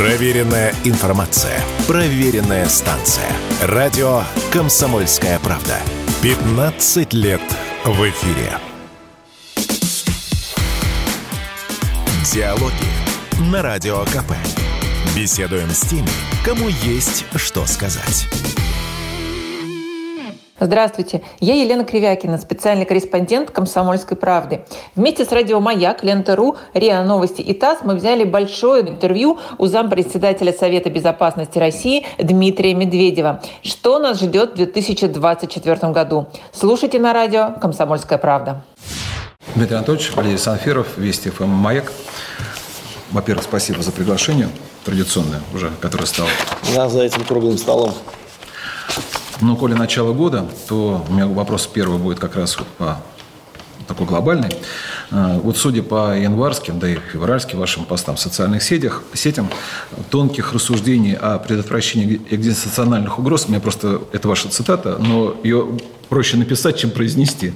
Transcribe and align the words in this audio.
Проверенная 0.00 0.72
информация. 0.84 1.60
Проверенная 1.86 2.66
станция. 2.70 3.30
Радио 3.60 4.22
«Комсомольская 4.50 5.38
правда». 5.40 5.76
15 6.22 7.12
лет 7.12 7.42
в 7.84 8.08
эфире. 8.08 8.50
Диалоги 12.32 12.72
на 13.52 13.60
Радио 13.60 14.02
КП. 14.06 14.32
Беседуем 15.14 15.68
с 15.68 15.80
теми, 15.80 16.08
кому 16.46 16.68
есть 16.68 17.26
что 17.36 17.66
сказать. 17.66 18.26
Здравствуйте, 20.62 21.22
я 21.40 21.54
Елена 21.54 21.86
Кривякина, 21.86 22.36
специальный 22.36 22.84
корреспондент 22.84 23.50
«Комсомольской 23.50 24.14
правды». 24.14 24.60
Вместе 24.94 25.24
с 25.24 25.32
радио 25.32 25.58
«Маяк», 25.58 26.04
Лента.ру, 26.04 26.58
РИА 26.74 27.02
Новости 27.02 27.40
и 27.40 27.54
ТАСС 27.54 27.78
мы 27.82 27.94
взяли 27.94 28.24
большое 28.24 28.82
интервью 28.82 29.38
у 29.56 29.66
зампредседателя 29.66 30.52
Совета 30.52 30.90
безопасности 30.90 31.58
России 31.58 32.06
Дмитрия 32.18 32.74
Медведева. 32.74 33.40
Что 33.62 33.98
нас 33.98 34.20
ждет 34.20 34.52
в 34.52 34.56
2024 34.56 35.92
году? 35.92 36.26
Слушайте 36.52 36.98
на 36.98 37.14
радио 37.14 37.54
«Комсомольская 37.58 38.18
правда». 38.18 38.62
Дмитрий 39.54 39.76
Анатольевич, 39.76 40.12
Валерий 40.14 40.36
Санфиров, 40.36 40.98
Вести 40.98 41.30
ФМ 41.30 41.48
«Маяк». 41.48 41.90
Во-первых, 43.12 43.44
спасибо 43.44 43.82
за 43.82 43.92
приглашение 43.92 44.50
традиционное 44.84 45.40
уже, 45.54 45.70
которое 45.80 46.04
стало. 46.04 46.28
Да, 46.74 46.90
за 46.90 47.04
этим 47.04 47.24
круглым 47.24 47.56
столом. 47.56 47.94
Но 49.40 49.56
коли 49.56 49.74
начало 49.74 50.12
года, 50.12 50.46
то 50.68 51.04
у 51.08 51.12
меня 51.12 51.26
вопрос 51.26 51.66
первый 51.66 51.98
будет 51.98 52.18
как 52.18 52.36
раз 52.36 52.58
вот 52.58 52.68
по 52.68 52.98
такой 53.90 54.06
глобальный. 54.06 54.50
А, 55.10 55.38
вот 55.40 55.56
судя 55.56 55.82
по 55.82 56.16
январским, 56.16 56.78
да 56.78 56.88
и 56.88 56.98
февральским 57.12 57.58
вашим 57.58 57.84
постам 57.84 58.16
в 58.16 58.20
социальных 58.20 58.62
сетях, 58.62 59.02
сетям, 59.14 59.50
тонких 60.10 60.52
рассуждений 60.52 61.14
о 61.14 61.38
предотвращении 61.38 62.20
экзистенциональных 62.30 63.18
угроз, 63.18 63.46
у 63.46 63.48
меня 63.48 63.60
просто, 63.60 64.00
это 64.12 64.28
ваша 64.28 64.48
цитата, 64.48 64.96
но 64.98 65.36
ее 65.42 65.78
проще 66.08 66.36
написать, 66.36 66.76
чем 66.76 66.90
произнести. 66.90 67.52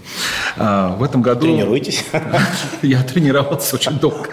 А, 0.56 0.96
в 0.96 1.02
этом 1.02 1.22
году... 1.22 1.42
Тренируйтесь. 1.42 2.04
Я 2.82 3.02
тренировался 3.02 3.76
очень 3.76 3.98
долго. 3.98 4.30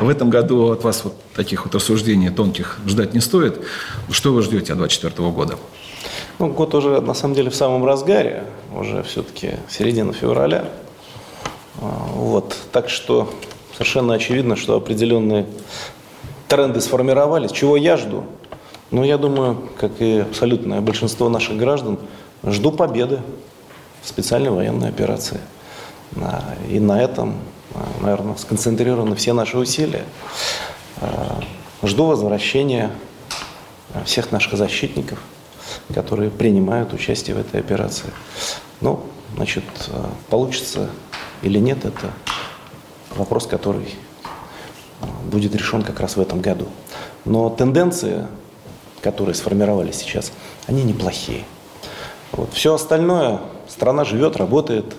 В 0.00 0.08
этом 0.08 0.30
году 0.30 0.70
от 0.72 0.84
вас 0.84 1.04
вот 1.04 1.14
таких 1.34 1.64
вот 1.64 1.74
рассуждений 1.74 2.30
тонких 2.30 2.78
ждать 2.86 3.14
не 3.14 3.20
стоит. 3.20 3.60
Что 4.10 4.32
вы 4.32 4.42
ждете 4.42 4.72
от 4.72 4.78
2024 4.78 5.30
года? 5.30 5.58
Ну, 6.38 6.48
год 6.48 6.74
уже 6.74 7.00
на 7.00 7.14
самом 7.14 7.34
деле 7.34 7.48
в 7.48 7.54
самом 7.54 7.86
разгаре, 7.86 8.44
уже 8.74 9.02
все-таки 9.04 9.54
середина 9.70 10.12
февраля. 10.12 10.66
А, 11.80 12.08
вот, 12.12 12.54
так 12.72 12.90
что 12.90 13.30
совершенно 13.72 14.12
очевидно, 14.12 14.54
что 14.54 14.76
определенные 14.76 15.46
тренды 16.46 16.82
сформировались. 16.82 17.52
Чего 17.52 17.78
я 17.78 17.96
жду? 17.96 18.24
Ну, 18.90 19.02
я 19.02 19.16
думаю, 19.16 19.70
как 19.80 19.92
и 20.02 20.18
абсолютное 20.18 20.82
большинство 20.82 21.30
наших 21.30 21.56
граждан, 21.56 21.98
жду 22.44 22.70
победы 22.70 23.22
в 24.02 24.08
специальной 24.08 24.50
военной 24.50 24.90
операции. 24.90 25.40
А, 26.20 26.54
и 26.68 26.78
на 26.78 27.00
этом, 27.00 27.36
а, 27.74 27.86
наверное, 28.02 28.36
сконцентрированы 28.36 29.16
все 29.16 29.32
наши 29.32 29.56
усилия. 29.56 30.04
Жду 31.82 32.06
возвращения 32.06 32.90
всех 34.04 34.32
наших 34.32 34.58
защитников– 34.58 35.18
которые 35.94 36.30
принимают 36.30 36.92
участие 36.92 37.36
в 37.36 37.40
этой 37.40 37.60
операции. 37.60 38.10
Ну, 38.80 39.00
значит, 39.34 39.64
э, 39.88 40.04
получится 40.30 40.90
или 41.42 41.58
нет, 41.58 41.84
это 41.84 42.12
вопрос, 43.14 43.46
который 43.46 43.86
э, 43.86 45.06
будет 45.30 45.54
решен 45.54 45.82
как 45.82 46.00
раз 46.00 46.16
в 46.16 46.20
этом 46.20 46.40
году. 46.40 46.66
Но 47.24 47.50
тенденции, 47.50 48.26
которые 49.02 49.34
сформировались 49.34 49.96
сейчас, 49.96 50.32
они 50.66 50.82
неплохие. 50.82 51.44
Вот. 52.32 52.52
Все 52.52 52.74
остальное, 52.74 53.40
страна 53.68 54.04
живет, 54.04 54.36
работает, 54.36 54.94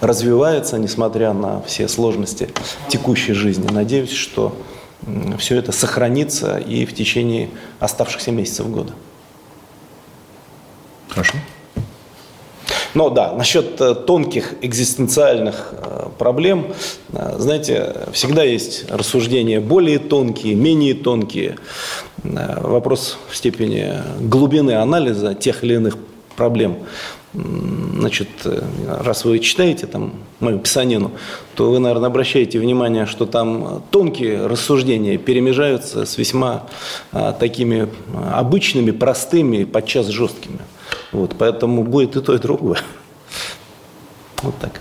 развивается, 0.00 0.78
несмотря 0.78 1.32
на 1.32 1.62
все 1.62 1.88
сложности 1.88 2.50
текущей 2.88 3.32
жизни. 3.32 3.68
Надеюсь, 3.70 4.12
что 4.12 4.56
все 5.38 5.56
это 5.56 5.72
сохранится 5.72 6.58
и 6.58 6.84
в 6.84 6.94
течение 6.94 7.50
оставшихся 7.78 8.32
месяцев 8.32 8.68
года. 8.70 8.92
Хорошо. 11.16 11.38
Но 12.92 13.08
да, 13.08 13.32
насчет 13.32 13.80
э, 13.80 13.94
тонких 13.94 14.54
экзистенциальных 14.60 15.72
э, 15.72 16.08
проблем, 16.18 16.74
э, 17.12 17.36
знаете, 17.38 17.94
всегда 18.12 18.42
есть 18.42 18.90
рассуждения 18.90 19.60
более 19.60 19.98
тонкие, 19.98 20.54
менее 20.54 20.92
тонкие. 20.92 21.56
Вопрос 22.22 23.16
в 23.30 23.36
степени 23.36 23.94
глубины 24.20 24.72
анализа 24.72 25.34
тех 25.34 25.64
или 25.64 25.74
иных 25.74 25.96
проблем. 26.36 26.80
Значит, 27.32 28.28
раз 28.86 29.24
вы 29.24 29.38
читаете 29.38 29.86
там 29.86 30.14
мою 30.40 30.58
писанину, 30.58 31.12
то 31.54 31.70
вы, 31.70 31.78
наверное, 31.78 32.08
обращаете 32.08 32.58
внимание, 32.58 33.06
что 33.06 33.24
там 33.24 33.82
тонкие 33.90 34.46
рассуждения 34.46 35.18
перемежаются 35.18 36.04
с 36.06 36.18
весьма 36.18 36.66
такими 37.38 37.88
обычными, 38.32 38.90
простыми, 38.90 39.64
подчас 39.64 40.06
жесткими. 40.06 40.60
Вот, 41.12 41.36
поэтому 41.38 41.82
будет 41.82 42.16
и 42.16 42.20
то, 42.20 42.34
и 42.34 42.38
другое. 42.38 42.80
Вот 44.42 44.58
так. 44.58 44.80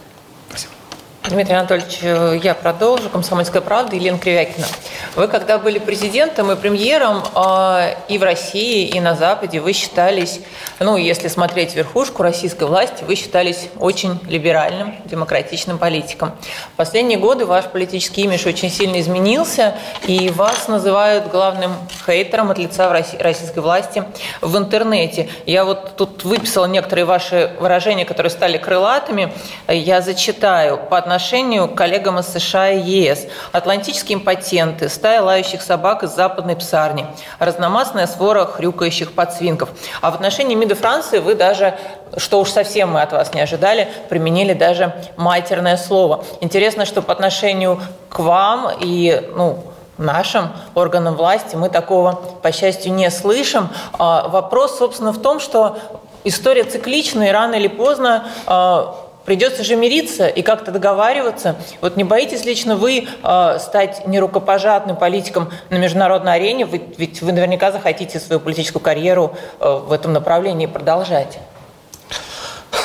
Дмитрий 1.30 1.56
Анатольевич, 1.56 2.00
э, 2.04 2.40
я 2.44 2.54
продолжу. 2.54 3.10
Комсомольская 3.10 3.62
правда, 3.62 3.96
Елена 3.96 4.20
Кривякина. 4.20 4.68
Вы, 5.16 5.28
когда 5.28 5.58
были 5.58 5.80
президентом 5.80 6.52
и 6.52 6.56
премьером 6.56 7.24
э, 7.36 7.96
и 8.08 8.18
в 8.18 8.24
России, 8.24 8.88
и 8.88 9.00
на 9.00 9.16
Западе, 9.16 9.60
вы 9.60 9.74
считались, 9.74 10.42
ну, 10.80 10.98
если 10.98 11.28
смотреть 11.28 11.76
верхушку 11.76 12.24
российской 12.24 12.66
власти, 12.66 13.04
вы 13.04 13.16
считались 13.16 13.70
очень 13.80 14.20
либеральным, 14.28 14.96
демократичным 15.06 15.78
политиком. 15.78 16.34
В 16.74 16.78
последние 16.78 17.18
годы 17.18 17.46
ваш 17.46 17.66
политический 17.66 18.24
имидж 18.24 18.48
очень 18.48 18.70
сильно 18.70 19.00
изменился, 19.00 19.76
и 20.08 20.30
вас 20.30 20.68
называют 20.68 21.28
главным 21.28 21.74
хейтером 22.06 22.52
от 22.52 22.58
лица 22.58 22.90
российской 22.92 23.60
власти 23.60 24.04
в 24.42 24.58
интернете. 24.58 25.30
Я 25.46 25.66
вот 25.66 25.96
тут 25.96 26.24
выписала 26.24 26.66
некоторые 26.66 27.06
ваши 27.06 27.52
выражения, 27.60 28.06
которые 28.06 28.30
стали 28.30 28.58
крылатыми. 28.58 29.34
Я 29.68 30.02
зачитаю 30.02 30.78
по 30.78 30.98
отношению 30.98 31.68
к 31.68 31.76
коллегам 31.76 32.20
из 32.20 32.28
США 32.28 32.72
и 32.72 32.80
ЕС. 32.80 33.28
Атлантические 33.52 34.18
импотенты, 34.18 34.90
стая 34.96 35.22
лающих 35.22 35.62
собак 35.62 36.04
из 36.04 36.12
западной 36.12 36.56
псарни, 36.56 37.06
разномастная 37.38 38.08
свора 38.08 38.46
хрюкающих 38.46 39.12
подсвинков. 39.14 39.70
А 40.02 40.12
в 40.12 40.16
отношении 40.16 40.56
МИДа 40.56 40.76
Франции 40.76 41.20
вы 41.20 41.36
даже, 41.36 41.78
что 42.18 42.40
уж 42.40 42.50
совсем 42.50 42.94
мы 42.94 43.02
от 43.02 43.12
вас 43.12 43.34
не 43.34 43.42
ожидали, 43.42 43.88
применили 44.10 44.54
даже 44.54 44.96
матерное 45.18 45.78
слово. 45.78 46.24
Интересно, 46.42 46.86
что 46.86 47.02
по 47.02 47.14
отношению 47.14 47.80
к 48.10 48.20
вам 48.20 48.72
и, 48.80 49.30
ну, 49.36 49.64
нашим 49.98 50.50
органам 50.74 51.16
власти 51.16 51.56
мы 51.56 51.70
такого, 51.70 52.14
по 52.42 52.52
счастью, 52.52 52.94
не 52.94 53.10
слышим. 53.12 53.70
А, 53.98 54.28
вопрос, 54.28 54.78
собственно, 54.78 55.12
в 55.12 55.22
том, 55.22 55.40
что 55.40 55.78
история 56.24 56.64
цикличная, 56.64 57.30
и 57.30 57.32
рано 57.32 57.56
или 57.56 57.68
поздно 57.68 58.28
а, 58.46 58.96
Придется 59.26 59.64
же 59.64 59.76
мириться 59.76 60.28
и 60.28 60.44
как-то 60.44 60.72
договариваться. 60.72 61.56
Вот 61.82 61.98
не 61.98 62.04
боитесь 62.04 62.46
лично 62.46 62.76
вы 62.76 63.08
э, 63.24 63.60
стать 63.60 64.08
нерукопожатным 64.08 64.96
политиком 64.96 65.50
на 65.72 65.78
международной 65.78 66.36
арене? 66.36 66.66
Вы, 66.66 66.82
ведь 66.98 67.24
вы 67.24 67.32
наверняка 67.32 67.72
захотите 67.72 68.20
свою 68.20 68.40
политическую 68.40 68.84
карьеру 68.84 69.36
э, 69.60 69.82
в 69.88 69.92
этом 69.92 70.14
направлении 70.14 70.68
продолжать. 70.68 71.40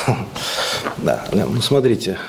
Да, 0.97 1.23
ну 1.31 1.59
смотрите, 1.61 2.19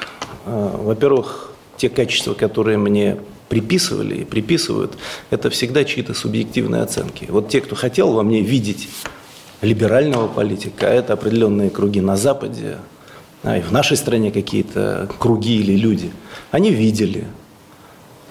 э, 0.47 0.71
во-первых, 0.78 1.53
те 1.77 1.91
качества, 1.91 2.33
которые 2.33 2.78
мне 2.78 3.19
приписывали 3.51 4.15
и 4.15 4.25
приписывают, 4.25 4.97
это 5.28 5.51
всегда 5.51 5.84
чьи-то 5.84 6.15
субъективные 6.15 6.81
оценки. 6.81 7.27
Вот 7.28 7.51
те, 7.51 7.60
кто 7.60 7.77
хотел 7.77 8.13
во 8.13 8.22
мне 8.22 8.41
видеть 8.41 8.89
либерального 9.60 10.27
политика, 10.27 10.86
а 10.86 10.91
это 10.91 11.13
определенные 11.13 11.69
круги 11.69 12.01
на 12.01 12.16
Западе, 12.16 12.78
а, 13.42 13.59
и 13.59 13.60
в 13.60 13.72
нашей 13.72 13.97
стране 13.97 14.30
какие-то 14.30 15.09
круги 15.18 15.56
или 15.56 15.77
люди, 15.77 16.10
они 16.50 16.71
видели. 16.71 17.27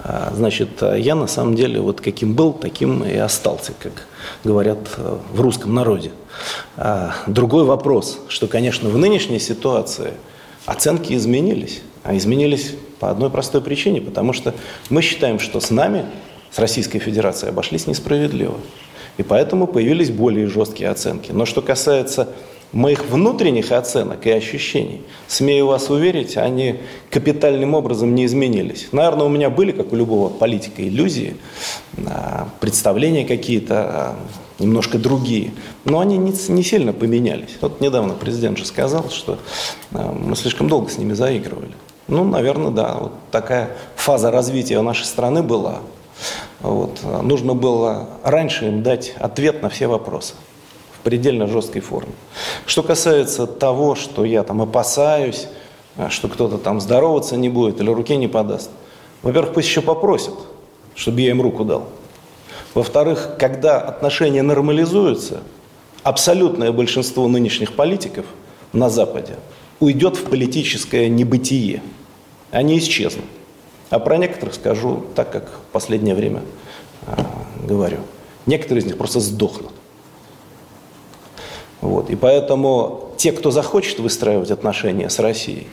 А, 0.00 0.32
значит, 0.34 0.82
а 0.82 0.96
я 0.96 1.14
на 1.14 1.26
самом 1.26 1.54
деле 1.54 1.80
вот 1.80 2.00
каким 2.00 2.34
был, 2.34 2.52
таким 2.52 3.04
и 3.04 3.16
остался, 3.16 3.72
как 3.78 4.06
говорят 4.44 4.78
э, 4.96 5.18
в 5.32 5.40
русском 5.40 5.74
народе. 5.74 6.12
Другой 7.26 7.64
вопрос, 7.64 8.18
что, 8.28 8.46
конечно, 8.46 8.88
в 8.88 8.96
нынешней 8.96 9.38
ситуации 9.38 10.14
оценки 10.66 11.12
изменились. 11.12 11.82
А 12.04 12.16
изменились 12.16 12.74
по 12.98 13.10
одной 13.10 13.30
простой 13.30 13.60
причине, 13.60 14.00
потому 14.00 14.32
что 14.32 14.54
мы 14.90 15.02
считаем, 15.02 15.38
что 15.38 15.60
с 15.60 15.70
нами, 15.70 16.06
с 16.50 16.58
Российской 16.58 16.98
Федерацией, 16.98 17.50
обошлись 17.50 17.86
несправедливо. 17.86 18.56
И 19.18 19.22
поэтому 19.22 19.66
появились 19.66 20.10
более 20.10 20.48
жесткие 20.48 20.90
оценки. 20.90 21.32
Но 21.32 21.44
что 21.44 21.62
касается 21.62 22.28
моих 22.72 23.04
внутренних 23.04 23.70
оценок 23.70 24.26
и 24.26 24.30
ощущений, 24.30 25.02
смею 25.28 25.66
вас 25.66 25.90
уверить, 25.90 26.36
они 26.36 26.76
капитальным 27.10 27.74
образом 27.74 28.14
не 28.14 28.24
изменились. 28.24 28.88
Наверное, 28.92 29.26
у 29.26 29.28
меня 29.28 29.50
были, 29.50 29.72
как 29.72 29.92
у 29.92 29.96
любого 29.96 30.30
политика, 30.30 30.86
иллюзии, 30.86 31.36
а, 32.06 32.48
представления 32.60 33.26
какие-то, 33.26 33.74
а, 33.76 34.16
немножко 34.58 34.98
другие, 34.98 35.52
но 35.84 36.00
они 36.00 36.16
не, 36.16 36.62
сильно 36.62 36.92
поменялись. 36.92 37.58
Вот 37.60 37.80
недавно 37.80 38.14
президент 38.14 38.58
же 38.58 38.64
сказал, 38.64 39.10
что 39.10 39.38
а, 39.92 40.12
мы 40.12 40.34
слишком 40.34 40.68
долго 40.68 40.90
с 40.90 40.96
ними 40.96 41.12
заигрывали. 41.12 41.74
Ну, 42.08 42.24
наверное, 42.24 42.70
да, 42.70 42.96
вот 42.98 43.12
такая 43.30 43.70
фаза 43.96 44.30
развития 44.30 44.80
нашей 44.80 45.04
страны 45.04 45.42
была. 45.42 45.80
Вот. 46.60 47.00
Нужно 47.22 47.54
было 47.54 48.08
раньше 48.22 48.66
им 48.66 48.82
дать 48.82 49.14
ответ 49.18 49.62
на 49.62 49.68
все 49.68 49.88
вопросы 49.88 50.34
предельно 51.02 51.46
жесткой 51.46 51.82
форме. 51.82 52.12
Что 52.66 52.82
касается 52.82 53.46
того, 53.46 53.94
что 53.94 54.24
я 54.24 54.42
там 54.42 54.62
опасаюсь, 54.62 55.48
а, 55.96 56.10
что 56.10 56.28
кто-то 56.28 56.58
там 56.58 56.80
здороваться 56.80 57.36
не 57.36 57.48
будет 57.48 57.80
или 57.80 57.90
руки 57.90 58.16
не 58.16 58.28
подаст. 58.28 58.70
Во-первых, 59.22 59.54
пусть 59.54 59.68
еще 59.68 59.82
попросят, 59.82 60.34
чтобы 60.94 61.20
я 61.20 61.30
им 61.30 61.42
руку 61.42 61.64
дал. 61.64 61.88
Во-вторых, 62.74 63.36
когда 63.38 63.80
отношения 63.80 64.42
нормализуются, 64.42 65.40
абсолютное 66.02 66.72
большинство 66.72 67.28
нынешних 67.28 67.74
политиков 67.74 68.24
на 68.72 68.88
Западе 68.88 69.36
уйдет 69.80 70.16
в 70.16 70.24
политическое 70.24 71.08
небытие. 71.08 71.82
Они 72.50 72.78
исчезнут. 72.78 73.26
А 73.90 73.98
про 73.98 74.16
некоторых 74.16 74.54
скажу 74.54 75.04
так, 75.14 75.30
как 75.30 75.50
в 75.50 75.72
последнее 75.72 76.14
время 76.14 76.40
э, 77.06 77.12
говорю. 77.66 77.98
Некоторые 78.46 78.80
из 78.80 78.86
них 78.86 78.96
просто 78.96 79.20
сдохнут. 79.20 79.72
Вот. 81.82 82.08
И 82.10 82.16
поэтому 82.16 83.10
те, 83.18 83.32
кто 83.32 83.50
захочет 83.50 83.98
выстраивать 83.98 84.50
отношения 84.50 85.10
с 85.10 85.18
Россией, 85.18 85.66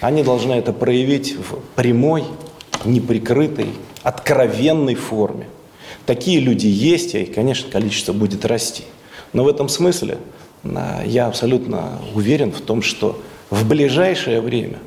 они 0.00 0.22
должны 0.22 0.52
это 0.52 0.72
проявить 0.74 1.36
в 1.36 1.60
прямой, 1.76 2.24
неприкрытой, 2.84 3.68
откровенной 4.02 4.96
форме. 4.96 5.46
Такие 6.04 6.40
люди 6.40 6.66
есть, 6.66 7.14
и, 7.14 7.24
конечно, 7.24 7.70
количество 7.70 8.12
будет 8.12 8.44
расти. 8.44 8.82
Но 9.32 9.44
в 9.44 9.48
этом 9.48 9.68
смысле 9.68 10.18
а, 10.64 11.02
я 11.06 11.28
абсолютно 11.28 12.00
уверен 12.14 12.52
в 12.52 12.60
том, 12.60 12.82
что 12.82 13.18
в 13.48 13.66
ближайшее 13.66 14.40
время 14.40 14.78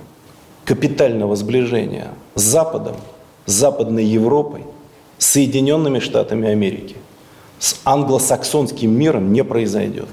капитального 0.65 1.35
сближения 1.37 2.09
с 2.35 2.41
Западом, 2.41 2.97
с 3.45 3.53
Западной 3.53 4.03
Европой, 4.03 4.63
с 5.17 5.27
Соединенными 5.27 5.99
Штатами 5.99 6.49
Америки, 6.49 6.97
с 7.57 7.79
англосаксонским 7.85 8.91
миром 8.91 9.31
не 9.31 9.43
произойдет 9.43 10.09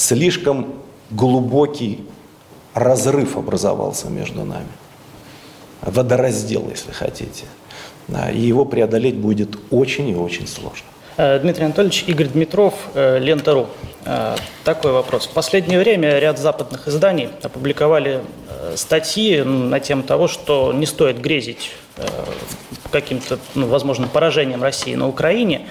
слишком 0.00 0.74
глубокий 1.10 2.04
разрыв 2.74 3.36
образовался 3.36 4.08
между 4.08 4.44
нами. 4.44 4.68
Водораздел, 5.82 6.68
если 6.70 6.92
хотите. 6.92 7.44
И 8.32 8.40
его 8.40 8.64
преодолеть 8.64 9.16
будет 9.16 9.56
очень 9.70 10.08
и 10.08 10.14
очень 10.14 10.46
сложно. 10.46 10.86
Э, 11.16 11.38
Дмитрий 11.38 11.66
Анатольевич, 11.66 12.04
Игорь 12.06 12.28
Дмитров, 12.28 12.74
э, 12.94 13.18
Лента.ру. 13.18 13.66
Э, 14.06 14.36
такой 14.64 14.92
вопрос. 14.92 15.26
В 15.26 15.30
последнее 15.30 15.78
время 15.78 16.18
ряд 16.18 16.38
западных 16.38 16.88
изданий 16.88 17.28
опубликовали 17.42 18.20
статьи 18.74 19.42
на 19.42 19.80
тему 19.80 20.02
того, 20.02 20.28
что 20.28 20.72
не 20.72 20.86
стоит 20.86 21.20
грезить 21.20 21.72
каким-то, 22.90 23.38
ну, 23.54 23.66
возможно, 23.66 24.06
поражением 24.06 24.62
России 24.62 24.94
на 24.94 25.08
Украине, 25.08 25.66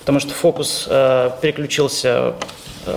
потому 0.00 0.20
что 0.20 0.34
фокус 0.34 0.84
переключился 1.40 2.34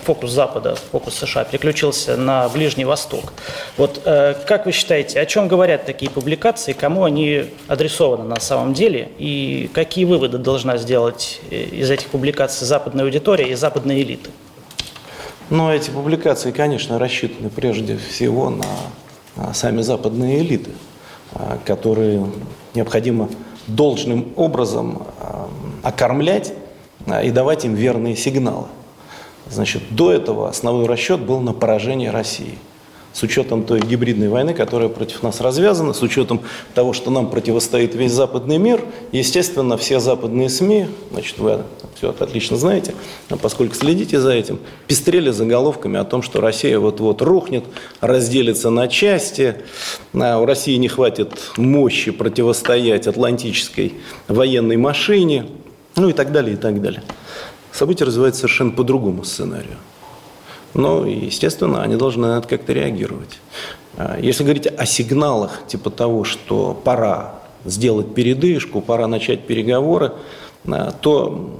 фокус 0.03 0.31
Запада, 0.31 0.75
фокус 0.91 1.15
США 1.15 1.43
переключился 1.43 2.17
на 2.17 2.47
Ближний 2.49 2.85
Восток. 2.85 3.33
Вот 3.77 4.01
э, 4.05 4.35
как 4.45 4.65
вы 4.65 4.71
считаете, 4.71 5.19
о 5.19 5.25
чем 5.25 5.47
говорят 5.47 5.85
такие 5.85 6.09
публикации, 6.09 6.73
кому 6.73 7.03
они 7.03 7.45
адресованы 7.67 8.23
на 8.23 8.39
самом 8.39 8.73
деле, 8.73 9.09
и 9.17 9.69
какие 9.73 10.05
выводы 10.05 10.37
должна 10.37 10.77
сделать 10.77 11.41
э, 11.49 11.63
из 11.63 11.91
этих 11.91 12.07
публикаций 12.07 12.65
западная 12.65 13.05
аудитория 13.05 13.49
и 13.49 13.55
западные 13.55 14.01
элиты? 14.01 14.29
Ну, 15.49 15.71
эти 15.71 15.89
публикации, 15.89 16.51
конечно, 16.51 16.97
рассчитаны 16.97 17.49
прежде 17.49 17.97
всего 17.97 18.49
на 18.49 19.53
сами 19.53 19.81
западные 19.81 20.39
элиты, 20.39 20.71
которые 21.65 22.25
необходимо 22.73 23.29
должным 23.67 24.31
образом 24.35 25.05
окормлять 25.83 26.53
и 27.23 27.29
давать 27.29 27.65
им 27.65 27.75
верные 27.75 28.15
сигналы. 28.15 28.67
Значит, 29.53 29.83
до 29.91 30.11
этого 30.11 30.49
основной 30.49 30.87
расчет 30.87 31.19
был 31.19 31.39
на 31.39 31.53
поражение 31.53 32.09
России. 32.09 32.57
С 33.13 33.21
учетом 33.21 33.63
той 33.63 33.79
гибридной 33.79 34.27
войны, 34.27 34.55
которая 34.55 34.89
против 34.89 35.21
нас 35.21 35.39
развязана, 35.39 35.93
с 35.93 36.01
учетом 36.01 36.41
того, 36.73 36.93
что 36.93 37.11
нам 37.11 37.29
противостоит 37.29 37.93
весь 37.93 38.11
западный 38.11 38.57
мир, 38.57 38.83
естественно, 39.11 39.77
все 39.77 39.99
западные 39.99 40.49
СМИ, 40.49 40.87
значит, 41.11 41.37
вы 41.37 41.59
все 41.95 42.09
это 42.09 42.23
отлично 42.23 42.57
знаете, 42.57 42.95
поскольку 43.39 43.75
следите 43.75 44.19
за 44.19 44.31
этим, 44.31 44.59
пестрели 44.87 45.29
заголовками 45.29 45.99
о 45.99 46.05
том, 46.05 46.23
что 46.23 46.41
Россия 46.41 46.79
вот-вот 46.79 47.21
рухнет, 47.21 47.65
разделится 48.01 48.71
на 48.71 48.87
части, 48.87 49.57
а 50.13 50.39
у 50.39 50.45
России 50.47 50.75
не 50.77 50.87
хватит 50.87 51.33
мощи 51.55 52.09
противостоять 52.09 53.05
атлантической 53.05 53.93
военной 54.27 54.77
машине, 54.77 55.45
ну 55.95 56.09
и 56.09 56.13
так 56.13 56.31
далее, 56.31 56.55
и 56.55 56.57
так 56.57 56.81
далее 56.81 57.03
события 57.73 58.05
развиваются 58.05 58.41
совершенно 58.41 58.71
по 58.71 58.83
другому 58.83 59.23
сценарию. 59.23 59.77
Но, 60.73 61.05
естественно, 61.05 61.83
они 61.83 61.95
должны 61.95 62.27
на 62.27 62.37
это 62.37 62.47
как-то 62.47 62.73
реагировать. 62.73 63.39
А, 63.97 64.17
если 64.19 64.43
говорить 64.43 64.67
о 64.67 64.85
сигналах 64.85 65.67
типа 65.67 65.89
того, 65.89 66.23
что 66.23 66.79
пора 66.83 67.39
сделать 67.65 68.13
передышку, 68.13 68.81
пора 68.81 69.07
начать 69.07 69.45
переговоры, 69.45 70.13
а, 70.65 70.91
то 70.91 71.51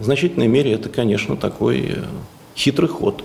в 0.00 0.04
значительной 0.04 0.48
мере 0.48 0.72
это, 0.72 0.88
конечно, 0.88 1.36
такой 1.36 1.80
э, 1.80 2.04
хитрый 2.56 2.88
ход. 2.88 3.24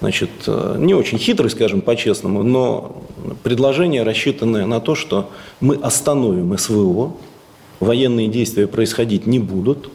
Значит, 0.00 0.30
э, 0.46 0.76
не 0.78 0.94
очень 0.94 1.18
хитрый, 1.18 1.48
скажем 1.50 1.80
по-честному, 1.80 2.42
но 2.42 3.02
предложение, 3.44 4.02
рассчитанное 4.02 4.66
на 4.66 4.80
то, 4.80 4.96
что 4.96 5.30
мы 5.60 5.76
остановим 5.76 6.56
СВО, 6.58 7.14
военные 7.78 8.26
действия 8.26 8.66
происходить 8.66 9.26
не 9.26 9.38
будут, 9.38 9.90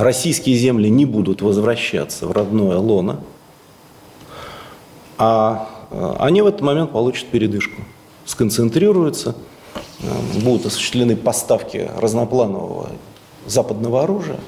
российские 0.00 0.56
земли 0.56 0.88
не 0.88 1.04
будут 1.04 1.42
возвращаться 1.42 2.26
в 2.26 2.32
родное 2.32 2.78
лоно, 2.78 3.20
а 5.18 5.68
э, 5.90 6.14
они 6.18 6.42
в 6.42 6.46
этот 6.46 6.62
момент 6.62 6.92
получат 6.92 7.26
передышку, 7.26 7.82
сконцентрируются, 8.24 9.36
э, 10.02 10.40
будут 10.40 10.66
осуществлены 10.66 11.16
поставки 11.16 11.90
разнопланового 11.98 12.88
западного 13.46 14.02
оружия, 14.02 14.40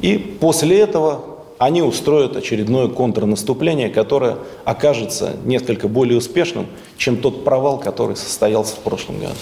и 0.00 0.18
после 0.18 0.78
этого 0.80 1.24
они 1.58 1.80
устроят 1.82 2.36
очередное 2.36 2.88
контрнаступление, 2.88 3.88
которое 3.88 4.38
окажется 4.64 5.36
несколько 5.44 5.88
более 5.88 6.18
успешным, 6.18 6.66
чем 6.98 7.16
тот 7.16 7.44
провал, 7.44 7.78
который 7.78 8.16
состоялся 8.16 8.76
в 8.76 8.80
прошлом 8.80 9.20
году. 9.20 9.34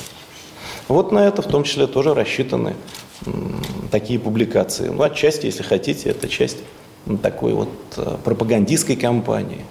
Вот 0.88 1.11
на 1.11 1.26
это 1.26 1.42
в 1.42 1.47
том 1.47 1.64
числе 1.64 1.87
тоже 1.87 2.14
рассчитаны 2.14 2.76
такие 3.91 4.19
публикации. 4.19 4.88
Ну, 4.88 5.02
отчасти, 5.02 5.47
если 5.47 5.62
хотите, 5.62 6.11
это 6.11 6.29
часть 6.29 6.59
такой 7.23 7.52
вот 7.52 7.69
э, 7.97 8.17
пропагандистской 8.25 8.97
кампании. 8.97 9.64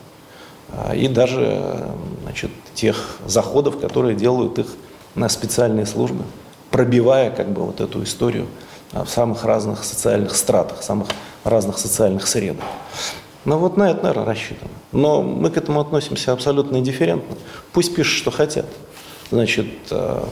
А, 0.70 0.96
и 0.96 1.08
даже 1.08 1.91
значит, 2.24 2.51
тех 2.74 3.17
заходов, 3.25 3.79
которые 3.79 4.15
делают 4.15 4.60
их 4.60 4.67
на 5.15 5.29
специальные 5.29 5.86
службы, 5.86 6.24
пробивая 6.70 7.31
как 7.31 7.51
бы 7.51 7.63
вот 7.63 7.81
эту 7.81 8.03
историю 8.03 8.48
а, 8.93 9.03
в 9.03 9.10
самых 9.10 9.43
разных 9.43 9.84
социальных 9.84 10.36
стратах, 10.36 10.84
самых 10.84 11.08
разных 11.43 11.77
социальных 11.77 12.27
средах. 12.27 12.65
Ну 13.43 13.58
вот 13.58 13.75
на 13.75 13.89
это, 13.89 14.03
наверное, 14.03 14.25
рассчитано. 14.25 14.70
Но 14.91 15.22
мы 15.24 15.50
к 15.50 15.58
этому 15.58 15.81
относимся 15.81 16.31
абсолютно 16.31 16.77
индифферентно. 16.77 17.36
Пусть 17.74 17.96
пишут, 17.96 18.17
что 18.17 18.31
хотят. 18.31 18.67
Значит, 19.31 19.67
э, 19.89 20.23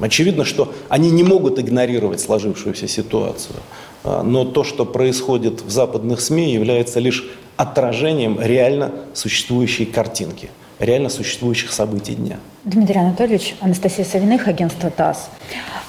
очевидно, 0.00 0.44
что 0.44 0.74
они 0.88 1.10
не 1.10 1.22
могут 1.22 1.60
игнорировать 1.60 2.20
сложившуюся 2.20 2.88
ситуацию. 2.88 3.56
Э, 4.02 4.22
но 4.22 4.44
то, 4.44 4.64
что 4.64 4.84
происходит 4.84 5.62
в 5.62 5.70
западных 5.70 6.20
СМИ, 6.20 6.52
является 6.52 6.98
лишь 6.98 7.24
отражением 7.56 8.40
реально 8.40 8.92
существующей 9.14 9.84
картинки, 9.84 10.50
реально 10.80 11.08
существующих 11.08 11.72
событий 11.72 12.16
дня. 12.16 12.38
Дмитрий 12.64 12.98
Анатольевич, 12.98 13.54
Анастасия 13.60 14.04
Савиных, 14.04 14.48
агентство 14.48 14.90
ТАСС. 14.90 15.28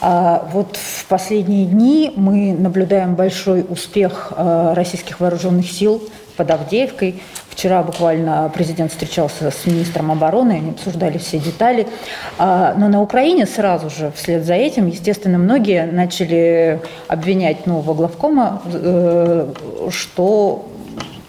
А, 0.02 0.48
вот 0.54 0.78
в 0.78 1.06
последние 1.08 1.66
дни 1.66 2.14
мы 2.16 2.54
наблюдаем 2.54 3.16
большой 3.16 3.66
успех 3.68 4.32
э, 4.36 4.74
российских 4.76 5.20
вооруженных 5.20 5.70
сил 5.70 6.02
под 6.38 6.52
Авдеевкой. 6.52 7.22
Вчера 7.60 7.84
буквально 7.84 8.50
президент 8.56 8.90
встречался 8.90 9.52
с 9.52 9.66
министром 9.66 10.14
обороны, 10.14 10.54
они 10.54 10.70
обсуждали 10.70 11.18
все 11.18 11.40
детали. 11.40 11.88
А, 12.38 12.74
но 12.78 12.88
на 12.88 13.02
Украине 13.02 13.46
сразу 13.46 13.90
же 13.90 14.14
вслед 14.16 14.46
за 14.46 14.54
этим, 14.54 14.88
естественно, 14.88 15.38
многие 15.38 15.86
начали 15.86 16.80
обвинять 17.10 17.68
нового 17.68 17.94
главкома, 17.94 18.62
э, 18.64 19.52
что 19.90 20.70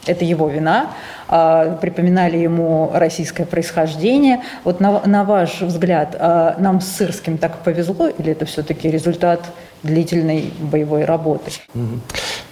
это 0.07 0.25
его 0.25 0.47
вина, 0.49 0.93
э, 1.29 1.77
припоминали 1.81 2.37
ему 2.37 2.93
российское 2.95 3.45
происхождение. 3.45 4.45
Вот 4.63 4.79
на, 4.79 5.05
на 5.05 5.25
ваш 5.25 5.61
взгляд, 5.63 6.15
э, 6.17 6.55
нам 6.59 6.81
с 6.81 6.93
Сырским 6.93 7.39
так 7.39 7.59
повезло 7.65 8.07
или 8.07 8.31
это 8.31 8.45
все-таки 8.45 8.89
результат 8.89 9.41
длительной 9.83 10.53
боевой 10.61 11.07
работы? 11.07 11.51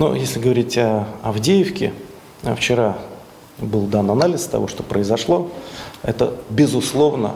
Ну, 0.01 0.15
если 0.17 0.41
говорить 0.41 0.77
о 0.79 1.05
Авдеевке, 1.23 1.93
вчера 2.57 2.97
был 3.59 3.83
дан 3.87 4.11
анализ 4.11 4.45
того, 4.45 4.69
что 4.69 4.83
произошло. 4.83 5.51
Это, 6.03 6.35
безусловно, 6.51 7.35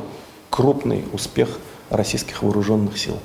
крупный 0.50 1.05
успех 1.12 1.59
российских 1.91 2.43
вооруженных 2.43 2.99
сил. 2.99 3.17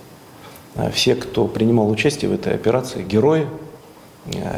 А 0.76 0.90
все, 0.92 1.16
кто 1.16 1.48
принимал 1.48 1.90
участие 1.90 2.30
в 2.30 2.34
этой 2.34 2.54
операции, 2.54 3.04
герои, 3.04 3.48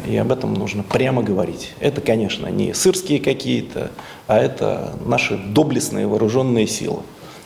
и 0.08 0.18
об 0.18 0.32
этом 0.32 0.54
нужно 0.54 0.84
прямо 0.84 1.22
говорить. 1.22 1.74
Это, 1.80 2.02
конечно, 2.02 2.48
не 2.48 2.74
сырские 2.74 3.20
какие-то, 3.20 3.92
а 4.28 4.38
это 4.38 4.94
наши 5.06 5.38
доблестные 5.38 6.08
вооруженные 6.08 6.66
силы, 6.66 7.02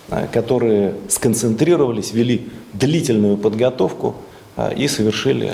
а, 0.09 0.27
которые 0.27 0.95
сконцентрировались, 1.09 2.13
вели 2.13 2.49
длительную 2.71 3.37
подготовку 3.37 4.15
и 4.75 4.87
совершили 4.87 5.53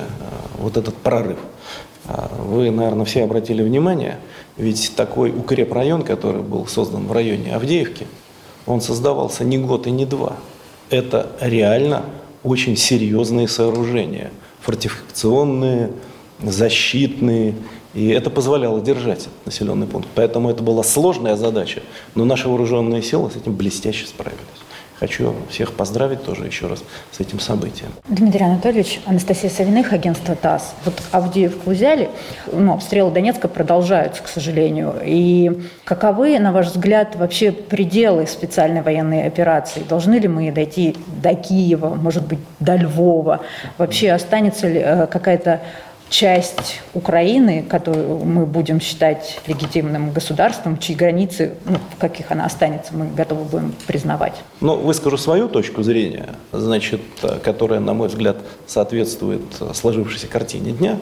вот 0.58 0.76
этот 0.78 0.96
прорыв. 0.96 1.40
Вы, 2.40 2.70
наверное, 2.70 3.06
все 3.06 3.24
обратили 3.24 3.64
внимание, 3.64 4.20
ведь 4.60 4.92
такой 4.96 5.32
укрепрайон, 5.32 6.04
который 6.04 6.42
был 6.42 6.68
создан 6.68 7.08
в 7.08 7.12
районе 7.14 7.56
Авдеевки, 7.56 8.06
он 8.68 8.82
создавался 8.82 9.44
не 9.46 9.58
год 9.58 9.88
и 9.88 9.92
не 9.92 10.06
два. 10.06 10.36
Это 10.90 11.32
реально 11.40 12.04
очень 12.44 12.76
серьезные 12.76 13.48
сооружения, 13.48 14.32
фортификационные, 14.62 15.92
защитные, 16.44 17.56
и 17.94 18.10
это 18.10 18.30
позволяло 18.30 18.82
держать 18.82 19.22
этот 19.22 19.46
населенный 19.46 19.88
пункт. 19.88 20.10
Поэтому 20.14 20.50
это 20.50 20.62
была 20.62 20.84
сложная 20.84 21.38
задача, 21.38 21.82
но 22.14 22.26
наши 22.26 22.50
вооруженные 22.50 23.02
силы 23.02 23.32
с 23.32 23.38
этим 23.38 23.56
блестяще 23.56 24.06
справились. 24.08 24.40
Хочу 25.00 25.34
всех 25.50 25.74
поздравить 25.74 26.24
тоже 26.26 26.46
еще 26.46 26.68
раз 26.68 26.84
с 27.12 27.20
этим 27.20 27.40
событием. 27.40 27.92
Дмитрий 28.10 28.44
Анатольевич, 28.44 29.00
Анастасия 29.06 29.50
Савиных, 29.50 29.94
агентство 29.94 30.36
ТАСС. 30.36 30.74
Вот 30.84 30.94
Авдеевку 31.12 31.72
взяли, 31.72 32.10
ну, 32.52 32.74
обстрелы 32.74 33.12
Донецка 33.12 33.48
продолжаются, 33.48 34.22
к 34.22 34.28
сожалению. 34.28 34.96
И 35.04 35.62
каковы, 35.86 36.38
на 36.40 36.52
ваш 36.52 36.68
взгляд, 36.68 37.16
вообще 37.16 37.54
пределы 37.54 38.28
специальной 38.28 38.82
военной 38.82 39.26
операции? 39.26 39.84
Должны 39.88 40.16
ли 40.16 40.28
мы 40.28 40.52
дойти 40.52 40.98
до 41.08 41.34
Киева, 41.34 41.96
может 41.96 42.28
быть, 42.28 42.40
до 42.60 42.76
Львова? 42.76 43.40
Вообще 43.78 44.12
останется 44.12 44.68
ли 44.68 44.82
э, 44.84 45.08
какая-то 45.08 45.62
часть 46.10 46.82
Украины, 46.94 47.64
которую 47.64 48.26
мы 48.26 48.46
будем 48.46 48.82
считать 48.82 49.40
легитимным 49.48 50.12
государством, 50.12 50.78
чьи 50.78 50.96
границы, 50.96 51.54
ну, 51.66 51.78
в 51.96 52.00
каких 52.00 52.32
она 52.32 52.46
останется, 52.46 52.96
мы 52.96 53.08
готовы 53.08 53.44
будем 53.46 53.74
признавать. 53.88 54.34
Ну, 54.60 54.76
выскажу 54.76 55.18
свою 55.18 55.48
точку 55.48 55.84
зрения, 55.84 56.30
значит, 56.52 57.02
которая, 57.44 57.80
на 57.80 57.94
мой 57.94 58.08
взгляд, 58.08 58.38
соответствует 58.66 59.44
сложившейся 59.74 60.28
картине 60.28 60.72
дня. 60.72 60.98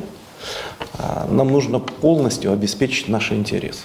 А, 0.97 1.27
нам 1.29 1.47
нужно 1.51 1.79
полностью 1.79 2.51
обеспечить 2.51 3.07
наши 3.07 3.33
интересы. 3.33 3.81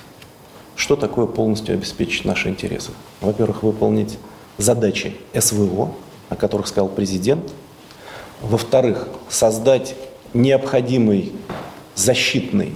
Что 0.74 0.96
такое 0.96 1.26
полностью 1.26 1.74
обеспечить 1.74 2.24
наши 2.24 2.48
интересы? 2.48 2.90
Во-первых, 3.20 3.62
выполнить 3.62 4.18
задачи 4.58 5.16
СВО, 5.38 5.94
о 6.28 6.36
которых 6.36 6.66
сказал 6.66 6.88
президент. 6.88 7.52
Во-вторых, 8.40 9.08
создать 9.28 9.94
необходимый 10.34 11.32
защитный 11.94 12.72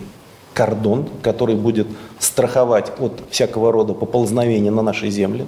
кордон, 0.54 1.08
который 1.22 1.54
будет 1.54 1.86
страховать 2.18 2.92
от 2.98 3.20
всякого 3.30 3.72
рода 3.72 3.92
поползновения 3.92 4.70
на 4.70 4.82
нашей 4.82 5.10
земле. 5.10 5.46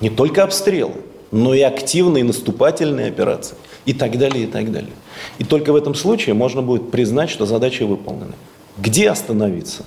Не 0.00 0.10
только 0.10 0.44
обстрелы, 0.44 0.94
но 1.30 1.54
и 1.54 1.60
активные 1.60 2.24
наступательные 2.24 3.08
операции 3.08 3.56
и 3.84 3.92
так 3.92 4.16
далее, 4.18 4.44
и 4.44 4.46
так 4.46 4.70
далее. 4.70 4.92
И 5.38 5.44
только 5.44 5.72
в 5.72 5.76
этом 5.76 5.94
случае 5.94 6.34
можно 6.34 6.62
будет 6.62 6.90
признать, 6.90 7.30
что 7.30 7.46
задачи 7.46 7.82
выполнены. 7.82 8.34
Где 8.78 9.10
остановиться? 9.10 9.84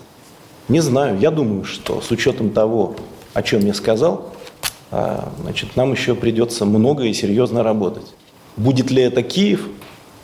Не 0.68 0.82
знаю. 0.82 1.18
Я 1.20 1.32
думаю, 1.32 1.64
что 1.64 2.02
с 2.02 2.12
учетом 2.12 2.50
того, 2.50 2.96
о 3.34 3.44
чем 3.44 3.66
я 3.66 3.74
сказал, 3.74 4.34
а, 4.92 5.32
значит, 5.42 5.76
нам 5.76 5.92
еще 5.94 6.16
придется 6.16 6.66
много 6.66 7.04
и 7.04 7.14
серьезно 7.14 7.64
работать. 7.64 8.14
Будет 8.58 8.92
ли 8.92 9.02
это 9.02 9.24
Киев? 9.24 9.68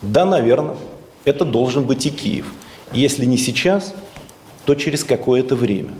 Да, 0.02 0.24
наверное 0.26 0.76
это 1.24 1.44
должен 1.44 1.84
быть 1.84 2.06
и 2.06 2.10
Киев. 2.10 2.46
Если 2.92 3.24
не 3.24 3.36
сейчас, 3.36 3.94
то 4.64 4.74
через 4.74 5.04
какое-то 5.04 5.56
время. 5.56 5.90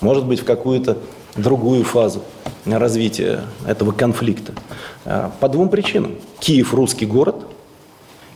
Может 0.00 0.26
быть, 0.26 0.40
в 0.40 0.44
какую-то 0.44 0.98
другую 1.36 1.84
фазу 1.84 2.22
развития 2.64 3.42
этого 3.66 3.92
конфликта. 3.92 4.52
А, 5.04 5.32
по 5.40 5.48
двум 5.48 5.68
причинам. 5.68 6.16
Киев– 6.40 6.74
русский 6.74 7.06
город, 7.06 7.36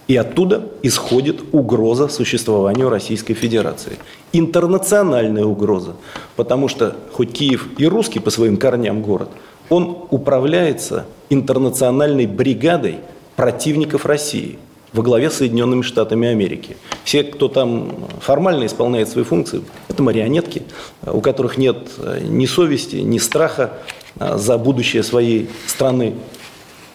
и 0.07 0.17
оттуда 0.17 0.69
исходит 0.83 1.43
угроза 1.53 2.09
существованию 2.09 2.89
Российской 2.89 3.35
Федерации. 3.35 3.99
Интернациональная 4.33 5.45
угроза, 5.45 5.97
потому 6.37 6.69
что 6.69 6.97
хоть 7.13 7.33
Киев 7.33 7.69
и 7.79 7.87
русский 7.87 8.21
по 8.21 8.31
своим 8.31 8.57
корням 8.57 9.03
город, 9.03 9.29
он 9.69 10.07
управляется 10.11 11.05
интернациональной 11.29 12.27
бригадой 12.27 12.99
противников 13.37 14.07
России– 14.07 14.59
во 14.93 15.03
главе 15.03 15.31
с 15.31 15.35
Соединенными 15.35 15.83
Штатами 15.83 16.29
Америки. 16.29 16.77
Все, 17.05 17.23
кто 17.23 17.49
там 17.49 18.09
формально 18.21 18.67
исполняет 18.67 19.09
свои 19.09 19.25
функции, 19.25 19.63
это 19.89 20.03
марионетки, 20.03 20.63
у 21.07 21.21
которых 21.21 21.59
нет 21.59 21.77
э, 21.99 22.21
ни 22.23 22.47
совести, 22.47 22.97
ни 22.97 23.19
страха 23.19 23.73
э, 24.19 24.39
за 24.39 24.57
будущее 24.59 25.03
своей 25.03 25.51
страны, 25.67 26.15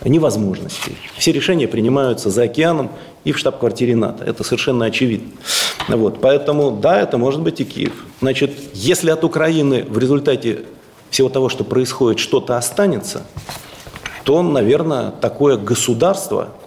ни 0.04 0.20
возможностей. 0.20 0.98
Все 1.18 1.32
решения 1.32 1.68
принимаются 1.68 2.30
за 2.30 2.44
океаном 2.44 2.92
и 3.24 3.32
в 3.32 3.38
штаб-квартире 3.38 3.96
НАТО. 3.96 4.24
Это 4.26 4.44
совершенно 4.44 4.86
очевидно. 4.86 5.30
Вот. 5.88 6.20
Поэтому, 6.20 6.72
да, 6.72 7.00
это 7.00 7.18
может 7.18 7.42
быть 7.42 7.62
и 7.62 7.66
Киев. 7.66 7.94
Значит, 8.22 8.52
если 8.74 9.12
от 9.12 9.24
Украины 9.24 9.84
в 9.84 9.98
результате 9.98 10.64
всего 11.10 11.30
того, 11.30 11.48
что 11.48 11.64
происходит, 11.64 12.20
что-то 12.20 12.58
останется, 12.58 13.24
то, 14.24 14.42
наверное, 14.42 15.12
такое 15.12 15.58
государство– 15.58 16.50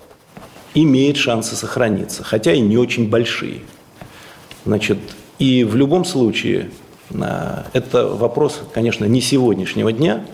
имеет 0.83 1.17
шансы 1.17 1.57
сохраниться, 1.57 2.23
хотя 2.23 2.53
и 2.53 2.61
не 2.61 2.77
очень 2.77 3.09
большие. 3.09 3.63
Значит, 4.65 4.99
и 5.39 5.65
в 5.65 5.75
любом 5.75 6.05
случае 6.05 6.71
а, 7.15 7.67
это 7.73 8.07
вопрос, 8.07 8.61
конечно, 8.75 9.07
не 9.07 9.21
сегодняшнего 9.21 9.91
дня, 9.91 10.25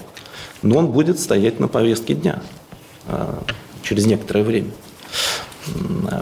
но 0.62 0.78
он 0.78 0.88
будет 0.88 1.20
стоять 1.20 1.60
на 1.60 1.68
повестке 1.68 2.14
дня 2.14 2.42
а, 3.06 3.42
через 3.82 4.06
некоторое 4.06 4.42
время. 4.42 4.70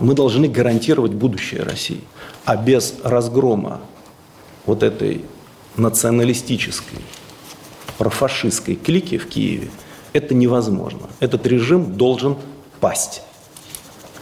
Мы 0.03 0.15
должны 0.15 0.49
гарантировать 0.49 1.13
будущее 1.13 1.63
России. 1.63 2.03
А 2.45 2.57
без 2.57 2.97
разгрома 3.03 3.81
вот 4.67 4.83
этой 4.83 5.25
националистической, 5.77 6.99
профашистской 7.97 8.75
клики 8.75 9.17
в 9.17 9.29
Киеве 9.29 9.71
это 10.13 10.35
невозможно. 10.35 11.09
Этот 11.21 11.47
режим 11.47 11.95
должен 11.97 12.37
пасть 12.81 13.23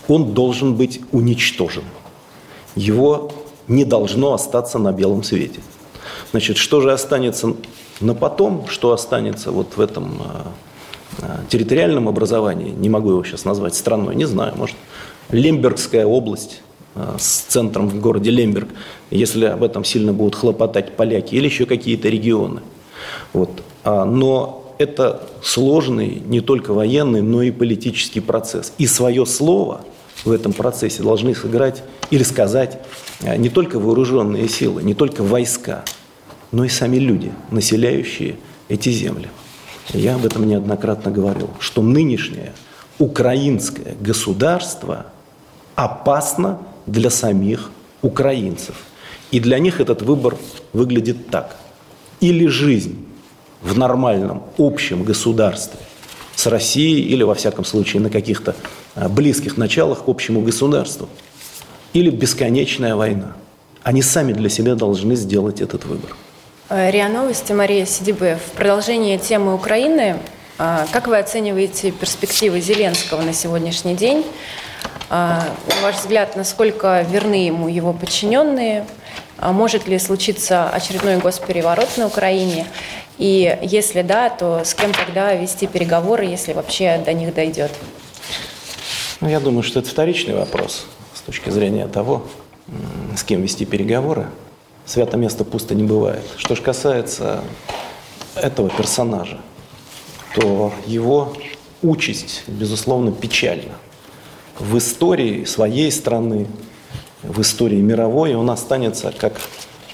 он 0.09 0.33
должен 0.33 0.75
быть 0.75 1.01
уничтожен. 1.13 1.85
Его 2.75 3.31
не 3.69 3.85
должно 3.85 4.33
остаться 4.33 4.79
на 4.79 4.93
белом 4.93 5.23
свете. 5.23 5.61
Значит, 6.31 6.57
что 6.57 6.81
же 6.81 6.91
останется 6.93 7.55
на 8.01 8.15
потом, 8.15 8.67
что 8.69 8.93
останется 8.93 9.51
вот 9.51 9.77
в 9.77 9.81
этом 9.81 10.23
э, 11.19 11.25
территориальном 11.49 12.09
образовании, 12.09 12.71
не 12.71 12.89
могу 12.89 13.11
его 13.11 13.25
сейчас 13.25 13.45
назвать 13.45 13.75
страной, 13.75 14.15
не 14.15 14.25
знаю, 14.25 14.55
может, 14.57 14.77
Лембергская 15.31 16.07
область 16.07 16.63
э, 16.95 17.17
с 17.19 17.41
центром 17.49 17.89
в 17.89 18.01
городе 18.01 18.31
Лемберг, 18.31 18.69
если 19.11 19.47
об 19.47 19.63
этом 19.63 19.85
сильно 19.85 20.13
будут 20.13 20.35
хлопотать 20.35 20.97
поляки 20.97 21.35
или 21.35 21.47
еще 21.47 21.67
какие-то 21.67 22.09
регионы. 22.09 22.61
Вот. 23.33 23.51
А, 23.85 24.05
но 24.05 24.75
это 24.79 25.29
сложный 25.43 26.23
не 26.25 26.41
только 26.41 26.73
военный, 26.73 27.21
но 27.21 27.43
и 27.43 27.51
политический 27.51 28.21
процесс. 28.21 28.73
И 28.79 28.87
свое 28.87 29.27
слово– 29.27 29.83
в 30.25 30.31
этом 30.31 30.53
процессе 30.53 31.03
должны 31.03 31.35
сыграть 31.35 31.83
или 32.11 32.23
сказать 32.23 32.81
а, 33.23 33.37
не 33.37 33.49
только 33.49 33.79
вооруженные 33.79 34.49
силы, 34.49 34.83
не 34.83 34.95
только 34.95 35.23
войска, 35.23 35.85
но 36.53 36.65
и 36.65 36.69
сами 36.69 36.97
люди, 36.97 37.33
населяющие 37.51 38.37
эти 38.69 38.91
земли. 38.91 39.29
Я 39.93 40.17
об 40.17 40.25
этом 40.25 40.47
неоднократно 40.47 41.11
говорил, 41.11 41.51
что 41.61 41.83
нынешнее 41.83 42.53
украинское 42.99 43.95
государство 44.01 45.07
опасно 45.75 46.59
для 46.87 47.11
самих 47.11 47.71
украинцев. 48.03 48.75
И 49.31 49.41
для 49.41 49.59
них 49.59 49.81
этот 49.81 50.03
выбор 50.03 50.37
выглядит 50.73 51.29
так. 51.29 51.57
Или 52.21 52.47
жизнь 52.47 53.07
в 53.63 53.77
нормальном 53.77 54.43
общем 54.57 55.05
государстве 55.05 55.81
с 56.39 56.47
Россией 56.47 57.01
или, 57.01 57.25
во 57.25 57.35
всяком 57.35 57.65
случае, 57.65 58.01
на 58.01 58.11
каких-то 58.11 58.55
а, 58.95 59.09
близких 59.09 59.57
началах 59.57 60.05
к 60.05 60.09
общему 60.09 60.41
государству, 60.41 61.09
или 61.95 62.11
бесконечная 62.11 62.95
война. 62.95 63.33
Они 63.83 64.03
сами 64.03 64.33
для 64.33 64.49
себя 64.49 64.77
должны 64.77 65.17
сделать 65.17 65.61
этот 65.61 65.85
выбор. 65.85 66.15
Э, 66.69 66.93
РИА 66.93 67.09
Новости, 67.09 67.51
Мария 67.53 67.85
Сидибе. 67.87 68.39
В 68.47 68.53
продолжении 68.53 69.17
темы 69.17 69.53
Украины, 69.53 70.19
э, 70.59 70.87
как 70.93 71.09
вы 71.09 71.19
оцениваете 71.19 71.91
перспективы 71.91 72.61
Зеленского 72.61 73.21
на 73.23 73.33
сегодняшний 73.33 73.97
день? 73.97 74.25
Э, 75.11 75.41
на 75.41 75.83
ваш 75.83 75.97
взгляд, 75.97 76.37
насколько 76.37 77.05
верны 77.11 77.47
ему 77.47 77.67
его 77.67 77.93
подчиненные? 77.93 78.87
Может 79.41 79.89
ли 79.89 79.99
случиться 79.99 80.69
очередной 80.69 81.17
госпереворот 81.17 81.97
на 81.97 82.07
Украине? 82.07 82.67
И 83.19 83.59
если 83.63 84.03
да, 84.03 84.31
то 84.31 84.65
с 84.65 84.75
кем 84.75 84.93
тогда 84.93 85.35
вести 85.35 85.67
переговоры, 85.67 86.25
если 86.25 86.53
вообще 86.53 87.03
до 87.05 87.13
них 87.13 87.35
дойдет? 87.35 87.73
Ну, 89.21 89.29
я 89.29 89.41
думаю, 89.41 89.65
что 89.65 89.81
это 89.81 89.89
вторичный 89.89 90.35
вопрос 90.35 90.87
с 91.15 91.21
точки 91.23 91.51
зрения 91.51 91.89
того, 91.89 92.23
с 93.17 93.25
кем 93.25 93.43
вести 93.43 93.65
переговоры 93.65 94.29
свято 94.87 95.17
место 95.17 95.45
пусто 95.45 95.75
не 95.75 95.83
бывает. 95.83 96.23
Что 96.37 96.55
же 96.55 96.63
касается 96.63 97.43
этого 98.37 98.71
персонажа, 98.71 99.39
то 100.35 100.73
его 100.87 101.35
участь, 101.83 102.45
безусловно, 102.47 103.11
печальна. 103.11 103.75
В 104.59 104.79
истории 104.79 105.45
своей 105.45 105.91
страны, 105.91 106.47
в 107.23 107.41
истории 107.41 107.81
мировой 107.81 108.35
он 108.35 108.51
останется 108.51 109.13
как 109.17 109.41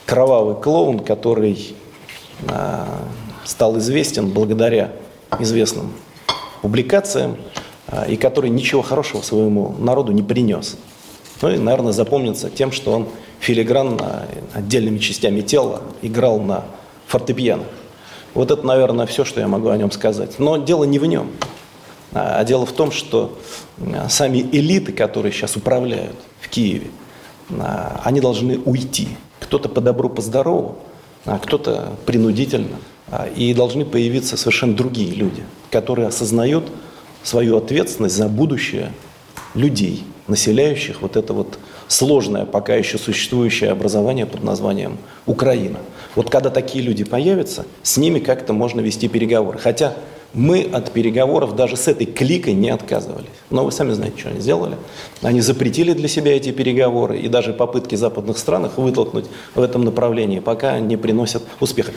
кровавый 0.07 0.57
клоун, 0.57 1.01
который 1.01 1.75
стал 3.45 3.79
известен 3.79 4.31
благодаря 4.31 4.93
известным 5.41 5.93
публикациям 6.63 7.37
а, 7.87 8.05
и 8.07 8.17
который 8.17 8.51
ничего 8.51 8.83
хорошего 8.83 9.21
своему 9.21 9.75
народу 9.79 10.13
не 10.13 10.23
принес. 10.23 10.77
Ну 11.43 11.51
и, 11.51 11.59
наверное, 11.59 11.93
запомнится 11.93 12.49
тем, 12.49 12.73
что 12.73 12.93
он 12.93 13.09
филигранно 13.41 14.27
отдельными 14.55 14.99
частями 14.99 15.43
тела 15.43 15.83
играл 16.01 16.41
на 16.41 16.65
фортепиано. 17.07 17.65
Вот 18.33 18.51
это, 18.51 18.67
наверное, 18.67 19.07
все, 19.07 19.25
что 19.25 19.41
я 19.41 19.49
могу 19.49 19.69
о 19.69 19.77
нем 19.77 19.91
сказать. 19.91 20.39
Но 20.39 20.57
дело 20.57 20.85
не 20.85 20.99
в 20.99 21.05
нем, 21.05 21.31
а 22.13 22.43
дело 22.45 22.65
в 22.65 22.73
том, 22.73 22.91
что 22.91 23.39
а, 23.79 24.09
сами 24.09 24.39
элиты, 24.39 24.93
которые 24.93 25.33
сейчас 25.33 25.57
управляют 25.57 26.17
в 26.41 26.49
Киеве, 26.49 26.89
а, 27.51 28.01
они 28.05 28.21
должны 28.21 28.59
уйти. 28.59 29.09
Кто-то 29.41 29.69
по 29.69 29.83
добру, 29.83 30.09
по 30.09 30.23
здорову, 30.23 30.79
а 31.25 31.39
кто-то 31.39 31.97
принудительно. 32.07 32.77
А, 33.11 33.27
и 33.27 33.53
должны 33.55 33.85
появиться 33.85 34.37
совершенно 34.37 34.75
другие 34.75 35.15
люди, 35.15 35.45
которые 35.71 36.09
осознают 36.09 36.65
свою 37.23 37.57
ответственность 37.57 38.17
за 38.17 38.29
будущее 38.29 38.93
людей, 39.55 40.05
населяющих 40.27 41.03
вот 41.03 41.17
это 41.17 41.33
вот 41.33 41.59
сложное, 41.87 42.45
пока 42.45 42.75
еще 42.75 42.99
существующее 42.99 43.71
образование 43.71 44.27
под 44.27 44.43
названием 44.43 44.99
Украина. 45.27 45.79
Вот 46.15 46.31
когда 46.31 46.51
такие 46.51 46.83
люди 46.83 47.05
появятся, 47.05 47.67
с 47.83 47.97
ними 47.97 48.19
как-то 48.19 48.53
можно 48.53 48.81
вести 48.81 49.09
переговоры. 49.09 49.59
Хотя 49.59 49.95
мы 50.35 50.63
от 50.63 50.93
переговоров 50.93 51.55
даже 51.57 51.77
с 51.77 51.89
этой 51.89 52.07
кликой 52.07 52.55
не 52.55 52.71
отказывались. 52.71 53.29
Но 53.51 53.65
вы 53.65 53.73
сами 53.73 53.93
знаете, 53.93 54.19
что 54.19 54.31
они 54.31 54.41
сделали. 54.41 54.77
Они 55.23 55.41
запретили 55.41 55.93
для 55.93 56.09
себя 56.09 56.37
эти 56.37 56.51
переговоры, 56.51 57.19
и 57.19 57.29
даже 57.29 57.53
попытки 57.53 57.95
западных 57.95 58.37
стран 58.37 58.67
их 58.67 58.77
вытолкнуть 58.77 59.27
в 59.55 59.63
этом 59.63 59.85
направлении 59.85 60.41
пока 60.41 60.79
не 60.81 60.97
приносят 60.97 61.45
успеха. 61.61 61.93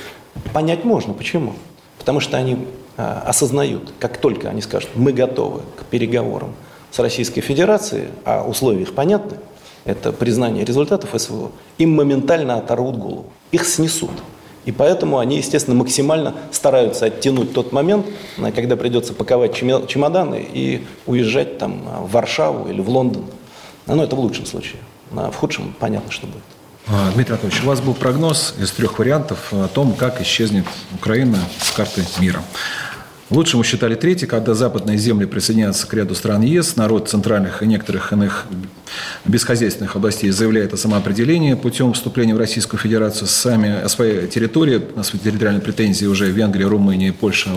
Понять 0.53 0.85
можно, 0.85 1.13
почему. 1.13 1.53
Потому 1.97 2.19
что 2.19 2.37
они 2.37 2.59
а, 2.95 3.23
осознают, 3.25 3.91
как 3.99 4.17
только 4.17 4.49
они 4.49 4.61
скажут, 4.61 4.91
мы 4.95 5.11
готовы 5.11 5.61
к 5.75 5.83
переговорам 5.85 6.53
с 6.91 6.99
Российской 6.99 7.41
Федерацией, 7.41 8.07
а 8.23 8.47
условия 8.47 8.83
их 8.83 8.93
понятны, 8.93 9.37
это 9.83 10.11
признание 10.11 10.63
результатов 10.63 11.09
СВО, 11.19 11.51
им 11.77 11.95
моментально 11.95 12.57
оторвут 12.57 12.97
голову, 12.97 13.25
их 13.51 13.65
снесут. 13.65 14.11
И 14.67 14.73
поэтому 14.73 15.19
они, 15.19 15.37
естественно, 15.37 15.77
максимально 15.77 16.35
стараются 16.51 17.05
оттянуть 17.05 17.53
тот 17.53 17.71
момент, 17.71 18.05
когда 18.53 18.75
придется 18.75 19.13
паковать 19.13 19.55
чемоданы 19.55 20.45
и 20.53 20.85
уезжать 21.05 21.57
там, 21.57 21.83
в 22.03 22.11
Варшаву 22.11 22.69
или 22.69 22.81
в 22.81 22.89
Лондон. 22.89 23.23
Ну, 23.85 24.03
это 24.03 24.17
в 24.17 24.19
лучшем 24.19 24.45
случае. 24.45 24.81
А 25.15 25.31
в 25.31 25.37
худшем 25.37 25.73
понятно, 25.79 26.11
что 26.11 26.27
будет. 26.27 26.43
А, 26.89 27.11
Дмитрий 27.13 27.35
Анатольевич, 27.35 27.63
у 27.63 27.67
вас 27.67 27.79
был 27.79 27.93
прогноз 27.93 28.55
из 28.59 28.71
трех 28.71 28.99
вариантов 28.99 29.53
о 29.53 29.69
том, 29.69 29.93
как 29.93 30.21
исчезнет 30.21 30.65
Украина 30.93 31.39
с 31.61 31.71
карты 31.71 32.03
мира. 32.19 32.41
Лучшим 33.29 33.59
мы 33.59 33.65
считали 33.65 33.95
третий, 33.95 34.25
когда 34.25 34.53
западные 34.53 34.97
земли 34.97 35.25
присоединятся 35.25 35.85
к 35.85 35.93
ряду 35.93 36.15
стран 36.15 36.43
ЕС, 36.43 36.77
народ 36.77 37.09
центральных 37.09 37.61
и 37.61 37.67
некоторых 37.67 38.13
иных 38.13 38.45
бесхозяйственных 39.25 39.97
областей 39.97 40.31
заявляет 40.31 40.73
о 40.73 40.77
самоопределении 40.77 41.53
путем 41.53 41.91
вступления 41.91 42.33
в 42.33 42.37
Российскую 42.37 42.79
Федерацию 42.79 43.27
сами 43.27 43.81
о 43.81 43.89
своей 43.89 44.27
территории, 44.27 44.81
на 44.95 45.03
свои 45.03 45.19
территориальные 45.19 45.61
претензии 45.61 46.05
уже 46.05 46.31
Венгрия, 46.31 46.67
Румыния 46.67 47.09
и 47.09 47.11
Польша, 47.11 47.49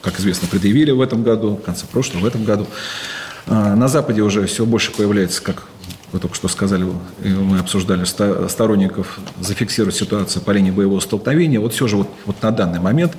как 0.00 0.18
известно, 0.18 0.48
предъявили 0.48 0.92
в 0.92 1.02
этом 1.02 1.22
году, 1.22 1.56
в 1.56 1.62
конце 1.62 1.84
прошлого, 1.84 2.22
в 2.22 2.26
этом 2.26 2.44
году. 2.44 2.66
А, 3.46 3.76
на 3.76 3.88
Западе 3.88 4.22
уже 4.22 4.46
все 4.46 4.64
больше 4.64 4.92
появляется, 4.92 5.42
как 5.42 5.64
вы 6.12 6.20
только 6.20 6.34
что 6.34 6.48
сказали, 6.48 6.86
мы 7.22 7.58
обсуждали 7.58 8.04
сторонников 8.48 9.20
зафиксировать 9.40 9.94
ситуацию 9.94 10.42
по 10.42 10.52
линии 10.52 10.70
боевого 10.70 11.00
столкновения. 11.00 11.60
Вот 11.60 11.74
все 11.74 11.86
же 11.86 11.96
вот, 11.96 12.08
вот 12.24 12.42
на 12.42 12.50
данный 12.50 12.80
момент, 12.80 13.12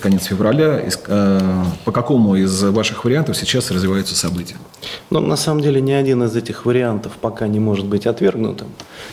конец 0.00 0.24
февраля, 0.24 0.82
э, 1.08 1.64
по 1.84 1.92
какому 1.92 2.36
из 2.36 2.62
ваших 2.64 3.04
вариантов 3.04 3.36
сейчас 3.36 3.70
развиваются 3.70 4.14
события? 4.14 4.56
Ну, 5.08 5.20
на 5.20 5.36
самом 5.36 5.62
деле, 5.62 5.80
ни 5.80 5.92
один 5.92 6.22
из 6.24 6.36
этих 6.36 6.66
вариантов 6.66 7.12
пока 7.20 7.46
не 7.46 7.60
может 7.60 7.86
быть 7.86 8.06
отвергнутым. 8.06 8.68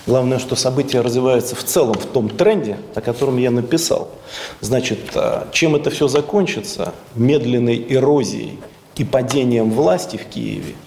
Главное, 0.05 0.39
что 0.39 0.55
события 0.55 0.99
развиваются 0.99 1.55
в 1.55 1.63
целом 1.63 1.93
в 1.93 2.05
том 2.05 2.27
тренде, 2.27 2.77
о 2.95 3.01
котором 3.01 3.37
я 3.37 3.51
написал. 3.51 4.11
Значит, 4.59 4.99
э, 5.15 5.45
чем 5.53 5.75
это 5.75 5.89
все 5.89 6.09
закончится? 6.09 6.93
Медленной 7.15 7.85
эрозией 7.89 8.59
и 8.97 9.05
падением 9.05 9.71
власти 9.71 10.17
в 10.17 10.25
Киеве– 10.25 10.75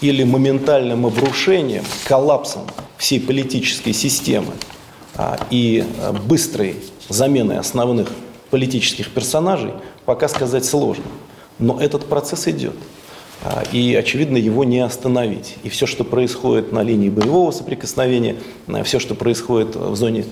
или 0.00 0.24
моментальным 0.24 1.06
обрушением, 1.06 1.84
коллапсом 2.04 2.62
всей 2.96 3.20
политической 3.20 3.92
системы 3.92 4.52
а, 5.14 5.38
и 5.50 5.84
а, 6.00 6.12
быстрой 6.12 6.76
заменой 7.08 7.58
основных 7.58 8.08
политических 8.50 9.10
персонажей, 9.10 9.72
пока 10.04 10.28
сказать 10.28 10.64
сложно. 10.64 11.04
Но 11.58 11.80
этот 11.80 12.06
процесс 12.06 12.48
идет. 12.48 12.74
А, 13.42 13.62
и, 13.72 13.94
очевидно, 13.94 14.36
его 14.36 14.64
не 14.64 14.80
остановить. 14.80 15.56
И 15.62 15.68
все, 15.68 15.86
что 15.86 16.04
происходит 16.04 16.72
на 16.72 16.82
линии 16.82 17.08
боевого 17.08 17.50
соприкосновения, 17.50 18.36
все, 18.84 18.98
что 18.98 19.14
происходит 19.14 19.76
в 19.76 19.96
зоне 19.96 20.24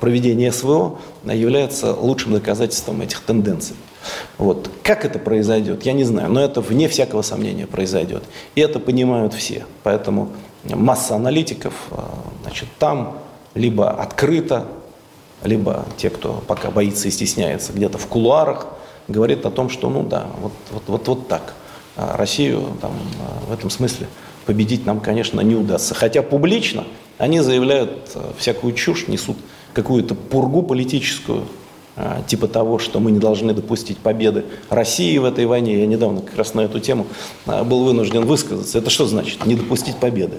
проведения 0.00 0.52
СВО, 0.52 0.98
является 1.24 1.94
лучшим 1.94 2.32
доказательством 2.32 3.02
этих 3.02 3.20
тенденций. 3.20 3.76
Вот. 4.38 4.70
Как 4.82 5.04
это 5.04 5.18
произойдет, 5.18 5.84
я 5.84 5.92
не 5.92 6.04
знаю, 6.04 6.30
но 6.30 6.40
это 6.40 6.60
вне 6.60 6.88
всякого 6.88 7.22
сомнения 7.22 7.66
произойдет. 7.66 8.24
И 8.54 8.60
это 8.60 8.78
понимают 8.78 9.34
все. 9.34 9.66
Поэтому 9.82 10.30
масса 10.64 11.16
аналитиков 11.16 11.74
а, 11.90 12.10
значит, 12.42 12.68
там 12.78 13.18
либо 13.54 13.90
открыто, 13.90 14.66
либо 15.42 15.84
те, 15.96 16.10
кто 16.10 16.42
пока 16.46 16.70
боится 16.70 17.08
и 17.08 17.10
стесняется 17.10 17.72
где-то 17.72 17.98
в 17.98 18.06
кулуарах, 18.06 18.66
говорит 19.08 19.44
о 19.46 19.50
том, 19.50 19.68
что 19.68 19.90
ну 19.90 20.02
да, 20.02 20.26
вот, 20.40 20.52
вот, 20.70 20.82
вот, 20.86 21.08
вот 21.08 21.28
так. 21.28 21.54
А 21.96 22.16
Россию 22.16 22.76
там, 22.80 22.92
а, 23.20 23.50
в 23.50 23.52
этом 23.52 23.70
смысле 23.70 24.06
победить 24.46 24.84
нам, 24.86 25.00
конечно, 25.00 25.40
не 25.40 25.54
удастся. 25.54 25.94
Хотя 25.94 26.22
публично 26.22 26.84
они 27.18 27.40
заявляют 27.40 28.16
всякую 28.36 28.74
чушь, 28.74 29.06
несут 29.08 29.36
какую-то 29.72 30.14
пургу 30.14 30.62
политическую, 30.62 31.44
типа 32.26 32.48
того, 32.48 32.78
что 32.78 32.98
мы 32.98 33.12
не 33.12 33.18
должны 33.18 33.52
допустить 33.52 33.98
победы 33.98 34.44
России 34.68 35.16
в 35.18 35.24
этой 35.24 35.46
войне. 35.46 35.78
Я 35.80 35.86
недавно 35.86 36.22
как 36.22 36.36
раз 36.36 36.54
на 36.54 36.62
эту 36.62 36.80
тему 36.80 37.06
а, 37.46 37.62
был 37.62 37.84
вынужден 37.84 38.24
высказаться. 38.24 38.78
Это 38.78 38.90
что 38.90 39.06
значит, 39.06 39.46
не 39.46 39.54
допустить 39.54 39.96
победы? 39.96 40.38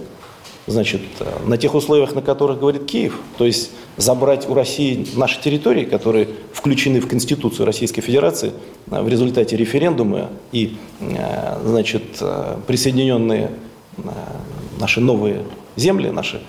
Значит, 0.67 1.01
а, 1.21 1.47
на 1.47 1.57
тех 1.57 1.73
условиях, 1.73 2.13
на 2.13 2.21
которых 2.21 2.59
говорит 2.59 2.85
Киев, 2.85 3.19
то 3.37 3.45
есть 3.45 3.71
забрать 3.95 4.49
у 4.49 4.53
России 4.53 5.07
наши 5.15 5.41
территории, 5.41 5.85
которые 5.85 6.27
включены 6.51 6.99
в 6.99 7.07
Конституцию 7.07 7.65
Российской 7.65 8.01
Федерации 8.01 8.51
в 8.87 9.07
результате 9.07 9.55
референдума 9.55 10.31
и, 10.51 10.75
значит, 11.63 12.21
присоединенные 12.67 13.51
наши 14.77 14.99
новые 14.99 15.43
земли, 15.77 16.09
наши 16.09 16.41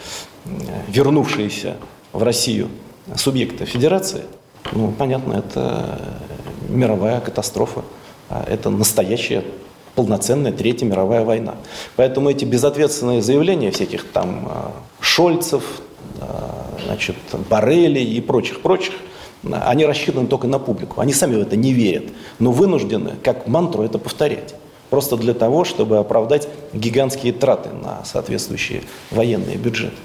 вернувшиеся 0.88 1.76
в 2.12 2.24
Россию 2.24 2.68
субъекты 3.14 3.66
Федерации– 3.66 4.22
ну, 4.72 4.92
понятно, 4.92 5.34
это 5.34 6.00
мировая 6.68 7.20
катастрофа. 7.20 7.82
А 8.28 8.44
это 8.48 8.70
настоящая 8.70 9.44
полноценная 9.94 10.52
Третья 10.52 10.86
мировая 10.86 11.24
война. 11.24 11.54
Поэтому 11.96 12.30
эти 12.30 12.44
безответственные 12.44 13.22
заявления 13.22 13.70
всяких 13.70 14.04
там 14.04 14.48
а, 14.50 14.72
Шольцев, 15.00 15.64
а, 16.20 16.66
значит, 16.84 17.16
Барелли 17.48 18.00
и 18.00 18.20
прочих-прочих, 18.20 18.94
они 19.42 19.86
рассчитаны 19.86 20.26
только 20.26 20.46
на 20.46 20.58
публику. 20.58 21.00
Они 21.00 21.12
сами 21.12 21.36
в 21.36 21.40
это 21.40 21.56
не 21.56 21.72
верят, 21.72 22.04
но 22.38 22.52
вынуждены, 22.52 23.14
как 23.22 23.46
мантру, 23.46 23.82
это 23.82 23.98
повторять. 23.98 24.54
Просто 24.90 25.16
для 25.16 25.34
того, 25.34 25.64
чтобы 25.64 25.98
оправдать 25.98 26.48
гигантские 26.72 27.32
траты 27.32 27.70
на 27.70 28.04
соответствующие 28.04 28.82
военные 29.10 29.56
бюджеты. 29.56 29.96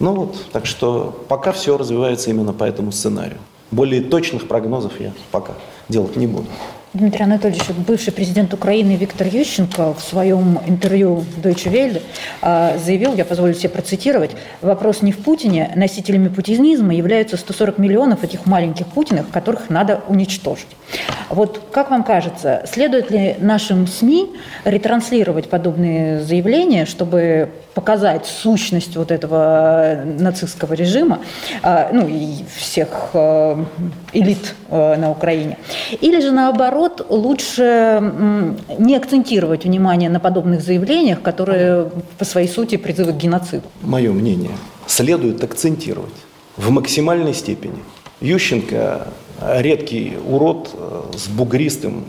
Ну 0.00 0.14
вот, 0.14 0.36
так 0.52 0.66
что 0.66 1.24
пока 1.28 1.52
все 1.52 1.76
развивается 1.76 2.30
именно 2.30 2.52
по 2.52 2.64
этому 2.64 2.92
сценарию. 2.92 3.38
Более 3.70 4.00
точных 4.00 4.48
прогнозов 4.48 5.00
я 5.00 5.12
пока 5.30 5.54
делать 5.88 6.16
не 6.16 6.26
буду. 6.26 6.46
Дмитрий 6.94 7.24
Анатольевич, 7.24 7.64
бывший 7.86 8.14
президент 8.14 8.54
Украины 8.54 8.96
Виктор 8.96 9.26
Ющенко 9.26 9.92
в 9.92 10.00
своем 10.00 10.58
интервью 10.66 11.22
Deutsche 11.36 11.70
Welle 11.70 12.00
а, 12.40 12.78
заявил, 12.78 13.14
я 13.14 13.26
позволю 13.26 13.52
себе 13.52 13.68
процитировать, 13.68 14.30
вопрос 14.62 15.02
не 15.02 15.12
в 15.12 15.18
Путине, 15.18 15.70
носителями 15.76 16.28
путинизма 16.28 16.94
являются 16.94 17.36
140 17.36 17.76
миллионов 17.76 18.24
этих 18.24 18.46
маленьких 18.46 18.86
Путиных, 18.86 19.28
которых 19.28 19.68
надо 19.68 20.00
уничтожить. 20.08 20.68
Вот 21.28 21.62
как 21.72 21.90
вам 21.90 22.04
кажется, 22.04 22.64
следует 22.66 23.10
ли 23.10 23.36
нашим 23.38 23.86
СМИ 23.86 24.30
ретранслировать 24.64 25.50
подобные 25.50 26.22
заявления, 26.22 26.86
чтобы 26.86 27.50
показать 27.74 28.26
сущность 28.26 28.96
вот 28.96 29.12
этого 29.12 30.00
нацистского 30.04 30.72
режима, 30.72 31.20
а, 31.62 31.90
ну 31.92 32.08
и 32.08 32.44
всех 32.56 33.10
а, 33.12 33.62
элит 34.12 34.54
на 34.70 35.10
Украине? 35.10 35.58
Или 36.00 36.20
же 36.20 36.30
наоборот, 36.30 36.87
наоборот, 36.88 37.06
лучше 37.08 38.12
не 38.78 38.96
акцентировать 38.96 39.64
внимание 39.64 40.10
на 40.10 40.20
подобных 40.20 40.62
заявлениях, 40.62 41.22
которые 41.22 41.90
по 42.18 42.24
своей 42.24 42.48
сути 42.48 42.76
призывы 42.76 43.12
к 43.12 43.16
геноциду? 43.16 43.64
Мое 43.82 44.12
мнение, 44.12 44.52
следует 44.86 45.42
акцентировать 45.44 46.14
в 46.56 46.70
максимальной 46.70 47.34
степени. 47.34 47.78
Ющенко– 48.20 49.08
редкий 49.40 50.14
урод 50.28 50.70
э, 50.74 51.02
с 51.16 51.28
бугристым, 51.28 52.04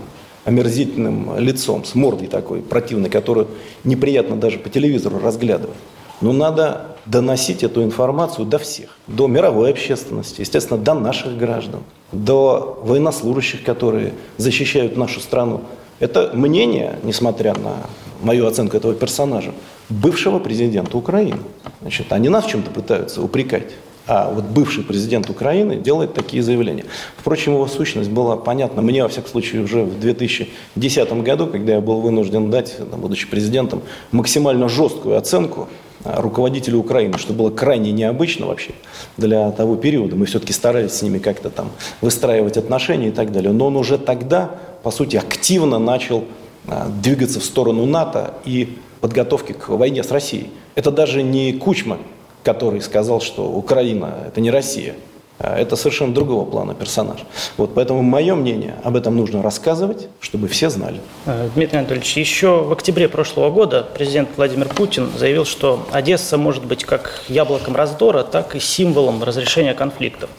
омерзительным 0.45 1.37
лицом, 1.37 1.85
с 1.85 1.93
мордой 1.93 2.27
такой 2.27 2.61
противной, 2.61 3.09
которую 3.09 3.47
неприятно 3.83 4.35
даже 4.35 4.57
по 4.57 4.69
телевизору 4.69 5.19
разглядывать. 5.19 5.77
Но 6.21 6.33
надо 6.33 6.95
доносить 7.05 7.63
эту 7.63 7.83
информацию 7.83 8.45
до 8.45 8.59
всех, 8.59 8.97
до 9.07 9.27
мировой 9.27 9.71
общественности, 9.71 10.41
естественно, 10.41 10.79
до 10.79 10.93
наших 10.93 11.37
граждан 11.37 11.81
до 12.11 12.79
военнослужащих, 12.83 13.63
которые 13.63 14.13
защищают 14.37 14.97
нашу 14.97 15.19
страну. 15.19 15.61
Это 15.99 16.31
мнение, 16.33 16.97
несмотря 17.03 17.53
на 17.53 17.75
мою 18.21 18.47
оценку 18.47 18.77
этого 18.77 18.93
персонажа, 18.93 19.51
бывшего 19.89 20.39
президента 20.39 20.97
Украины. 20.97 21.39
Значит, 21.81 22.11
они 22.11 22.29
нас 22.29 22.45
чем-то 22.45 22.71
пытаются 22.71 23.21
упрекать. 23.21 23.73
А 24.07 24.31
вот 24.31 24.45
бывший 24.45 24.83
президент 24.83 25.29
Украины 25.29 25.75
делает 25.75 26.15
такие 26.15 26.41
заявления. 26.41 26.85
Впрочем, 27.17 27.53
его 27.53 27.67
сущность 27.67 28.09
была 28.09 28.37
понятна 28.37 28.81
мне, 28.81 29.03
во 29.03 29.09
всяком 29.09 29.29
случае, 29.29 29.61
уже 29.61 29.83
в 29.83 29.99
2010 29.99 31.13
году, 31.21 31.45
когда 31.45 31.73
я 31.73 31.81
был 31.81 32.01
вынужден 32.01 32.49
дать, 32.49 32.77
будучи 32.79 33.27
президентом, 33.27 33.83
максимально 34.11 34.67
жесткую 34.67 35.15
оценку 35.15 35.67
руководителей 36.03 36.77
Украины, 36.77 37.17
что 37.17 37.33
было 37.33 37.49
крайне 37.49 37.91
необычно 37.91 38.45
вообще 38.45 38.71
для 39.17 39.51
того 39.51 39.75
периода. 39.75 40.15
Мы 40.15 40.25
все-таки 40.25 40.53
старались 40.53 40.93
с 40.93 41.01
ними 41.01 41.19
как-то 41.19 41.49
там 41.49 41.71
выстраивать 42.01 42.57
отношения 42.57 43.09
и 43.09 43.11
так 43.11 43.31
далее. 43.31 43.51
Но 43.51 43.67
он 43.67 43.75
уже 43.75 43.97
тогда, 43.97 44.51
по 44.83 44.91
сути, 44.91 45.17
активно 45.17 45.79
начал 45.79 46.23
а, 46.67 46.87
двигаться 46.89 47.39
в 47.39 47.43
сторону 47.43 47.85
НАТО 47.85 48.33
и 48.45 48.77
подготовки 49.01 49.53
к 49.53 49.69
войне 49.69 50.03
с 50.03 50.11
Россией. 50.11 50.49
Это 50.75 50.91
даже 50.91 51.23
не 51.23 51.53
Кучма, 51.53 51.97
который 52.43 52.81
сказал, 52.81 53.21
что 53.21 53.49
Украина– 53.49 54.13
это 54.27 54.41
не 54.41 54.51
Россия. 54.51 54.95
А 55.39 55.57
это 55.57 55.77
совершенно 55.77 56.13
другого 56.13 56.43
плана 56.43 56.75
персонаж. 56.75 57.19
Вот, 57.55 57.73
поэтому 57.73 58.01
мое 58.01 58.35
мнение, 58.35 58.75
об 58.83 58.97
этом 58.97 59.15
нужно 59.15 59.41
рассказывать, 59.41 60.09
чтобы 60.19 60.49
все 60.49 60.69
знали. 60.69 60.99
Э, 61.25 61.49
Дмитрий 61.55 61.79
Анатольевич, 61.79 62.17
еще 62.17 62.61
в 62.63 62.73
октябре 62.73 63.07
прошлого 63.07 63.49
года 63.49 63.87
президент 63.93 64.29
Владимир 64.35 64.67
Путин 64.67 65.09
заявил, 65.17 65.45
что 65.45 65.87
Одесса 65.91 66.37
может 66.37 66.65
быть 66.65 66.83
как 66.83 67.23
яблоком 67.29 67.75
раздора, 67.75 68.23
так 68.23 68.55
и 68.55 68.59
символом 68.59 69.23
разрешения 69.23 69.73
конфликтов. 69.73 70.29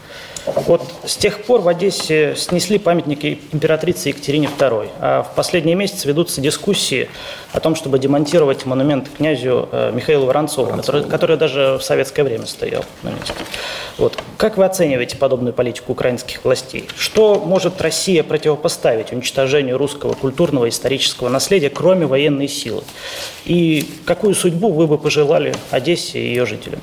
Вот 0.47 0.83
с 1.05 1.17
тех 1.17 1.43
пор 1.45 1.61
в 1.61 1.69
Одессе 1.69 2.35
снесли 2.37 2.79
памятники 2.79 3.41
императрице 3.53 4.09
Екатерине 4.09 4.49
II, 4.59 4.89
а 4.99 5.23
в 5.23 5.35
последние 5.35 5.77
месяцы 5.77 6.09
ведутся 6.09 6.41
дискуссии 6.41 7.09
о 7.53 7.61
том, 7.61 7.75
чтобы 7.75 7.99
демонтировать 7.99 8.65
монумент 8.67 9.09
князю 9.17 9.69
э, 9.73 9.93
Михаилу 9.93 10.27
Воронцову, 10.27 10.71
который, 10.77 11.05
который 11.05 11.37
даже 11.37 11.79
в 11.79 11.83
советское 11.83 12.23
время 12.23 12.47
стоял 12.47 12.85
на 13.03 13.11
месте. 13.11 13.33
Вот. 13.99 14.17
Как 14.37 14.57
вы 14.57 14.65
оцениваете 14.65 15.17
подобную 15.17 15.53
политику 15.53 15.93
украинских 15.93 16.45
властей? 16.45 16.89
Что 16.97 17.43
может 17.45 17.81
Россия 17.83 18.23
противопоставить 18.23 19.13
уничтожению 19.13 19.79
русского 19.79 20.15
культурного 20.15 20.67
и 20.67 20.69
исторического 20.69 21.29
наследия, 21.29 21.71
кроме 21.71 22.07
военной 22.07 22.49
силы? 22.49 22.83
И 23.45 23.89
какую 24.07 24.35
судьбу 24.35 24.73
вы 24.73 24.87
бы 24.87 24.97
пожелали 24.97 25.55
Одессе 25.71 26.21
и 26.21 26.27
ее 26.29 26.47
жителям? 26.47 26.81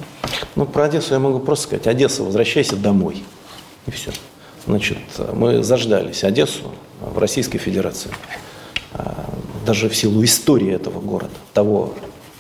Ну, 0.56 0.66
про 0.66 0.86
Одессу 0.86 1.14
я 1.14 1.20
могу 1.20 1.40
просто 1.40 1.68
сказать. 1.68 1.88
Одесса, 1.88 2.24
возвращайся 2.24 2.76
домой. 2.76 3.24
И 3.86 3.92
все. 3.92 4.12
Значит, 4.66 4.98
мы 5.34 5.64
заждались 5.64 6.24
Одессу 6.24 6.74
в 7.00 7.18
Российской 7.18 7.58
Федерации. 7.58 8.12
А, 8.94 9.26
даже 9.66 9.90
в 9.90 9.96
силу 9.96 10.24
истории 10.24 10.74
этого 10.74 11.00
города, 11.00 11.34
того, 11.54 11.94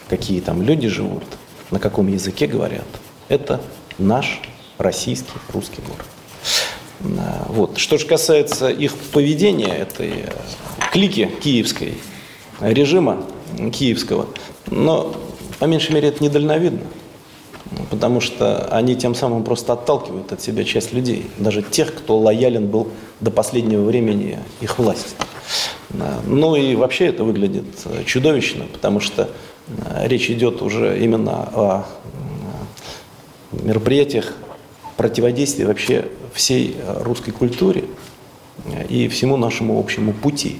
какие 0.09 0.39
там 0.39 0.61
люди 0.61 0.87
живут, 0.87 1.23
на 1.71 1.79
каком 1.79 2.07
языке 2.07 2.47
говорят. 2.47 2.87
Это 3.29 3.61
наш 3.97 4.41
российский, 4.77 5.31
русский 5.53 5.81
город. 5.81 6.05
А, 7.19 7.45
вот. 7.49 7.77
Что 7.77 7.97
же 7.97 8.05
касается 8.05 8.69
их 8.69 8.95
поведения, 8.95 9.73
этой 9.73 10.09
э, 10.09 10.31
клики 10.91 11.29
киевской, 11.41 11.95
режима 12.59 13.23
киевского, 13.71 14.27
но 14.67 15.15
по 15.59 15.65
меньшей 15.65 15.93
мере 15.93 16.09
это 16.09 16.23
недальновидно 16.23 16.81
потому 17.89 18.21
что 18.21 18.67
они 18.71 18.95
тем 18.95 19.15
самым 19.15 19.43
просто 19.43 19.73
отталкивают 19.73 20.31
от 20.31 20.41
себя 20.41 20.63
часть 20.63 20.93
людей, 20.93 21.29
даже 21.37 21.61
тех, 21.61 21.93
кто 21.93 22.17
лоялен 22.17 22.67
был 22.67 22.89
до 23.19 23.31
последнего 23.31 23.83
времени 23.83 24.39
их 24.61 24.79
власти. 24.79 25.09
Ну 25.89 26.55
и 26.55 26.75
вообще 26.75 27.07
это 27.07 27.23
выглядит 27.23 27.65
э, 27.85 28.03
чудовищно, 28.05 28.65
потому 28.71 28.99
что 28.99 29.29
э, 29.67 30.07
речь 30.07 30.29
идет 30.29 30.61
уже 30.61 30.99
именно 30.99 31.49
о 31.53 31.85
мероприятиях 33.51 34.33
противодействия 34.97 35.65
вообще 35.65 36.05
всей 36.33 36.75
э, 36.77 37.03
русской 37.03 37.31
культуре 37.31 37.85
и 38.89 39.07
всему 39.07 39.37
нашему 39.37 39.79
общему 39.79 40.11
пути. 40.11 40.59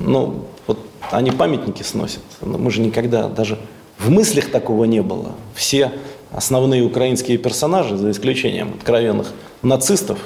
Ну, 0.00 0.46
вот 0.66 0.80
они 1.12 1.30
памятники 1.30 1.82
сносят, 1.82 2.22
но 2.40 2.58
мы 2.58 2.70
же 2.72 2.80
никогда 2.80 3.28
даже 3.28 3.58
в 3.98 4.10
мыслях 4.10 4.50
такого 4.50 4.84
не 4.84 5.00
было. 5.00 5.32
Все 5.54 5.92
основные 6.32 6.82
украинские 6.82 7.38
персонажи, 7.38 7.96
за 7.96 8.10
исключением 8.10 8.74
откровенных 8.74 9.28
нацистов, 9.62 10.18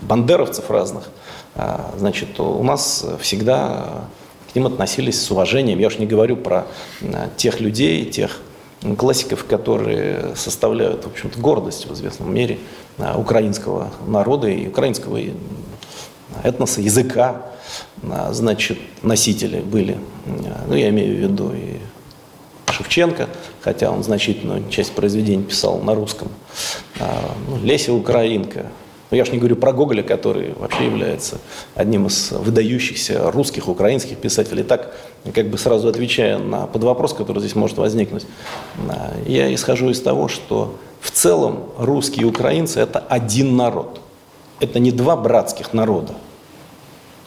бандеровцев 0.00 0.70
разных, 0.70 1.10
значит, 1.96 2.38
у 2.40 2.62
нас 2.62 3.04
всегда 3.20 4.04
к 4.50 4.54
ним 4.54 4.66
относились 4.66 5.20
с 5.20 5.30
уважением. 5.30 5.78
Я 5.78 5.88
уж 5.88 5.98
не 5.98 6.06
говорю 6.06 6.36
про 6.36 6.66
а, 7.02 7.28
тех 7.36 7.60
людей, 7.60 8.04
тех 8.06 8.40
классиков, 8.96 9.44
которые 9.44 10.34
составляют, 10.36 11.04
в 11.04 11.08
общем-то, 11.08 11.38
гордость 11.38 11.86
в 11.86 11.92
известном 11.94 12.32
мере 12.32 12.58
а, 12.98 13.18
украинского 13.18 13.90
народа 14.06 14.48
и 14.48 14.68
украинского 14.68 15.20
этноса, 16.42 16.80
языка, 16.80 17.42
значит, 18.30 18.78
носители 19.02 19.60
были. 19.60 19.98
Ну, 20.66 20.74
я 20.74 20.90
имею 20.90 21.16
в 21.16 21.18
виду 21.18 21.52
и 21.52 21.78
Шевченко, 22.70 23.28
хотя 23.60 23.90
он 23.90 24.04
значительную 24.04 24.68
часть 24.70 24.92
произведений 24.92 25.42
писал 25.42 25.80
на 25.80 25.94
русском. 25.94 26.28
А, 27.00 27.34
ну, 27.48 27.58
Леся 27.58 27.92
Украинка. 27.92 28.66
Ну, 29.10 29.16
я 29.16 29.22
уж 29.22 29.30
не 29.30 29.38
говорю 29.38 29.56
про 29.56 29.72
Гоголя, 29.72 30.02
который 30.02 30.52
вообще 30.54 30.84
является 30.84 31.38
одним 31.74 32.06
из 32.06 32.30
выдающихся 32.30 33.30
русских, 33.30 33.68
украинских 33.68 34.18
писателей. 34.18 34.62
Так, 34.62 34.94
как 35.34 35.48
бы 35.48 35.56
сразу 35.56 35.88
отвечая 35.88 36.38
на 36.38 36.66
под 36.66 36.84
вопрос, 36.84 37.14
который 37.14 37.40
здесь 37.40 37.54
может 37.54 37.78
возникнуть, 37.78 38.26
а, 38.88 39.14
я 39.26 39.52
исхожу 39.54 39.88
из 39.88 40.00
того, 40.02 40.28
что 40.28 40.76
в 41.00 41.10
целом 41.10 41.70
русские 41.78 42.22
и 42.22 42.28
украинцы– 42.28 42.80
это 42.80 42.98
один 42.98 43.56
народ. 43.56 44.00
Это 44.60 44.78
не 44.78 44.92
два 44.92 45.16
братских 45.16 45.72
народа. 45.72 46.14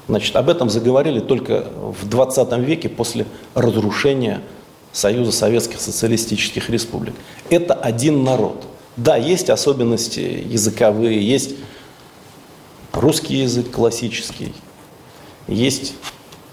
Значит, 0.07 0.35
об 0.35 0.49
этом 0.49 0.69
заговорили 0.69 1.19
только 1.19 1.65
в 1.79 2.07
20 2.07 2.59
веке 2.59 2.89
после 2.89 3.25
разрушения 3.55 4.41
Союза 4.91 5.31
Советских 5.31 5.79
Социалистических 5.79 6.69
Республик. 6.69 7.15
Это 7.49 7.73
один 7.73 8.23
народ. 8.23 8.65
Да, 8.97 9.15
есть 9.15 9.49
особенности 9.49 10.19
языковые, 10.19 11.25
есть 11.25 11.55
русский 12.93 13.37
язык 13.37 13.71
классический, 13.71 14.53
есть 15.47 15.93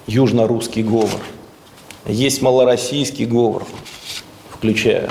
южно-русский 0.06 0.82
говор, 0.82 1.20
есть 2.06 2.42
малороссийский 2.42 3.26
говор, 3.26 3.66
включая 4.50 5.10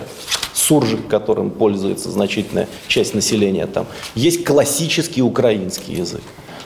суржик, 0.53 1.07
которым 1.07 1.51
пользуется 1.51 2.09
значительная 2.09 2.67
часть 2.87 3.13
населения 3.13 3.67
там. 3.67 3.85
Есть 4.15 4.43
классический 4.43 5.21
украинский 5.21 5.93
язык. 5.95 6.23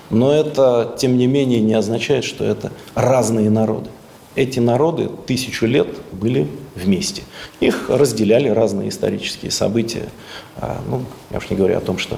Но 0.10 0.34
это, 0.34 0.95
тем 0.97 1.17
не 1.17 1.28
менее, 1.28 1.62
не 1.62 1.74
означает, 1.74 2.24
что 2.24 2.43
это 2.43 2.71
разные 2.95 3.50
народы. 3.50 3.89
Эти 4.36 4.60
народы 4.60 5.10
тысячу 5.28 5.65
лет 5.65 5.88
были 6.12 6.47
вместе. 6.76 7.24
Их 7.60 7.89
разделяли 7.89 8.50
разные 8.50 8.89
исторические 8.89 9.52
события. 9.52 10.10
А, 10.58 10.82
ну, 10.88 11.04
я 11.30 11.38
уж 11.38 11.50
не 11.50 11.56
говорю 11.56 11.78
о 11.78 11.82
том, 11.82 11.97
что 11.97 12.17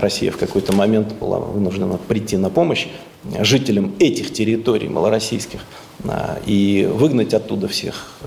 Россия 0.00 0.30
в 0.30 0.36
какой-то 0.36 0.74
момент 0.74 1.12
была 1.14 1.38
вынуждена 1.38 1.98
прийти 2.08 2.36
на 2.36 2.50
помощь 2.50 2.86
жителям 3.40 3.94
этих 3.98 4.32
территорий 4.32 4.88
малороссийских 4.88 5.60
а, 6.04 6.38
и 6.46 6.88
выгнать 6.92 7.34
оттуда 7.34 7.68
всех 7.68 8.18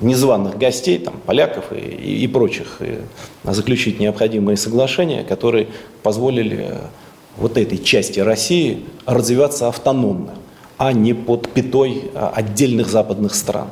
незваных 0.00 0.58
гостей, 0.58 0.98
там, 0.98 1.14
поляков 1.24 1.72
и, 1.72 1.76
и, 1.76 2.24
и 2.24 2.26
прочих, 2.26 2.78
и 2.80 2.98
заключить 3.44 4.00
необходимые 4.00 4.56
соглашения, 4.56 5.24
которые 5.24 5.68
позволили 6.02 6.78
вот 7.36 7.56
этой 7.56 7.78
части 7.78 8.20
России 8.20 8.84
развиваться 9.06 9.68
автономно, 9.68 10.34
а 10.78 10.92
не 10.92 11.14
под 11.14 11.48
пятой 11.48 12.10
отдельных 12.14 12.88
западных 12.88 13.34
стран. 13.34 13.68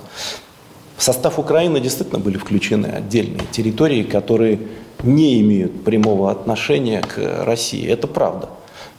В 0.96 1.02
состав 1.02 1.38
Украины 1.38 1.80
действительно 1.80 2.20
были 2.20 2.38
включены 2.38 2.86
отдельные 2.86 3.42
территории, 3.50 4.02
которые 4.02 4.60
не 5.02 5.40
имеют 5.40 5.84
прямого 5.84 6.30
отношения 6.30 7.00
к 7.00 7.44
России. 7.44 7.86
Это 7.86 8.06
правда. 8.06 8.48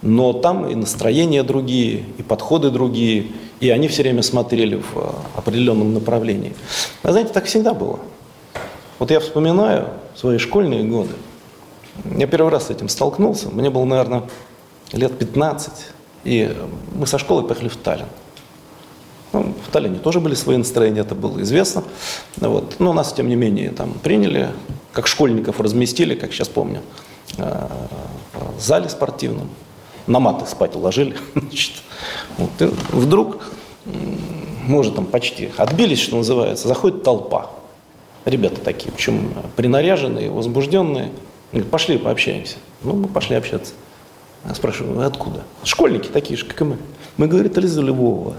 Но 0.02 0.34
там 0.34 0.68
и 0.68 0.76
настроения 0.76 1.44
другие, 1.44 2.04
и 2.18 2.24
подходы 2.24 2.70
другие, 2.72 3.28
и 3.60 3.70
они 3.70 3.88
все 3.88 4.04
время 4.04 4.22
смотрели 4.22 4.76
в 4.76 5.16
определенном 5.36 5.94
направлении. 5.94 6.54
А 7.04 7.12
знаете, 7.12 7.32
так 7.32 7.46
всегда 7.46 7.74
было. 7.74 8.00
Вот 9.00 9.12
я 9.12 9.20
вспоминаю 9.20 9.88
свои 10.16 10.38
школьные 10.38 10.84
годы. 10.84 11.14
Я 12.18 12.28
первый 12.28 12.50
раз 12.50 12.68
с 12.68 12.70
этим 12.70 12.90
столкнулся. 12.90 13.50
Мне 13.50 13.70
было, 13.70 13.86
наверное, 13.86 14.24
лет 14.92 15.18
15. 15.18 15.72
И 16.26 16.56
мы 16.96 17.08
со 17.08 17.18
школы 17.18 17.44
поехали 17.44 17.70
в 17.70 17.78
Таллин. 17.78 18.08
Ну, 19.34 19.56
в 19.68 19.72
Таллине 19.72 19.98
тоже 19.98 20.20
были 20.20 20.36
свои 20.36 20.58
настроения, 20.58 21.02
это 21.02 21.16
было 21.16 21.42
известно. 21.42 21.84
Вот. 22.38 22.76
Но 22.80 22.94
нас, 22.94 23.14
тем 23.14 23.28
не 23.28 23.36
менее, 23.36 23.72
там 23.72 23.94
приняли, 23.94 24.50
как 24.92 25.08
школьников 25.08 25.60
разместили, 25.60 26.14
как 26.14 26.32
сейчас 26.32 26.48
помню, 26.48 26.82
э, 27.38 27.68
в 28.58 28.62
зале 28.62 28.90
спортивном. 28.90 29.50
На 30.06 30.20
маты 30.20 30.46
спать 30.46 30.76
уложили. 30.76 31.18
Значит. 31.36 31.74
Вот. 32.38 32.52
И 32.60 32.66
вдруг, 32.92 33.44
мы 34.68 34.80
уже 34.80 34.92
там 34.92 35.06
почти 35.06 35.50
отбились, 35.58 36.00
что 36.00 36.18
называется, 36.18 36.68
заходит 36.68 37.04
толпа. 37.04 37.50
Ребята 38.26 38.62
такие, 38.62 38.92
причем 38.92 39.34
принаряженные, 39.56 40.30
возбужденные. 40.30 41.12
Говорят, 41.52 41.72
пошли 41.72 41.98
пообщаемся. 41.98 42.58
Ну, 42.84 42.94
мы 42.94 43.08
пошли 43.08 43.36
общаться. 43.36 43.74
Я 44.46 44.54
спрашиваю, 44.54 44.96
вы 44.96 45.06
откуда? 45.06 45.44
Школьники 45.64 46.08
такие 46.08 46.38
же, 46.38 46.46
как 46.46 46.62
и 46.62 46.64
мы. 46.66 46.78
Мы, 47.18 47.28
говорит, 47.28 47.58
из 47.58 47.78
Львова. 47.78 48.36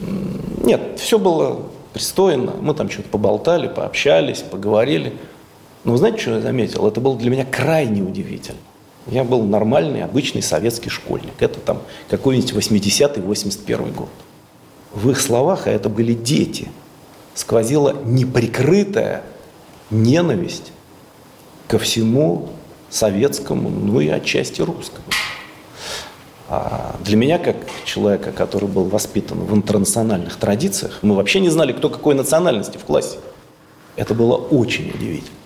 Нет, 0.00 0.98
все 0.98 1.18
было 1.18 1.62
пристойно. 1.92 2.52
Мы 2.60 2.74
там 2.74 2.90
что-то 2.90 3.08
поболтали, 3.08 3.68
пообщались, 3.68 4.38
поговорили. 4.38 5.14
Но 5.84 5.96
знаете, 5.96 6.18
что 6.18 6.34
я 6.36 6.40
заметил? 6.40 6.86
Это 6.86 7.00
было 7.00 7.16
для 7.16 7.30
меня 7.30 7.44
крайне 7.44 8.02
удивительно. 8.02 8.58
Я 9.06 9.24
был 9.24 9.42
нормальный, 9.42 10.02
обычный 10.02 10.42
советский 10.42 10.90
школьник. 10.90 11.32
Это 11.40 11.58
там 11.58 11.82
какой-нибудь 12.08 12.52
80-й, 12.52 13.20
81 13.20 13.92
год. 13.92 14.08
В 14.92 15.10
их 15.10 15.20
словах, 15.20 15.66
а 15.66 15.70
это 15.70 15.88
были 15.88 16.12
дети, 16.12 16.68
сквозила 17.34 17.96
неприкрытая 18.04 19.22
ненависть 19.90 20.72
ко 21.66 21.78
всему 21.78 22.50
советскому, 22.90 23.70
ну 23.70 24.00
и 24.00 24.08
отчасти 24.08 24.60
русскому. 24.60 25.06
А 26.52 26.96
для 27.04 27.16
меня, 27.16 27.38
как 27.38 27.56
человека, 27.84 28.32
который 28.32 28.68
был 28.68 28.82
воспитан 28.82 29.38
в 29.38 29.54
интернациональных 29.54 30.34
традициях, 30.34 30.98
мы 31.00 31.14
вообще 31.14 31.38
не 31.38 31.48
знали, 31.48 31.72
кто 31.72 31.88
какой 31.88 32.16
национальности 32.16 32.76
в 32.76 32.84
классе. 32.84 33.18
Это 33.94 34.14
было 34.14 34.34
очень 34.34 34.90
удивительно. 34.90 35.36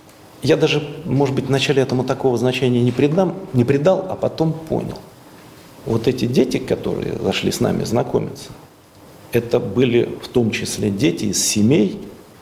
Я 0.42 0.56
даже, 0.56 0.82
может 1.04 1.34
быть, 1.34 1.46
вначале 1.46 1.82
этому 1.82 2.04
такого 2.04 2.38
значения 2.38 2.80
не, 2.80 2.90
придам, 2.90 3.34
не 3.52 3.64
придал, 3.64 4.06
а 4.08 4.16
потом 4.16 4.54
понял. 4.54 4.98
Вот 5.84 6.08
эти 6.08 6.24
дети, 6.24 6.56
которые 6.56 7.18
зашли 7.18 7.52
с 7.52 7.60
нами 7.60 7.84
знакомиться, 7.84 8.48
это 9.32 9.60
были 9.60 10.08
в 10.22 10.28
том 10.28 10.52
числе 10.52 10.88
дети 10.88 11.26
из 11.26 11.46
семей 11.46 12.00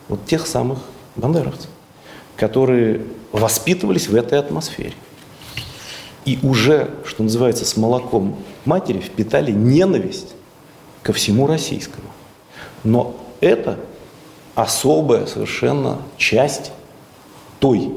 вот 0.09 0.25
тех 0.27 0.47
самых 0.47 0.79
бандеровцев, 1.17 1.71
которые 2.37 3.03
воспитывались 3.33 4.07
в 4.07 4.15
этой 4.15 4.39
атмосфере 4.39 4.95
и 6.25 6.39
уже, 6.43 6.91
что 7.05 7.23
называется, 7.23 7.65
с 7.65 7.77
молоком 7.77 8.37
матери 8.65 8.99
впитали 8.99 9.51
ненависть 9.51 10.35
ко 11.03 11.13
всему 11.13 11.47
российскому. 11.47 12.07
Но 12.85 13.17
это 13.41 13.79
особая 14.55 15.27
совершенно 15.27 15.99
часть 16.17 16.73
той 17.59 17.91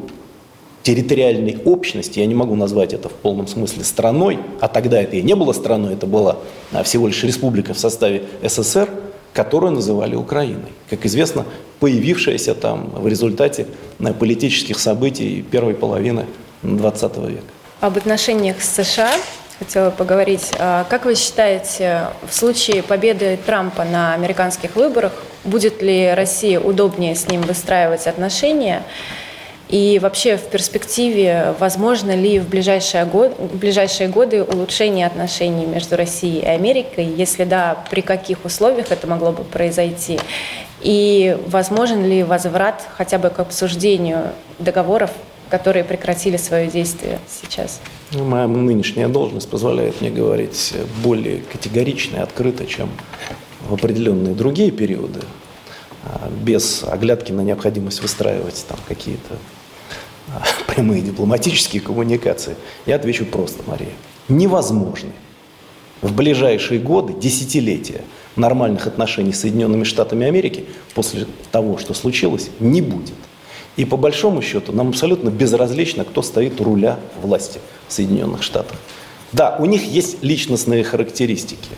территориальной 0.83 1.57
общности, 1.65 2.19
я 2.19 2.27
не 2.27 2.35
могу 2.35 2.55
назвать 2.55 2.93
это 2.93 3.09
в 3.09 3.13
полном 3.13 3.47
смысле 3.47 3.83
страной, 3.83 4.39
а 4.61 4.67
тогда 4.67 5.01
это 5.01 5.15
и 5.15 5.23
не 5.23 5.35
было 5.35 5.51
страной, 5.51 5.93
это 5.93 6.05
была 6.05 6.37
а, 6.71 6.83
всего 6.83 7.07
лишь 7.07 7.23
республика 7.23 7.73
в 7.73 7.79
составе 7.79 8.23
СССР, 8.43 8.89
которую 9.33 9.71
называли 9.71 10.15
Украиной. 10.15 10.71
Как 10.87 11.05
известно, 11.07 11.45
появившаяся 11.79 12.53
там 12.53 12.91
в 12.91 13.07
результате 13.07 13.65
а, 13.99 14.13
политических 14.13 14.77
событий 14.77 15.43
первой 15.49 15.73
половины 15.73 16.27
XX 16.61 17.31
века 17.31 17.54
об 17.81 17.97
отношениях 17.97 18.61
с 18.61 18.83
США 18.83 19.11
хотела 19.59 19.89
поговорить. 19.89 20.51
А 20.59 20.85
как 20.89 21.05
вы 21.05 21.15
считаете, 21.15 22.07
в 22.27 22.33
случае 22.33 22.83
победы 22.83 23.39
Трампа 23.45 23.83
на 23.83 24.13
американских 24.13 24.75
выборах, 24.75 25.13
будет 25.43 25.81
ли 25.81 26.13
России 26.13 26.57
удобнее 26.57 27.15
с 27.15 27.27
ним 27.27 27.41
выстраивать 27.41 28.07
отношения? 28.07 28.83
И 29.67 29.99
вообще 29.99 30.37
в 30.37 30.43
перспективе, 30.43 31.55
возможно 31.57 32.15
ли 32.15 32.39
в 32.39 32.47
ближайшие, 32.47 33.03
год, 33.05 33.35
в 33.39 33.57
ближайшие 33.57 34.09
годы 34.09 34.43
улучшение 34.43 35.07
отношений 35.07 35.65
между 35.65 35.95
Россией 35.95 36.41
и 36.41 36.45
Америкой? 36.45 37.05
Если 37.05 37.45
да, 37.45 37.83
при 37.89 38.01
каких 38.01 38.45
условиях 38.45 38.91
это 38.91 39.07
могло 39.07 39.31
бы 39.31 39.43
произойти? 39.43 40.19
И 40.81 41.35
возможен 41.47 42.05
ли 42.05 42.23
возврат 42.23 42.83
хотя 42.95 43.17
бы 43.17 43.31
к 43.31 43.39
обсуждению 43.39 44.33
договоров 44.59 45.09
которые 45.49 45.83
прекратили 45.83 46.37
свое 46.37 46.67
действие 46.67 47.19
сейчас? 47.29 47.79
Ну, 48.11 48.23
моя 48.25 48.47
нынешняя 48.47 49.07
должность 49.07 49.49
позволяет 49.49 50.01
мне 50.01 50.09
говорить 50.09 50.73
более 51.03 51.41
категорично 51.51 52.17
и 52.17 52.19
открыто, 52.19 52.65
чем 52.65 52.89
в 53.67 53.73
определенные 53.73 54.35
другие 54.35 54.71
периоды, 54.71 55.21
а, 56.03 56.29
без 56.41 56.83
оглядки 56.83 57.31
на 57.31 57.41
необходимость 57.41 58.01
выстраивать 58.01 58.65
там 58.67 58.77
какие-то 58.87 59.37
а, 60.29 60.43
прямые 60.67 61.01
дипломатические 61.01 61.81
коммуникации. 61.81 62.55
Я 62.85 62.95
отвечу 62.95 63.25
просто, 63.25 63.63
Мария. 63.65 63.93
Невозможно 64.27 65.11
в 66.01 66.13
ближайшие 66.13 66.79
годы, 66.79 67.13
десятилетия 67.13 68.01
нормальных 68.35 68.85
отношений 68.85 69.33
с 69.33 69.41
Соединенными 69.41 69.83
Штатами 69.83 70.27
Америки 70.27 70.65
после 70.93 71.25
того, 71.51 71.77
что 71.77 71.93
случилось, 71.93 72.49
не 72.59 72.81
будет. 72.81 73.13
И 73.77 73.85
по 73.85 73.97
большому 73.97 74.41
счету 74.41 74.71
нам 74.71 74.89
абсолютно 74.89 75.29
безразлично, 75.29 76.05
кто 76.05 76.21
стоит 76.21 76.61
руля 76.61 76.97
власти 77.21 77.59
в 77.87 77.93
Соединенных 77.93 78.41
Штатах. 78.41 78.77
Да, 79.33 79.57
у 79.59 79.65
них 79.65 79.83
есть 79.83 80.23
личностные 80.23 80.83
характеристики. 80.83 81.69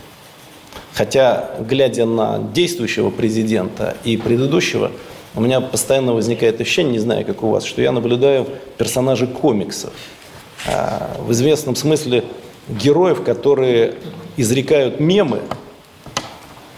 Хотя, 0.94 1.50
глядя 1.60 2.06
на 2.06 2.38
действующего 2.38 3.10
президента 3.10 3.96
и 4.04 4.16
предыдущего, 4.16 4.92
у 5.34 5.40
меня 5.40 5.60
постоянно 5.60 6.12
возникает 6.12 6.60
ощущение, 6.60 6.92
не 6.92 6.98
знаю, 6.98 7.24
как 7.24 7.42
у 7.42 7.50
вас, 7.50 7.64
что 7.64 7.82
я 7.82 7.92
наблюдаю 7.92 8.46
персонажей 8.76 9.28
комиксов. 9.28 9.92
А, 10.66 11.16
в 11.20 11.32
известном 11.32 11.76
смысле 11.76 12.24
героев, 12.68 13.22
которые 13.22 13.94
изрекают 14.36 15.00
мемы, 15.00 15.42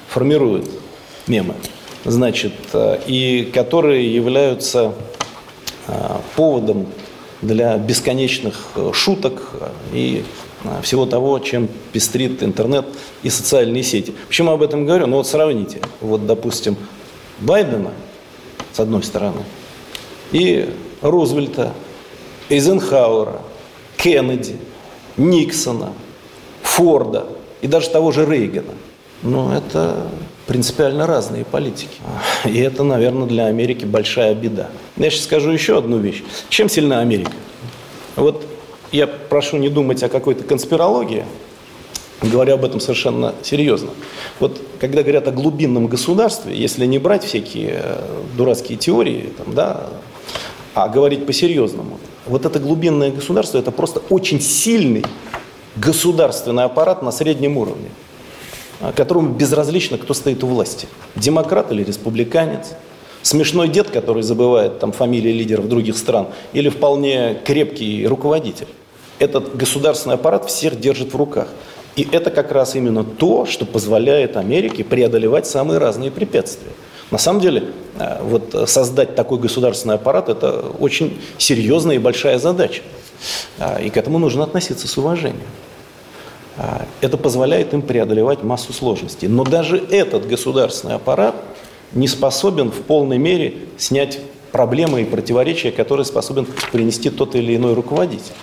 формируют 0.09 0.69
мемы, 1.27 1.55
значит, 2.05 2.53
э, 2.73 3.01
и 3.07 3.51
которые 3.55 4.13
являются 4.15 4.93
поводом 6.37 6.87
для 7.43 7.79
бесконечных 7.79 8.71
э, 8.77 8.91
шуток 8.93 9.43
и 9.93 10.25
э, 10.65 10.83
всего 10.83 11.07
того, 11.07 11.39
чем 11.39 11.69
пестрит 11.93 12.43
интернет 12.43 12.87
и 13.23 13.31
социальные 13.31 13.83
сети. 13.83 14.13
Почему 14.29 14.51
об 14.51 14.63
этом 14.63 14.85
говорю? 14.85 15.07
Ну 15.07 15.17
вот 15.17 15.27
сравните, 15.27 15.81
вот 16.01 16.27
допустим, 16.27 16.77
Байдена, 17.39 17.93
с 18.73 18.81
одной 18.81 19.03
стороны, 19.03 19.43
и 20.33 20.69
Рузвельта, 21.01 21.73
Эйзенхауэра, 22.51 23.41
Кеннеди, 23.97 24.57
Никсона, 25.17 25.93
Форда 26.63 27.27
и 27.63 27.67
даже 27.67 27.89
того 27.91 28.13
же 28.13 28.27
Рейгана. 28.27 28.75
Ну, 29.23 29.53
это 29.53 30.09
принципиально 30.51 31.07
разные 31.07 31.45
политики. 31.45 32.01
И 32.45 32.59
это, 32.59 32.83
наверное, 32.83 33.29
для 33.29 33.47
Америки 33.47 33.85
большая 33.85 34.35
беда. 34.35 34.69
Я 34.97 35.09
сейчас 35.09 35.23
скажу 35.27 35.53
еще 35.53 35.79
одну 35.79 35.99
вещь. 35.99 36.25
Чем 36.49 36.69
сильна 36.69 36.99
Америка? 36.99 37.31
Вот 38.17 38.45
я 38.91 39.07
прошу 39.07 39.59
не 39.59 39.69
думать 39.69 40.03
о 40.03 40.09
какой-то 40.09 40.43
конспирологии, 40.43 41.25
говорю 42.21 42.55
об 42.55 42.65
этом 42.65 42.81
совершенно 42.81 43.33
серьезно. 43.45 43.91
Вот 44.41 44.61
когда 44.81 45.03
говорят 45.03 45.29
о 45.29 45.31
глубинном 45.31 45.87
государстве, 45.87 46.53
если 46.53 46.85
не 46.85 46.99
брать 46.99 47.23
всякие 47.23 47.81
э, 47.85 48.23
дурацкие 48.37 48.77
теории, 48.77 49.33
там, 49.39 49.55
да, 49.55 49.87
а 50.75 50.89
говорить 50.89 51.27
по-серьезному, 51.27 52.01
вот 52.27 52.45
это 52.45 52.59
глубинное 52.59 53.13
государство, 53.13 53.57
это 53.59 53.71
просто 53.71 54.03
очень 54.11 54.41
сильный 54.41 55.05
государственный 55.77 56.65
аппарат 56.65 57.05
на 57.05 57.13
среднем 57.13 57.57
уровне, 57.57 57.91
которому 58.97 59.31
безразлично, 59.31 59.99
кто 59.99 60.15
стоит 60.15 60.43
у 60.43 60.47
власти. 60.47 60.89
Демократ 61.17 61.71
или 61.73 61.85
республиканец, 61.85 62.73
смешной 63.23 63.69
дед, 63.69 63.91
который 63.91 64.23
забывает 64.23 64.79
там 64.79 64.93
фамилии 64.93 65.33
лидеров 65.33 65.69
других 65.69 65.97
стран, 65.99 66.29
или 66.53 66.69
вполне 66.69 67.39
крепкий 67.45 68.07
руководитель. 68.07 68.69
Этот 69.19 69.57
государственный 69.57 70.15
аппарат 70.15 70.47
всех 70.49 70.81
держит 70.81 71.13
в 71.13 71.17
руках. 71.17 71.49
И 71.97 72.09
это 72.11 72.31
как 72.31 72.53
раз 72.53 72.75
именно 72.75 73.05
то, 73.05 73.45
что 73.45 73.67
позволяет 73.67 74.37
Америке 74.37 74.85
преодолевать 74.85 75.47
самые 75.47 75.79
разные 75.79 76.11
препятствия. 76.11 76.71
На 77.11 77.19
самом 77.19 77.41
деле, 77.41 77.65
э, 77.99 78.23
вот 78.23 78.71
создать 78.71 79.17
такой 79.17 79.39
государственный 79.39 79.97
аппарат– 79.97 80.29
это 80.31 80.61
очень 80.79 81.21
серьезная 81.37 81.97
и 81.97 81.99
большая 81.99 82.39
задача. 82.39 82.83
А, 83.59 83.81
и 83.81 83.91
к 83.91 83.97
этому 83.97 84.19
нужно 84.19 84.45
относиться 84.45 84.89
с 84.89 84.97
уважением. 84.97 85.47
А, 86.63 86.85
это 87.01 87.17
позволяет 87.17 87.73
им 87.73 87.81
преодолевать 87.81 88.43
массу 88.43 88.75
сложностей. 88.75 89.29
Но 89.29 89.45
даже 89.45 89.79
этот 89.79 90.29
государственный 90.29 90.95
аппарат 90.95 91.35
не 91.93 92.07
способен 92.07 92.71
в 92.71 92.83
полной 92.83 93.17
мере 93.17 93.55
снять 93.79 94.21
проблемы 94.53 95.01
и 95.01 95.05
противоречия, 95.07 95.73
которые 95.73 96.05
способен 96.05 96.47
принести 96.71 97.09
тот 97.09 97.35
или 97.35 97.57
иной 97.57 97.73
руководитель. 97.73 98.35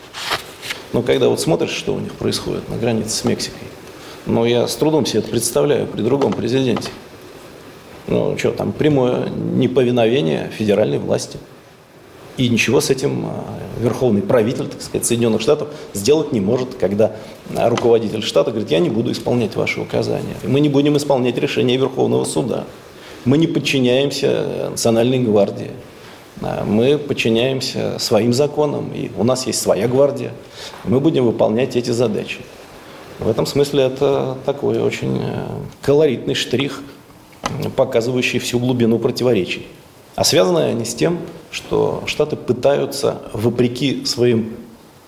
Но 0.94 1.04
когда 1.04 1.30
вот 1.30 1.40
смотришь, 1.40 1.70
что 1.70 1.94
у 1.94 2.00
них 2.00 2.14
происходит 2.14 2.68
на 2.70 2.78
границе 2.78 3.12
с 3.12 3.24
Мексикой, 3.24 3.68
ну, 4.26 4.46
я 4.46 4.68
с 4.68 4.76
трудом 4.76 5.06
себе 5.06 5.20
это 5.20 5.30
представляю 5.30 5.86
при 5.86 6.02
другом 6.02 6.34
президенте. 6.34 6.90
Ну, 8.08 8.36
что 8.36 8.52
там, 8.52 8.72
прямое 8.72 9.30
неповиновение 9.30 10.50
федеральной 10.58 10.98
власти. 10.98 11.38
И 12.38 12.50
ничего 12.50 12.82
с 12.82 12.92
этим 12.92 13.26
а, 13.26 13.44
верховный 13.80 14.22
правитель, 14.22 14.68
так 14.68 14.82
сказать, 14.82 15.06
Соединенных 15.06 15.42
Штатов 15.42 15.70
сделать 15.94 16.32
не 16.32 16.40
может, 16.40 16.76
когда 16.76 17.16
руководитель 17.50 18.22
штата 18.22 18.52
говорит, 18.52 18.70
я 18.70 18.80
не 18.80 18.90
буду 18.90 19.12
исполнять 19.12 19.56
ваши 19.56 19.82
указания. 19.82 20.36
Мы 20.44 20.60
не 20.60 20.70
будем 20.70 20.96
исполнять 20.98 21.38
решения 21.38 21.78
Верховного 21.78 22.26
суда. 22.26 22.66
Мы 23.26 23.40
не 23.40 23.48
подчиняемся 23.48 24.70
Национальной 24.70 25.20
гвардии. 25.20 25.72
А, 26.42 26.64
мы 26.64 27.00
подчиняемся 27.00 27.98
своим 27.98 28.34
законам, 28.34 28.92
и 28.94 29.10
у 29.18 29.24
нас 29.24 29.48
есть 29.48 29.60
своя 29.60 29.88
гвардия. 29.88 30.32
Мы 30.84 31.00
будем 31.00 31.26
выполнять 31.26 31.76
эти 31.76 31.90
задачи. 31.90 32.40
В 33.18 33.28
этом 33.28 33.48
смысле 33.48 33.86
это 33.86 34.38
такой 34.46 34.80
очень 34.80 35.20
э, 35.24 35.48
колоритный 35.82 36.36
штрих, 36.36 36.84
показывающий 37.76 38.38
всю 38.38 38.60
глубину 38.60 39.00
противоречий. 39.00 39.66
А 40.18 40.24
связаны 40.24 40.62
они 40.62 40.84
с 40.84 40.96
тем, 40.96 41.20
что 41.52 42.02
Штаты 42.08 42.36
пытаются, 42.36 43.22
вопреки 43.34 44.04
своим 44.06 44.56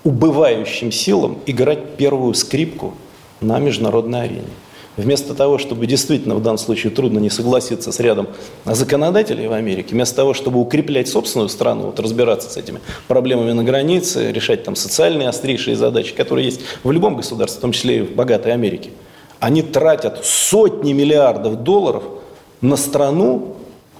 убывающим 0.04 0.92
силам, 0.92 1.40
играть 1.48 1.96
первую 1.98 2.36
скрипку 2.36 2.94
на 3.42 3.58
международной 3.58 4.26
арене. 4.26 4.54
Вместо 4.98 5.34
того, 5.34 5.58
чтобы 5.58 5.88
действительно 5.88 6.36
в 6.36 6.44
данном 6.44 6.60
случае 6.60 6.92
трудно 6.92 7.18
не 7.18 7.32
согласиться 7.32 7.92
с 7.92 8.00
рядом 8.00 8.28
законодателей 8.66 9.48
в 9.48 9.54
Америке, 9.54 9.96
вместо 9.96 10.18
того, 10.18 10.36
чтобы 10.36 10.60
укреплять 10.60 11.08
собственную 11.08 11.50
страну, 11.50 11.88
вот 11.88 12.00
разбираться 12.00 12.48
с 12.52 12.58
этими 12.58 12.80
проблемами 13.08 13.54
на 13.54 13.64
границе, 13.64 14.32
решать 14.32 14.64
там 14.64 14.76
социальные 14.76 15.30
острейшие 15.30 15.76
задачи, 15.76 16.14
которые 16.14 16.46
есть 16.46 16.62
в 16.84 16.92
любом 16.92 17.16
государстве, 17.18 17.58
в 17.58 17.62
том 17.62 17.72
числе 17.72 17.98
и 17.98 18.02
в 18.02 18.12
богатой 18.12 18.54
Америке, 18.54 18.92
они 19.40 19.64
тратят 19.64 20.24
сотни 20.24 20.94
миллиардов 20.94 21.64
долларов 21.64 22.04
на 22.62 22.76
страну, 22.76 23.56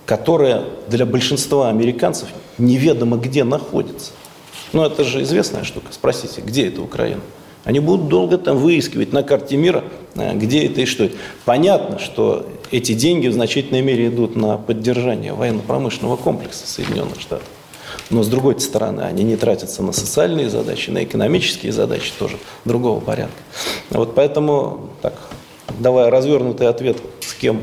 которая 0.10 0.64
для 0.88 1.06
большинства 1.06 1.70
американцев 1.70 2.30
неведомо 2.58 3.18
где 3.18 3.44
находится. 3.44 4.14
Ну, 4.74 4.84
это 4.84 5.04
же 5.04 5.22
известная 5.22 5.64
штука. 5.64 5.90
Спросите, 5.92 6.42
где 6.42 6.68
это 6.68 6.82
Украина? 6.82 7.22
Они 7.64 7.80
будут 7.80 8.08
долго 8.08 8.40
там 8.40 8.58
выискивать 8.58 9.14
на 9.14 9.22
карте 9.22 9.56
мира, 9.56 9.84
э, 10.16 10.34
где 10.34 10.66
это 10.66 10.82
и 10.82 10.86
что 10.86 11.04
это. 11.04 11.16
Понятно, 11.46 12.00
что 12.00 12.48
эти 12.72 12.94
деньги 12.94 13.28
в 13.28 13.34
значительной 13.34 13.84
мере 13.84 14.08
идут 14.08 14.36
на 14.36 14.58
поддержание 14.58 15.34
военно-промышленного 15.34 16.16
комплекса 16.16 16.66
Соединенных 16.66 17.22
Штатов. 17.22 17.48
Но 18.10 18.24
с 18.24 18.28
другой 18.30 18.60
стороны, 18.60 19.02
они 19.02 19.24
не 19.24 19.36
тратятся 19.36 19.84
на 19.84 19.92
социальные 19.92 20.50
задачи, 20.50 20.90
на 20.90 21.04
экономические 21.04 21.72
задачи 21.72 22.12
тоже 22.18 22.40
другого 22.66 23.00
порядка. 23.00 23.38
Вот 23.92 24.16
поэтому, 24.16 24.90
так, 25.04 25.14
давая 25.78 26.10
развернутый 26.10 26.68
ответ, 26.68 26.98
с 27.20 27.36
кем 27.36 27.62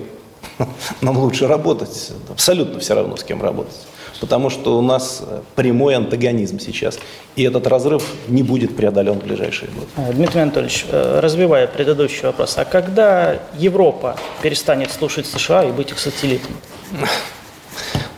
нам 1.01 1.19
лучше 1.19 1.47
работать, 1.47 2.13
абсолютно 2.31 2.81
все 2.81 2.95
равно, 2.95 3.17
с 3.17 3.25
кем 3.25 3.43
работать 3.43 3.87
потому 4.21 4.51
что 4.51 4.79
у 4.79 4.83
нас 4.83 5.23
прямой 5.55 5.95
антагонизм 5.95 6.59
сейчас. 6.59 6.99
И 7.35 7.43
этот 7.43 7.67
разрыв 7.67 8.05
не 8.29 8.43
будет 8.43 8.77
преодолен 8.77 9.15
в 9.15 9.25
ближайшие 9.25 9.71
годы. 9.71 9.87
А, 9.97 10.13
Дмитрий 10.13 10.41
Анатольевич, 10.41 10.87
э, 10.91 11.21
развивая 11.21 11.67
предыдущий 11.67 12.23
вопрос, 12.23 12.55
а 12.57 12.65
когда 12.65 13.39
Европа 13.59 14.17
перестанет 14.43 14.91
слушать 14.91 15.27
США 15.27 15.65
и 15.65 15.73
быть 15.73 15.91
их 15.91 15.99
сателлитом? 15.99 16.53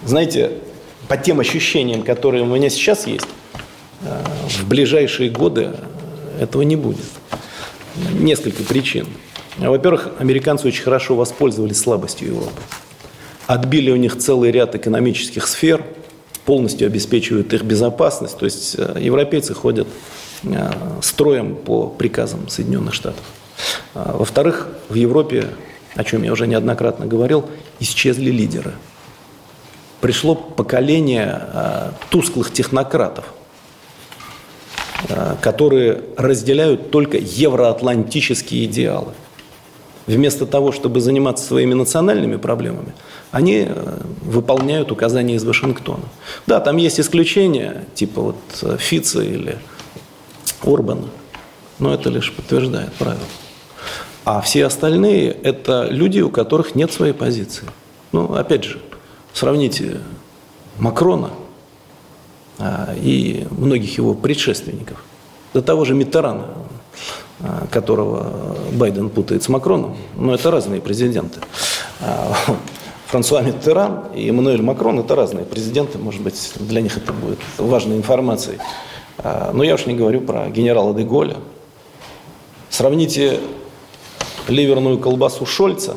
Знаете, 0.05 0.53
по 1.09 1.17
тем 1.17 1.41
ощущениям, 1.41 2.03
которые 2.03 2.43
у 2.43 2.47
меня 2.47 2.71
сейчас 2.71 3.07
есть, 3.07 3.27
э, 4.03 4.23
в 4.49 4.69
ближайшие 4.69 5.31
годы 5.31 5.73
этого 6.41 6.63
не 6.63 6.77
будет. 6.77 7.07
Несколько 8.13 8.63
причин. 8.63 9.09
Во-первых, 9.59 10.11
американцы 10.19 10.69
очень 10.69 10.85
хорошо 10.85 11.15
воспользовались 11.15 11.79
слабостью 11.79 12.29
Европы 12.29 12.61
отбили 13.49 13.91
у 13.91 13.97
них 13.97 14.17
целый 14.19 14.53
ряд 14.53 14.75
экономических 14.75 15.49
сфер, 15.49 15.83
полностью 16.45 16.87
обеспечивают 16.87 17.53
их 17.55 17.65
безопасность. 17.65 18.39
То 18.39 18.45
есть 18.45 18.77
э, 18.79 18.97
европейцы 19.01 19.55
ходят 19.55 19.89
э, 20.45 20.71
строем 21.03 21.57
по 21.57 21.87
приказам 21.89 22.49
Соединенных 22.49 22.93
Штатов. 22.93 23.25
А, 23.95 24.17
во-вторых, 24.19 24.69
в 24.91 24.95
Европе, 24.95 25.49
о 25.95 26.05
чем 26.05 26.23
я 26.25 26.33
уже 26.33 26.47
неоднократно 26.47 27.07
говорил, 27.07 27.47
исчезли 27.81 28.31
лидеры. 28.31 28.75
Пришло 30.03 30.35
поколение 30.35 31.43
э, 31.53 31.91
тусклых 32.11 32.53
технократов, 32.53 33.25
которые 35.41 36.03
разделяют 36.17 36.91
только 36.91 37.19
евроатлантические 37.19 38.65
идеалы. 38.65 39.15
Вместо 40.09 40.47
того, 40.47 40.73
чтобы 40.73 41.01
заниматься 41.01 41.45
своими 41.45 41.75
национальными 41.75 42.37
проблемами– 42.37 42.93
они 43.31 43.67
э, 43.69 43.99
выполняют 44.23 44.91
указания 44.91 45.35
из 45.35 45.45
Вашингтона. 45.45 46.05
Да, 46.47 46.61
там 46.61 46.77
есть 46.77 46.99
исключения, 46.99 47.85
типа 47.95 48.23
вот 48.23 48.37
э, 48.63 48.77
Фица 48.79 49.23
или 49.23 49.59
Орбана, 50.63 51.09
но 51.79 51.93
это 51.93 52.09
лишь 52.11 52.33
подтверждает 52.33 52.93
правило. 52.95 53.21
А 54.25 54.41
все 54.41 54.67
остальные– 54.67 55.31
это 55.43 55.89
люди, 55.91 56.21
у 56.21 56.31
которых 56.31 56.75
нет 56.75 56.93
своей 56.93 57.13
позиции. 57.13 57.67
Ну, 58.13 58.35
опять 58.35 58.65
же, 58.65 58.81
сравните 59.33 60.01
Макрона 60.79 61.31
а, 62.59 62.95
и 62.95 63.47
многих 63.51 63.97
его 63.97 64.15
предшественников. 64.15 65.03
До 65.55 65.63
того 65.63 65.85
же 65.85 65.95
Миттерана, 65.95 66.49
которого 67.71 68.57
Байден 68.73 69.11
путает 69.11 69.43
с 69.43 69.49
Макроном, 69.49 69.97
но 70.17 70.35
это 70.35 70.51
разные 70.51 70.81
президенты. 70.81 71.41
А, 72.01 72.35
Франсуа 73.07 73.41
Миттеран 73.41 74.09
и 74.15 74.29
Эммануэль 74.29 74.61
Макрон– 74.61 74.99
это 75.01 75.15
разные 75.15 75.47
президенты, 75.47 75.99
может 75.99 76.21
быть, 76.21 76.53
для 76.57 76.81
них 76.81 76.97
это 76.97 77.13
будет 77.13 77.39
важной 77.57 77.97
информацией. 77.97 78.59
А, 79.19 79.53
но 79.53 79.65
я 79.65 79.75
уж 79.75 79.87
не 79.87 79.95
говорю 79.95 80.21
про 80.21 80.51
генерала 80.51 80.93
де 80.95 81.05
Голля. 81.05 81.37
Сравните 82.69 83.41
ливерную 84.47 84.99
колбасу 84.99 85.47
Шольца 85.47 85.97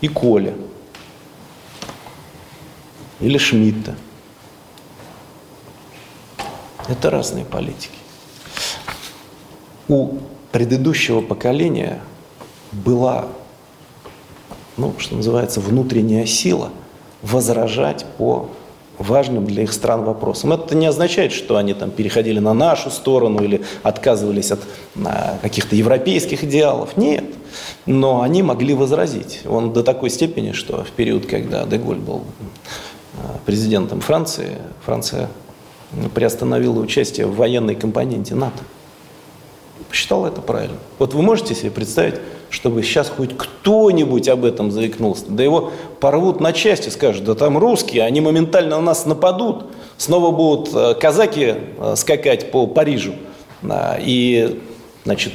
и 0.00 0.08
Коля. 0.08 0.54
Или 3.20 3.38
Шмидта. 3.38 3.96
Это 6.86 7.10
разные 7.10 7.44
политики. 7.44 8.03
У 9.88 10.18
предыдущего 10.52 11.20
поколения 11.20 12.00
была 12.72 13.26
ну, 14.76 14.94
что 14.98 15.16
называется, 15.16 15.60
внутренняя 15.60 16.26
сила 16.26 16.70
возражать 17.22 18.04
по 18.18 18.50
важным 18.98 19.46
для 19.46 19.64
их 19.64 19.72
стран 19.72 20.04
вопросам. 20.04 20.52
Это 20.52 20.76
не 20.76 20.86
означает, 20.86 21.32
что 21.32 21.56
они 21.56 21.74
там 21.74 21.90
переходили 21.90 22.38
на 22.38 22.54
нашу 22.54 22.90
сторону 22.90 23.42
или 23.42 23.62
отказывались 23.82 24.52
от 24.52 24.60
а, 25.04 25.38
каких-то 25.42 25.74
европейских 25.74 26.44
идеалов. 26.44 26.96
Нет. 26.96 27.24
Но 27.86 28.22
они 28.22 28.42
могли 28.42 28.74
возразить. 28.74 29.40
Он 29.46 29.72
до 29.72 29.82
такой 29.82 30.10
степени, 30.10 30.52
что 30.52 30.84
в 30.84 30.90
период, 30.90 31.26
когда 31.26 31.64
Деголь 31.64 31.98
был 31.98 32.22
а, 33.18 33.38
президентом 33.46 34.00
Франции, 34.00 34.58
Франция 34.84 35.28
приостановила 36.14 36.78
участие 36.80 37.26
в 37.26 37.36
военной 37.36 37.74
компоненте 37.74 38.34
НАТО. 38.34 38.62
Посчитал 39.94 40.26
это 40.26 40.40
правильно. 40.40 40.76
Вот 40.98 41.14
вы 41.14 41.22
можете 41.22 41.54
себе 41.54 41.70
представить, 41.70 42.16
чтобы 42.50 42.82
сейчас 42.82 43.08
хоть 43.08 43.38
кто-нибудь 43.38 44.26
об 44.28 44.44
этом 44.44 44.72
заикнулся. 44.72 45.26
Да 45.28 45.44
его 45.44 45.70
порвут 46.00 46.40
на 46.40 46.52
части, 46.52 46.88
скажут, 46.88 47.22
да 47.22 47.36
там 47.36 47.56
русские, 47.56 48.02
они 48.02 48.20
моментально 48.20 48.74
на 48.74 48.82
нас 48.82 49.06
нападут. 49.06 49.66
снова 49.96 50.32
будут 50.32 50.74
э, 50.74 50.94
казаки 50.94 51.54
э, 51.78 51.94
скакать 51.96 52.50
по 52.50 52.66
Парижу, 52.66 53.14
и 54.00 54.60
значит, 55.04 55.32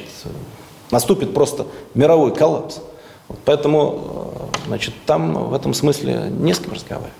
наступит 0.91 1.33
просто 1.33 1.65
мировой 1.93 2.35
коллапс. 2.35 2.81
Поэтому 3.45 4.51
значит, 4.67 4.93
там 5.05 5.51
в 5.51 5.53
этом 5.53 5.73
смысле 5.73 6.29
не 6.37 6.53
с 6.53 6.59
кем 6.59 6.73
разговаривать. 6.73 7.13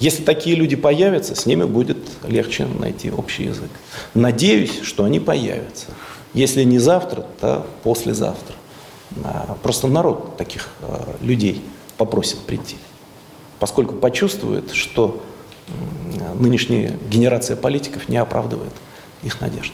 Если 0.00 0.24
такие 0.24 0.56
люди 0.56 0.76
появятся, 0.76 1.34
с 1.34 1.44
ними 1.44 1.64
будет 1.64 1.98
легче 2.26 2.66
найти 2.66 3.10
общий 3.10 3.44
язык. 3.44 3.70
Надеюсь, 4.14 4.80
что 4.82 5.04
они 5.04 5.20
появятся. 5.20 5.88
Если 6.32 6.64
не 6.64 6.78
завтра, 6.78 7.26
то 7.40 7.66
послезавтра. 7.82 8.56
А, 9.22 9.56
просто 9.62 9.88
народ 9.88 10.38
таких 10.38 10.68
а, 10.80 11.16
людей 11.20 11.62
попросит 11.98 12.38
прийти, 12.38 12.76
поскольку 13.58 13.94
почувствует, 13.94 14.72
что 14.72 15.22
нынешняя 16.38 16.96
генерация 17.10 17.56
политиков 17.56 18.08
не 18.08 18.16
оправдывает 18.16 18.72
их 19.22 19.40
надежд. 19.40 19.72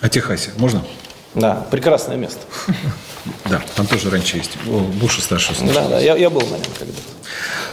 О 0.00 0.08
Техасе 0.08 0.52
можно? 0.56 0.82
Да, 1.34 1.66
прекрасное 1.70 2.16
место. 2.16 2.40
Да, 3.44 3.60
там 3.74 3.88
тоже 3.88 4.08
раньше 4.08 4.36
есть. 4.36 4.56
Буша 4.64 5.20
старший. 5.20 5.56
Да, 5.74 5.88
да, 5.88 5.98
я, 5.98 6.16
я 6.16 6.30
был 6.30 6.42
на 6.42 6.54
нем 6.54 6.72
когда-то. 6.78 7.02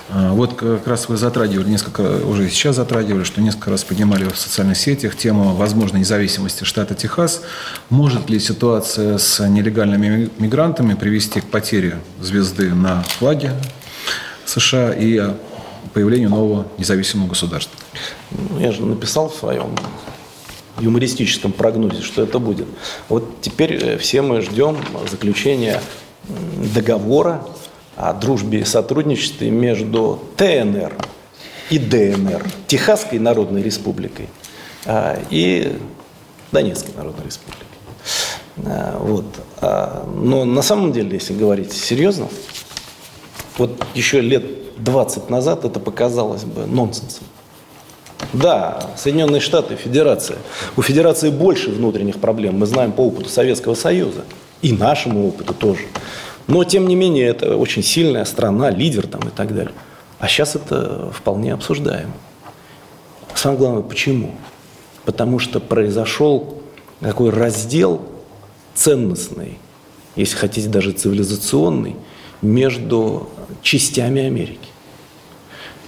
А, 0.10 0.34
вот 0.34 0.54
как 0.54 0.86
раз 0.88 1.08
вы 1.08 1.18
затрагивали, 1.18 1.70
несколько 1.70 2.02
уже 2.02 2.50
сейчас 2.50 2.76
затрагивали, 2.76 3.24
что 3.24 3.42
несколько 3.42 3.72
раз 3.72 3.84
поднимали 3.84 4.26
в 4.26 4.38
социальных 4.38 4.78
сетях 4.78 5.16
тему 5.16 5.56
возможной 5.56 6.02
независимости 6.02 6.64
штата 6.64 6.94
Техас. 6.94 7.42
Может 7.90 8.30
ли 8.30 8.40
ситуация 8.40 9.18
с 9.18 9.48
нелегальными 9.48 10.30
мигрантами 10.40 10.94
привести 10.94 11.42
к 11.42 11.46
потере 11.46 12.00
звезды 12.20 12.74
на 12.74 13.02
флаге 13.04 13.54
США 14.46 14.94
и 14.94 15.34
появлению 15.94 16.30
нового 16.30 16.68
независимого 16.78 17.30
государства? 17.30 17.80
Ну, 18.32 18.60
я 18.60 18.72
же 18.72 18.86
написал 18.86 19.30
в 19.30 19.36
своем 19.36 19.76
юмористическом 20.80 21.52
прогнозе, 21.52 22.02
что 22.02 22.24
это 22.24 22.40
будет. 22.40 22.68
Вот 23.08 23.42
теперь 23.42 23.74
э, 23.74 23.98
все 23.98 24.22
мы 24.22 24.42
ждем 24.42 24.78
заключения 25.10 25.82
договора 26.74 27.46
о 27.96 28.14
дружбе 28.14 28.60
и 28.60 28.64
сотрудничестве 28.66 29.50
между 29.50 30.20
ТНР 30.38 30.94
и 31.70 31.80
ДНР, 31.80 32.44
Техасской 32.68 33.20
Народной 33.20 33.62
Республикой 33.62 34.30
а, 34.86 35.20
и 35.30 35.78
Донецкой 36.52 36.94
Народной 36.96 37.26
Республикой. 37.26 37.68
А, 38.66 38.98
вот. 39.00 39.26
А, 39.62 40.08
но 40.16 40.46
на 40.46 40.62
самом 40.62 40.92
деле, 40.92 41.14
если 41.14 41.34
говорить 41.34 41.72
серьезно, 41.74 42.28
вот 43.58 43.84
еще 43.94 44.22
лет 44.22 44.44
20 44.84 45.30
назад 45.30 45.66
это 45.66 45.80
показалось 45.80 46.44
бы 46.44 46.66
нонсенсом. 46.66 47.24
Да, 48.34 48.90
Соединенные 48.98 49.42
Штаты, 49.42 49.76
Федерация. 49.76 50.38
У 50.76 50.82
Федерации 50.82 51.30
больше 51.30 51.70
внутренних 51.70 52.20
проблем, 52.20 52.58
мы 52.58 52.66
знаем 52.66 52.92
по 52.92 53.02
опыту 53.02 53.30
Советского 53.30 53.76
Союза. 53.76 54.24
И 54.62 54.72
нашему 54.72 55.28
опыту 55.28 55.54
тоже. 55.54 55.82
Но, 56.48 56.64
тем 56.64 56.88
не 56.88 56.96
менее, 56.96 57.28
это 57.28 57.58
очень 57.58 57.84
сильная 57.84 58.26
страна, 58.26 58.70
лидер 58.70 59.08
там 59.08 59.22
и 59.28 59.32
так 59.32 59.54
далее. 59.56 59.74
А 60.20 60.28
сейчас 60.28 60.56
это 60.56 61.12
вполне 61.12 61.54
обсуждаемо. 61.54 62.14
Самое 63.34 63.60
главное, 63.60 63.84
почему? 63.84 64.36
Потому 65.06 65.40
что 65.40 65.60
произошел 65.60 66.62
такой 67.00 67.30
раздел 67.30 68.02
ценностный, 68.74 69.58
если 70.16 70.38
хотите, 70.38 70.70
даже 70.70 70.92
цивилизационный, 70.92 71.96
между 72.42 73.30
частями 73.62 74.22
Америки. 74.22 74.70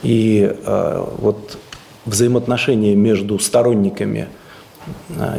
И 0.03 0.49
э, 0.53 1.05
вот 1.17 1.57
взаимоотношения 2.05 2.95
между 2.95 3.39
сторонниками 3.39 4.27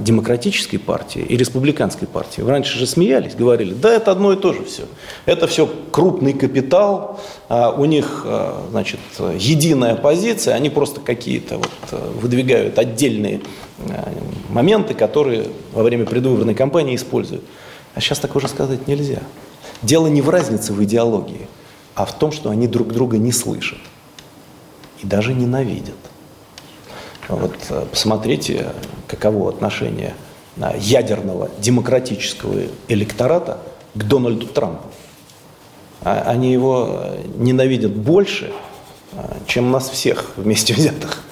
демократической 0.01 0.79
партии 0.79 1.21
и 1.21 1.37
республиканской 1.37 2.09
партии. 2.09 2.41
Раньше 2.41 2.79
же 2.79 2.87
смеялись, 2.87 3.35
говорили, 3.35 3.75
да, 3.75 3.93
это 3.93 4.11
одно 4.11 4.33
и 4.33 4.37
то 4.37 4.53
же 4.53 4.65
все. 4.65 4.85
Это 5.25 5.47
все 5.47 5.69
крупный 5.93 6.33
капитал, 6.33 7.21
а 7.49 7.71
у 7.71 7.85
них, 7.85 8.23
а, 8.25 8.67
значит, 8.71 9.01
единая 9.39 9.95
позиция, 9.95 10.55
они 10.55 10.69
просто 10.69 11.01
какие-то 11.01 11.59
вот 11.59 12.03
выдвигают 12.21 12.79
отдельные 12.79 13.41
моменты, 14.49 14.95
которые 14.95 15.49
во 15.73 15.83
время 15.83 16.07
предвыборной 16.07 16.55
кампании 16.55 16.97
используют. 16.97 17.45
А 17.95 18.01
сейчас 18.01 18.19
так 18.19 18.35
уже 18.37 18.49
сказать 18.49 18.89
нельзя. 18.89 19.23
Дело 19.83 20.07
не 20.07 20.23
в 20.23 20.31
разнице 20.31 20.73
в 20.73 20.83
идеологии, 20.83 21.49
а 21.95 22.05
в 22.05 22.19
том, 22.19 22.33
что 22.33 22.51
они 22.51 22.67
друг 22.67 22.89
друга 22.89 23.19
не 23.19 23.33
слышат 23.33 23.79
и 25.03 25.07
даже 25.07 25.35
ненавидят. 25.35 25.95
Вот 27.29 27.57
э, 27.71 27.87
посмотрите, 27.91 28.69
каково 29.09 29.49
отношение 29.49 30.15
ядерного 30.79 31.51
демократического 31.59 32.63
электората 32.89 33.59
к 33.95 34.05
Дональду 34.05 34.47
Трампу. 34.47 34.89
А, 36.03 36.23
они 36.27 36.53
его 36.53 36.89
э, 36.91 37.23
ненавидят 37.37 37.93
больше, 37.93 38.53
э, 39.13 39.17
чем 39.47 39.73
нас 39.73 39.91
всех 39.91 40.33
вместе 40.37 40.73
взятых, 40.75 41.23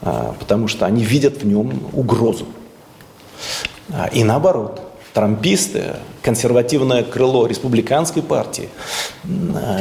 потому 0.00 0.66
что 0.66 0.84
они 0.84 1.04
видят 1.04 1.42
в 1.42 1.46
нем 1.46 1.80
угрозу. 1.92 2.46
И 4.12 4.24
наоборот, 4.24 4.82
трамписты, 5.14 5.94
консервативное 6.22 7.04
крыло 7.04 7.46
республиканской 7.46 8.20
партии 8.20 8.68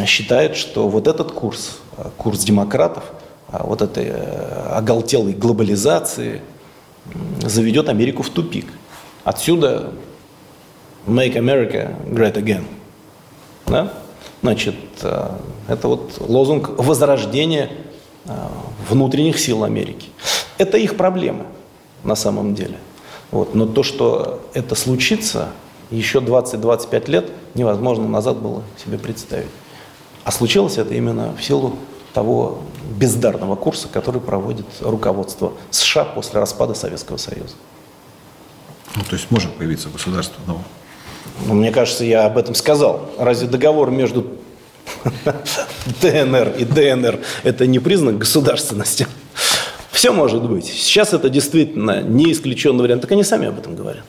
считает, 0.06 0.58
что 0.58 0.88
вот 0.88 1.08
этот 1.08 1.32
курс, 1.32 1.80
курс 2.18 2.44
демократов– 2.44 3.04
а 3.14 3.21
вот 3.60 3.82
этой 3.82 4.06
э, 4.08 4.74
оголтелой 4.74 5.34
глобализации 5.34 6.42
заведет 7.42 7.90
Америку 7.90 8.24
в 8.24 8.30
тупик. 8.30 8.68
Отсюда 9.24 9.92
Make 11.06 11.34
America 11.34 11.94
Great 12.08 12.36
Again. 12.36 12.64
Да? 13.68 13.94
Значит, 14.42 14.76
э, 15.02 15.30
это 15.68 15.88
вот 15.88 16.18
лозунг 16.20 16.70
возрождения 16.78 17.70
э, 18.26 18.32
внутренних 18.90 19.40
сил 19.40 19.64
Америки. 19.64 20.08
Это 20.58 20.78
их 20.78 20.98
проблемы 20.98 21.46
на 22.04 22.16
самом 22.16 22.56
деле. 22.56 22.78
Вот. 23.32 23.56
Но 23.56 23.66
то, 23.66 23.84
что 23.84 24.42
это 24.54 24.76
случится, 24.76 25.50
еще 25.90 26.20
20-25 26.20 27.10
лет 27.10 27.30
невозможно 27.54 28.08
назад 28.08 28.38
было 28.38 28.64
себе 28.84 28.98
представить. 28.98 29.50
А 30.24 30.32
случилось 30.32 30.78
это 30.78 30.94
именно 30.94 31.34
в 31.36 31.44
силу 31.44 31.76
того 32.14 32.62
бездарного 32.98 33.56
курса, 33.56 33.88
который 33.88 34.22
проводит 34.22 34.66
руководство 34.82 35.54
США 35.70 36.06
после 36.06 36.40
распада 36.40 36.74
Советского 36.74 37.18
Союза. 37.18 37.56
Ну, 38.96 39.04
то 39.04 39.16
есть 39.16 39.32
может 39.32 39.54
появиться 39.54 39.90
государство 39.90 40.42
новое? 40.46 40.66
Ну, 41.46 41.54
мне 41.54 41.72
кажется, 41.72 42.04
я 42.04 42.26
об 42.26 42.38
этом 42.38 42.56
сказал. 42.56 43.10
Разве 43.18 43.48
договор 43.48 43.90
между 43.92 44.28
ДНР 46.02 46.56
и 46.58 46.66
ДНР 46.66 47.20
это 47.44 47.68
не 47.68 47.80
признак 47.80 48.18
государственности? 48.18 49.08
Все 49.92 50.12
может 50.12 50.44
быть. 50.44 50.66
Сейчас 50.66 51.14
это 51.14 51.30
действительно 51.30 52.02
не 52.02 52.32
исключенный 52.32 52.82
вариант. 52.82 53.02
Так 53.04 53.12
они 53.12 53.24
сами 53.24 53.48
об 53.48 53.60
этом 53.60 53.76
говорят. 53.76 54.04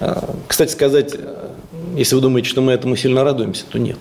А, 0.00 0.34
кстати 0.48 0.72
сказать, 0.72 1.14
если 1.96 2.14
вы 2.14 2.20
думаете, 2.20 2.48
что 2.48 2.62
мы 2.62 2.72
этому 2.72 2.96
сильно 2.96 3.22
радуемся, 3.22 3.64
то 3.70 3.78
нет. 3.78 3.98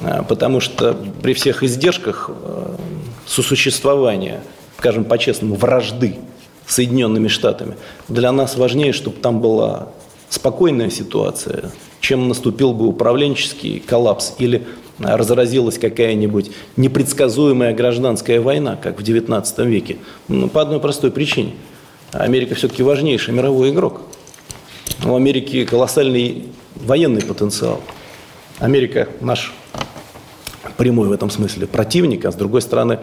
А, 0.00 0.22
потому 0.22 0.60
что 0.60 0.96
при 1.22 1.34
всех 1.34 1.62
издержках 1.62 2.30
э, 2.30 2.76
сосуществования, 3.26 4.42
скажем 4.78 5.04
по-честному, 5.04 5.54
вражды 5.54 6.16
с 6.66 6.74
Соединенными 6.74 7.28
Штатами, 7.28 7.76
для 8.08 8.32
нас 8.32 8.56
важнее, 8.56 8.92
чтобы 8.92 9.16
там 9.18 9.40
была 9.40 9.88
спокойная 10.28 10.90
ситуация, 10.90 11.70
чем 12.00 12.28
наступил 12.28 12.72
бы 12.72 12.86
управленческий 12.86 13.80
коллапс 13.80 14.34
или 14.38 14.66
разразилась 14.98 15.78
какая-нибудь 15.78 16.50
непредсказуемая 16.76 17.74
гражданская 17.74 18.40
война, 18.40 18.76
как 18.76 18.98
в 18.98 19.02
XIX 19.02 19.66
веке. 19.66 19.98
Ну, 20.28 20.48
по 20.48 20.62
одной 20.62 20.80
простой 20.80 21.10
причине. 21.10 21.52
Америка 22.12 22.54
все-таки 22.54 22.82
важнейший 22.82 23.34
мировой 23.34 23.70
игрок. 23.70 24.02
У 25.04 25.14
Америки 25.14 25.64
колоссальный 25.64 26.46
военный 26.74 27.22
потенциал. 27.22 27.82
Америка 28.58 29.08
наш 29.20 29.52
прямой 30.76 31.08
в 31.08 31.12
этом 31.12 31.30
смысле 31.30 31.66
противник, 31.66 32.24
а 32.24 32.32
с 32.32 32.34
другой 32.34 32.62
стороны 32.62 33.00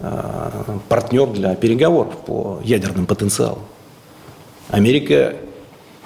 э, 0.00 0.50
партнер 0.88 1.26
для 1.28 1.54
переговоров 1.54 2.14
по 2.26 2.60
ядерным 2.64 3.06
потенциалам. 3.06 3.60
Америка, 4.70 5.36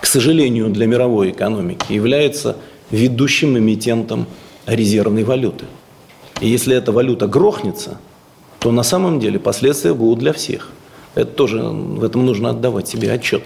к 0.00 0.06
сожалению, 0.06 0.70
для 0.70 0.86
мировой 0.86 1.30
экономики 1.30 1.92
является 1.92 2.56
ведущим 2.90 3.56
эмитентом 3.58 4.26
резервной 4.66 5.24
валюты. 5.24 5.66
И 6.40 6.48
если 6.48 6.76
эта 6.76 6.92
валюта 6.92 7.26
грохнется, 7.26 7.98
то 8.58 8.70
на 8.70 8.82
самом 8.82 9.20
деле 9.20 9.38
последствия 9.38 9.94
будут 9.94 10.18
для 10.18 10.32
всех. 10.32 10.70
Это 11.14 11.30
тоже, 11.32 11.62
в 11.62 12.04
этом 12.04 12.26
нужно 12.26 12.50
отдавать 12.50 12.88
себе 12.88 13.10
отчет. 13.10 13.42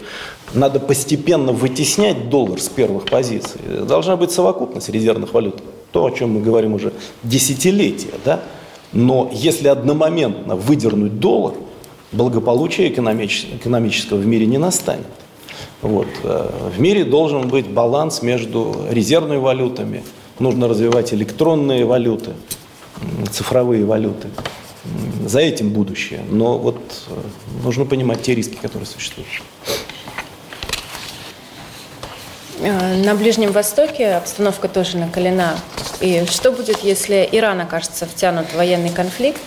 Надо 0.53 0.79
постепенно 0.79 1.53
вытеснять 1.53 2.29
доллар 2.29 2.61
с 2.61 2.69
первых 2.69 3.07
позиций. 3.07 3.61
Должна 3.87 4.17
быть 4.17 4.31
совокупность 4.31 4.89
резервных 4.91 5.33
валют 5.33 5.63
То, 5.93 6.07
о 6.07 6.11
чем 6.11 6.35
мы 6.35 6.41
говорим 6.41 6.75
уже 6.75 6.93
десятилетия, 7.23 8.15
да? 8.25 8.41
Но 8.93 9.31
если 9.33 9.69
одномоментно 9.69 10.57
выдернуть 10.57 11.19
доллар, 11.21 11.55
благополучия 12.13 12.89
экономического 12.89 14.19
в 14.19 14.27
мире 14.27 14.47
не 14.47 14.59
настанет. 14.59 15.07
Вот. 15.81 16.09
Э, 16.23 16.51
в 16.75 16.81
мире 16.81 17.05
должен 17.05 17.49
быть 17.49 17.69
баланс 17.69 18.23
между 18.23 18.75
резервными 18.91 19.39
валютами, 19.39 20.03
нужно 20.39 20.69
развивать 20.69 21.13
электронные 21.13 21.85
валюты, 21.85 22.33
цифровые 23.31 23.85
валюты. 23.85 24.29
За 25.27 25.39
этим 25.39 25.71
будущее. 25.71 26.23
Но 26.29 26.59
вот 26.59 26.77
э, 27.09 27.15
нужно 27.63 27.85
понимать 27.85 28.23
те 28.23 28.35
риски, 28.35 28.57
которые 28.57 28.87
существуют. 28.87 29.29
Э, 32.63 32.95
на 33.03 33.15
Ближнем 33.17 33.51
Востоке 33.51 34.13
обстановка 34.13 34.69
тоже 34.69 34.97
накалена. 34.97 35.57
И 36.01 36.25
что 36.27 36.53
будет, 36.53 36.79
если 36.81 37.29
Иран 37.33 37.61
окажется 37.61 38.07
втянут 38.07 38.47
в 38.47 38.57
военный 38.57 38.91
конфликт? 38.91 39.41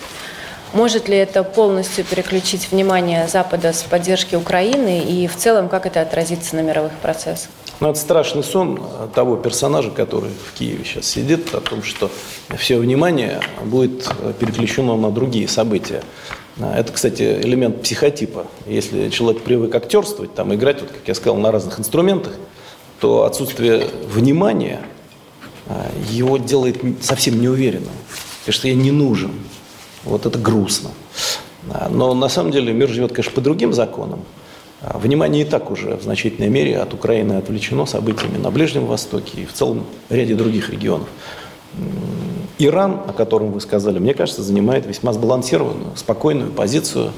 Может 0.74 1.08
ли 1.08 1.16
это 1.16 1.42
полностью 1.42 2.04
переключить 2.04 2.70
внимание 2.70 3.26
Запада 3.28 3.72
с 3.72 3.82
поддержки 3.82 4.34
Украины 4.34 5.00
и 5.00 5.26
в 5.28 5.36
целом 5.36 5.70
как 5.70 5.86
это 5.86 6.02
отразится 6.02 6.56
на 6.56 6.60
мировых 6.60 6.92
процессах? 7.00 7.48
Ну, 7.80 7.90
это 7.90 7.98
страшный 7.98 8.44
сон 8.44 8.82
того 9.14 9.36
персонажа, 9.36 9.90
который 9.90 10.30
в 10.30 10.58
Киеве 10.58 10.84
сейчас 10.84 11.06
сидит, 11.06 11.54
о 11.54 11.60
том, 11.60 11.82
что 11.82 12.10
все 12.58 12.76
внимание 12.78 13.40
будет 13.64 14.08
переключено 14.38 14.96
на 14.96 15.10
другие 15.10 15.48
события. 15.48 16.02
Это, 16.58 16.92
кстати, 16.92 17.22
элемент 17.22 17.82
психотипа. 17.82 18.46
Если 18.66 19.08
человек 19.08 19.42
привык 19.42 19.74
актерствовать, 19.74 20.34
там, 20.34 20.54
играть, 20.54 20.80
вот, 20.80 20.90
как 20.90 21.06
я 21.06 21.14
сказал, 21.14 21.36
на 21.36 21.52
разных 21.52 21.78
инструментах, 21.78 22.32
то 23.00 23.24
отсутствие 23.24 23.88
внимания 24.08 24.80
а, 25.66 25.90
его 26.10 26.38
делает 26.38 26.78
совсем 27.00 27.40
неуверенным. 27.40 27.92
Потому 28.40 28.54
что 28.54 28.68
я 28.68 28.74
не 28.74 28.90
нужен. 28.90 29.32
Вот 30.04 30.24
это 30.26 30.38
грустно. 30.38 30.90
А, 31.70 31.88
но 31.88 32.14
на 32.14 32.28
самом 32.28 32.52
деле 32.52 32.72
мир 32.72 32.88
живет, 32.88 33.12
конечно, 33.12 33.32
по 33.32 33.40
другим 33.40 33.72
законам. 33.72 34.20
А, 34.80 34.98
внимание 34.98 35.42
и 35.42 35.44
так 35.44 35.70
уже 35.70 35.96
в 35.96 36.02
значительной 36.02 36.48
мере 36.48 36.78
от 36.78 36.94
Украины 36.94 37.34
отвлечено 37.34 37.86
событиями 37.86 38.38
на 38.38 38.50
Ближнем 38.50 38.86
Востоке 38.86 39.42
и 39.42 39.46
в 39.46 39.52
целом 39.52 39.84
ряде 40.08 40.34
других 40.34 40.70
регионов. 40.70 41.08
Иран, 42.58 43.00
о 43.06 43.12
котором 43.12 43.52
вы 43.52 43.60
сказали, 43.60 43.98
мне 43.98 44.14
кажется, 44.14 44.42
занимает 44.42 44.86
весьма 44.86 45.12
сбалансированную, 45.12 45.94
спокойную 45.94 46.50
позицию, 46.50 47.12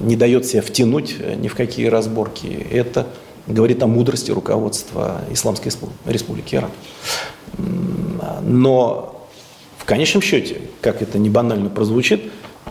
не 0.00 0.16
дает 0.16 0.46
себя 0.46 0.62
втянуть 0.62 1.16
ни 1.36 1.48
в 1.48 1.54
какие 1.54 1.88
разборки. 1.88 2.66
Это 2.70 3.06
говорит 3.46 3.82
о 3.82 3.86
мудрости 3.86 4.30
руководства 4.30 5.22
Исламской 5.30 5.72
Республики 6.06 6.54
Иран. 6.54 6.70
Но 8.42 9.26
в 9.78 9.84
конечном 9.84 10.22
счете, 10.22 10.62
как 10.80 11.02
это 11.02 11.18
не 11.18 11.30
банально 11.30 11.70
прозвучит, 11.70 12.22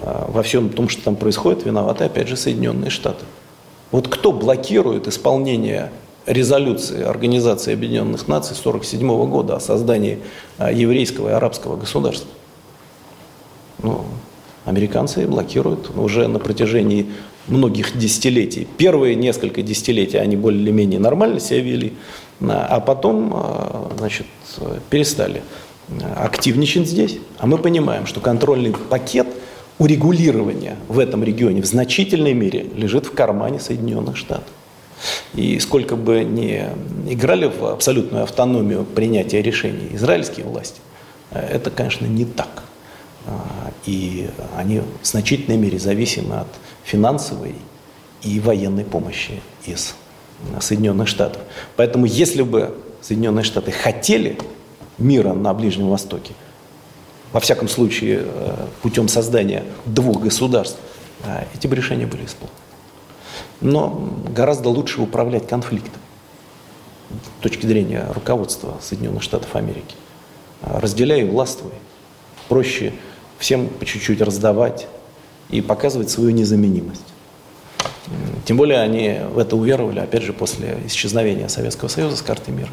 во 0.01 0.43
всем 0.43 0.69
том, 0.69 0.89
что 0.89 1.03
там 1.03 1.15
происходит, 1.15 1.65
виноваты 1.65 2.05
опять 2.05 2.27
же 2.27 2.37
Соединенные 2.37 2.89
Штаты. 2.89 3.25
Вот 3.91 4.07
кто 4.07 4.31
блокирует 4.31 5.07
исполнение 5.07 5.91
резолюции 6.25 7.01
Организации 7.01 7.73
Объединенных 7.73 8.27
Наций 8.27 8.55
1947 8.55 9.29
года 9.29 9.55
о 9.55 9.59
создании 9.59 10.19
а, 10.59 10.71
еврейского 10.71 11.29
и 11.29 11.31
арабского 11.31 11.75
государства? 11.75 12.29
Ну, 13.81 14.05
американцы 14.65 15.25
блокируют 15.25 15.89
уже 15.97 16.27
на 16.27 16.37
протяжении 16.37 17.11
многих 17.49 17.97
десятилетий. 17.97 18.67
Первые 18.77 19.15
несколько 19.15 19.61
десятилетий 19.61 20.17
они 20.17 20.35
более-менее 20.35 20.99
нормально 20.99 21.39
себя 21.39 21.61
вели, 21.61 21.93
а, 22.41 22.67
а 22.69 22.79
потом 22.79 23.31
а, 23.33 23.91
значит, 23.97 24.27
перестали 24.89 25.41
активничать 26.15 26.87
здесь. 26.87 27.17
А 27.39 27.47
мы 27.47 27.57
понимаем, 27.57 28.05
что 28.05 28.19
контрольный 28.19 28.73
пакет– 28.73 29.27
урегулирование 29.79 30.75
в 30.87 30.99
этом 30.99 31.23
регионе 31.23 31.61
в 31.61 31.65
значительной 31.65 32.33
мере 32.33 32.67
лежит 32.75 33.07
в 33.07 33.13
кармане 33.13 33.59
Соединенных 33.59 34.17
Штатов. 34.17 34.49
И 35.33 35.57
сколько 35.59 35.95
бы 35.95 36.25
ни 36.25 36.65
играли 37.09 37.45
в 37.45 37.65
абсолютную 37.65 38.23
автономию 38.23 38.83
принятия 38.83 39.41
решений 39.41 39.89
израильские 39.93 40.45
власти, 40.45 40.81
э, 41.31 41.39
это, 41.39 41.71
конечно, 41.71 42.05
не 42.05 42.25
так. 42.25 42.63
А, 43.25 43.71
и 43.85 44.29
они 44.57 44.81
в 45.01 45.07
значительной 45.07 45.55
мере 45.55 45.79
зависимы 45.79 46.35
от 46.35 46.47
финансовой 46.89 47.55
и 48.23 48.39
военной 48.39 48.83
помощи 48.83 49.41
из 49.65 49.95
Соединенных 50.59 51.07
Штатов. 51.07 51.41
Поэтому 51.75 52.05
если 52.05 52.41
бы 52.41 52.75
Соединенные 53.01 53.43
Штаты 53.43 53.71
хотели 53.71 54.37
мира 54.97 55.33
на 55.33 55.53
Ближнем 55.53 55.89
Востоке, 55.89 56.33
во 57.31 57.39
всяком 57.39 57.67
случае, 57.67 58.23
э, 58.23 58.67
путем 58.81 59.07
создания 59.07 59.63
двух 59.85 60.21
государств, 60.21 60.79
э, 61.23 61.43
эти 61.53 61.67
бы 61.67 61.75
решения 61.75 62.07
были 62.07 62.25
исполнены. 62.25 62.57
Но 63.61 64.09
гораздо 64.33 64.69
лучше 64.69 65.01
управлять 65.01 65.47
конфликтом 65.47 66.01
с 67.11 67.43
точки 67.43 67.67
зрения 67.67 68.07
руководства 68.15 68.77
Соединенных 68.81 69.21
Штатов 69.21 69.55
Америки. 69.55 69.95
Разделяй 70.61 71.21
и 71.21 71.29
властвуй. 71.29 71.71
Проще 72.47 72.93
всем 73.37 73.67
по 73.67 73.85
чуть-чуть 73.85 74.21
раздавать 74.21 74.87
и 75.49 75.61
показывать 75.61 76.09
свою 76.09 76.31
незаменимость. 76.31 77.05
Тем 78.45 78.57
более 78.57 78.79
они 78.79 79.19
в 79.31 79.37
это 79.37 79.55
уверовали, 79.55 79.99
опять 79.99 80.23
же, 80.23 80.33
после 80.33 80.79
исчезновения 80.87 81.47
Советского 81.47 81.89
Союза 81.89 82.15
с 82.15 82.21
карты 82.21 82.51
мира. 82.51 82.69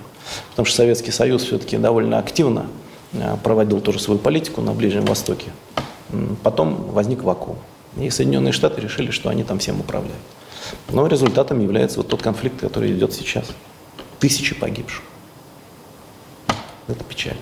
Потому 0.50 0.64
что 0.64 0.76
Советский 0.76 1.10
Союз 1.10 1.42
все-таки 1.42 1.76
довольно 1.76 2.18
активно 2.18 2.66
Э, 3.12 3.36
проводил 3.42 3.80
тоже 3.80 3.98
свою 3.98 4.18
политику 4.18 4.60
на 4.60 4.72
Ближнем 4.72 5.04
Востоке. 5.04 5.50
Потом 6.42 6.74
возник 6.92 7.22
вакуум. 7.22 7.58
И 7.96 8.10
Соединенные 8.10 8.52
Штаты 8.52 8.80
решили, 8.80 9.10
что 9.10 9.28
они 9.28 9.42
там 9.42 9.58
всем 9.58 9.80
управляют. 9.80 10.20
Но 10.90 11.06
результатом 11.06 11.60
является 11.60 11.98
вот 11.98 12.08
тот 12.08 12.22
конфликт, 12.22 12.60
который 12.60 12.92
идет 12.92 13.12
сейчас. 13.12 13.46
Тысячи 14.18 14.54
погибших. 14.54 15.02
Это 16.88 17.02
печаль. 17.04 17.36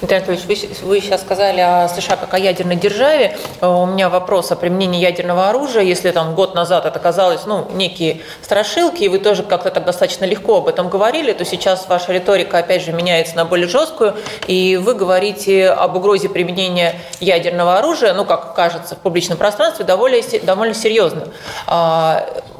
Дмитрий 0.00 0.16
Анатольевич, 0.16 0.46
вы, 0.46 0.86
вы 0.86 1.00
сейчас 1.00 1.20
сказали 1.22 1.60
о 1.60 1.88
США 1.88 2.16
как 2.16 2.32
о 2.34 2.38
ядерной 2.38 2.76
державе. 2.76 3.36
Э, 3.60 3.66
у 3.66 3.86
меня 3.86 4.08
вопрос 4.08 4.50
о 4.50 4.56
применении 4.56 5.00
ядерного 5.00 5.48
оружия. 5.48 5.82
Если 5.82 6.10
там 6.10 6.34
год 6.34 6.54
назад 6.54 6.86
это 6.86 6.98
казалось, 6.98 7.42
ну, 7.46 7.68
некие 7.72 8.22
страшилки, 8.42 9.04
и 9.04 9.08
вы 9.08 9.18
тоже 9.18 9.42
как-то 9.42 9.70
так 9.70 9.84
достаточно 9.84 10.24
легко 10.24 10.58
об 10.58 10.68
этом 10.68 10.88
говорили, 10.88 11.32
то 11.32 11.44
сейчас 11.44 11.88
ваша 11.88 12.12
риторика, 12.12 12.58
опять 12.58 12.82
же, 12.82 12.92
меняется 12.92 13.36
на 13.36 13.44
более 13.44 13.68
жесткую, 13.68 14.14
и 14.46 14.76
вы 14.76 14.94
говорите 14.94 15.68
об 15.68 15.96
угрозе 15.96 16.28
применения 16.28 16.96
ядерного 17.20 17.78
оружия, 17.78 18.14
ну, 18.14 18.24
как 18.24 18.54
кажется, 18.54 18.94
в 18.94 18.98
публичном 18.98 19.38
пространстве, 19.38 19.84
довольно, 19.84 20.18
довольно 20.42 20.74
серьезно. 20.74 21.28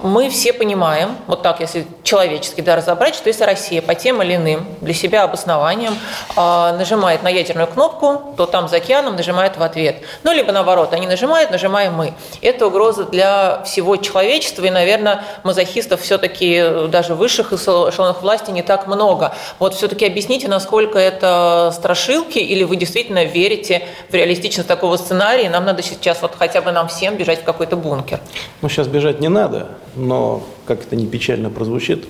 Мы 0.02 0.30
все 0.30 0.52
понимаем, 0.52 1.16
вот 1.26 1.42
так, 1.42 1.60
если 1.60 1.86
человечески 2.02 2.60
да, 2.60 2.76
разобрать, 2.76 3.14
что 3.14 3.28
если 3.28 3.44
Россия 3.44 3.82
по 3.82 3.94
тем 3.94 4.22
или 4.22 4.36
иным 4.36 4.66
для 4.80 4.94
себя 4.94 5.24
обоснованиям 5.24 5.96
а, 6.36 6.76
нажимает 6.76 7.00
нажимает 7.00 7.22
на 7.22 7.28
ядерную 7.28 7.66
кнопку, 7.66 8.34
то 8.36 8.46
там 8.46 8.68
за 8.68 8.76
океаном 8.76 9.16
нажимают 9.16 9.56
в 9.56 9.62
ответ. 9.62 9.96
Ну, 10.22 10.32
либо 10.32 10.52
наоборот, 10.52 10.92
они 10.92 11.06
нажимают, 11.06 11.50
нажимаем 11.50 11.94
мы. 11.94 12.12
Это 12.42 12.66
угроза 12.66 13.04
для 13.04 13.62
всего 13.64 13.96
человечества, 13.96 14.64
и, 14.64 14.70
наверное, 14.70 15.22
мазохистов 15.44 16.00
все-таки 16.00 16.88
даже 16.88 17.14
высших 17.14 17.52
эшелонов 17.52 18.22
власти 18.22 18.50
не 18.50 18.62
так 18.62 18.86
много. 18.86 19.32
Вот 19.58 19.74
все-таки 19.74 20.06
объясните, 20.06 20.48
насколько 20.48 20.98
это 20.98 21.72
страшилки, 21.74 22.38
или 22.38 22.64
вы 22.64 22.76
действительно 22.76 23.24
верите 23.24 23.82
в 24.10 24.14
реалистичность 24.14 24.68
такого 24.68 24.96
сценария, 24.96 25.48
нам 25.50 25.64
надо 25.64 25.82
сейчас 25.82 26.22
вот 26.22 26.32
хотя 26.38 26.60
бы 26.60 26.72
нам 26.72 26.88
всем 26.88 27.16
бежать 27.16 27.40
в 27.40 27.44
какой-то 27.44 27.76
бункер. 27.76 28.20
Ну, 28.62 28.68
сейчас 28.68 28.88
бежать 28.88 29.20
не 29.20 29.28
надо, 29.28 29.68
но, 29.94 30.42
как 30.66 30.82
это 30.82 30.96
не 30.96 31.06
печально 31.06 31.50
прозвучит, 31.50 32.06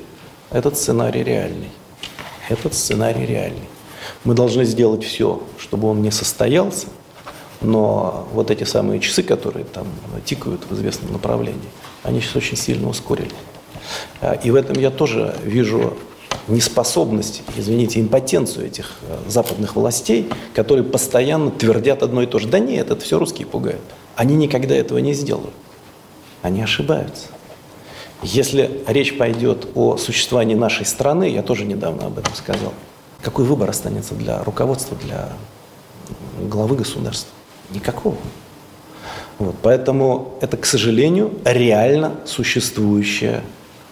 этот 0.50 0.76
сценарий 0.76 1.22
реальный. 1.22 1.70
Этот 2.48 2.74
сценарий 2.74 3.26
реальный. 3.26 3.68
Мы 4.24 4.34
должны 4.34 4.64
сделать 4.64 5.04
все, 5.04 5.42
чтобы 5.58 5.88
он 5.88 6.02
не 6.02 6.10
состоялся, 6.10 6.88
но 7.60 8.28
вот 8.32 8.50
эти 8.50 8.64
самые 8.64 9.00
часы, 9.00 9.22
которые 9.22 9.64
там 9.64 9.86
тикают 10.24 10.62
в 10.68 10.74
известном 10.74 11.12
направлении, 11.12 11.60
они 12.02 12.20
сейчас 12.20 12.36
очень 12.36 12.56
сильно 12.56 12.88
ускорили. 12.88 13.30
А, 14.20 14.32
и 14.34 14.50
в 14.50 14.54
этом 14.54 14.78
я 14.78 14.90
тоже 14.90 15.36
вижу 15.44 15.96
неспособность, 16.48 17.42
извините, 17.56 18.00
импотенцию 18.00 18.66
этих 18.66 18.92
э, 19.02 19.18
западных 19.28 19.76
властей, 19.76 20.28
которые 20.54 20.84
постоянно 20.84 21.50
твердят 21.50 22.02
одно 22.02 22.22
и 22.22 22.26
то 22.26 22.38
же. 22.38 22.48
Да 22.48 22.58
нет, 22.58 22.90
это 22.90 23.00
все 23.00 23.18
русские 23.18 23.46
пугают. 23.46 23.80
Они 24.16 24.34
никогда 24.34 24.74
этого 24.74 24.98
не 24.98 25.12
сделают. 25.12 25.54
Они 26.42 26.62
ошибаются. 26.62 27.28
Если 28.22 28.82
речь 28.86 29.16
пойдет 29.16 29.68
о 29.74 29.96
существовании 29.96 30.54
нашей 30.54 30.84
страны, 30.84 31.30
я 31.30 31.42
тоже 31.42 31.64
недавно 31.64 32.06
об 32.06 32.18
этом 32.18 32.34
сказал, 32.34 32.72
какой 33.22 33.44
выбор 33.44 33.70
останется 33.70 34.14
для 34.14 34.42
руководства, 34.44 34.96
для 34.96 35.30
главы 36.40 36.76
государства? 36.76 37.30
Никакого. 37.70 38.16
Вот, 39.38 39.56
поэтому 39.62 40.34
это, 40.42 40.58
к 40.58 40.66
сожалению, 40.66 41.32
реально 41.44 42.12
существующая 42.26 43.42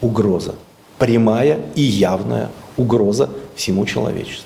угроза. 0.02 0.54
Прямая 0.98 1.60
и 1.74 1.82
явная 1.82 2.50
угроза 2.76 3.30
всему 3.54 3.86
человечеству. 3.86 4.44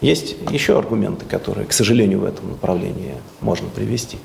Есть 0.00 0.36
еще 0.50 0.78
аргументы, 0.78 1.26
которые, 1.26 1.66
к 1.66 1.72
сожалению, 1.72 2.20
в 2.20 2.24
этом 2.24 2.50
направлении 2.50 3.14
можно 3.40 3.68
привести. 3.68 4.18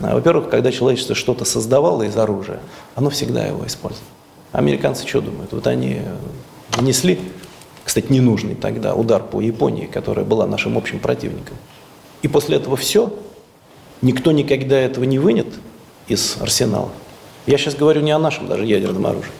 А, 0.00 0.14
во-первых, 0.14 0.50
когда 0.50 0.70
человечество 0.70 1.14
что-то 1.14 1.44
создавало 1.44 2.02
из 2.02 2.16
оружия, 2.16 2.60
оно 2.94 3.08
всегда 3.10 3.44
его 3.44 3.66
использовало. 3.66 4.15
Американцы 4.52 5.06
что 5.06 5.20
думают? 5.20 5.52
Вот 5.52 5.66
они 5.66 6.00
нанесли, 6.76 7.20
кстати, 7.84 8.10
ненужный 8.10 8.54
тогда 8.54 8.94
удар 8.94 9.22
по 9.22 9.40
Японии, 9.40 9.86
которая 9.86 10.24
была 10.24 10.46
нашим 10.46 10.76
общим 10.78 10.98
противником. 10.98 11.56
И 12.22 12.28
после 12.28 12.56
этого 12.56 12.76
все, 12.76 13.12
никто 14.02 14.32
никогда 14.32 14.78
этого 14.78 15.04
не 15.04 15.18
вынет 15.18 15.48
из 16.08 16.36
арсенала. 16.40 16.90
Я 17.46 17.58
сейчас 17.58 17.74
говорю 17.74 18.00
не 18.00 18.10
о 18.10 18.18
нашем 18.18 18.48
даже 18.48 18.64
ядерном 18.64 19.06
оружии. 19.06 19.32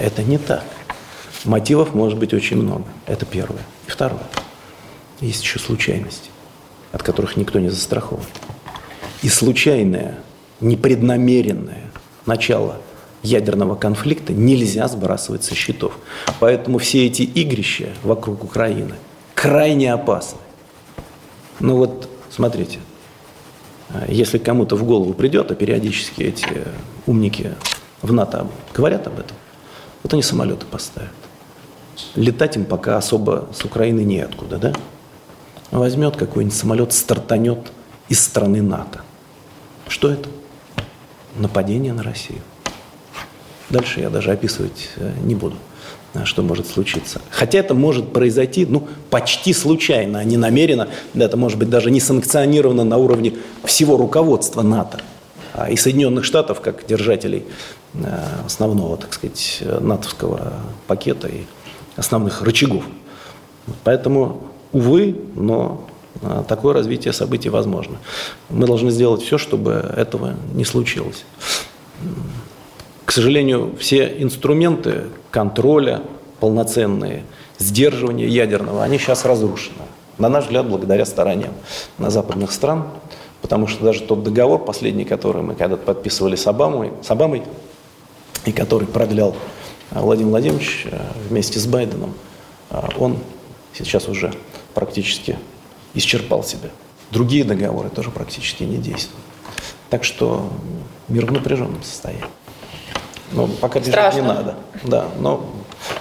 Это 0.00 0.22
не 0.22 0.38
так. 0.38 0.64
Мотивов 1.44 1.94
может 1.94 2.18
быть 2.18 2.34
очень 2.34 2.56
много. 2.56 2.84
Это 3.06 3.24
первое. 3.24 3.62
И 3.86 3.90
второе. 3.90 4.22
Есть 5.20 5.42
еще 5.42 5.58
случайности, 5.58 6.30
от 6.92 7.02
которых 7.02 7.36
никто 7.36 7.58
не 7.58 7.68
застрахован. 7.68 8.24
И 9.22 9.28
случайное, 9.28 10.18
непреднамеренное 10.60 11.90
начало 12.26 12.80
ядерного 13.22 13.74
конфликта 13.74 14.32
нельзя 14.32 14.88
сбрасывать 14.88 15.44
со 15.44 15.54
счетов. 15.54 15.98
Поэтому 16.40 16.78
все 16.78 17.06
эти 17.06 17.22
игрища 17.22 17.90
вокруг 18.02 18.44
Украины 18.44 18.94
крайне 19.34 19.92
опасны. 19.92 20.38
Ну 21.60 21.76
вот, 21.76 22.08
смотрите, 22.30 22.78
если 24.06 24.38
кому-то 24.38 24.76
в 24.76 24.84
голову 24.84 25.12
придет, 25.14 25.50
а 25.50 25.54
периодически 25.54 26.22
эти 26.22 26.46
умники 27.06 27.54
в 28.02 28.12
НАТО 28.12 28.46
говорят 28.74 29.06
об 29.06 29.18
этом, 29.18 29.36
вот 30.02 30.12
они 30.12 30.22
самолеты 30.22 30.66
поставят. 30.66 31.10
Летать 32.14 32.56
им 32.56 32.64
пока 32.64 32.96
особо 32.96 33.48
с 33.52 33.64
Украины 33.64 34.00
неоткуда, 34.00 34.58
да? 34.58 34.72
Возьмет 35.72 36.16
какой-нибудь 36.16 36.56
самолет, 36.56 36.92
стартанет 36.92 37.72
из 38.08 38.20
страны 38.20 38.62
НАТО. 38.62 39.00
Что 39.88 40.10
это? 40.10 40.28
Нападение 41.36 41.92
на 41.92 42.02
Россию. 42.02 42.40
Дальше 43.70 44.00
я 44.00 44.10
даже 44.10 44.30
описывать 44.30 44.90
э, 44.96 45.12
не 45.22 45.34
буду, 45.34 45.56
э, 46.14 46.24
что 46.24 46.42
может 46.42 46.66
случиться. 46.66 47.20
Хотя 47.30 47.58
это 47.58 47.74
может 47.74 48.12
произойти 48.12 48.64
ну, 48.64 48.88
почти 49.10 49.52
случайно, 49.52 50.20
а 50.20 50.24
не 50.24 50.36
намеренно. 50.36 50.88
Это 51.14 51.36
может 51.36 51.58
быть 51.58 51.68
даже 51.68 51.90
не 51.90 52.00
санкционировано 52.00 52.84
на 52.84 52.96
уровне 52.96 53.34
всего 53.64 53.96
руководства 53.96 54.62
НАТО 54.62 55.00
а 55.54 55.70
и 55.70 55.76
Соединенных 55.76 56.24
Штатов 56.24 56.60
как 56.60 56.86
держателей 56.86 57.44
э, 57.94 57.98
основного, 58.46 58.96
так 58.96 59.12
сказать, 59.12 59.62
натовского 59.80 60.54
пакета 60.86 61.28
и 61.28 61.42
основных 61.96 62.42
рычагов. 62.42 62.84
Поэтому, 63.84 64.44
увы, 64.72 65.14
но 65.34 65.86
такое 66.48 66.72
развитие 66.74 67.12
событий 67.12 67.50
возможно. 67.50 67.98
Мы 68.48 68.66
должны 68.66 68.90
сделать 68.90 69.22
все, 69.22 69.36
чтобы 69.36 69.72
этого 69.96 70.36
не 70.54 70.64
случилось. 70.64 71.24
К 73.08 73.12
сожалению, 73.12 73.74
все 73.78 74.16
инструменты 74.18 75.04
контроля 75.30 76.02
полноценные, 76.40 77.24
сдерживания 77.56 78.26
ядерного, 78.26 78.84
они 78.84 78.98
сейчас 78.98 79.24
разрушены. 79.24 79.78
На 80.18 80.28
наш 80.28 80.44
взгляд, 80.44 80.68
благодаря 80.68 81.06
стараниям 81.06 81.54
на 81.96 82.10
западных 82.10 82.52
стран, 82.52 82.86
потому 83.40 83.66
что 83.66 83.82
даже 83.82 84.02
тот 84.02 84.24
договор, 84.24 84.62
последний, 84.62 85.06
который 85.06 85.40
мы 85.40 85.54
когда-то 85.54 85.84
подписывали 85.84 86.36
с 86.36 86.46
Обамой, 86.46 86.92
с 87.02 87.10
Обамой 87.10 87.44
и 88.44 88.52
который 88.52 88.86
продлял 88.86 89.34
а, 89.90 90.02
Владимир 90.02 90.32
Владимирович 90.32 90.86
а, 90.92 91.00
вместе 91.30 91.58
с 91.58 91.66
Байденом, 91.66 92.12
он 92.98 93.16
сейчас 93.72 94.06
уже 94.06 94.34
практически 94.74 95.38
исчерпал 95.94 96.44
себя. 96.44 96.68
Другие 97.10 97.44
договоры 97.44 97.88
тоже 97.88 98.10
практически 98.10 98.64
не 98.64 98.76
действуют. 98.76 99.24
Так 99.88 100.04
что 100.04 100.52
мир 101.08 101.24
в 101.24 101.32
напряженном 101.32 101.82
состоянии. 101.82 102.26
Но 103.32 103.46
пока 103.46 103.80
бежать 103.80 104.14
не 104.14 104.22
надо. 104.22 104.56
Да, 104.84 105.06
но 105.18 105.44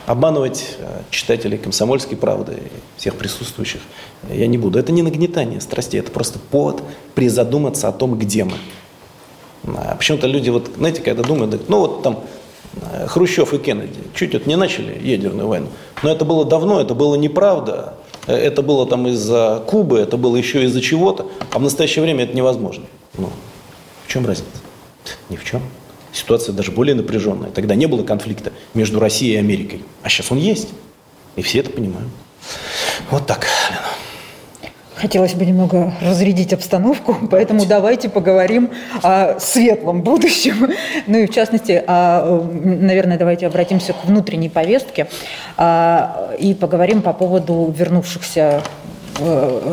обманывать 0.05 0.77
э, 0.79 1.01
читателей 1.09 1.57
«Комсомольской 1.57 2.17
правды» 2.17 2.53
и 2.53 2.99
всех 2.99 3.15
присутствующих 3.15 3.81
я 4.29 4.47
не 4.47 4.57
буду. 4.57 4.79
Это 4.79 4.91
не 4.91 5.03
нагнетание 5.03 5.61
страстей, 5.61 5.99
это 5.99 6.11
просто 6.11 6.39
повод 6.39 6.81
призадуматься 7.15 7.87
о 7.87 7.91
том, 7.91 8.17
где 8.17 8.43
мы. 8.43 8.57
А 9.65 9.95
почему-то 9.95 10.27
люди, 10.27 10.49
вот, 10.49 10.71
знаете, 10.77 11.01
когда 11.01 11.23
думают, 11.23 11.69
ну 11.69 11.79
вот 11.79 12.03
там 12.03 12.23
э, 12.81 13.07
Хрущев 13.07 13.53
и 13.53 13.57
Кеннеди 13.57 13.99
чуть 14.15 14.33
вот 14.33 14.45
не 14.47 14.55
начали 14.55 14.97
ядерную 15.05 15.47
войну, 15.47 15.67
но 16.01 16.11
это 16.11 16.25
было 16.25 16.45
давно, 16.45 16.79
это 16.81 16.95
было 16.95 17.15
неправда, 17.15 17.95
Э, 18.27 18.35
это 18.35 18.61
было 18.61 18.85
там 18.85 19.07
из-за 19.07 19.63
Кубы, 19.65 19.97
это 19.97 20.17
было 20.17 20.35
еще 20.35 20.63
из-за 20.65 20.81
чего-то, 20.81 21.27
а 21.51 21.59
в 21.59 21.61
настоящее 21.61 22.03
время 22.03 22.25
это 22.25 22.35
невозможно. 22.35 22.85
Ну, 23.17 23.29
в 24.05 24.11
чем 24.11 24.25
разница? 24.25 24.51
Ни 25.29 25.37
в 25.37 25.43
чем. 25.43 25.61
Ситуация 26.17 26.51
даже 26.53 26.71
более 26.71 26.95
напряженная. 26.95 27.51
Тогда 27.51 27.75
не 27.75 27.85
было 27.85 28.03
конфликта 28.03 28.51
между 28.73 28.99
Россией 28.99 29.35
и 29.35 29.37
Америкой, 29.37 29.83
а 30.01 30.09
сейчас 30.09 30.31
он 30.31 30.39
есть. 30.39 30.69
И 31.35 31.43
все 31.43 31.59
это 31.59 31.69
понимают. 31.69 32.09
Вот 33.11 33.27
так, 33.27 33.45
Лена. 33.69 34.71
Хотелось 34.95 35.35
бы 35.35 35.45
немного 35.45 35.93
разрядить 36.01 36.53
обстановку, 36.53 37.15
поэтому 37.31 37.67
давайте 37.67 38.09
поговорим 38.09 38.71
о 39.03 39.39
светлом 39.39 40.01
будущем. 40.01 40.73
Ну 41.05 41.19
и 41.19 41.27
в 41.27 41.33
частности, 41.33 41.83
о, 41.85 42.41
наверное, 42.63 43.19
давайте 43.19 43.45
обратимся 43.45 43.93
к 43.93 44.03
внутренней 44.05 44.49
повестке 44.49 45.07
а, 45.55 46.33
и 46.39 46.55
поговорим 46.55 47.01
по 47.03 47.13
поводу 47.13 47.73
вернувшихся 47.77 48.63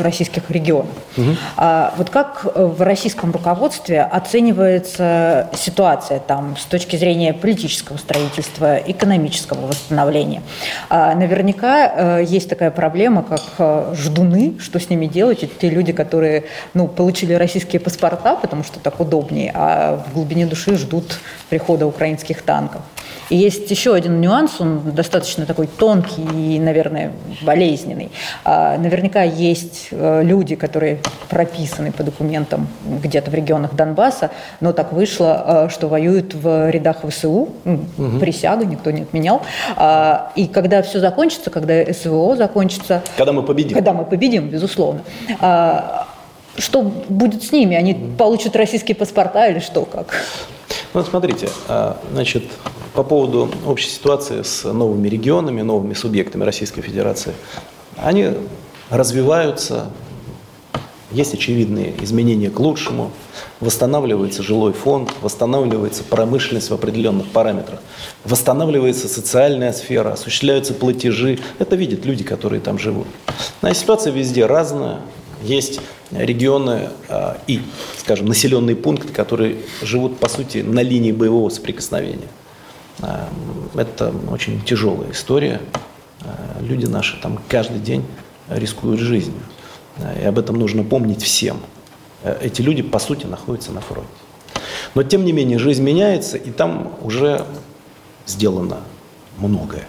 российских 0.00 0.50
регионах. 0.50 0.94
Угу. 1.16 1.36
А 1.56 1.94
вот 1.96 2.10
как 2.10 2.46
в 2.54 2.82
российском 2.82 3.32
руководстве 3.32 4.02
оценивается 4.02 5.50
ситуация 5.54 6.18
там 6.18 6.56
с 6.56 6.64
точки 6.64 6.96
зрения 6.96 7.32
политического 7.32 7.96
строительства, 7.96 8.76
экономического 8.76 9.66
восстановления? 9.66 10.42
А, 10.88 11.14
наверняка 11.14 12.18
э, 12.20 12.24
есть 12.26 12.48
такая 12.48 12.70
проблема, 12.70 13.22
как 13.22 13.42
э, 13.58 13.94
ждуны, 13.96 14.54
что 14.60 14.80
с 14.80 14.90
ними 14.90 15.06
делать, 15.06 15.42
это 15.42 15.52
те 15.60 15.70
люди, 15.70 15.92
которые 15.92 16.44
ну, 16.74 16.88
получили 16.88 17.34
российские 17.34 17.80
паспорта, 17.80 18.36
потому 18.36 18.64
что 18.64 18.80
так 18.80 19.00
удобнее, 19.00 19.52
а 19.54 20.02
в 20.08 20.14
глубине 20.14 20.46
души 20.46 20.76
ждут 20.76 21.18
прихода 21.48 21.86
украинских 21.86 22.42
танков. 22.42 22.82
И 23.30 23.36
есть 23.36 23.70
еще 23.70 23.94
один 23.94 24.20
нюанс, 24.20 24.60
он 24.60 24.92
достаточно 24.92 25.46
такой 25.46 25.66
тонкий 25.66 26.22
и, 26.22 26.58
наверное, 26.58 27.12
болезненный. 27.42 28.10
А, 28.44 28.76
наверняка 28.78 29.22
есть 29.22 29.88
э, 29.90 30.22
люди, 30.22 30.54
которые 30.56 30.98
прописаны 31.28 31.92
по 31.92 32.02
документам 32.02 32.68
где-то 32.84 33.30
в 33.30 33.34
регионах 33.34 33.74
Донбасса, 33.74 34.30
но 34.60 34.72
так 34.72 34.92
вышло, 34.92 35.66
э, 35.66 35.68
что 35.70 35.88
воюют 35.88 36.34
в 36.34 36.70
рядах 36.70 36.98
ВСУ, 37.08 37.48
угу. 37.64 38.18
присяга 38.20 38.64
никто 38.64 38.90
не 38.90 39.02
отменял. 39.02 39.42
А, 39.76 40.32
и 40.36 40.46
когда 40.46 40.82
все 40.82 41.00
закончится, 41.00 41.50
когда 41.50 41.92
СВО 41.92 42.36
закончится... 42.36 43.02
Когда 43.16 43.32
мы 43.32 43.42
победим. 43.42 43.74
Когда 43.74 43.92
мы 43.92 44.04
победим, 44.04 44.48
безусловно 44.48 45.02
а, 45.40 46.06
что 46.56 46.82
будет 46.82 47.42
с 47.42 47.52
ними? 47.52 47.76
Они 47.76 47.94
получат 48.16 48.56
российские 48.56 48.94
паспорта 48.94 49.48
или 49.48 49.58
что, 49.58 49.84
как? 49.84 50.14
Ну, 50.92 51.02
смотрите, 51.02 51.48
значит, 52.12 52.44
по 52.94 53.02
поводу 53.02 53.50
общей 53.66 53.88
ситуации 53.88 54.42
с 54.42 54.64
новыми 54.64 55.08
регионами, 55.08 55.62
новыми 55.62 55.94
субъектами 55.94 56.44
Российской 56.44 56.82
Федерации. 56.82 57.34
Они 57.96 58.30
развиваются, 58.90 59.90
есть 61.10 61.34
очевидные 61.34 61.94
изменения 62.02 62.50
к 62.50 62.60
лучшему, 62.60 63.10
восстанавливается 63.60 64.42
жилой 64.42 64.72
фонд, 64.72 65.12
восстанавливается 65.22 66.04
промышленность 66.04 66.70
в 66.70 66.74
определенных 66.74 67.28
параметрах, 67.28 67.80
восстанавливается 68.24 69.08
социальная 69.08 69.72
сфера, 69.72 70.12
осуществляются 70.12 70.74
платежи. 70.74 71.38
Это 71.58 71.76
видят 71.76 72.04
люди, 72.04 72.24
которые 72.24 72.60
там 72.60 72.78
живут. 72.78 73.06
Но 73.62 73.72
ситуация 73.72 74.12
везде 74.12 74.46
разная. 74.46 75.00
Есть 75.44 75.80
регионы 76.10 76.88
а, 77.08 77.36
и, 77.46 77.60
скажем, 77.98 78.26
населенные 78.26 78.74
пункты, 78.74 79.12
которые 79.12 79.58
живут, 79.82 80.18
по 80.18 80.28
сути, 80.28 80.58
на 80.58 80.80
линии 80.80 81.12
боевого 81.12 81.50
соприкосновения. 81.50 82.28
Э, 83.00 83.26
это 83.74 84.12
очень 84.30 84.62
тяжелая 84.62 85.10
история. 85.10 85.60
Э, 86.22 86.62
люди 86.62 86.86
наши 86.86 87.20
там 87.20 87.38
каждый 87.46 87.78
день 87.78 88.06
рискуют 88.48 89.00
жизнью. 89.00 89.40
И 90.20 90.24
об 90.24 90.38
этом 90.38 90.58
нужно 90.58 90.82
помнить 90.82 91.22
всем. 91.22 91.58
Эти 92.40 92.62
люди, 92.62 92.82
по 92.82 92.98
сути, 92.98 93.26
находятся 93.26 93.70
на 93.70 93.80
фронте. 93.80 94.08
Но, 94.94 95.02
тем 95.02 95.24
не 95.24 95.32
менее, 95.32 95.58
жизнь 95.58 95.82
меняется, 95.82 96.36
и 96.36 96.50
там 96.50 96.94
уже 97.02 97.44
сделано 98.26 98.78
многое. 99.38 99.86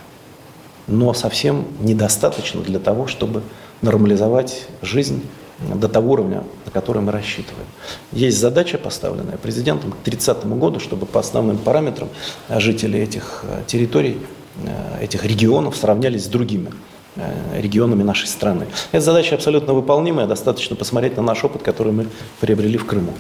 Но 0.88 1.14
совсем 1.14 1.66
недостаточно 1.80 2.62
для 2.62 2.80
того, 2.80 3.08
чтобы 3.08 3.42
нормализовать 3.82 4.68
жизнь 4.82 5.24
до 5.60 5.88
того 5.88 6.14
уровня, 6.14 6.44
на 6.66 6.72
который 6.72 7.02
мы 7.02 7.12
рассчитываем. 7.12 7.68
Есть 8.12 8.40
задача, 8.40 8.78
поставленная 8.78 9.38
президентом 9.38 9.92
к 9.92 9.98
30 9.98 10.46
году, 10.48 10.80
чтобы 10.80 11.06
по 11.06 11.20
основным 11.20 11.58
параметрам 11.58 12.10
жители 12.50 13.00
этих 13.00 13.44
э, 13.44 13.64
территорий, 13.66 14.18
э, 14.64 15.04
этих 15.04 15.24
регионов 15.26 15.78
сравнялись 15.78 16.26
с 16.26 16.28
другими 16.28 16.72
э, 17.16 17.62
регионами 17.62 18.04
нашей 18.04 18.28
страны. 18.28 18.68
Эта 18.92 19.06
задача 19.06 19.36
абсолютно 19.36 19.74
выполнимая, 19.74 20.28
достаточно 20.28 20.76
посмотреть 20.76 21.16
на 21.16 21.24
наш 21.24 21.44
опыт, 21.44 21.64
который 21.64 21.94
мы 21.94 22.08
приобрели 22.42 22.78
в 22.78 22.86
Крыму. 22.86 23.14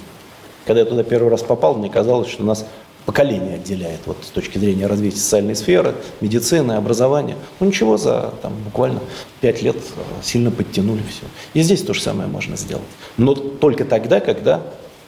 Когда 0.66 0.82
я 0.82 0.86
туда 0.86 1.04
первый 1.04 1.30
раз 1.30 1.42
попал, 1.42 1.76
мне 1.76 1.90
казалось, 1.90 2.28
что 2.28 2.44
нас 2.44 2.66
поколение 3.06 3.56
отделяет 3.56 4.02
вот, 4.06 4.18
с 4.24 4.28
точки 4.30 4.58
зрения 4.58 4.88
развития 4.88 5.18
социальной 5.18 5.56
сферы, 5.56 5.96
медицины, 6.22 6.74
образования. 6.74 7.38
Ну 7.60 7.68
ничего, 7.68 7.98
за 7.98 8.34
там, 8.42 8.54
буквально 8.64 9.00
пять 9.42 9.62
лет 9.62 9.78
э, 9.78 10.02
сильно 10.24 10.52
подтянули 10.52 11.04
все. 11.10 11.24
И 11.54 11.62
здесь 11.62 11.84
то 11.84 11.94
же 11.94 12.02
самое 12.02 12.28
можно 12.28 12.58
сделать. 12.58 12.84
Но 13.18 13.36
только 13.36 13.86
тогда, 13.86 14.20
когда 14.20 14.62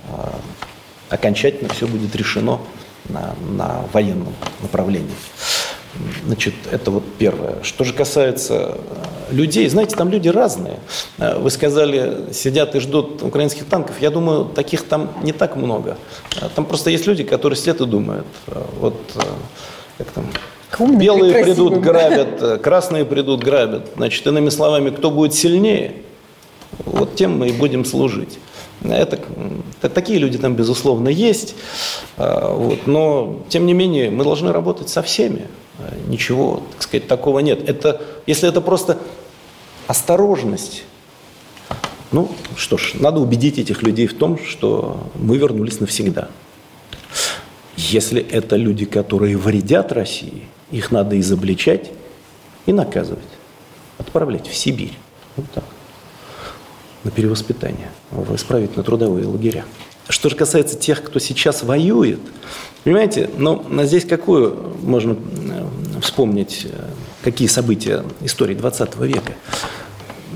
э, 0.07 0.29
окончательно 1.09 1.69
все 1.73 1.87
будет 1.87 2.15
решено 2.15 2.59
на, 3.09 3.35
на 3.49 3.85
военном 3.93 4.33
направлении. 4.61 5.15
Значит, 6.25 6.53
это 6.71 6.91
вот 6.91 7.03
первое. 7.17 7.55
Что 7.63 7.83
же 7.83 7.93
касается 7.93 8.77
э, 9.29 9.33
людей, 9.33 9.67
знаете, 9.69 9.95
там 9.95 10.09
люди 10.09 10.29
разные. 10.29 10.79
Э, 11.17 11.39
вы 11.39 11.49
сказали, 11.49 12.31
сидят 12.33 12.75
и 12.75 12.79
ждут 12.79 13.23
украинских 13.23 13.65
танков. 13.65 13.95
Я 13.99 14.11
думаю, 14.11 14.45
таких 14.45 14.83
там 14.83 15.11
не 15.23 15.31
так 15.31 15.55
много. 15.55 15.97
Э, 16.41 16.49
там 16.55 16.65
просто 16.65 16.89
есть 16.89 17.07
люди, 17.07 17.23
которые 17.23 17.57
сидят 17.57 17.81
и 17.81 17.85
думают. 17.85 18.27
Вот 18.79 18.95
как 19.97 20.07
там, 20.11 20.25
Умный, 20.79 20.99
белые 20.99 21.43
придут, 21.43 21.77
грабят, 21.81 22.61
красные 22.61 23.05
придут, 23.05 23.43
грабят. 23.43 23.87
Значит, 23.95 24.27
иными 24.27 24.49
словами, 24.49 24.89
кто 24.91 25.09
будет 25.09 25.33
сильнее, 25.33 25.93
вот 26.85 27.15
тем 27.15 27.39
мы 27.39 27.49
и 27.49 27.51
будем 27.51 27.85
служить. 27.85 28.37
Это, 28.83 29.17
это, 29.81 29.89
такие 29.89 30.19
люди 30.19 30.37
там, 30.37 30.55
безусловно, 30.55 31.09
есть. 31.09 31.55
Вот, 32.17 32.85
но, 32.85 33.39
тем 33.49 33.65
не 33.65 33.73
менее, 33.73 34.11
мы 34.11 34.23
должны 34.23 34.51
работать 34.51 34.89
со 34.89 35.01
всеми. 35.01 35.47
Ничего, 36.07 36.63
так 36.73 36.84
сказать, 36.84 37.07
такого 37.07 37.39
нет. 37.39 37.67
Это, 37.67 38.01
если 38.25 38.49
это 38.49 38.61
просто 38.61 38.97
осторожность, 39.88 40.84
ну 42.11 42.32
что 42.55 42.78
ж, 42.78 42.93
надо 42.95 43.19
убедить 43.19 43.59
этих 43.59 43.84
людей 43.84 44.07
в 44.07 44.17
том, 44.17 44.39
что 44.39 45.09
мы 45.15 45.38
вернулись 45.38 45.80
навсегда. 45.80 46.30
Если 47.75 48.21
это 48.21 48.55
люди, 48.55 48.86
которые 48.86 49.38
вредят 49.38 49.91
России, 49.91 50.43
их 50.71 50.91
надо 50.91 51.19
изобличать 51.19 51.91
и 52.65 52.73
наказывать, 52.73 53.23
отправлять 53.97 54.47
в 54.47 54.55
Сибирь. 54.55 54.97
Вот 55.36 55.45
так. 55.53 55.63
На 57.03 57.11
перевоспитание, 57.11 57.91
в 58.11 58.36
исправительно 58.36 58.84
трудовые 58.84 59.28
лагеря. 59.28 59.63
Что 60.09 60.29
же 60.29 60.35
касается 60.35 60.77
тех, 60.77 61.03
кто 61.03 61.19
сейчас 61.19 61.63
воюет, 61.63 62.19
понимаете, 62.83 63.29
ну, 63.37 63.63
здесь 63.83 64.05
какую 64.05 64.75
можно 64.81 65.13
э, 65.13 65.99
вспомнить, 66.01 66.65
э, 66.65 66.69
какие 67.23 67.49
события 67.49 68.05
истории 68.21 68.55
20 68.55 68.95
века. 68.99 69.33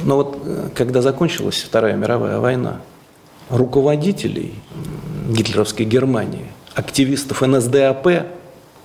Но 0.04 0.18
вот 0.18 0.42
э, 0.44 0.70
когда 0.76 1.02
закончилась 1.02 1.64
Вторая 1.66 1.96
мировая 1.96 2.40
война, 2.40 2.82
руководителей 3.50 4.56
гитлеровской 5.30 5.86
Германии, 5.86 6.48
активистов 6.76 7.42
НСДАП, 7.42 8.08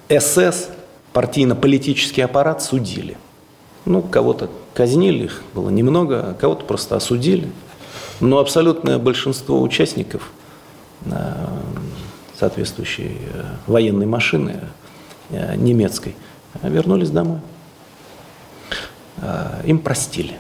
СС, 0.09 0.68
партийно-политический 1.12 2.20
аппарат 2.20 2.62
судили. 2.62 3.16
Ну, 3.87 4.03
кого-то 4.03 4.51
казнили, 4.72 5.24
их 5.24 5.43
было 5.53 5.70
немного, 5.70 6.20
а 6.30 6.34
кого-то 6.34 6.64
просто 6.64 6.95
осудили. 6.95 7.51
Но 8.20 8.39
абсолютное 8.39 8.99
большинство 8.99 9.61
участников– 9.61 10.30
соответствующей 12.39 13.17
э, 13.33 13.45
военной 13.67 14.07
машины 14.07 14.61
э, 15.31 15.57
немецкой, 15.57 16.15
вернулись 16.63 17.11
домой. 17.11 17.41
Э, 19.19 19.63
им 19.65 19.79
простили. 19.79 20.39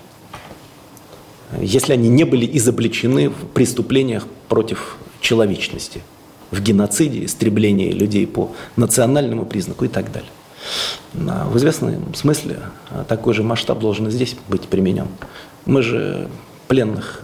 Если 1.60 1.92
они 1.92 2.08
не 2.08 2.24
были 2.24 2.48
изобличены 2.58 3.30
в 3.30 3.46
преступлениях 3.54 4.26
против 4.48 4.96
человечности, 5.20 6.02
в 6.50 6.60
геноциде, 6.60 7.24
истреблении 7.24 7.90
людей 7.90 8.26
по 8.26 8.52
национальному 8.76 9.46
признаку 9.46 9.84
и 9.84 9.88
так 9.88 10.12
далее. 10.12 10.30
В 11.12 11.56
известном 11.56 12.14
смысле 12.14 12.58
такой 13.08 13.34
же 13.34 13.42
масштаб 13.42 13.80
должен 13.80 14.10
здесь 14.10 14.36
быть 14.48 14.62
применен. 14.62 15.08
Мы 15.64 15.82
же 15.82 16.28
пленных 16.68 17.22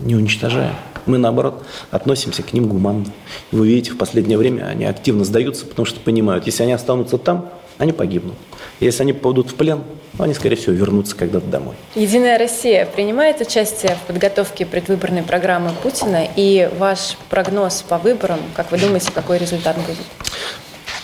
не 0.00 0.14
уничтожаем. 0.14 0.74
Мы, 1.06 1.18
наоборот, 1.18 1.64
относимся 1.90 2.42
к 2.42 2.52
ним 2.52 2.68
гуманно. 2.68 3.06
И 3.52 3.56
вы 3.56 3.68
видите, 3.68 3.92
в 3.92 3.98
последнее 3.98 4.38
время 4.38 4.64
они 4.64 4.84
активно 4.84 5.24
сдаются, 5.24 5.66
потому 5.66 5.86
что 5.86 6.00
понимают, 6.00 6.46
если 6.46 6.62
они 6.62 6.72
останутся 6.72 7.18
там, 7.18 7.50
они 7.78 7.92
погибнут. 7.92 8.36
Если 8.80 9.02
они 9.02 9.12
попадут 9.12 9.50
в 9.50 9.54
плен, 9.54 9.82
ну, 10.16 10.24
они, 10.24 10.34
скорее 10.34 10.56
всего, 10.56 10.72
вернутся 10.72 11.16
когда-то 11.16 11.46
домой. 11.46 11.74
Единая 11.94 12.38
Россия 12.38 12.86
принимает 12.86 13.40
участие 13.40 13.96
в 13.96 14.06
подготовке 14.06 14.64
предвыборной 14.64 15.22
программы 15.22 15.70
Путина. 15.82 16.28
И 16.36 16.70
ваш 16.78 17.16
прогноз 17.30 17.82
по 17.82 17.98
выборам, 17.98 18.38
как 18.54 18.70
вы 18.70 18.78
думаете, 18.78 19.10
какой 19.12 19.38
результат 19.38 19.76
будет? 19.76 20.06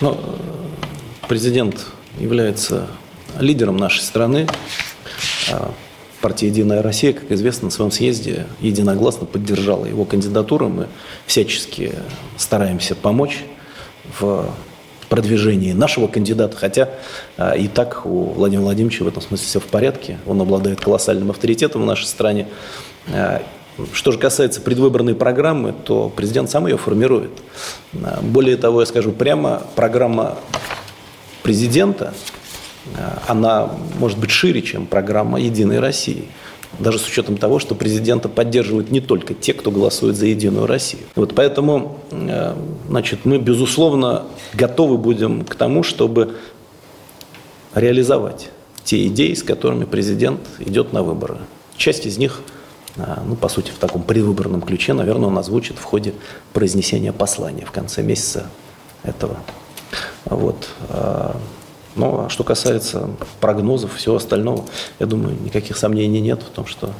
Ну, 0.01 0.17
президент 1.29 1.87
является 2.19 2.87
лидером 3.39 3.77
нашей 3.77 4.03
страны. 4.03 4.47
Партия 6.21 6.49
«Единая 6.49 6.83
Россия», 6.83 7.15
как 7.15 7.33
известно, 7.33 7.67
на 7.67 7.71
своем 7.71 7.91
съезде 7.91 8.47
единогласно 8.61 9.25
поддержала 9.27 9.87
его 9.87 10.05
кандидатуру. 10.05 10.69
Мы 10.69 10.89
всячески 11.27 11.95
стараемся 12.37 12.95
помочь 12.95 13.45
в 14.19 14.51
продвижении 15.09 15.73
нашего 15.73 16.09
кандидата, 16.09 16.57
хотя 16.57 16.91
а, 17.39 17.53
и 17.53 17.69
так 17.69 18.05
у 18.05 18.25
Владимира 18.33 18.65
Владимировича 18.65 19.05
в 19.05 19.09
этом 19.09 19.23
смысле 19.23 19.47
все 19.47 19.61
в 19.61 19.65
порядке. 19.65 20.19
Он 20.27 20.41
обладает 20.41 20.81
колоссальным 20.81 21.31
авторитетом 21.31 21.83
в 21.83 21.87
нашей 21.87 22.05
стране. 22.05 22.49
А, 23.09 23.43
что 23.95 24.13
же 24.13 24.19
касается 24.19 24.61
предвыборной 24.61 25.15
программы, 25.15 25.75
то 25.85 26.13
президент 26.15 26.51
сам 26.51 26.67
ее 26.67 26.77
формирует. 26.77 27.33
А, 27.95 28.21
более 28.21 28.59
того, 28.59 28.81
я 28.81 28.87
скажу 28.87 29.11
прямо, 29.11 29.63
программа 29.75 30.37
президента 31.43 32.13
Э, 32.13 32.40
она 33.27 33.71
может 33.99 34.19
быть 34.19 34.31
шире, 34.31 34.63
чем 34.63 34.87
программа 34.87 35.41
«Единой 35.41 35.81
России». 35.81 36.29
Даже 36.79 36.99
с 36.99 37.07
учетом 37.07 37.37
того, 37.37 37.59
что 37.59 37.75
президента 37.75 38.29
поддерживают 38.29 38.91
не 38.91 39.01
только 39.01 39.35
те, 39.35 39.53
кто 39.53 39.71
голосует 39.71 40.17
за 40.17 40.27
«Единую 40.27 40.67
Россию». 40.67 41.03
Вот 41.17 41.35
поэтому 41.35 41.99
э, 42.11 42.55
значит, 42.89 43.25
мы, 43.25 43.39
безусловно, 43.39 44.27
готовы 44.55 44.97
будем 44.97 45.45
к 45.45 45.57
тому, 45.57 45.83
чтобы 45.83 46.37
реализовать 47.75 48.51
те 48.85 49.07
идеи, 49.09 49.35
с 49.35 49.43
которыми 49.43 49.85
президент 49.85 50.41
идет 50.61 50.93
на 50.93 51.03
выборы. 51.03 51.39
Часть 51.77 52.07
из 52.07 52.19
них, 52.19 52.41
э, 52.97 53.17
ну, 53.27 53.35
по 53.35 53.49
сути, 53.49 53.73
в 53.73 53.79
таком 53.79 54.03
предвыборном 54.03 54.63
ключе, 54.63 54.93
наверное, 54.93 55.29
он 55.29 55.37
озвучит 55.39 55.77
в 55.77 55.83
ходе 55.83 56.15
произнесения 56.53 57.13
послания 57.13 57.65
в 57.67 57.73
конце 57.73 58.03
месяца 58.03 58.47
этого. 59.03 59.39
Вот. 60.25 60.69
Ну, 62.01 62.25
а 62.25 62.29
что 62.29 62.45
касается 62.45 63.11
прогнозов, 63.41 63.95
всего 63.97 64.17
остального, 64.17 64.65
я 64.99 65.07
думаю, 65.07 65.37
никаких 65.43 65.77
сомнений 65.77 66.21
нет 66.21 66.43
в 66.43 66.51
том, 66.51 66.67
что 66.67 66.91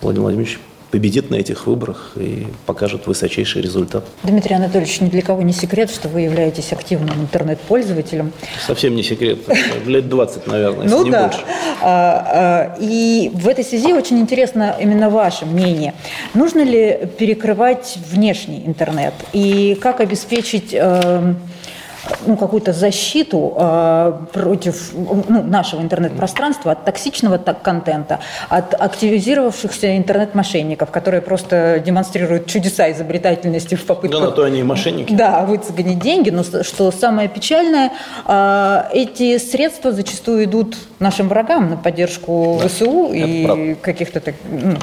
Владимир 0.00 0.24
Владимирович 0.24 0.58
победит 0.92 1.30
на 1.30 1.36
этих 1.36 1.66
выборах 1.66 2.12
и 2.16 2.46
покажет 2.66 3.06
высочайший 3.06 3.62
результат. 3.62 4.04
Дмитрий 4.22 4.54
Анатольевич, 4.54 5.00
ни 5.00 5.08
для 5.08 5.22
кого 5.22 5.40
не 5.40 5.54
секрет, 5.54 5.90
что 5.90 6.08
вы 6.08 6.20
являетесь 6.20 6.70
активным 6.70 7.18
интернет-пользователем. 7.18 8.32
Совсем 8.66 8.94
не 8.94 9.02
секрет. 9.02 9.38
Лет 9.86 10.10
20, 10.10 10.46
наверное, 10.46 10.82
если 10.82 10.94
ну, 10.94 11.04
не 11.04 11.10
да. 11.10 11.22
больше. 11.28 11.40
А, 11.80 12.74
а, 12.74 12.76
и 12.78 13.30
в 13.32 13.48
этой 13.48 13.64
связи 13.64 13.94
очень 13.94 14.18
интересно 14.18 14.76
именно 14.78 15.08
ваше 15.08 15.46
мнение. 15.46 15.94
Нужно 16.34 16.62
ли 16.62 17.08
перекрывать 17.18 17.96
внешний 18.10 18.62
интернет? 18.66 19.14
И 19.32 19.78
как 19.80 20.00
обеспечить 20.00 20.74
эм, 20.74 21.38
ну, 22.26 22.36
какую-то 22.36 22.72
защиту 22.72 23.54
э, 23.56 24.12
против 24.32 24.92
ну, 24.94 25.42
нашего 25.42 25.80
интернет-пространства 25.82 26.72
от 26.72 26.84
токсичного 26.84 27.38
контента, 27.38 28.20
от 28.48 28.74
активизировавшихся 28.74 29.96
интернет-мошенников, 29.96 30.90
которые 30.90 31.20
просто 31.20 31.82
демонстрируют 31.84 32.46
чудеса 32.46 32.90
изобретательности 32.90 33.74
в 33.74 33.86
попытках... 33.86 34.20
Да, 34.20 34.26
на 34.26 34.32
то 34.32 34.42
они 34.44 34.60
и 34.60 34.62
мошенники. 34.62 35.12
Да, 35.12 35.44
выцегонить 35.44 36.00
деньги, 36.00 36.30
но 36.30 36.42
что 36.42 36.90
самое 36.90 37.28
печальное, 37.28 37.92
э, 38.26 38.82
эти 38.92 39.38
средства 39.38 39.92
зачастую 39.92 40.44
идут 40.44 40.76
нашим 40.98 41.28
врагам 41.28 41.70
на 41.70 41.76
поддержку 41.76 42.58
да, 42.62 42.68
ВСУ 42.68 43.10
и 43.12 43.76
каких-то 43.80 44.20
так, 44.20 44.34
ну, 44.50 44.76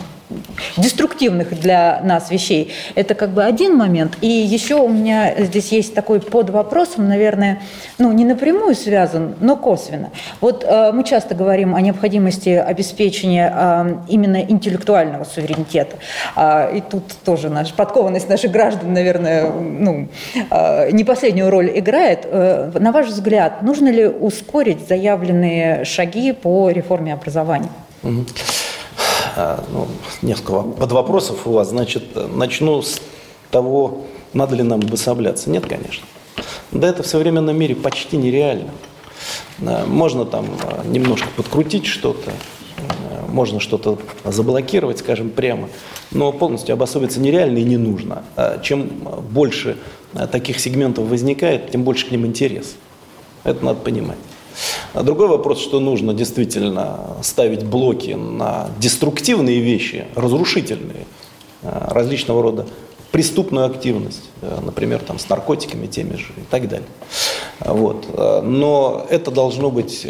деструктивных 0.77 1.59
для 1.59 2.01
нас 2.03 2.29
вещей. 2.29 2.71
Это 2.95 3.15
как 3.15 3.31
бы 3.31 3.43
один 3.43 3.75
момент. 3.75 4.17
И 4.21 4.27
еще 4.27 4.75
у 4.75 4.87
меня 4.87 5.33
здесь 5.43 5.71
есть 5.71 5.95
такой 5.95 6.19
под 6.21 6.49
вопросом, 6.49 7.07
наверное, 7.07 7.61
ну, 7.97 8.11
не 8.11 8.25
напрямую 8.25 8.75
связан, 8.75 9.35
но 9.39 9.55
косвенно. 9.55 10.11
Вот 10.41 10.63
э, 10.63 10.91
мы 10.91 11.03
часто 11.03 11.35
говорим 11.35 11.75
о 11.75 11.81
необходимости 11.81 12.49
обеспечения 12.49 13.51
э, 13.55 13.95
именно 14.07 14.41
интеллектуального 14.41 15.23
суверенитета. 15.23 15.97
Э, 16.35 16.75
и 16.77 16.81
тут 16.81 17.03
тоже 17.25 17.49
наша 17.49 17.73
подкованность 17.73 18.29
наших 18.29 18.51
граждан, 18.51 18.93
наверное, 18.93 19.51
ну, 19.51 20.09
э, 20.49 20.91
не 20.91 21.03
последнюю 21.03 21.49
роль 21.49 21.71
играет. 21.73 22.25
Э, 22.25 22.71
на 22.79 22.91
ваш 22.91 23.07
взгляд, 23.07 23.63
нужно 23.63 23.89
ли 23.89 24.07
ускорить 24.07 24.87
заявленные 24.87 25.85
шаги 25.85 26.33
по 26.33 26.69
реформе 26.69 27.13
образования? 27.13 27.69
Угу. 28.03 28.25
А, 29.35 29.63
ну, 29.71 29.87
несколько 30.21 30.61
под 30.61 30.91
вопросов 30.91 31.45
у 31.45 31.51
вас. 31.51 31.69
Значит, 31.69 32.03
начну 32.35 32.81
с 32.81 33.01
того, 33.51 34.05
надо 34.33 34.55
ли 34.55 34.63
нам 34.63 34.79
обособляться. 34.79 35.49
Нет, 35.49 35.65
конечно. 35.65 36.05
Да 36.71 36.87
это 36.87 37.03
в 37.03 37.07
современном 37.07 37.57
мире 37.57 37.75
почти 37.75 38.17
нереально. 38.17 38.71
А, 39.65 39.85
можно 39.85 40.25
там 40.25 40.47
а, 40.63 40.85
немножко 40.85 41.27
подкрутить 41.35 41.85
что-то, 41.85 42.31
можно 43.27 43.59
что-то 43.59 43.99
заблокировать, 44.23 44.99
скажем, 44.99 45.29
прямо, 45.29 45.69
но 46.11 46.31
полностью 46.31 46.73
обособиться 46.73 47.19
нереально 47.19 47.59
и 47.59 47.63
не 47.63 47.77
нужно. 47.77 48.23
Чем 48.63 48.87
больше 49.31 49.77
таких 50.31 50.59
сегментов 50.59 51.05
возникает, 51.07 51.69
тем 51.71 51.83
больше 51.83 52.07
к 52.07 52.11
ним 52.11 52.25
интерес. 52.25 52.75
Это 53.43 53.63
надо 53.63 53.81
понимать. 53.81 54.17
А 54.93 55.03
другой 55.03 55.27
вопрос, 55.27 55.61
что 55.61 55.79
нужно 55.79 56.13
действительно 56.13 57.17
ставить 57.21 57.63
блоки 57.63 58.11
на 58.11 58.69
деструктивные 58.79 59.59
вещи, 59.59 60.07
разрушительные, 60.15 61.05
э, 61.61 61.87
различного 61.89 62.41
рода 62.41 62.67
преступную 63.11 63.65
активность, 63.65 64.29
э, 64.41 64.59
например, 64.63 64.99
там, 64.99 65.19
с 65.19 65.27
наркотиками 65.29 65.87
теми 65.87 66.15
же 66.15 66.27
и 66.37 66.43
так 66.49 66.67
далее. 66.67 66.87
Вот. 67.59 68.05
Э, 68.13 68.41
но 68.41 69.05
это 69.09 69.31
должно 69.31 69.71
быть 69.71 70.07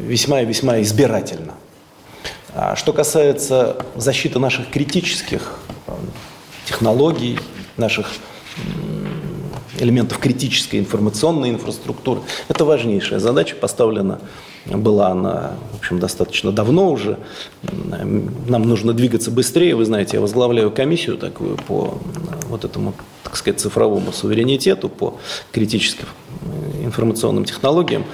весьма 0.00 0.42
и 0.42 0.46
весьма 0.46 0.80
избирательно. 0.80 1.54
А 2.54 2.76
что 2.76 2.92
касается 2.92 3.76
защиты 3.94 4.38
наших 4.38 4.70
критических 4.70 5.58
технологий, 6.66 7.38
наших 7.76 8.08
элементов 9.78 10.18
критической 10.18 10.80
информационной 10.80 11.50
инфраструктуры. 11.50 12.20
Это 12.48 12.64
важнейшая 12.64 13.18
задача, 13.20 13.56
поставлена 13.56 14.20
была 14.66 15.08
она, 15.08 15.52
в 15.72 15.78
общем, 15.78 15.98
достаточно 15.98 16.52
давно 16.52 16.90
уже. 16.90 17.18
Нам 17.62 18.62
нужно 18.62 18.92
двигаться 18.92 19.30
быстрее. 19.30 19.74
Вы 19.74 19.84
знаете, 19.84 20.16
я 20.16 20.20
возглавляю 20.20 20.70
комиссию 20.70 21.16
такую 21.16 21.56
по 21.56 21.98
вот 22.48 22.64
этому, 22.64 22.94
так 23.22 23.36
сказать, 23.36 23.60
цифровому 23.60 24.12
суверенитету, 24.12 24.88
по 24.88 25.18
критическим 25.52 26.06
информационным 26.82 27.44
технологиям. 27.44 28.04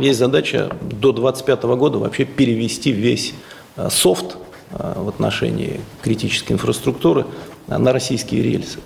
Есть 0.00 0.18
задача 0.18 0.70
до 0.80 1.12
2025 1.12 1.62
года 1.76 1.98
вообще 1.98 2.24
перевести 2.24 2.92
весь 2.92 3.34
а, 3.76 3.88
софт 3.90 4.36
а, 4.72 5.00
в 5.00 5.08
отношении 5.08 5.80
критической 6.02 6.54
инфраструктуры 6.54 7.26
на 7.68 7.92
российские 7.92 8.42
рельсы. 8.42 8.80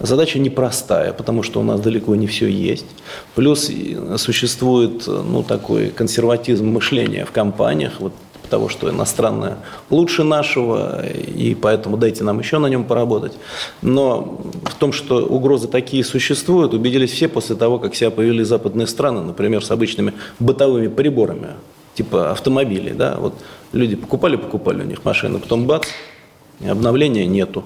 Задача 0.00 0.38
непростая, 0.38 1.12
потому 1.12 1.42
что 1.42 1.60
у 1.60 1.62
нас 1.62 1.80
далеко 1.80 2.14
не 2.16 2.26
все 2.26 2.48
есть. 2.48 2.86
Плюс 3.34 3.70
существует 4.16 5.06
ну, 5.06 5.42
такой 5.42 5.90
консерватизм 5.90 6.66
мышления 6.68 7.26
в 7.26 7.32
компаниях, 7.32 7.92
вот 8.00 8.12
того, 8.50 8.68
что 8.68 8.90
иностранное 8.90 9.58
лучше 9.88 10.24
нашего, 10.24 11.06
и 11.06 11.54
поэтому 11.54 11.96
дайте 11.96 12.24
нам 12.24 12.40
еще 12.40 12.58
на 12.58 12.66
нем 12.66 12.84
поработать. 12.84 13.32
Но 13.80 14.40
в 14.64 14.74
том, 14.74 14.92
что 14.92 15.24
угрозы 15.24 15.68
такие 15.68 16.04
существуют, 16.04 16.74
убедились 16.74 17.12
все 17.12 17.28
после 17.28 17.56
того, 17.56 17.78
как 17.78 17.94
себя 17.94 18.10
повели 18.10 18.42
западные 18.42 18.86
страны, 18.86 19.22
например, 19.22 19.64
с 19.64 19.70
обычными 19.70 20.12
бытовыми 20.40 20.88
приборами, 20.88 21.50
типа 21.94 22.32
автомобилей. 22.32 22.92
Да? 22.92 23.16
Вот 23.18 23.34
люди 23.72 23.96
покупали-покупали 23.96 24.82
у 24.82 24.86
них 24.86 25.04
машины, 25.04 25.38
потом 25.38 25.66
бац, 25.66 25.86
обновления 26.60 27.26
нету. 27.26 27.64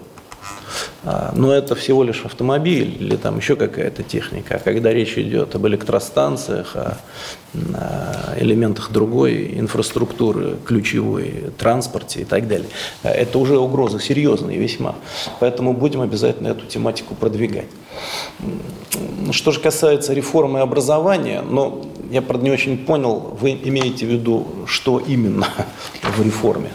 А, 1.07 1.33
но 1.37 1.53
это 1.53 1.75
всего 1.75 2.03
лишь 2.03 2.25
автомобиль 2.25 2.97
или 2.99 3.17
там 3.17 3.37
еще 3.39 3.57
какая-то 3.57 4.03
техника. 4.03 4.57
А 4.57 4.59
когда 4.59 4.93
речь 4.93 5.19
идет 5.19 5.55
об 5.55 5.67
электростанциях, 5.67 6.77
о, 6.77 6.97
элементах 8.37 8.91
другой 8.91 9.59
инфраструктуры, 9.59 10.57
ключевой, 10.65 11.53
транспорте 11.59 12.23
и 12.23 12.25
так 12.25 12.49
далее, 12.49 12.69
а, 13.03 13.11
это 13.11 13.39
уже 13.39 13.59
угроза 13.59 14.01
серьезная 14.01 14.57
весьма. 14.57 14.95
Поэтому 15.41 15.75
будем 15.75 16.01
обязательно 16.01 16.49
эту 16.49 16.67
тематику 16.67 17.15
продвигать. 17.15 17.69
Что 19.31 19.51
же 19.53 19.61
касается 19.61 20.15
реформы 20.15 20.61
образования, 20.61 21.43
но 21.43 21.85
я, 22.11 22.23
правда, 22.23 22.45
не 22.45 22.51
очень 22.51 22.79
понял, 22.79 23.37
вы 23.41 23.53
имеете 23.53 24.07
в 24.07 24.09
виду, 24.09 24.47
что 24.67 24.99
именно 24.99 25.49
в 26.03 26.23
реформе? 26.23 26.71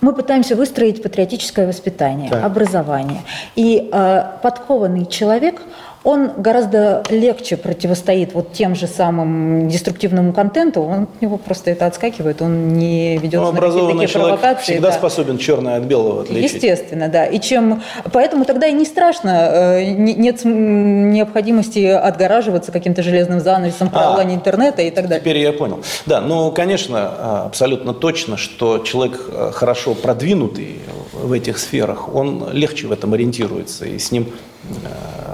Мы 0.00 0.14
пытаемся 0.14 0.56
выстроить 0.56 1.02
патриотическое 1.02 1.66
воспитание, 1.66 2.30
да. 2.30 2.44
образование. 2.44 3.22
И 3.54 3.90
э, 3.92 4.22
подкованный 4.42 5.06
человек, 5.06 5.60
он 6.02 6.30
гораздо 6.38 7.02
легче 7.10 7.56
противостоит 7.56 8.32
вот 8.32 8.52
тем 8.52 8.74
же 8.74 8.86
самым 8.86 9.68
деструктивному 9.68 10.32
контенту, 10.32 10.80
он 10.80 11.02
от 11.02 11.22
него 11.22 11.36
просто 11.36 11.70
это 11.70 11.86
отскакивает, 11.86 12.40
он 12.40 12.68
не 12.68 13.18
ведет 13.18 13.40
ну, 13.40 13.52
на 13.52 13.60
какие-то 13.60 13.98
такие 13.98 14.08
провокации. 14.08 14.72
всегда 14.72 14.88
да. 14.88 14.94
способен 14.94 15.38
черное 15.38 15.76
от 15.76 15.84
белого 15.84 16.22
отличить. 16.22 16.54
Естественно, 16.54 17.08
да. 17.08 17.26
И 17.26 17.38
чем... 17.38 17.82
Поэтому 18.12 18.44
тогда 18.46 18.66
и 18.66 18.72
не 18.72 18.86
страшно, 18.86 19.28
э, 19.52 19.84
нет 19.92 20.40
необходимости 20.44 21.84
отгораживаться 21.84 22.72
каким-то 22.72 23.02
железным 23.02 23.40
занавесом 23.40 23.90
правила 23.90 24.20
а, 24.20 24.34
интернета 24.34 24.82
и 24.82 24.90
так 24.90 25.04
далее. 25.04 25.20
Теперь 25.20 25.38
я 25.38 25.52
понял. 25.52 25.80
Да, 26.06 26.20
ну, 26.20 26.50
конечно, 26.50 26.98
а, 26.98 27.44
абсолютно 27.46 27.92
точно, 27.92 28.38
что 28.38 28.78
человек 28.78 29.20
э, 29.28 29.50
хорошо 29.52 29.94
продвинутый 29.94 30.78
в 31.12 31.32
этих 31.32 31.58
сферах, 31.58 32.14
он 32.14 32.48
легче 32.52 32.86
в 32.86 32.92
этом 32.92 33.12
ориентируется, 33.12 33.84
и 33.84 33.98
с 33.98 34.10
ним 34.10 34.28
э, 34.64 35.29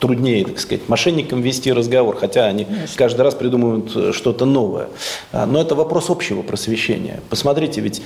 труднее, 0.00 0.44
так 0.44 0.58
сказать, 0.58 0.88
мошенникам 0.88 1.40
вести 1.40 1.72
разговор, 1.72 2.16
хотя 2.16 2.46
они 2.46 2.64
Конечно. 2.64 2.96
каждый 2.96 3.22
раз 3.22 3.34
придумывают 3.34 3.94
э, 3.96 4.12
что-то 4.12 4.44
новое. 4.44 4.88
А, 5.32 5.46
но 5.46 5.60
это 5.60 5.74
вопрос 5.74 6.10
общего 6.10 6.42
просвещения. 6.42 7.20
Посмотрите, 7.30 7.80
ведь 7.80 8.02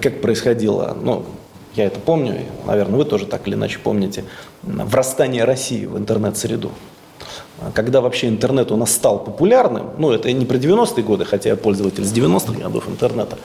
как 0.00 0.20
происходило, 0.20 0.96
ну, 1.00 1.24
я 1.74 1.84
это 1.86 2.00
помню, 2.00 2.40
наверное, 2.66 2.98
вы 2.98 3.04
тоже 3.04 3.26
так 3.26 3.46
или 3.46 3.54
иначе 3.54 3.78
помните, 3.82 4.24
врастание 4.62 5.44
России 5.44 5.86
в 5.86 5.96
интернет-среду. 5.96 6.72
А, 7.60 7.70
когда 7.72 8.00
вообще 8.00 8.28
интернет 8.28 8.70
у 8.72 8.76
нас 8.76 8.92
стал 8.92 9.22
популярным, 9.22 9.90
ну, 9.98 10.10
это 10.10 10.32
не 10.32 10.46
про 10.46 10.56
90-е 10.56 11.02
годы, 11.04 11.24
хотя 11.24 11.50
я 11.50 11.56
пользователь 11.56 12.04
с 12.04 12.12
90-х 12.12 12.60
годов 12.60 12.88
интернета, 12.88 13.38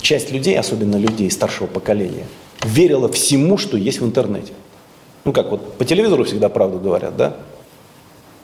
часть 0.00 0.32
людей, 0.32 0.58
особенно 0.58 0.96
людей 0.96 1.30
старшего 1.30 1.66
поколения, 1.66 2.26
верила 2.64 3.08
всему, 3.08 3.58
что 3.58 3.76
есть 3.76 4.00
в 4.00 4.04
интернете. 4.04 4.52
Ну 5.26 5.32
как, 5.32 5.50
вот 5.50 5.74
по 5.74 5.84
телевизору 5.84 6.22
всегда 6.22 6.48
правду 6.48 6.78
говорят, 6.78 7.16
да? 7.16 7.34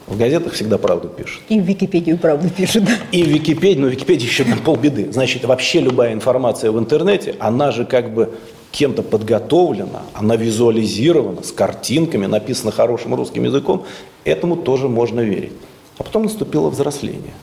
В 0.09 0.18
газетах 0.18 0.55
всегда 0.55 0.78
правду 0.78 1.09
пишут. 1.09 1.41
И 1.49 1.61
в 1.61 1.64
Википедию 1.64 2.18
правду 2.18 2.51
пишут. 2.51 2.83
И 3.12 3.22
в 3.22 3.28
Википедию, 3.28 3.83
но 3.83 3.89
в 3.89 3.93
Википедии 3.93 4.26
еще 4.26 4.45
на 4.45 4.57
полбеды. 4.57 5.12
Значит, 5.12 5.45
вообще 5.45 5.78
любая 5.78 6.12
информация 6.12 6.72
в 6.72 6.78
интернете, 6.80 7.37
она 7.39 7.70
же 7.70 7.85
как 7.85 8.12
бы 8.12 8.35
кем-то 8.72 9.05
подготовлена, 9.05 10.03
она 10.12 10.35
визуализирована, 10.35 11.45
с 11.45 11.53
картинками, 11.53 12.26
написана 12.26 12.72
хорошим 12.72 13.14
русским 13.14 13.45
языком. 13.45 13.85
Этому 14.24 14.57
тоже 14.57 14.89
можно 14.89 15.20
верить. 15.20 15.53
А 15.99 16.03
потом 16.03 16.24
наступило 16.24 16.68
взросление. 16.68 17.35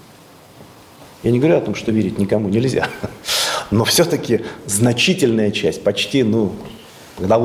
Я 1.23 1.31
не 1.31 1.39
говорю 1.39 1.55
о 1.55 1.61
том, 1.61 1.75
что 1.75 1.93
верить 1.93 2.19
никому 2.19 2.49
нельзя. 2.49 2.89
Но 3.71 3.85
все-таки 3.85 4.41
значительная 4.65 5.51
часть, 5.51 5.81
почти, 5.81 6.23
ну, 6.23 6.51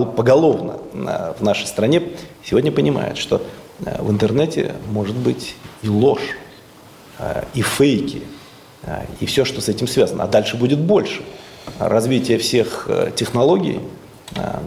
поголовно 0.06 0.78
в 0.92 1.42
нашей 1.42 1.66
стране 1.66 2.02
сегодня 2.44 2.70
понимают, 2.72 3.18
что 3.18 3.42
э, 3.84 4.00
в 4.00 4.10
интернете 4.10 4.74
может 4.90 5.16
быть 5.16 5.56
и 5.82 5.88
ложь, 5.88 6.36
э, 7.18 7.44
и 7.54 7.62
фейки, 7.62 8.22
э, 8.82 9.04
и 9.20 9.26
все, 9.26 9.44
что 9.44 9.60
с 9.60 9.68
этим 9.68 9.86
связано. 9.86 10.24
А 10.24 10.28
дальше 10.28 10.56
будет 10.56 10.78
больше. 10.78 11.22
Развитие 11.78 12.38
всех 12.38 12.88
технологий 13.16 13.80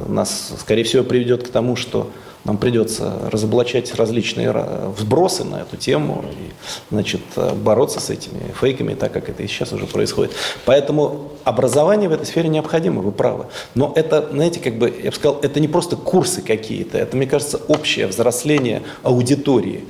нас, 0.07 0.51
скорее 0.59 0.83
всего, 0.83 1.03
приведет 1.03 1.47
к 1.47 1.51
тому, 1.51 1.75
что 1.75 2.09
нам 2.47 2.57
придется 2.57 3.13
разоблачать 3.29 3.93
различные 3.93 4.51
вбросы 4.51 5.43
на 5.43 5.57
эту 5.57 5.75
тему 5.75 6.23
и 6.31 6.51
значит, 6.89 7.21
бороться 7.57 7.99
с 7.99 8.09
этими 8.09 8.53
фейками, 8.59 8.93
так 8.93 9.11
как 9.11 9.29
это 9.29 9.43
и 9.43 9.47
сейчас 9.47 9.73
уже 9.73 9.85
происходит. 9.85 10.31
Поэтому 10.65 11.33
образование 11.43 12.07
в 12.07 12.13
этой 12.13 12.25
сфере 12.25 12.47
необходимо, 12.47 13.01
вы 13.01 13.11
правы. 13.11 13.47
Но 13.75 13.91
это, 13.95 14.29
знаете, 14.31 14.61
как 14.61 14.77
бы, 14.79 14.93
я 15.03 15.09
бы 15.11 15.15
сказал, 15.15 15.39
это 15.41 15.59
не 15.59 15.67
просто 15.67 15.97
курсы 15.97 16.41
какие-то, 16.41 16.97
это, 16.97 17.17
мне 17.17 17.27
кажется, 17.27 17.59
общее 17.67 18.07
взросление 18.07 18.81
аудитории. 19.03 19.83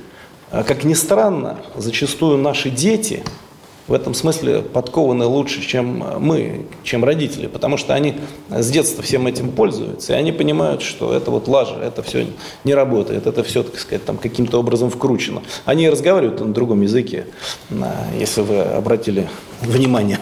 А 0.50 0.64
как 0.64 0.82
ни 0.82 0.94
странно, 0.94 1.58
зачастую 1.76 2.38
наши 2.38 2.70
дети 2.70 3.22
в 3.88 3.92
этом 3.94 4.14
смысле 4.14 4.60
подкованы 4.60 5.24
лучше, 5.24 5.60
чем 5.60 6.04
мы, 6.18 6.66
чем 6.84 7.04
родители, 7.04 7.46
потому 7.46 7.76
что 7.76 7.94
они 7.94 8.14
с 8.50 8.70
детства 8.70 9.02
всем 9.02 9.26
этим 9.26 9.50
пользуются, 9.50 10.12
и 10.12 10.16
они 10.16 10.30
понимают, 10.30 10.82
что 10.82 11.14
это 11.14 11.30
вот 11.30 11.48
лажа, 11.48 11.76
это 11.82 12.02
все 12.02 12.26
не 12.64 12.74
работает, 12.74 13.26
это 13.26 13.42
все, 13.42 13.62
так 13.62 13.78
сказать, 13.78 14.04
там 14.04 14.18
каким-то 14.18 14.60
образом 14.60 14.90
вкручено. 14.90 15.42
Они 15.64 15.88
разговаривают 15.88 16.40
на 16.40 16.52
другом 16.52 16.82
языке, 16.82 17.26
если 18.18 18.42
вы 18.42 18.60
обратили 18.60 19.28
внимание 19.62 20.20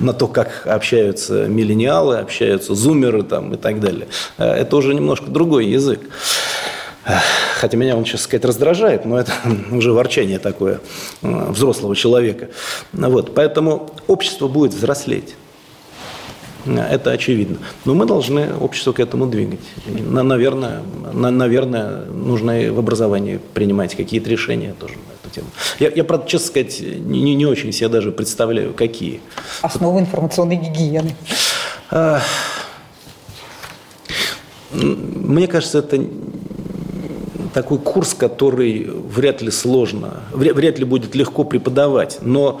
на 0.00 0.12
то, 0.12 0.26
как 0.26 0.66
общаются 0.66 1.46
миллениалы, 1.46 2.18
общаются 2.18 2.74
зумеры 2.74 3.22
там, 3.22 3.54
и 3.54 3.56
так 3.56 3.80
далее. 3.80 4.08
Это 4.36 4.76
уже 4.76 4.92
немножко 4.92 5.30
другой 5.30 5.66
язык. 5.66 6.00
Хотя 7.56 7.76
меня 7.76 7.96
он, 7.96 8.04
сейчас 8.04 8.22
сказать, 8.22 8.44
раздражает, 8.44 9.04
но 9.04 9.18
это 9.18 9.32
уже 9.70 9.92
ворчание 9.92 10.38
такое 10.38 10.80
э, 11.22 11.50
взрослого 11.50 11.94
человека. 11.94 12.48
Вот, 12.92 13.34
поэтому 13.34 13.90
общество 14.06 14.48
будет 14.48 14.72
взрослеть. 14.72 15.34
Это 16.66 17.10
очевидно. 17.10 17.58
Но 17.84 17.94
мы 17.94 18.06
должны 18.06 18.54
общество 18.54 18.92
к 18.92 19.00
этому 19.00 19.26
двигать. 19.26 19.60
Наверное, 19.86 20.82
наверное 21.12 22.06
нужно 22.06 22.62
и 22.62 22.70
в 22.70 22.78
образовании 22.78 23.38
принимать 23.52 23.94
какие-то 23.94 24.30
решения 24.30 24.74
тоже 24.78 24.94
на 24.94 25.12
эту 25.22 25.34
тему. 25.34 25.48
Я, 25.78 25.90
я 25.94 26.04
правда, 26.04 26.26
честно 26.26 26.48
сказать, 26.48 26.80
не, 26.80 27.34
не 27.34 27.44
очень 27.44 27.70
себе 27.70 27.88
даже 27.88 28.12
представляю, 28.12 28.72
какие. 28.72 29.20
Основы 29.60 30.00
информационной 30.00 30.56
гигиены. 30.56 31.14
Мне 34.72 35.46
кажется, 35.46 35.78
это 35.78 35.98
такой 37.54 37.78
курс, 37.78 38.14
который 38.14 38.90
вряд 38.90 39.40
ли 39.40 39.50
сложно, 39.50 40.20
вряд 40.32 40.78
ли 40.78 40.84
будет 40.84 41.14
легко 41.14 41.44
преподавать. 41.44 42.18
Но 42.20 42.60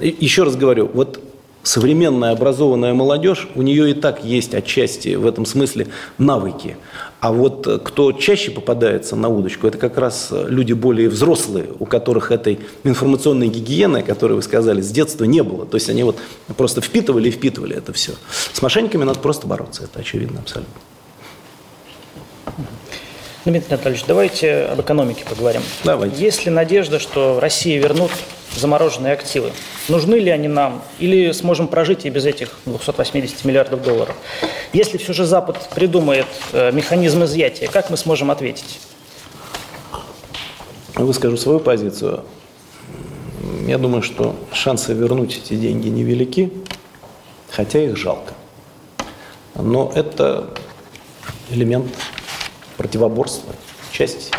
еще 0.00 0.42
раз 0.42 0.56
говорю, 0.56 0.90
вот 0.92 1.20
современная 1.62 2.32
образованная 2.32 2.92
молодежь, 2.94 3.48
у 3.54 3.62
нее 3.62 3.90
и 3.90 3.94
так 3.94 4.24
есть 4.24 4.54
отчасти 4.54 5.14
в 5.14 5.26
этом 5.26 5.46
смысле 5.46 5.88
навыки. 6.18 6.76
А 7.20 7.32
вот 7.32 7.82
кто 7.84 8.12
чаще 8.12 8.50
попадается 8.50 9.16
на 9.16 9.28
удочку, 9.28 9.66
это 9.66 9.78
как 9.78 9.96
раз 9.96 10.28
люди 10.30 10.72
более 10.72 11.08
взрослые, 11.08 11.66
у 11.78 11.86
которых 11.86 12.30
этой 12.30 12.58
информационной 12.84 13.48
гигиены, 13.48 14.02
которую 14.02 14.36
вы 14.36 14.42
сказали, 14.42 14.80
с 14.80 14.90
детства 14.90 15.24
не 15.24 15.42
было. 15.42 15.66
То 15.66 15.76
есть 15.76 15.88
они 15.88 16.02
вот 16.02 16.16
просто 16.56 16.80
впитывали 16.80 17.28
и 17.28 17.32
впитывали 17.32 17.76
это 17.76 17.92
все. 17.92 18.12
С 18.52 18.60
мошенниками 18.60 19.04
надо 19.04 19.20
просто 19.20 19.46
бороться, 19.46 19.84
это 19.84 20.00
очевидно 20.00 20.40
абсолютно. 20.40 20.74
Дмитрий 23.46 23.74
Анатольевич, 23.74 24.04
давайте 24.08 24.62
об 24.62 24.80
экономике 24.80 25.24
поговорим. 25.24 25.62
Давайте. 25.84 26.20
Есть 26.20 26.44
ли 26.44 26.50
надежда, 26.50 26.98
что 26.98 27.38
Россия 27.38 27.80
вернут 27.80 28.10
замороженные 28.56 29.12
активы? 29.12 29.52
Нужны 29.88 30.16
ли 30.16 30.30
они 30.30 30.48
нам? 30.48 30.82
Или 30.98 31.30
сможем 31.30 31.68
прожить 31.68 32.06
и 32.06 32.10
без 32.10 32.26
этих 32.26 32.58
280 32.64 33.44
миллиардов 33.44 33.84
долларов? 33.84 34.16
Если 34.72 34.98
все 34.98 35.12
же 35.12 35.24
Запад 35.24 35.68
придумает 35.76 36.26
э, 36.52 36.72
механизм 36.72 37.22
изъятия, 37.22 37.68
как 37.68 37.88
мы 37.88 37.96
сможем 37.96 38.32
ответить? 38.32 38.80
Выскажу 40.96 41.36
свою 41.36 41.60
позицию. 41.60 42.24
Я 43.68 43.78
думаю, 43.78 44.02
что 44.02 44.34
шансы 44.52 44.92
вернуть 44.92 45.38
эти 45.38 45.54
деньги 45.54 45.86
невелики, 45.86 46.52
хотя 47.48 47.80
их 47.80 47.96
жалко. 47.96 48.34
Но 49.54 49.92
это 49.94 50.50
элемент 51.48 51.86
противоборство, 52.76 53.52
часть 53.92 54.30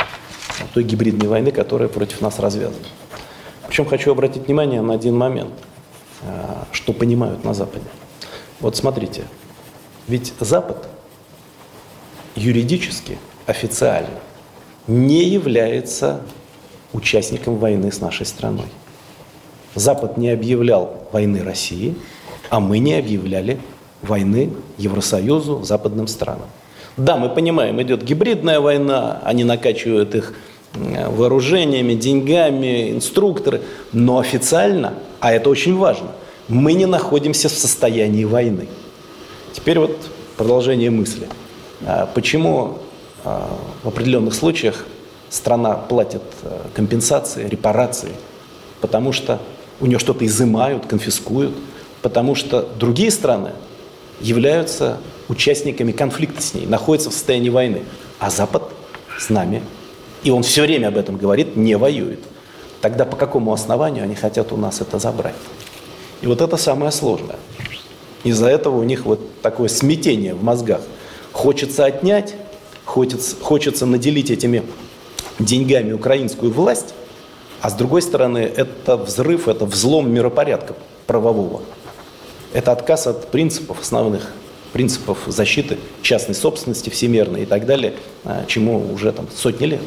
той 0.74 0.84
гибридной 0.84 1.28
войны, 1.28 1.52
которая 1.52 1.88
против 1.88 2.22
нас 2.22 2.40
развязана. 2.40 2.86
Причем 3.68 3.86
хочу 3.86 4.12
обратить 4.12 4.48
внимание 4.48 4.82
на 4.82 4.94
один 4.94 5.16
момент, 5.16 5.54
э, 6.22 6.28
что 6.72 6.94
понимают 6.94 7.44
на 7.44 7.54
Западе. 7.54 7.86
Вот 8.60 8.76
смотрите, 8.76 9.26
ведь 10.08 10.34
Запад 10.40 10.88
юридически, 12.36 13.18
официально 13.46 14.20
не 14.88 15.24
является 15.26 16.22
участником 16.94 17.58
войны 17.58 17.92
с 17.92 18.00
нашей 18.00 18.26
страной. 18.26 18.68
Запад 19.76 20.18
не 20.18 20.30
объявлял 20.30 21.08
войны 21.12 21.44
России, 21.44 21.96
а 22.50 22.60
мы 22.60 22.80
не 22.80 22.94
объявляли 22.94 23.60
войны 24.02 24.54
Евросоюзу, 24.78 25.64
западным 25.64 26.08
странам. 26.08 26.48
Да, 26.98 27.16
мы 27.16 27.30
понимаем, 27.30 27.80
идет 27.82 28.04
гибридная 28.04 28.60
война, 28.60 29.22
они 29.24 29.44
накачивают 29.44 30.16
их 30.16 30.34
вооружениями, 30.74 31.94
деньгами, 31.94 32.92
инструкторы, 32.92 33.62
но 33.94 34.18
официально, 34.18 34.94
а 35.20 35.32
это 35.32 35.50
очень 35.50 35.78
важно, 35.78 36.08
мы 36.48 36.74
не 36.74 36.88
находимся 36.88 37.50
в 37.50 37.54
состоянии 37.54 38.24
войны. 38.24 38.68
Теперь 39.54 39.80
вот 39.80 39.96
продолжение 40.38 40.90
мысли. 40.90 41.28
А 41.86 42.08
почему 42.08 42.80
а, 43.24 43.48
в 43.84 43.88
определенных 43.88 44.34
случаях 44.34 44.86
страна 45.30 45.76
платит 45.76 46.24
а, 46.44 46.68
компенсации, 46.74 47.48
репарации? 47.48 48.12
Потому 48.82 49.12
что 49.14 49.40
у 49.80 49.86
нее 49.86 50.00
что-то 50.00 50.26
изымают, 50.26 50.86
конфискуют, 50.86 51.56
потому 52.02 52.34
что 52.36 52.68
другие 52.80 53.12
страны 53.12 53.52
являются 54.20 54.98
участниками 55.28 55.92
конфликта 55.92 56.42
с 56.42 56.54
ней, 56.54 56.66
находятся 56.66 57.10
в 57.10 57.14
состоянии 57.14 57.50
войны. 57.50 57.84
А 58.20 58.30
Запад 58.30 58.64
с 59.18 59.30
нами, 59.30 59.62
и 60.24 60.32
он 60.32 60.44
все 60.44 60.64
время 60.64 60.88
об 60.88 60.98
этом 60.98 61.18
говорит, 61.18 61.56
не 61.56 61.76
воюет. 61.78 62.20
Тогда 62.82 63.06
по 63.06 63.16
какому 63.16 63.54
основанию 63.54 64.04
они 64.04 64.16
хотят 64.16 64.52
у 64.52 64.58
нас 64.58 64.82
это 64.82 65.00
забрать? 65.00 65.36
И 66.22 66.28
вот 66.28 66.42
это 66.42 66.58
самое 66.58 66.92
сложное. 66.92 67.38
Из-за 68.24 68.48
этого 68.48 68.78
у 68.78 68.84
них 68.84 69.06
вот 69.06 69.42
такое 69.42 69.68
смятение 69.68 70.34
в 70.34 70.44
мозгах. 70.44 70.82
Хочется 71.32 71.86
отнять, 71.86 72.36
хочется, 72.86 73.36
хочется 73.40 73.86
наделить 73.86 74.32
этими 74.32 74.64
деньгами 75.40 75.94
украинскую 75.94 76.52
власть, 76.52 76.94
а 77.62 77.70
с 77.70 77.74
другой 77.74 78.02
стороны, 78.02 78.40
это 78.40 78.98
взрыв, 78.98 79.48
это 79.48 79.66
взлом 79.66 80.12
миропорядка 80.12 80.76
правового. 81.06 81.62
Это 82.58 82.72
отказ 82.72 83.06
от 83.06 83.30
принципов 83.30 83.82
основных 83.82 84.32
принципов 84.74 85.20
защиты 85.28 85.78
частной 86.02 86.34
собственности 86.34 86.90
всемирной 86.90 87.44
и 87.44 87.46
так 87.46 87.68
далее, 87.68 87.94
а, 88.24 88.46
чему 88.48 88.92
уже 88.92 89.12
там 89.12 89.28
сотни 89.32 89.68
лет. 89.68 89.82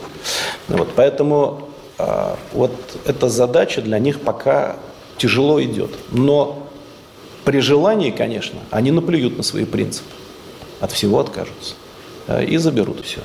Вот, 0.68 0.90
поэтому 0.94 1.68
а, 1.98 2.38
вот 2.52 2.70
эта 3.06 3.28
задача 3.28 3.82
для 3.82 3.98
них 3.98 4.20
пока 4.20 4.76
тяжело 5.18 5.60
идет. 5.60 5.90
Но 6.12 6.68
при 7.44 7.58
желании, 7.58 8.12
конечно, 8.12 8.60
они 8.70 8.92
наплюют 8.92 9.36
на 9.36 9.42
свои 9.42 9.64
принципы, 9.64 10.14
от 10.78 10.92
всего 10.92 11.18
откажутся 11.18 11.74
а, 12.28 12.40
и 12.40 12.56
заберут 12.56 13.04
все. 13.04 13.18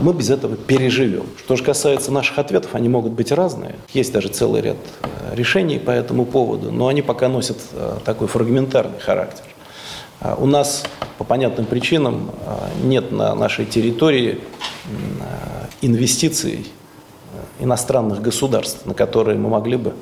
Мы 0.00 0.12
без 0.12 0.30
этого 0.30 0.56
переживем. 0.56 1.26
Что 1.36 1.56
же 1.56 1.64
касается 1.64 2.12
наших 2.12 2.38
ответов, 2.38 2.74
они 2.74 2.88
могут 2.88 3.12
быть 3.12 3.32
разные. 3.32 3.76
Есть 3.92 4.12
даже 4.12 4.28
целый 4.28 4.62
ряд 4.62 4.76
решений 5.32 5.78
по 5.78 5.90
этому 5.90 6.24
поводу, 6.24 6.70
но 6.70 6.88
они 6.88 7.02
пока 7.02 7.28
носят 7.28 7.58
такой 8.04 8.28
фрагментарный 8.28 9.00
характер. 9.00 9.44
А, 10.24 10.36
у 10.36 10.46
нас 10.46 10.84
по 11.18 11.24
понятным 11.24 11.66
причинам 11.66 12.30
а, 12.46 12.70
нет 12.82 13.12
на 13.12 13.34
нашей 13.34 13.66
территории 13.66 14.40
а, 15.20 15.68
инвестиций 15.82 16.66
иностранных 17.60 18.22
государств, 18.22 18.86
на 18.86 18.94
которые 18.94 19.38
мы 19.38 19.50
могли 19.50 19.76
бы 19.76 19.94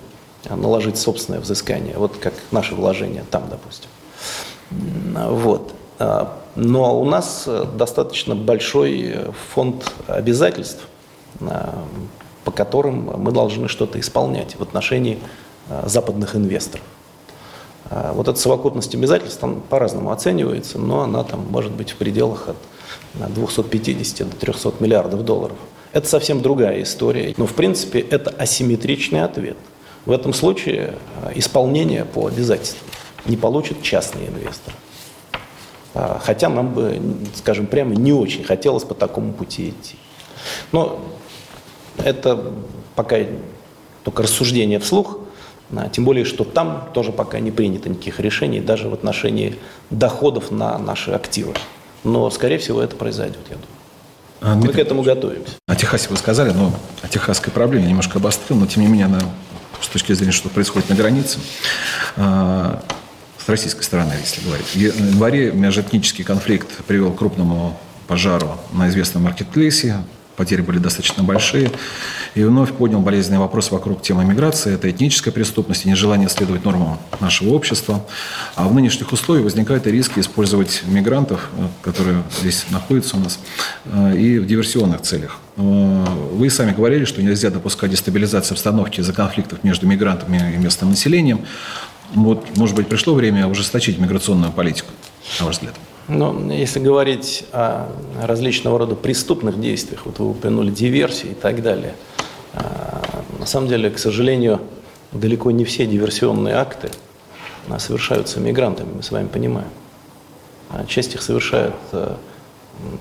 наложить 0.48 0.96
собственное 0.96 1.40
взыскание, 1.40 1.94
вот 1.96 2.16
как 2.18 2.34
наши 2.50 2.74
вложения 2.74 3.24
там, 3.30 3.44
допустим. 3.48 3.88
Вот. 5.14 5.74
Но 6.54 7.00
у 7.00 7.04
нас 7.04 7.48
достаточно 7.74 8.34
большой 8.34 9.16
фонд 9.54 9.90
обязательств, 10.06 10.86
по 12.44 12.50
которым 12.50 13.10
мы 13.22 13.32
должны 13.32 13.68
что-то 13.68 13.98
исполнять 13.98 14.56
в 14.56 14.62
отношении 14.62 15.18
западных 15.86 16.36
инвесторов. 16.36 16.84
А 17.94 18.12
вот 18.12 18.28
эта 18.28 18.38
совокупность 18.38 18.94
обязательств 18.94 19.40
там 19.40 19.60
по-разному 19.60 20.12
оценивается, 20.12 20.78
но 20.78 21.02
она 21.02 21.24
там 21.24 21.46
может 21.50 21.72
быть 21.72 21.90
в 21.90 21.96
пределах 21.96 22.48
от 22.48 23.34
250 23.34 24.30
до 24.30 24.36
300 24.36 24.74
миллиардов 24.80 25.24
долларов. 25.24 25.56
Это 25.92 26.08
совсем 26.08 26.40
другая 26.40 26.82
история. 26.82 27.34
Но, 27.36 27.46
в 27.46 27.52
принципе, 27.52 28.00
это 28.00 28.30
асимметричный 28.30 29.22
ответ. 29.22 29.58
В 30.06 30.10
этом 30.10 30.32
случае 30.32 30.94
а, 31.22 31.32
исполнение 31.34 32.04
по 32.06 32.26
обязательствам 32.26 32.88
не 33.26 33.36
получит 33.36 33.82
частный 33.82 34.26
инвестор. 34.26 34.72
А, 35.94 36.20
хотя 36.22 36.48
нам 36.48 36.72
бы, 36.74 37.00
скажем 37.34 37.66
прямо, 37.66 37.94
не 37.94 38.12
очень 38.12 38.44
хотелось 38.44 38.84
по 38.84 38.94
такому 38.94 39.32
пути 39.32 39.70
идти. 39.70 39.96
Но 40.72 41.00
это 41.98 42.52
пока 42.94 43.18
только 44.04 44.22
рассуждение 44.22 44.78
вслух– 44.78 45.18
тем 45.92 46.04
более, 46.04 46.24
что 46.24 46.44
там 46.44 46.88
тоже 46.92 47.12
пока 47.12 47.40
не 47.40 47.50
принято 47.50 47.88
никаких 47.88 48.20
решений, 48.20 48.60
даже 48.60 48.88
в 48.88 48.94
отношении 48.94 49.56
доходов 49.90 50.50
на 50.50 50.76
наши 50.78 51.12
активы. 51.12 51.54
Но, 52.04 52.30
скорее 52.30 52.58
всего, 52.58 52.82
это 52.82 52.94
произойдет, 52.94 53.40
я 53.48 53.56
думаю. 53.56 53.68
А, 54.42 54.54
Мы 54.54 54.68
к 54.68 54.78
этому 54.78 55.02
готовимся. 55.02 55.54
О 55.66 55.74
Техасе 55.74 56.08
вы 56.10 56.16
сказали, 56.16 56.50
но 56.50 56.72
о 57.00 57.08
техасской 57.08 57.52
проблеме 57.52 57.86
немножко 57.86 58.18
обострил, 58.18 58.58
но 58.58 58.66
тем 58.66 58.82
не 58.82 58.88
менее 58.88 59.06
она 59.06 59.20
с 59.80 59.88
точки 59.88 60.12
зрения, 60.12 60.32
что 60.32 60.48
происходит 60.48 60.90
на 60.90 60.94
границе. 60.94 61.38
С 63.44 63.48
российской 63.48 63.82
стороны, 63.82 64.14
если 64.20 64.44
говорить. 64.44 64.66
В 64.66 64.76
январе 64.76 65.50
межэтнический 65.50 66.24
конфликт 66.24 66.68
привел 66.86 67.12
к 67.12 67.18
крупному 67.18 67.78
пожару 68.06 68.58
на 68.72 68.88
известном 68.88 69.24
маркетплейсе 69.24 69.96
потери 70.36 70.62
были 70.62 70.78
достаточно 70.78 71.22
большие. 71.22 71.70
И 72.34 72.42
вновь 72.42 72.72
поднял 72.72 73.00
болезненный 73.00 73.38
вопрос 73.38 73.70
вокруг 73.70 74.02
темы 74.02 74.24
миграции. 74.24 74.74
Это 74.74 74.90
этническая 74.90 75.32
преступность 75.32 75.86
и 75.86 75.88
нежелание 75.88 76.28
следовать 76.28 76.64
нормам 76.64 76.98
нашего 77.20 77.50
общества. 77.50 78.04
А 78.56 78.66
в 78.66 78.74
нынешних 78.74 79.12
условиях 79.12 79.44
возникает 79.44 79.86
и 79.86 79.92
риск 79.92 80.18
использовать 80.18 80.82
мигрантов, 80.86 81.48
э, 81.56 81.66
которые 81.82 82.22
здесь 82.40 82.66
находятся 82.70 83.16
у 83.16 83.20
нас, 83.20 83.38
э, 83.84 84.16
и 84.16 84.38
в 84.38 84.46
диверсионных 84.46 85.02
целях. 85.02 85.38
Э, 85.56 86.06
вы 86.32 86.50
сами 86.50 86.72
говорили, 86.72 87.04
что 87.04 87.22
нельзя 87.22 87.50
допускать 87.50 87.90
дестабилизацию 87.90 88.54
обстановки 88.54 89.00
из-за 89.00 89.12
конфликтов 89.12 89.62
между 89.62 89.86
мигрантами 89.86 90.54
и 90.54 90.58
местным 90.58 90.90
населением. 90.90 91.44
Вот, 92.14 92.56
может 92.56 92.76
быть, 92.76 92.88
пришло 92.88 93.14
время 93.14 93.46
ужесточить 93.46 93.98
миграционную 93.98 94.52
политику, 94.52 94.90
на 95.40 95.46
ваш 95.46 95.56
взгляд? 95.56 95.74
Ну, 96.08 96.50
если 96.50 96.80
говорить 96.80 97.44
о 97.52 97.88
различного 98.20 98.78
рода 98.78 98.94
преступных 98.94 99.60
действиях, 99.60 100.02
вот 100.04 100.18
вы 100.18 100.30
упомянули 100.30 100.70
диверсии 100.70 101.30
и 101.30 101.34
так 101.34 101.62
далее, 101.62 101.94
а, 102.54 103.22
на 103.38 103.46
самом 103.46 103.68
деле, 103.68 103.88
к 103.90 103.98
сожалению, 103.98 104.60
далеко 105.12 105.50
не 105.50 105.64
все 105.64 105.86
диверсионные 105.86 106.56
акты 106.56 106.90
а, 107.68 107.78
совершаются 107.78 108.40
мигрантами, 108.40 108.96
мы 108.96 109.02
с 109.02 109.10
вами 109.10 109.28
понимаем. 109.28 109.70
А 110.70 110.84
часть 110.86 111.14
их 111.14 111.22
совершают 111.22 111.74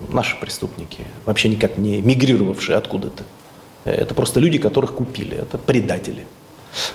наши 0.09 0.37
преступники, 0.39 1.05
вообще 1.25 1.49
никак 1.49 1.77
не 1.77 2.01
мигрировавшие 2.01 2.77
откуда-то. 2.77 3.23
Это 3.85 4.13
просто 4.13 4.39
люди, 4.39 4.57
которых 4.57 4.93
купили, 4.93 5.37
это 5.37 5.57
предатели. 5.57 6.25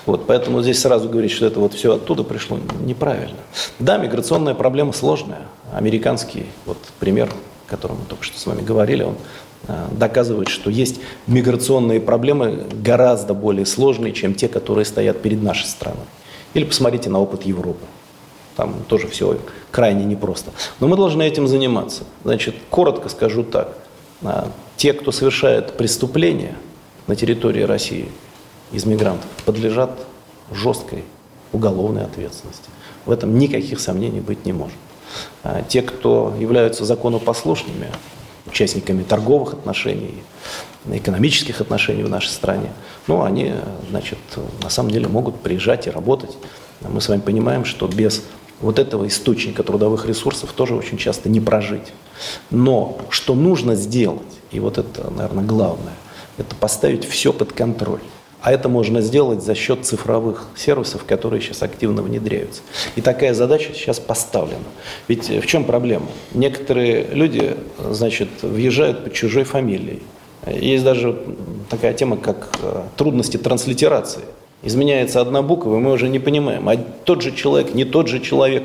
Вот, 0.05 0.25
поэтому 0.27 0.61
здесь 0.61 0.79
сразу 0.81 1.09
говорить, 1.09 1.31
что 1.31 1.45
это 1.45 1.59
вот 1.59 1.73
все 1.73 1.95
оттуда 1.95 2.23
пришло, 2.23 2.59
неправильно. 2.81 3.37
Да, 3.79 3.97
миграционная 3.97 4.55
проблема 4.55 4.93
сложная. 4.93 5.41
Американский 5.71 6.47
вот, 6.65 6.77
пример, 6.99 7.29
о 7.67 7.69
котором 7.69 7.97
мы 7.97 8.05
только 8.05 8.23
что 8.23 8.39
с 8.39 8.45
вами 8.45 8.61
говорили, 8.61 9.03
он 9.03 9.15
э, 9.67 9.87
доказывает, 9.91 10.47
что 10.47 10.69
есть 10.69 10.99
миграционные 11.27 11.99
проблемы 11.99 12.65
гораздо 12.71 13.33
более 13.33 13.65
сложные, 13.65 14.13
чем 14.13 14.33
те, 14.33 14.47
которые 14.47 14.85
стоят 14.85 15.21
перед 15.21 15.41
нашей 15.41 15.65
страной. 15.65 16.05
Или 16.53 16.63
посмотрите 16.63 17.09
на 17.09 17.19
опыт 17.19 17.43
Европы. 17.43 17.85
Там 18.55 18.73
тоже 18.87 19.07
все 19.07 19.37
крайне 19.69 20.05
непросто. 20.05 20.51
Но 20.79 20.87
мы 20.87 20.95
должны 20.95 21.21
этим 21.21 21.47
заниматься. 21.47 22.03
Значит, 22.23 22.55
коротко 22.71 23.09
скажу 23.09 23.43
так. 23.43 23.77
Э, 24.23 24.45
те, 24.77 24.93
кто 24.93 25.11
совершает 25.11 25.77
преступления 25.77 26.55
на 27.07 27.15
территории 27.15 27.63
России, 27.63 28.09
из 28.71 28.85
мигрантов 28.85 29.29
подлежат 29.45 29.91
жесткой 30.51 31.03
уголовной 31.51 32.03
ответственности. 32.03 32.69
В 33.05 33.11
этом 33.11 33.37
никаких 33.37 33.79
сомнений 33.79 34.19
быть 34.19 34.45
не 34.45 34.53
может. 34.53 34.77
А 35.43 35.61
те, 35.61 35.81
кто 35.81 36.35
являются 36.37 36.85
законопослушными, 36.85 37.87
участниками 38.45 39.03
торговых 39.03 39.53
отношений, 39.53 40.23
экономических 40.85 41.61
отношений 41.61 42.03
в 42.03 42.09
нашей 42.09 42.29
стране, 42.29 42.71
ну, 43.07 43.23
они, 43.23 43.53
значит, 43.89 44.19
на 44.61 44.69
самом 44.69 44.91
деле 44.91 45.07
могут 45.07 45.39
приезжать 45.39 45.87
и 45.87 45.89
работать. 45.89 46.37
Мы 46.81 47.01
с 47.01 47.09
вами 47.09 47.21
понимаем, 47.21 47.65
что 47.65 47.87
без 47.87 48.23
вот 48.61 48.79
этого 48.79 49.07
источника 49.07 49.63
трудовых 49.63 50.05
ресурсов 50.05 50.51
тоже 50.53 50.75
очень 50.75 50.97
часто 50.97 51.29
не 51.29 51.39
прожить. 51.39 51.93
Но 52.49 52.97
что 53.09 53.35
нужно 53.35 53.75
сделать, 53.75 54.21
и 54.51 54.59
вот 54.59 54.77
это, 54.77 55.11
наверное, 55.11 55.43
главное, 55.43 55.93
это 56.37 56.55
поставить 56.55 57.07
все 57.07 57.33
под 57.33 57.53
контроль. 57.53 58.01
А 58.47 58.51
это 58.53 58.69
можно 58.69 59.01
сделать 59.01 59.43
за 59.43 59.55
счет 59.55 59.85
цифровых 59.85 60.47
сервисов, 60.55 61.03
которые 61.03 61.41
сейчас 61.41 61.63
активно 61.63 62.01
внедряются. 62.01 62.61
И 62.95 63.01
такая 63.01 63.33
задача 63.33 63.73
сейчас 63.73 63.99
поставлена. 63.99 64.63
Ведь 65.09 65.27
в 65.27 65.45
чем 65.45 65.65
проблема? 65.65 66.05
Некоторые 66.33 67.07
люди, 67.11 67.57
значит, 67.91 68.29
въезжают 68.41 69.03
под 69.03 69.11
чужой 69.11 69.43
фамилией. 69.43 70.01
Есть 70.49 70.85
даже 70.85 71.19
такая 71.69 71.93
тема, 71.93 72.15
как 72.15 72.47
э, 72.61 72.83
трудности 72.95 73.35
транслитерации. 73.35 74.23
Изменяется 74.63 75.19
одна 75.19 75.41
буква, 75.41 75.75
и 75.75 75.79
мы 75.79 75.91
уже 75.91 76.07
не 76.07 76.19
понимаем, 76.19 76.69
а 76.69 76.77
тот 76.77 77.23
же 77.23 77.33
человек, 77.33 77.73
не 77.73 77.83
тот 77.83 78.07
же 78.07 78.21
человек, 78.21 78.63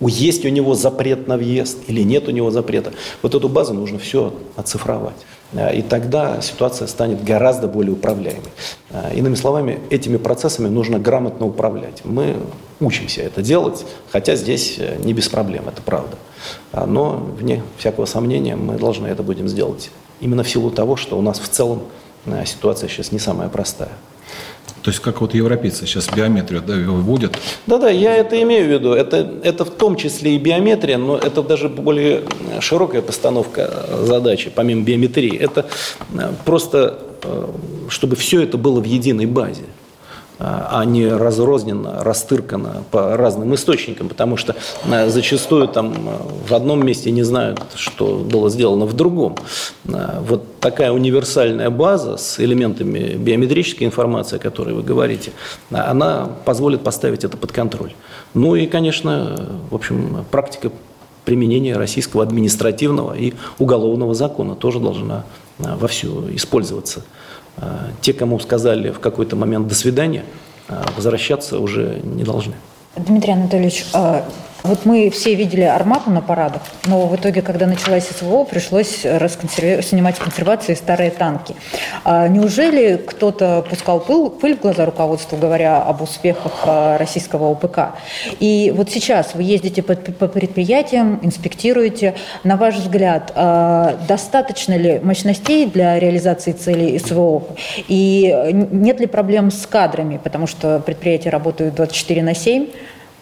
есть 0.00 0.44
у 0.44 0.50
него 0.50 0.74
запрет 0.74 1.26
на 1.26 1.38
въезд 1.38 1.78
или 1.86 2.02
нет 2.02 2.28
у 2.28 2.32
него 2.32 2.50
запрета. 2.50 2.92
Вот 3.22 3.34
эту 3.34 3.48
базу 3.48 3.72
нужно 3.72 3.98
все 3.98 4.34
оцифровать. 4.56 5.16
Э, 5.52 5.74
и 5.74 5.82
тогда 5.82 6.40
ситуация 6.40 6.86
станет 6.86 7.22
гораздо 7.24 7.68
более 7.68 7.92
управляемой. 7.92 8.50
Э, 8.90 9.14
иными 9.14 9.34
словами, 9.34 9.80
этими 9.90 10.16
процессами 10.16 10.68
нужно 10.68 10.98
грамотно 10.98 11.46
управлять. 11.46 12.02
Мы 12.04 12.36
учимся 12.80 13.22
это 13.22 13.42
делать, 13.42 13.84
хотя 14.10 14.36
здесь 14.36 14.76
э, 14.78 14.96
не 15.02 15.12
без 15.12 15.28
проблем, 15.28 15.68
это 15.68 15.82
правда. 15.82 16.16
Но, 16.72 17.24
вне 17.38 17.62
всякого 17.78 18.04
сомнения, 18.04 18.56
мы 18.56 18.76
должны 18.76 19.06
это 19.06 19.22
будем 19.22 19.46
сделать. 19.46 19.90
Именно 20.20 20.42
в 20.42 20.50
силу 20.50 20.70
того, 20.70 20.96
что 20.96 21.16
у 21.16 21.22
нас 21.22 21.38
в 21.38 21.48
целом 21.48 21.82
ситуация 22.44 22.88
сейчас 22.88 23.12
не 23.12 23.20
самая 23.20 23.48
простая. 23.48 23.92
То 24.82 24.90
есть 24.90 25.00
как 25.00 25.20
вот 25.20 25.34
европейцы 25.34 25.86
сейчас 25.86 26.08
биометрию 26.08 26.60
да, 26.60 26.74
вводят? 26.74 27.38
Да-да, 27.66 27.88
я 27.88 28.16
это 28.16 28.40
имею 28.42 28.66
в 28.66 28.70
виду. 28.70 28.92
Это, 28.92 29.32
это 29.44 29.64
в 29.64 29.70
том 29.70 29.96
числе 29.96 30.34
и 30.34 30.38
биометрия, 30.38 30.98
но 30.98 31.16
это 31.16 31.42
даже 31.42 31.68
более 31.68 32.22
широкая 32.60 33.00
постановка 33.00 33.86
задачи, 34.02 34.50
помимо 34.54 34.82
биометрии. 34.82 35.36
Это 35.36 35.66
э, 36.14 36.32
просто, 36.44 36.98
э, 37.22 37.48
чтобы 37.88 38.16
все 38.16 38.42
это 38.42 38.58
было 38.58 38.80
в 38.80 38.84
единой 38.84 39.26
базе 39.26 39.64
а 40.38 40.84
не 40.84 41.06
разрозненно, 41.06 42.02
растыркано 42.02 42.82
по 42.90 43.16
разным 43.16 43.54
источникам, 43.54 44.08
потому 44.08 44.36
что 44.36 44.56
э, 44.90 45.08
зачастую 45.08 45.68
там 45.68 45.92
э, 45.92 46.48
в 46.48 46.54
одном 46.54 46.84
месте 46.84 47.10
не 47.10 47.22
знают, 47.22 47.60
что 47.76 48.16
было 48.16 48.50
сделано 48.50 48.86
в 48.86 48.94
другом. 48.94 49.36
Вот 49.84 50.58
такая 50.60 50.90
универсальная 50.92 51.70
база 51.70 52.16
с 52.16 52.40
элементами 52.40 53.14
биометрической 53.14 53.86
информации, 53.86 54.36
о 54.36 54.38
которой 54.38 54.74
вы 54.74 54.82
говорите, 54.82 55.32
она 55.70 56.28
позволит 56.44 56.82
поставить 56.82 57.24
это 57.24 57.36
под 57.36 57.52
контроль. 57.52 57.92
Ну 58.34 58.54
и, 58.56 58.66
конечно, 58.66 59.48
в 59.70 59.74
общем, 59.74 60.24
практика 60.30 60.70
применения 61.24 61.76
российского 61.76 62.22
административного 62.22 63.16
и 63.16 63.34
уголовного 63.58 64.14
закона 64.14 64.56
тоже 64.56 64.80
должна 64.80 65.24
вовсю 65.58 66.34
использоваться. 66.34 67.04
А, 67.56 67.88
те, 68.00 68.12
кому 68.12 68.38
сказали 68.40 68.90
в 68.90 69.00
какой-то 69.00 69.36
момент 69.36 69.68
«до 69.68 69.74
свидания», 69.74 70.24
а, 70.68 70.84
возвращаться 70.96 71.58
уже 71.58 72.00
не 72.02 72.24
должны. 72.24 72.54
Дмитрий 72.96 73.32
Анатольевич, 73.32 73.84
а, 73.92 74.24
вот 74.62 74.84
мы 74.84 75.10
все 75.10 75.34
видели 75.34 75.62
«Армату» 75.62 76.10
на 76.10 76.20
парадах, 76.20 76.62
но 76.86 77.06
в 77.06 77.16
итоге, 77.16 77.42
когда 77.42 77.66
началась 77.66 78.06
СВО, 78.08 78.44
пришлось 78.44 79.04
расконсерви... 79.04 79.82
снимать 79.82 80.18
консервации 80.18 80.74
старые 80.74 81.10
танки. 81.10 81.56
А 82.04 82.28
неужели 82.28 82.96
кто-то 82.96 83.64
пускал 83.68 83.98
пыл, 84.00 84.30
пыль 84.30 84.56
в 84.56 84.60
глаза 84.60 84.84
руководству, 84.84 85.36
говоря 85.36 85.82
об 85.82 86.02
успехах 86.02 86.52
а, 86.64 86.96
российского 86.96 87.50
ОПК? 87.50 87.96
И 88.38 88.72
вот 88.76 88.88
сейчас 88.90 89.34
вы 89.34 89.42
ездите 89.42 89.82
по, 89.82 89.96
по 89.96 90.28
предприятиям, 90.28 91.18
инспектируете. 91.22 92.14
На 92.44 92.56
ваш 92.56 92.76
взгляд, 92.76 93.32
а, 93.34 93.98
достаточно 94.06 94.76
ли 94.76 95.00
мощностей 95.02 95.66
для 95.66 95.98
реализации 95.98 96.52
целей 96.52 96.98
СВО? 97.00 97.42
И 97.88 98.32
нет 98.70 99.00
ли 99.00 99.06
проблем 99.06 99.50
с 99.50 99.66
кадрами? 99.66 100.20
Потому 100.22 100.46
что 100.46 100.78
предприятия 100.78 101.30
работают 101.30 101.74
24 101.74 102.22
на 102.22 102.34
7. 102.34 102.68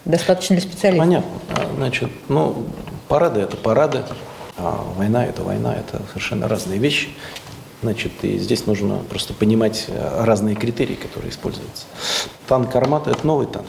Достаточно 0.04 0.54
ли 0.54 0.60
специалистов? 0.60 1.06
Понятно. 1.06 1.30
Значит, 1.76 2.10
ну, 2.28 2.66
парады– 3.08 3.40
это 3.42 3.56
парады, 3.56 4.02
а 4.56 4.84
война– 4.96 5.24
это 5.26 5.42
война, 5.42 5.74
это 5.74 6.02
совершенно 6.08 6.48
разные 6.48 6.78
вещи. 6.78 7.10
Значит, 7.82 8.12
и 8.22 8.38
здесь 8.38 8.66
нужно 8.66 8.96
просто 9.08 9.32
понимать 9.32 9.86
э, 9.88 10.24
разные 10.24 10.54
критерии, 10.54 10.96
которые 10.96 11.30
используются. 11.30 11.86
Танк 12.46 12.74
«Армата»– 12.76 13.10
это 13.12 13.26
новый 13.26 13.46
танк. 13.46 13.68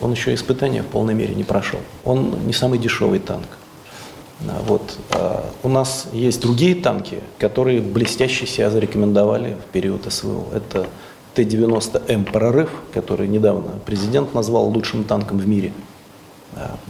Он 0.00 0.12
еще 0.12 0.32
испытания 0.34 0.82
в 0.82 0.86
полной 0.86 1.14
мере 1.14 1.34
не 1.34 1.44
прошел. 1.44 1.78
Он 2.04 2.46
не 2.46 2.52
самый 2.52 2.78
дешевый 2.78 3.18
танк. 3.18 3.46
А 4.48 4.60
вот. 4.66 4.98
А 5.10 5.44
у 5.62 5.68
нас 5.68 6.06
есть 6.12 6.40
другие 6.40 6.74
танки, 6.74 7.20
которые 7.38 7.80
блестяще 7.80 8.46
себя 8.46 8.70
зарекомендовали 8.70 9.54
в 9.54 9.72
период 9.72 10.10
СВО. 10.12 10.46
Это 10.54 10.86
Т-90М 11.34 12.24
«Прорыв», 12.30 12.70
который 12.92 13.26
недавно 13.28 13.72
президент 13.86 14.34
назвал 14.34 14.68
лучшим 14.68 15.04
танком 15.04 15.38
в 15.38 15.48
мире. 15.48 15.72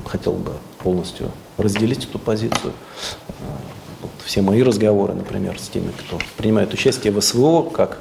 Хотел 0.05 0.33
бы 0.33 0.53
полностью 0.79 1.31
разделить 1.57 2.05
эту 2.05 2.19
позицию. 2.19 2.73
Вот 4.01 4.11
все 4.25 4.43
мои 4.43 4.63
разговоры, 4.63 5.15
например, 5.15 5.59
с 5.61 5.69
теми, 5.69 5.93
кто 5.93 6.19
принимает 6.37 6.75
участие 6.75 7.13
в 7.13 7.21
СВО, 7.21 7.63
как 7.63 8.01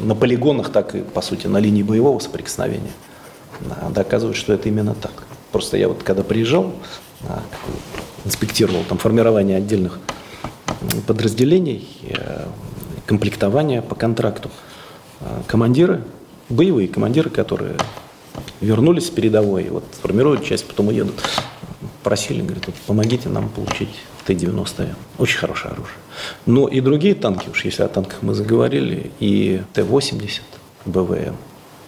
на 0.00 0.14
полигонах, 0.14 0.70
так 0.70 0.94
и, 0.94 1.00
по 1.00 1.22
сути, 1.22 1.46
на 1.46 1.58
линии 1.58 1.82
боевого 1.82 2.18
соприкосновения, 2.18 2.92
доказывают, 3.90 4.36
что 4.36 4.52
это 4.52 4.68
именно 4.68 4.94
так. 4.94 5.24
Просто 5.50 5.78
я 5.78 5.88
вот 5.88 6.02
когда 6.02 6.22
приезжал, 6.22 6.72
инспектировал 8.26 8.82
там 8.86 8.98
формирование 8.98 9.56
отдельных 9.56 9.98
подразделений, 11.06 11.88
комплектование 13.06 13.80
по 13.80 13.94
контракту, 13.94 14.50
а, 14.50 14.73
командиры 15.46 16.02
боевые 16.48 16.88
командиры, 16.88 17.30
которые 17.30 17.76
вернулись 18.60 19.06
с 19.06 19.10
передовой, 19.10 19.68
вот 19.68 19.84
формируют 20.00 20.44
часть, 20.44 20.66
потом 20.66 20.88
уедут. 20.88 21.14
Просили, 22.02 22.42
говорят, 22.42 22.66
вот, 22.66 22.74
помогите 22.86 23.28
нам 23.28 23.48
получить 23.48 23.88
Т-90. 24.26 24.94
Очень 25.18 25.38
хорошее 25.38 25.72
оружие. 25.72 25.96
Но 26.46 26.68
и 26.68 26.80
другие 26.80 27.14
танки, 27.14 27.48
уж 27.48 27.64
если 27.64 27.82
о 27.82 27.88
танках 27.88 28.22
мы 28.22 28.34
заговорили, 28.34 29.10
и 29.20 29.62
Т-80 29.72 30.42
БВМ, 30.84 31.36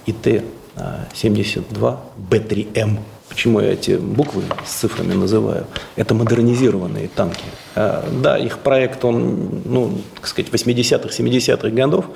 и 0.06 0.12
Т-72 0.12 1.98
Б-3М. 2.16 2.98
Почему 3.36 3.60
я 3.60 3.74
эти 3.74 3.96
буквы 3.96 4.44
с 4.64 4.70
цифрами 4.70 5.12
называю? 5.12 5.66
Это 5.96 6.14
модернизированные 6.14 7.08
танки. 7.08 7.44
А, 7.74 8.08
да, 8.22 8.38
их 8.38 8.60
проект, 8.60 9.04
он, 9.04 9.60
ну, 9.66 9.98
так 10.14 10.26
сказать, 10.26 10.50
80-х, 10.50 11.10
70-х 11.10 11.68
годов, 11.68 12.06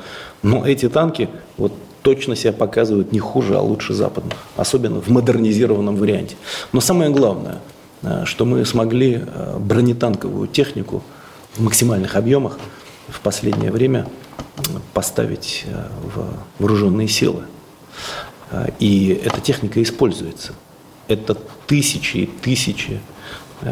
но 0.42 0.64
эти 0.64 0.88
танки 0.88 1.28
вот 1.58 1.74
точно 2.00 2.36
себя 2.36 2.54
показывают 2.54 3.12
не 3.12 3.18
хуже, 3.18 3.58
а 3.58 3.60
лучше 3.60 3.92
западных, 3.92 4.38
особенно 4.56 5.02
в 5.02 5.08
модернизированном 5.08 5.96
варианте. 5.96 6.36
Но 6.72 6.80
самое 6.80 7.10
главное, 7.10 7.58
а, 8.02 8.24
что 8.24 8.46
мы 8.46 8.64
смогли 8.64 9.20
а, 9.22 9.58
бронетанковую 9.58 10.48
технику 10.48 11.02
в 11.52 11.62
максимальных 11.62 12.16
объемах 12.16 12.58
в 13.08 13.20
последнее 13.20 13.70
время 13.70 14.06
поставить 14.94 15.66
в 16.02 16.24
вооруженные 16.58 17.08
силы. 17.08 17.42
И 18.78 19.20
эта 19.22 19.42
техника 19.42 19.82
используется. 19.82 20.54
Это 21.10 21.36
тысячи 21.66 22.18
и 22.18 22.26
тысячи 22.26 23.00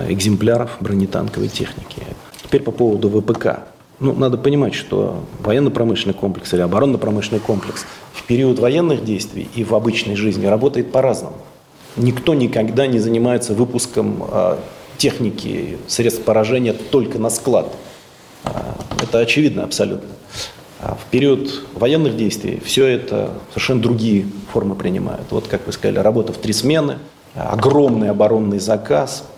экземпляров 0.08 0.76
бронетанковой 0.80 1.48
техники. 1.48 2.02
Теперь 2.42 2.62
по 2.62 2.72
поводу 2.72 3.08
ВПК. 3.08 3.60
Ну, 4.00 4.12
надо 4.12 4.38
понимать, 4.38 4.74
что 4.74 5.24
военно-промышленный 5.38 6.14
комплекс 6.14 6.52
или 6.52 6.62
оборонно-промышленный 6.62 7.40
комплекс 7.40 7.86
в 8.12 8.24
период 8.24 8.58
военных 8.58 9.04
действий 9.04 9.48
и 9.54 9.62
в 9.62 9.72
обычной 9.74 10.16
жизни 10.16 10.46
работает 10.46 10.90
по-разному. 10.90 11.36
Никто 11.96 12.34
никогда 12.34 12.88
не 12.88 12.98
занимается 12.98 13.54
выпуском 13.54 14.24
а, 14.30 14.58
техники, 14.96 15.78
средств 15.86 16.22
поражения 16.22 16.72
только 16.72 17.20
на 17.20 17.30
склад. 17.30 17.72
А, 18.42 18.76
это 19.00 19.20
очевидно 19.20 19.62
абсолютно. 19.62 20.10
А 20.80 20.96
в 20.96 21.10
период 21.10 21.64
военных 21.74 22.16
действий 22.16 22.60
все 22.64 22.86
это 22.86 23.30
совершенно 23.50 23.80
другие 23.80 24.26
формы 24.52 24.74
принимают. 24.74 25.26
Вот, 25.30 25.46
как 25.46 25.66
вы 25.66 25.72
сказали, 25.72 25.98
работа 25.98 26.32
в 26.32 26.38
три 26.38 26.52
смены, 26.52 26.98
огромный 27.38 28.10
оборонный 28.10 28.58
заказ– 28.58 29.24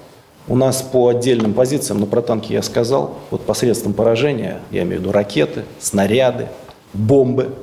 у 0.50 0.56
нас 0.56 0.82
по 0.82 1.08
отдельным 1.08 1.54
позициям, 1.54 2.00
ну 2.00 2.06
про 2.06 2.22
танки 2.22 2.52
я 2.52 2.62
сказал, 2.62 3.18
вот 3.30 3.42
посредством 3.42 3.92
поражения, 3.92 4.60
я 4.72 4.82
имею 4.82 4.98
в 4.98 5.02
виду 5.02 5.12
ракеты, 5.12 5.64
снаряды, 5.78 6.48
бомбы, 6.92 7.54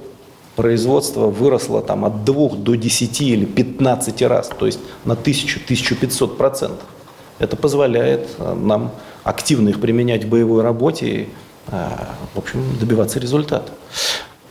производство 0.55 1.27
выросло 1.27 1.81
там 1.81 2.05
от 2.05 2.23
2 2.23 2.49
до 2.55 2.75
10 2.75 3.21
или 3.21 3.45
15 3.45 4.21
раз, 4.23 4.49
то 4.57 4.65
есть 4.65 4.79
на 5.03 5.13
1000-1500 5.13 6.37
процентов. 6.37 6.85
Это 7.39 7.57
позволяет 7.57 8.29
э, 8.39 8.53
нам 8.53 8.91
активно 9.23 9.69
их 9.69 9.81
применять 9.81 10.23
в 10.23 10.29
боевой 10.29 10.63
работе 10.63 11.05
и, 11.05 11.29
э, 11.67 11.89
в 12.33 12.39
общем, 12.39 12.63
добиваться 12.79 13.19
результата. 13.19 13.69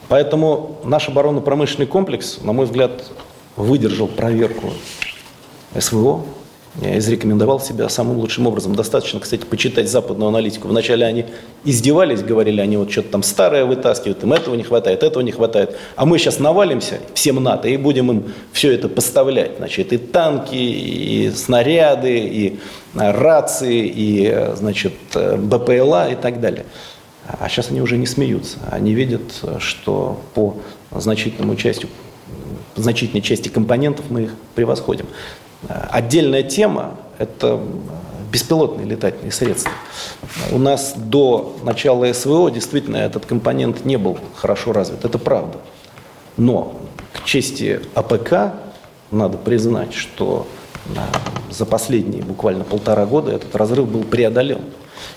Поэтому 0.09 0.79
наш 0.85 1.09
оборонно-промышленный 1.09 1.87
комплекс, 1.87 2.39
на 2.43 2.53
мой 2.53 2.67
взгляд, 2.67 3.11
выдержал 3.57 4.07
проверку 4.07 4.73
СВО, 5.81 6.25
я 6.83 6.99
изрекомендовал 6.99 7.59
себя 7.59 7.89
самым 7.89 8.19
лучшим 8.19 8.47
образом. 8.47 8.75
Достаточно, 8.75 9.19
кстати, 9.19 9.45
почитать 9.47 9.89
западную 9.89 10.29
аналитику. 10.29 10.69
Вначале 10.69 11.07
они 11.07 11.25
издевались, 11.65 12.23
говорили, 12.23 12.61
они 12.61 12.77
вот 12.77 12.91
что-то 12.91 13.13
там 13.13 13.23
старое 13.23 13.65
вытаскивают, 13.65 14.23
им 14.23 14.35
этого 14.35 14.55
не 14.55 14.63
хватает, 14.63 15.03
этого 15.03 15.23
не 15.23 15.33
хватает. 15.33 15.79
А 15.97 16.05
мы 16.05 16.19
сейчас 16.19 16.39
навалимся 16.39 17.01
всем 17.15 17.43
НАТО 17.43 17.69
и 17.69 17.79
будем 17.79 18.11
им 18.11 18.25
все 18.53 18.73
это 18.73 18.91
поставлять. 18.91 19.53
Значит, 19.57 19.95
и 19.95 19.97
танки, 19.97 20.55
и 20.55 21.31
снаряды, 21.31 22.19
и 22.19 22.61
а, 22.95 23.13
рации, 23.13 23.91
и, 23.95 24.51
значит, 24.55 24.93
БПЛА 25.15 26.11
и 26.11 26.15
так 26.15 26.41
далее. 26.41 26.67
А 27.27 27.49
сейчас 27.49 27.71
они 27.71 27.81
уже 27.81 27.97
не 27.97 28.07
смеются. 28.07 28.59
Они 28.71 28.93
видят, 28.93 29.23
что 29.61 30.21
по 30.35 30.57
значительному 30.91 31.57
части, 31.57 31.89
значительной 32.77 33.23
части 33.23 33.49
компонентов 33.49 34.05
мы 34.11 34.25
их 34.25 34.35
превосходим. 34.55 35.07
Отдельная 35.69 36.43
тема– 36.43 36.97
это 37.19 37.61
беспилотные 38.31 38.87
летательные 38.87 39.33
средства. 39.33 39.73
У 40.53 40.59
нас 40.59 40.95
до 40.97 41.57
начала 41.63 42.13
СВО 42.13 42.51
действительно 42.51 42.97
этот 42.99 43.27
компонент 43.27 43.85
не 43.85 43.97
был 43.97 44.19
хорошо 44.35 44.73
развит, 44.73 45.05
это 45.05 45.19
правда. 45.19 45.59
Но 46.37 46.79
к 47.13 47.25
чести 47.25 47.81
ОПК 47.95 48.55
надо 49.11 49.39
признать, 49.39 49.95
что 49.95 50.47
за 51.51 51.65
последние 51.65 52.23
буквально 52.23 52.65
полтора 52.65 53.07
года 53.07 53.33
этот 53.33 53.57
разрыв 53.57 53.89
был 53.89 54.05
преодолен. 54.05 54.61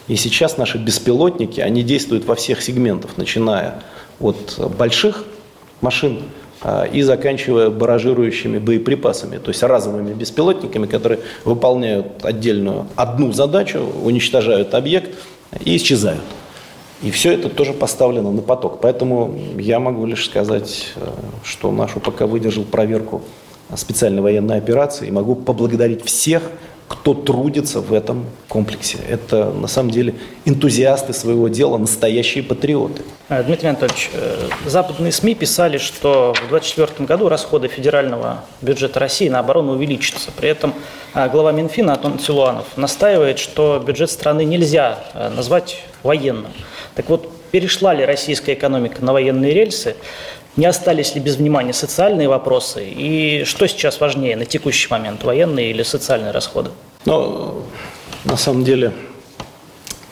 И 0.07 0.15
сейчас 0.15 0.57
наши 0.57 0.77
беспилотники, 0.77 1.59
они 1.59 1.83
действуют 1.83 2.25
во 2.25 2.35
всех 2.35 2.61
сегментах, 2.61 3.17
начиная 3.17 3.83
от 4.19 4.59
больших 4.77 5.25
машин 5.81 6.23
и 6.91 7.01
заканчивая 7.01 7.69
баражирующими 7.69 8.57
боеприпасами, 8.57 9.37
то 9.37 9.49
есть 9.49 9.63
разовыми 9.63 10.13
беспилотниками, 10.13 10.87
которые 10.87 11.21
выполняют 11.45 12.25
отдельную 12.25 12.87
одну 12.95 13.31
задачу, 13.31 13.79
уничтожают 14.03 14.73
объект 14.73 15.15
и 15.63 15.77
исчезают. 15.77 16.23
И 17.01 17.11
все 17.11 17.31
это 17.31 17.47
тоже 17.49 17.71
поставлено 17.71 18.31
на 18.31 18.41
поток. 18.41 18.81
Поэтому 18.81 19.33
я 19.57 19.79
могу 19.79 20.05
лишь 20.05 20.25
сказать, 20.25 20.87
э, 20.95 21.07
что 21.43 21.71
наш 21.71 21.95
УПК 21.95 22.21
выдержал 22.21 22.65
проверку 22.65 23.21
специальной 23.75 24.21
военной 24.21 24.57
операции 24.57 25.07
и 25.07 25.11
могу 25.11 25.35
поблагодарить 25.35 26.03
всех, 26.03 26.43
кто 26.89 27.13
трудится 27.13 27.81
в 27.81 27.93
этом 27.93 28.25
комплексе. 28.47 28.97
Это 29.07 29.51
на 29.51 29.67
самом 29.67 29.91
деле 29.91 30.15
энтузиасты 30.45 31.13
своего 31.13 31.47
дела, 31.47 31.77
настоящие 31.77 32.43
патриоты. 32.43 33.03
Э, 33.29 33.43
Дмитрий 33.43 33.69
Анатольевич, 33.69 34.09
э, 34.11 34.49
западные 34.65 35.11
СМИ 35.11 35.35
писали, 35.35 35.77
что 35.77 36.33
в 36.33 36.49
2024 36.49 37.05
году 37.05 37.29
расходы 37.29 37.67
федерального 37.67 38.43
бюджета 38.61 38.99
России 38.99 39.29
на 39.29 39.39
оборону 39.39 39.73
увеличатся. 39.73 40.31
При 40.31 40.49
этом 40.49 40.73
э, 41.13 41.29
глава 41.29 41.51
Минфина 41.51 41.93
Антон 41.93 42.17
Силуанов 42.17 42.65
настаивает, 42.75 43.37
что 43.37 43.81
бюджет 43.85 44.09
страны 44.09 44.43
нельзя 44.43 44.97
назвать 45.35 45.83
военным. 46.01 46.51
Так 46.95 47.07
вот, 47.07 47.31
перешла 47.51 47.93
ли 47.93 48.03
российская 48.03 48.53
экономика 48.53 49.05
на 49.05 49.13
военные 49.13 49.53
рельсы? 49.53 49.95
Не 50.59 50.65
остались 50.65 51.15
ли 51.15 51.21
без 51.21 51.37
внимания 51.37 51.71
социальные 51.71 52.27
вопросы? 52.27 52.83
И 52.85 53.45
что 53.45 53.65
сейчас 53.65 54.01
важнее 54.01 54.35
на 54.35 54.43
текущий 54.43 54.89
момент, 54.89 55.23
военные 55.23 55.69
или 55.71 55.83
социальные 55.83 56.31
расходы? 56.31 56.71
Ну, 57.05 57.63
на 58.25 58.35
самом 58.35 58.65
деле, 58.65 58.91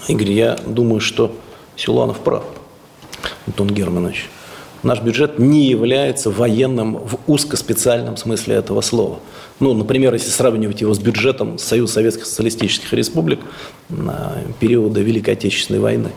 Игорь, 0.07 0.31
я 0.31 0.57
думаю, 0.65 1.01
что 1.01 1.35
Силуанов 1.75 2.19
прав, 2.19 2.45
Антон 3.45 3.67
Германович. 3.67 4.29
Наш 4.83 5.01
бюджет 5.01 5.37
не 5.37 5.65
является 5.65 6.31
военным 6.31 6.95
в 6.95 7.17
узкоспециальном 7.27 8.15
смысле 8.15 8.55
этого 8.55 8.79
слова. 8.79 9.19
Ну, 9.59 9.73
например, 9.73 10.13
если 10.13 10.29
сравнивать 10.29 10.79
его 10.79 10.93
с 10.93 10.99
бюджетом 10.99 11.57
Союза 11.57 11.95
Советских 11.95 12.25
Социалистических 12.25 12.93
Республик 12.93 13.41
на 13.89 14.37
периода 14.61 15.01
Великой 15.01 15.33
Отечественной 15.33 15.81
войны. 15.81 16.11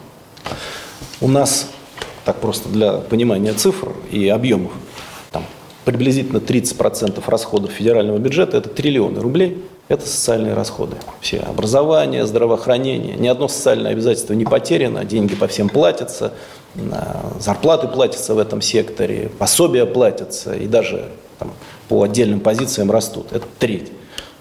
У 1.20 1.26
нас 1.26 1.66
так 2.30 2.40
просто 2.40 2.68
для 2.68 2.92
понимания 2.92 3.52
цифр 3.54 3.92
и 4.12 4.28
объемов, 4.28 4.70
там, 5.32 5.44
приблизительно 5.84 6.38
30% 6.38 7.20
расходов 7.26 7.72
федерального 7.72 8.18
бюджета– 8.18 8.56
это 8.58 8.68
триллионы 8.68 9.18
рублей, 9.18 9.64
это 9.88 10.06
социальные 10.06 10.54
расходы. 10.54 10.94
Все 11.20 11.40
образование, 11.40 12.24
здравоохранение, 12.26 13.16
ни 13.16 13.26
одно 13.26 13.48
социальное 13.48 13.90
обязательство 13.90 14.34
не 14.34 14.44
потеряно, 14.44 15.04
деньги 15.04 15.34
по 15.34 15.48
всем 15.48 15.68
платятся, 15.68 16.34
зарплаты 17.40 17.88
платятся 17.88 18.36
в 18.36 18.38
этом 18.38 18.62
секторе, 18.62 19.28
пособия 19.36 19.86
платятся. 19.86 20.54
И 20.54 20.68
даже 20.68 21.08
там, 21.40 21.50
по 21.88 22.04
отдельным 22.04 22.38
позициям 22.38 22.92
растут. 22.92 23.32
Это 23.32 23.46
треть. 23.58 23.90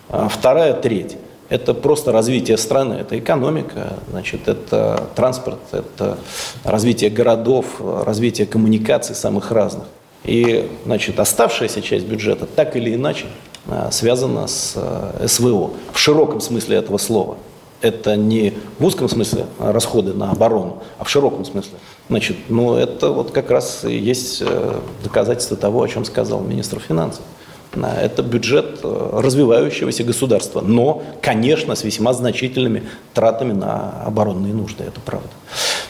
А 0.09 0.29
вторая 0.29 0.75
треть 0.75 1.17
это 1.49 1.73
просто 1.73 2.11
развитие 2.11 2.57
страны, 2.57 2.95
это 2.95 3.17
экономика, 3.17 3.93
значит, 4.09 4.47
это 4.47 5.09
транспорт, 5.15 5.59
это 5.71 6.17
развитие 6.63 7.09
городов, 7.09 7.65
развитие 7.79 8.45
коммуникаций 8.45 9.15
самых 9.15 9.51
разных. 9.51 9.85
И 10.23 10.69
значит, 10.85 11.19
оставшаяся 11.19 11.81
часть 11.81 12.05
бюджета 12.05 12.45
так 12.45 12.75
или 12.75 12.93
иначе 12.93 13.25
а, 13.67 13.89
связана 13.89 14.47
с 14.47 14.73
а, 14.75 15.25
СВО 15.27 15.71
в 15.91 15.97
широком 15.97 16.41
смысле 16.41 16.77
этого 16.77 16.97
слова. 16.97 17.37
Это 17.81 18.17
не 18.17 18.53
в 18.77 18.85
узком 18.85 19.07
смысле 19.07 19.45
расходы 19.57 20.13
на 20.13 20.31
оборону, 20.31 20.83
а 20.97 21.05
в 21.05 21.09
широком 21.09 21.45
смысле. 21.45 21.79
Значит, 22.09 22.35
ну 22.49 22.75
это 22.75 23.11
вот 23.11 23.31
как 23.31 23.49
раз 23.49 23.85
и 23.85 23.97
есть 23.97 24.43
э, 24.45 24.79
доказательство 25.01 25.55
того, 25.55 25.81
о 25.81 25.87
чем 25.87 26.03
сказал 26.03 26.41
министр 26.41 26.79
финансов. 26.79 27.23
Это 27.71 28.23
бюджет 28.23 28.79
э, 28.83 29.09
развивающегося 29.13 30.03
государства, 30.03 30.61
но, 30.61 31.03
конечно, 31.21 31.75
с 31.75 31.83
весьма 31.83 32.13
значительными 32.13 32.83
тратами 33.13 33.53
на 33.53 34.03
оборонные 34.05 34.53
нужды, 34.53 34.85
это 34.85 34.99
правда. 34.99 35.29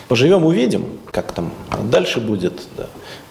Поживем, 0.10 0.44
увидим, 0.44 0.86
как 1.12 1.32
там 1.32 1.54
дальше 1.84 2.20
будет. 2.20 2.64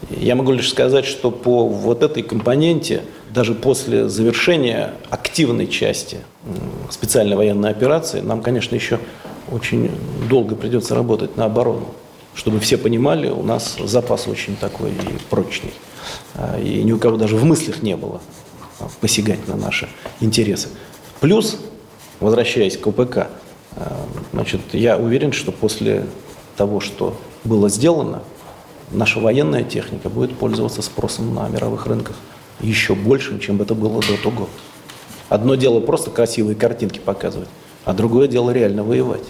Я 0.08 0.34
могу 0.34 0.52
лишь 0.52 0.70
сказать, 0.70 1.04
что 1.04 1.30
по 1.30 1.68
вот 1.68 2.02
этой 2.02 2.22
компоненте, 2.22 3.02
даже 3.30 3.54
после 3.54 4.08
завершения 4.08 4.94
активной 5.10 5.66
части 5.66 6.18
специальной 6.88 7.36
военной 7.36 7.70
операции, 7.70 8.20
нам, 8.20 8.40
конечно, 8.40 8.74
еще 8.74 8.98
очень 9.50 9.90
долго 10.30 10.54
придется 10.54 10.94
работать 10.94 11.36
на 11.36 11.44
оборону. 11.44 11.88
Чтобы 12.34 12.60
все 12.60 12.78
понимали, 12.78 13.28
у 13.28 13.42
нас 13.42 13.76
запас 13.84 14.28
очень 14.28 14.56
такой 14.56 14.92
прочный. 15.28 15.72
А, 16.34 16.58
и 16.58 16.82
ни 16.82 16.92
у 16.92 16.98
кого 16.98 17.16
даже 17.16 17.36
в 17.36 17.44
мыслях 17.44 17.82
не 17.82 17.96
было 17.96 18.20
посягать 19.00 19.46
на 19.48 19.56
наши 19.56 19.88
интересы. 20.20 20.68
Плюс, 21.20 21.58
возвращаясь 22.20 22.76
к 22.76 22.86
ОПК, 22.86 23.16
а, 23.76 24.06
значит, 24.32 24.60
я 24.72 24.96
уверен, 24.96 25.32
что 25.32 25.52
после 25.52 26.06
того, 26.56 26.80
что 26.80 27.18
было 27.44 27.68
сделано, 27.68 28.22
наша 28.90 29.20
военная 29.20 29.64
техника 29.64 30.08
будет 30.08 30.36
пользоваться 30.36 30.82
спросом 30.82 31.34
на 31.34 31.48
мировых 31.48 31.86
рынках 31.86 32.16
еще 32.60 32.94
большим, 32.94 33.38
чем 33.40 33.62
это 33.62 33.74
было 33.74 34.00
до 34.02 34.16
того. 34.22 34.48
Одно 35.28 35.54
дело 35.54 35.80
просто 35.80 36.10
красивые 36.10 36.56
картинки 36.56 36.98
показывать, 36.98 37.48
а 37.84 37.92
другое 37.92 38.28
дело 38.28 38.50
реально 38.50 38.82
воевать. 38.82 39.24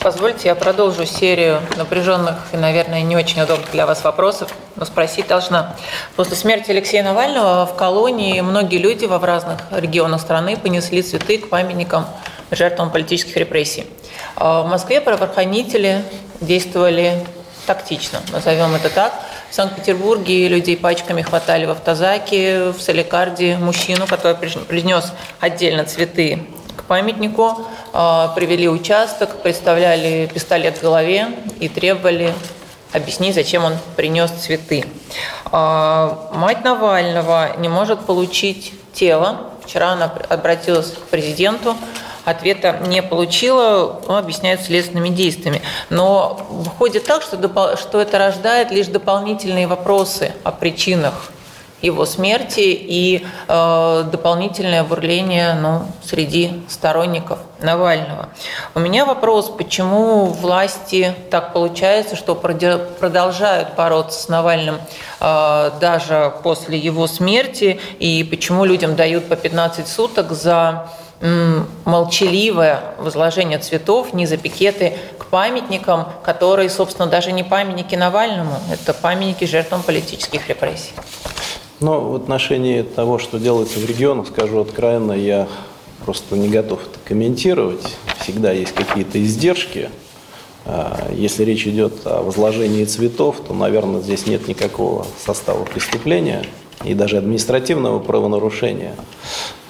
Позвольте, 0.00 0.48
я 0.48 0.54
продолжу 0.54 1.06
серию 1.06 1.60
напряженных 1.76 2.36
и, 2.52 2.56
наверное, 2.56 3.02
не 3.02 3.16
очень 3.16 3.40
удобных 3.40 3.70
для 3.70 3.86
вас 3.86 4.02
вопросов, 4.02 4.50
но 4.76 4.84
спросить 4.84 5.28
должна. 5.28 5.76
После 6.16 6.36
смерти 6.36 6.70
Алексея 6.70 7.02
Навального 7.04 7.66
в 7.66 7.76
колонии 7.76 8.40
многие 8.40 8.78
люди 8.78 9.06
в 9.06 9.24
разных 9.24 9.58
регионах 9.70 10.20
страны 10.20 10.56
понесли 10.56 11.02
цветы 11.02 11.38
к 11.38 11.48
памятникам 11.48 12.06
жертвам 12.50 12.90
политических 12.90 13.36
репрессий. 13.36 13.86
А 14.36 14.62
в 14.62 14.66
Москве 14.66 15.00
правоохранители 15.00 16.04
действовали 16.40 17.24
тактично, 17.66 18.20
назовем 18.32 18.74
это 18.74 18.90
так. 18.90 19.12
В 19.50 19.54
Санкт-Петербурге 19.54 20.48
людей 20.48 20.76
пачками 20.76 21.22
хватали 21.22 21.66
в 21.66 21.70
автозаке, 21.70 22.70
в 22.70 22.80
Соликарде 22.80 23.56
мужчину, 23.56 24.06
который 24.06 24.34
принес 24.34 25.12
отдельно 25.40 25.84
цветы 25.84 26.46
к 26.76 26.84
памятнику, 26.84 27.66
а, 27.92 28.28
привели 28.34 28.68
участок, 28.68 29.42
представляли 29.42 30.30
пистолет 30.32 30.78
в 30.78 30.82
голове 30.82 31.28
и 31.60 31.68
требовали 31.68 32.34
объяснить, 32.92 33.34
зачем 33.34 33.64
он 33.64 33.74
принес 33.96 34.30
цветы. 34.30 34.84
А, 35.50 36.30
мать 36.34 36.64
Навального 36.64 37.56
не 37.58 37.68
может 37.68 38.00
получить 38.00 38.72
тело. 38.92 39.50
Вчера 39.64 39.90
она 39.92 40.12
обратилась 40.28 40.90
к 40.90 41.08
президенту 41.08 41.76
ответа 42.24 42.78
не 42.86 43.02
получила, 43.02 44.00
ну, 44.06 44.16
объясняют 44.16 44.62
следственными 44.62 45.08
действиями. 45.08 45.62
Но 45.90 46.46
выходит 46.50 47.04
так, 47.04 47.22
что, 47.22 47.76
что 47.76 48.00
это 48.00 48.18
рождает 48.18 48.70
лишь 48.70 48.86
дополнительные 48.86 49.66
вопросы 49.66 50.32
о 50.44 50.52
причинах 50.52 51.32
его 51.82 52.06
смерти 52.06 52.60
и 52.60 53.26
э, 53.48 54.04
дополнительное 54.10 54.84
бурление 54.84 55.54
ну, 55.54 55.82
среди 56.02 56.62
сторонников 56.68 57.38
Навального. 57.60 58.28
У 58.74 58.80
меня 58.80 59.04
вопрос, 59.04 59.50
почему 59.50 60.26
власти 60.26 61.14
так 61.30 61.52
получается, 61.52 62.16
что 62.16 62.34
продолжают 62.34 63.74
бороться 63.76 64.20
с 64.20 64.28
Навальным 64.28 64.76
э, 65.20 65.70
даже 65.80 66.32
после 66.42 66.78
его 66.78 67.06
смерти, 67.06 67.80
и 67.98 68.24
почему 68.24 68.64
людям 68.64 68.96
дают 68.96 69.28
по 69.28 69.36
15 69.36 69.86
суток 69.86 70.32
за 70.32 70.88
молчаливое 71.84 72.80
возложение 72.98 73.58
цветов, 73.58 74.12
не 74.12 74.26
за 74.26 74.36
пикеты 74.36 74.98
к 75.18 75.26
памятникам, 75.26 76.08
которые, 76.24 76.68
собственно, 76.68 77.06
даже 77.06 77.30
не 77.30 77.44
памятники 77.44 77.94
Навальному, 77.94 78.58
это 78.72 78.92
памятники 78.92 79.44
жертвам 79.44 79.84
политических 79.84 80.48
репрессий. 80.48 80.92
Но 81.82 82.00
в 82.00 82.14
отношении 82.14 82.82
того, 82.82 83.18
что 83.18 83.38
делается 83.38 83.80
в 83.80 83.84
регионах, 83.84 84.28
скажу 84.28 84.60
откровенно, 84.60 85.12
я 85.12 85.48
просто 86.04 86.36
не 86.36 86.48
готов 86.48 86.80
это 86.82 86.98
комментировать. 87.04 87.96
Всегда 88.20 88.52
есть 88.52 88.72
какие-то 88.72 89.20
издержки. 89.22 89.90
А, 90.64 91.10
если 91.12 91.42
речь 91.42 91.66
идет 91.66 91.94
о 92.04 92.22
возложении 92.22 92.84
цветов, 92.84 93.42
то, 93.46 93.52
наверное, 93.52 94.00
здесь 94.00 94.26
нет 94.26 94.46
никакого 94.46 95.06
состава 95.24 95.64
преступления 95.64 96.44
и 96.84 96.94
даже 96.94 97.18
административного 97.18 97.98
правонарушения. 97.98 98.94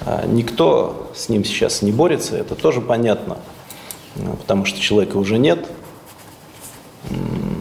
А, 0.03 0.27
никто 0.27 1.11
с 1.15 1.31
ним 1.31 1.47
сейчас 1.47 1.81
не 1.81 1.93
борется, 1.93 2.37
это 2.37 2.55
тоже 2.55 2.83
понятно, 2.83 3.39
ну, 4.17 4.37
потому 4.37 4.67
что 4.67 4.79
человека 4.79 5.17
уже 5.17 5.39
нет. 5.39 5.67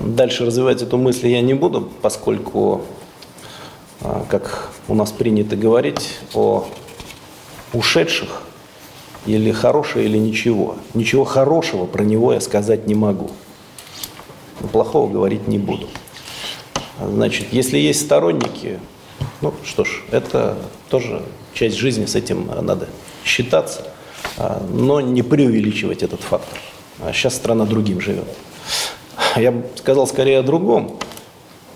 Дальше 0.05 0.45
развивать 0.45 0.81
эту 0.81 0.97
мысль 0.97 1.29
я 1.29 1.39
не 1.39 1.53
буду, 1.53 1.89
поскольку, 2.01 2.81
а, 2.81 3.00
как 4.29 4.69
у 4.87 4.95
нас 4.95 5.11
принято 5.11 5.55
говорить, 5.55 6.19
о 6.33 6.67
ушедших 7.73 8.43
или 9.25 9.51
хорошее, 9.51 10.05
или 10.05 10.17
ничего. 10.17 10.75
Ничего 10.93 11.23
хорошего 11.23 11.85
про 11.85 12.03
него 12.03 12.33
я 12.33 12.41
сказать 12.41 12.87
не 12.87 12.95
могу. 12.95 13.31
Плохого 14.71 15.11
говорить 15.11 15.47
не 15.47 15.57
буду. 15.57 15.87
Значит, 16.99 17.47
если 17.51 17.77
есть 17.77 18.01
сторонники, 18.01 18.79
ну 19.41 19.53
что 19.63 19.83
ж, 19.83 20.03
это 20.11 20.57
тоже 20.89 21.23
часть 21.53 21.77
жизни, 21.77 22.05
с 22.05 22.15
этим 22.15 22.47
надо 22.61 22.87
считаться, 23.25 23.87
а, 24.37 24.63
но 24.71 25.01
не 25.01 25.23
преувеличивать 25.23 26.03
этот 26.03 26.21
фактор. 26.21 26.59
А 26.99 27.11
сейчас 27.13 27.35
страна 27.35 27.65
другим 27.65 27.99
живет. 28.01 28.27
Я 29.35 29.51
бы 29.51 29.65
сказал 29.75 30.07
скорее 30.07 30.39
о 30.39 30.43
другом. 30.43 30.99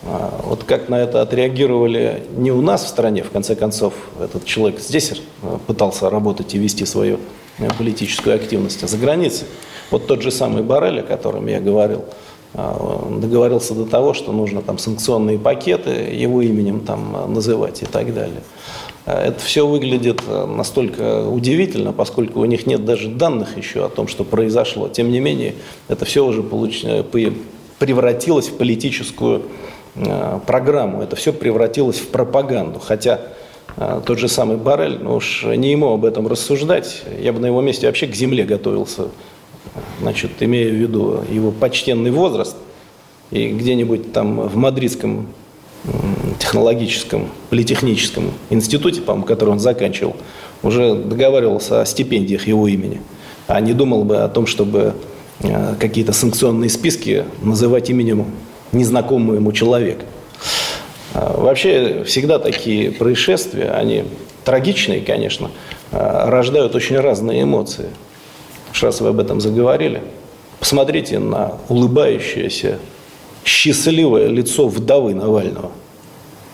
А, 0.06 0.41
вот 0.44 0.64
как 0.64 0.90
на 0.90 1.02
это 1.02 1.22
отреагировали 1.22 2.23
не 2.36 2.52
у 2.52 2.61
нас 2.61 2.86
в 2.86 2.88
стране, 2.88 3.23
в 3.23 3.32
конце 3.32 3.56
концов, 3.56 3.94
этот 4.19 4.45
человек 4.45 4.80
здесь 4.80 5.22
пытался 5.68 6.10
работать 6.10 6.53
и 6.56 6.57
вести 6.57 6.86
свою 6.86 7.19
э, 7.57 7.68
политическую 7.77 8.36
активность, 8.36 8.84
а 8.84 8.88
за 8.88 8.98
границей. 8.98 9.48
Вот 9.91 10.07
тот 10.07 10.22
же 10.22 10.32
самый 10.32 10.64
Барель, 10.64 11.02
о 11.02 11.03
котором 11.03 11.48
я 11.48 11.60
говорил– 11.60 12.06
а, 12.57 13.10
договорился 13.19 13.73
до 13.73 13.86
того, 13.86 14.14
что 14.14 14.32
нужно 14.32 14.61
там 14.61 14.77
санкционные 14.77 15.38
пакеты 15.38 15.90
его 15.90 16.41
именем 16.41 16.82
там 16.82 17.34
называть 17.34 17.82
и 17.82 17.86
так 17.86 18.14
далее. 18.14 18.44
Это 19.06 19.40
все 19.40 19.68
выглядит 19.68 20.22
э, 20.26 20.45
настолько 20.45 21.27
удивительно, 21.27 21.91
поскольку 21.91 22.40
у 22.40 22.45
них 22.45 22.65
нет 22.65 22.86
даже 22.86 23.10
данных 23.10 23.57
еще 23.57 23.86
о 23.86 23.90
том, 23.90 24.07
что 24.07 24.23
произошло. 24.23 24.88
Тем 24.88 25.11
не 25.11 25.19
менее, 25.19 25.53
это 25.90 26.06
все 26.06 26.26
уже 26.26 26.41
получ... 26.41 26.84
Э, 26.84 27.03
превратилось 27.77 28.48
в 28.48 28.56
политическую 28.56 29.40
э, 29.40 29.41
программу, 30.45 31.01
это 31.01 31.15
все 31.15 31.31
превратилось 31.34 31.97
в 31.97 32.09
пропаганду. 32.09 32.80
Хотя 32.80 33.22
тот 34.05 34.19
же 34.19 34.27
самый 34.27 34.57
Барель, 34.57 34.99
ну 35.01 35.15
уж 35.15 35.43
не 35.43 35.72
ему 35.72 35.93
об 35.93 36.05
этом 36.05 36.27
рассуждать, 36.27 37.03
я 37.19 37.34
бы 37.34 37.39
на 37.39 37.47
его 37.47 37.61
месте 37.61 37.88
вообще 37.88 38.07
к 38.07 38.15
земле 38.15 38.43
готовился. 38.43 39.09
Значит, 40.01 40.31
имея 40.39 40.69
в 40.69 40.76
виду 40.76 41.23
его 41.30 41.51
почтенный 41.51 42.11
возраст, 42.11 42.55
и 43.31 43.49
где-нибудь 43.49 44.13
там 44.13 44.41
в 44.41 44.55
мадридском 44.55 45.27
технологическом, 46.39 47.30
политехническом 47.49 48.31
институте, 48.49 49.01
по-моему, 49.01 49.26
который 49.26 49.51
он 49.51 49.59
заканчивал, 49.59 50.15
уже 50.63 50.95
договаривался 50.95 51.81
о 51.81 51.85
стипендиях 51.85 52.47
его 52.47 52.67
имени, 52.67 53.01
а 53.47 53.59
не 53.61 53.73
думал 53.73 54.03
бы 54.03 54.17
о 54.17 54.30
том, 54.30 54.47
чтобы 54.47 54.93
э, 55.41 55.76
какие-то 55.80 56.13
санкционные 56.13 56.69
списки 56.69 57.26
называть 57.41 57.89
именем 57.89 58.26
незнакомого 58.76 59.35
ему 59.35 59.52
человека. 59.52 60.06
А, 61.14 61.39
вообще 61.39 62.03
всегда 62.06 62.39
такие 62.39 62.91
происшествия, 62.91 63.72
они 63.72 64.06
трагичные, 64.43 65.02
конечно, 65.02 65.52
а, 65.91 66.30
рождают 66.30 66.76
очень 66.76 66.99
разные 66.99 67.43
эмоции 67.43 67.88
раз 68.81 69.02
вы 69.02 69.10
об 69.10 69.19
этом 69.19 69.39
заговорили, 69.41 70.02
посмотрите 70.60 71.19
на 71.19 71.57
улыбающееся, 71.69 72.80
счастливое 73.43 74.27
лицо 74.27 74.68
вдовы 74.68 75.14
Навального. 75.14 75.72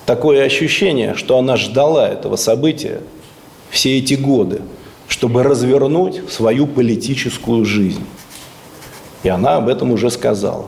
Такое 0.05 0.43
ощущение, 0.43 1.15
что 1.15 1.37
она 1.37 1.57
ждала 1.57 2.09
этого 2.09 2.35
события 2.35 3.01
все 3.69 3.97
эти 3.97 4.15
годы, 4.15 4.61
чтобы 5.07 5.43
развернуть 5.43 6.29
свою 6.29 6.67
политическую 6.67 7.65
жизнь. 7.65 8.03
И 9.23 9.29
она 9.29 9.57
об 9.57 9.69
этом 9.69 9.91
уже 9.91 10.09
сказала. 10.09 10.67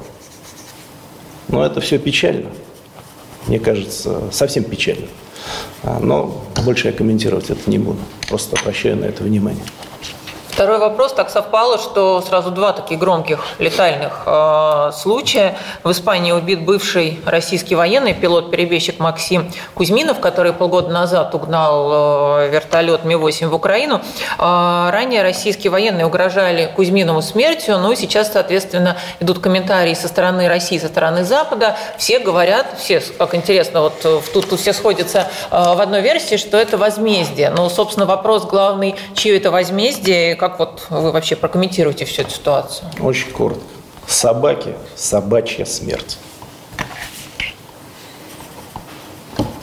Но 1.47 1.65
это 1.65 1.81
все 1.81 1.97
печально. 1.97 2.49
Мне 3.47 3.59
кажется, 3.59 4.23
совсем 4.31 4.63
печально. 4.63 5.07
А, 5.83 5.99
но 5.99 6.45
больше 6.63 6.87
я 6.87 6.93
комментировать 6.93 7.49
это 7.49 7.69
не 7.69 7.77
буду. 7.77 7.99
Просто 8.27 8.57
обращаю 8.59 8.97
на 8.97 9.05
это 9.05 9.23
внимание. 9.23 9.63
Второй 10.53 10.77
вопрос. 10.77 11.13
Так 11.13 11.31
совпало, 11.31 11.79
что 11.79 12.21
сразу 12.21 12.51
два 12.51 12.73
таких 12.73 12.99
громких 12.99 13.43
летальных 13.57 14.21
э, 14.27 14.91
случая. 14.93 15.57
В 15.83 15.89
Испании 15.89 16.31
убит 16.31 16.63
бывший 16.63 17.19
российский 17.25 17.73
военный 17.73 18.13
пилот-перебежчик 18.13 18.99
Максим 18.99 19.51
Кузьминов, 19.73 20.19
который 20.19 20.53
полгода 20.53 20.89
назад 20.89 21.33
угнал 21.33 22.41
э, 22.41 22.49
вертолет 22.49 23.03
Ми-8 23.03 23.47
в 23.47 23.55
Украину. 23.55 23.99
Э, 24.37 24.89
ранее 24.91 25.23
российские 25.23 25.71
военные 25.71 26.05
угрожали 26.05 26.71
Кузьминову 26.75 27.23
смертью, 27.23 27.79
и 27.91 27.95
сейчас, 27.95 28.31
соответственно, 28.31 28.95
идут 29.19 29.39
комментарии 29.39 29.95
со 29.95 30.07
стороны 30.07 30.47
России, 30.47 30.77
со 30.77 30.87
стороны 30.87 31.23
Запада. 31.23 31.77
Все 31.97 32.19
говорят, 32.19 32.67
все, 32.77 33.01
как 33.17 33.33
интересно, 33.33 33.81
вот 33.81 34.05
э, 34.05 34.19
тут, 34.31 34.51
тут 34.51 34.59
все 34.59 34.73
сходятся 34.73 35.27
э, 35.49 35.55
в 35.73 35.81
одной 35.81 36.01
версии, 36.01 36.37
что 36.37 36.57
это 36.57 36.77
возмездие. 36.77 37.49
Но, 37.49 37.69
собственно, 37.69 38.05
вопрос 38.05 38.45
главный, 38.45 38.93
чье 39.15 39.35
это 39.35 39.49
возмездие, 39.49 40.35
как 40.43 40.59
вот 40.59 40.87
вы 40.89 41.13
вообще 41.13 41.37
прокомментируете 41.37 42.03
всю 42.03 42.23
эту 42.23 42.31
ситуацию? 42.31 42.89
Очень 42.99 43.31
коротко. 43.31 43.63
Собаки– 44.07 44.75
собачья 44.97 45.63
смерть. 45.63 46.17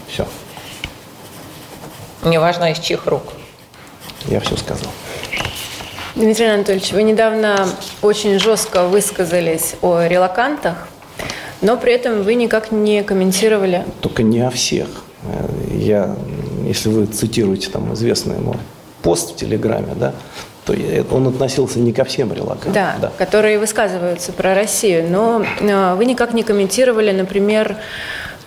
Все. 0.09 0.27
Неважно, 2.25 2.73
из 2.73 2.79
чьих 2.79 3.05
рук. 3.05 3.25
Я 4.25 4.41
все 4.41 4.57
сказал. 4.57 4.91
Дмитрий 6.15 6.47
Анатольевич, 6.47 6.93
вы 6.93 7.03
недавно 7.03 7.69
очень 8.01 8.39
жестко 8.39 8.85
высказались 8.85 9.75
о 9.83 10.01
релакантах, 10.07 10.89
но 11.61 11.77
при 11.77 11.93
этом 11.93 12.23
вы 12.23 12.37
никак 12.37 12.73
не 12.73 13.03
комментировали. 13.03 13.85
Только 14.01 14.23
не 14.23 14.41
о 14.41 14.49
всех. 14.49 14.89
Э, 15.25 15.47
я, 15.73 16.17
если 16.65 16.89
вы 16.89 17.05
цитируете 17.05 17.69
там 17.69 17.93
известный 17.93 18.39
мой 18.39 18.57
пост 19.03 19.35
в 19.35 19.37
Телеграме, 19.37 19.93
да, 19.95 20.15
то 20.65 20.75
он 21.11 21.29
относился 21.29 21.79
не 21.79 21.93
ко 21.93 22.05
всем 22.05 22.33
релакантам. 22.33 22.73
Да, 22.73 22.97
да, 23.01 23.13
которые 23.19 23.59
высказываются 23.59 24.33
про 24.33 24.55
Россию, 24.55 25.11
но 25.11 25.45
э, 25.61 25.95
вы 25.95 26.05
никак 26.05 26.35
не 26.35 26.43
комментировали, 26.43 27.13
например, 27.13 27.77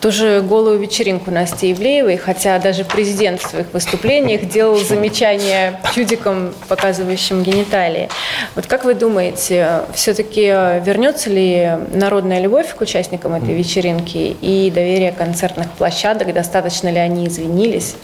тоже 0.03 0.43
голую 0.45 0.79
вечеринку 0.79 1.31
Насти 1.31 1.71
Ивлеевой, 1.71 2.17
хотя 2.17 2.59
даже 2.59 2.83
президент 2.83 3.41
в 3.41 3.49
своих 3.49 3.71
выступлениях 3.71 4.49
делал 4.49 4.75
замечания 4.75 5.79
чудикам, 5.95 6.53
показывающим 6.67 7.41
гениталии. 7.41 8.09
Вот 8.55 8.67
как 8.67 8.83
вы 8.83 8.95
думаете, 8.95 9.83
все-таки 9.93 10.41
вернется 10.41 11.29
ли 11.29 11.77
народная 11.93 12.41
любовь 12.41 12.75
к 12.75 12.81
участникам 12.81 13.33
этой 13.33 13.53
вечеринки 13.53 14.35
и 14.41 14.69
доверие 14.75 15.13
концертных 15.13 15.71
площадок? 15.71 16.33
Достаточно 16.33 16.89
ли 16.89 16.99
они 16.99 17.29
извинились? 17.29 17.95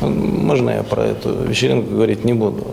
Можно 0.00 0.70
я 0.70 0.82
про 0.82 1.06
эту 1.06 1.32
вечеринку 1.42 1.90
говорить 1.90 2.24
не 2.24 2.32
буду? 2.32 2.64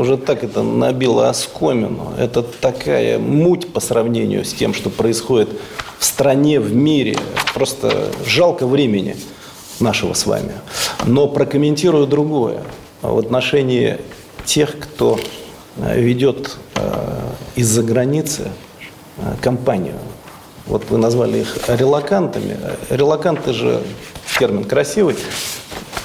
Уже 0.00 0.16
так 0.16 0.42
это 0.42 0.62
набило 0.62 1.28
оскомину. 1.28 2.12
Это 2.18 2.42
такая 2.42 3.18
муть 3.18 3.72
по 3.72 3.80
сравнению 3.80 4.44
с 4.44 4.52
тем, 4.52 4.74
что 4.74 4.90
происходит 4.90 5.50
в 5.98 6.04
стране, 6.04 6.58
в 6.58 6.74
мире. 6.74 7.16
Просто 7.54 8.08
жалко 8.26 8.66
времени 8.66 9.16
нашего 9.78 10.14
с 10.14 10.26
вами. 10.26 10.52
Но 11.06 11.28
прокомментирую 11.28 12.06
другое. 12.06 12.62
В 13.02 13.18
отношении 13.18 13.98
тех, 14.44 14.78
кто 14.78 15.18
э, 15.76 16.00
ведет 16.00 16.56
э, 16.74 17.20
из-за 17.54 17.82
границы 17.82 18.48
э, 19.18 19.34
компанию. 19.40 19.96
Вот 20.66 20.84
вы 20.90 20.98
назвали 20.98 21.40
их 21.40 21.58
релакантами. 21.68 22.56
Релаканты 22.90 23.52
же 23.52 23.82
термин 24.38 24.64
красивый. 24.64 25.16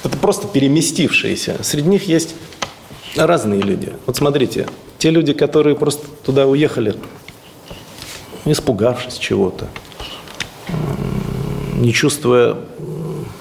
Это 0.04 0.18
просто 0.18 0.48
переместившиеся. 0.48 1.58
Среди 1.64 1.90
них 1.90 2.08
есть 2.08 2.36
разные 3.16 3.62
люди. 3.62 3.94
Вот 4.06 4.16
смотрите, 4.18 4.68
те 4.98 5.10
люди, 5.10 5.34
которые 5.34 5.76
просто 5.76 6.08
туда 6.24 6.46
уехали, 6.48 6.96
испугавшись 8.46 9.18
чего-то, 9.18 9.68
не 11.76 11.94
чувствуя 11.94 12.58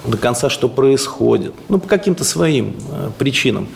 до 0.05 0.17
конца, 0.17 0.49
что 0.49 0.69
происходит, 0.69 1.53
ну, 1.67 1.79
по 1.79 1.87
каким-то 1.87 2.23
своим 2.23 2.75
э, 2.91 3.11
причинам, 3.17 3.67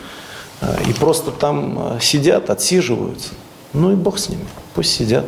э, 0.62 0.90
и 0.90 0.94
просто 0.94 1.32
там 1.32 1.98
э, 1.98 2.00
сидят, 2.02 2.50
отсиживаются, 2.50 3.30
ну 3.74 3.92
и 3.92 3.96
бог 3.96 4.18
с 4.18 4.30
ними, 4.30 4.46
пусть 4.74 4.92
сидят. 4.92 5.26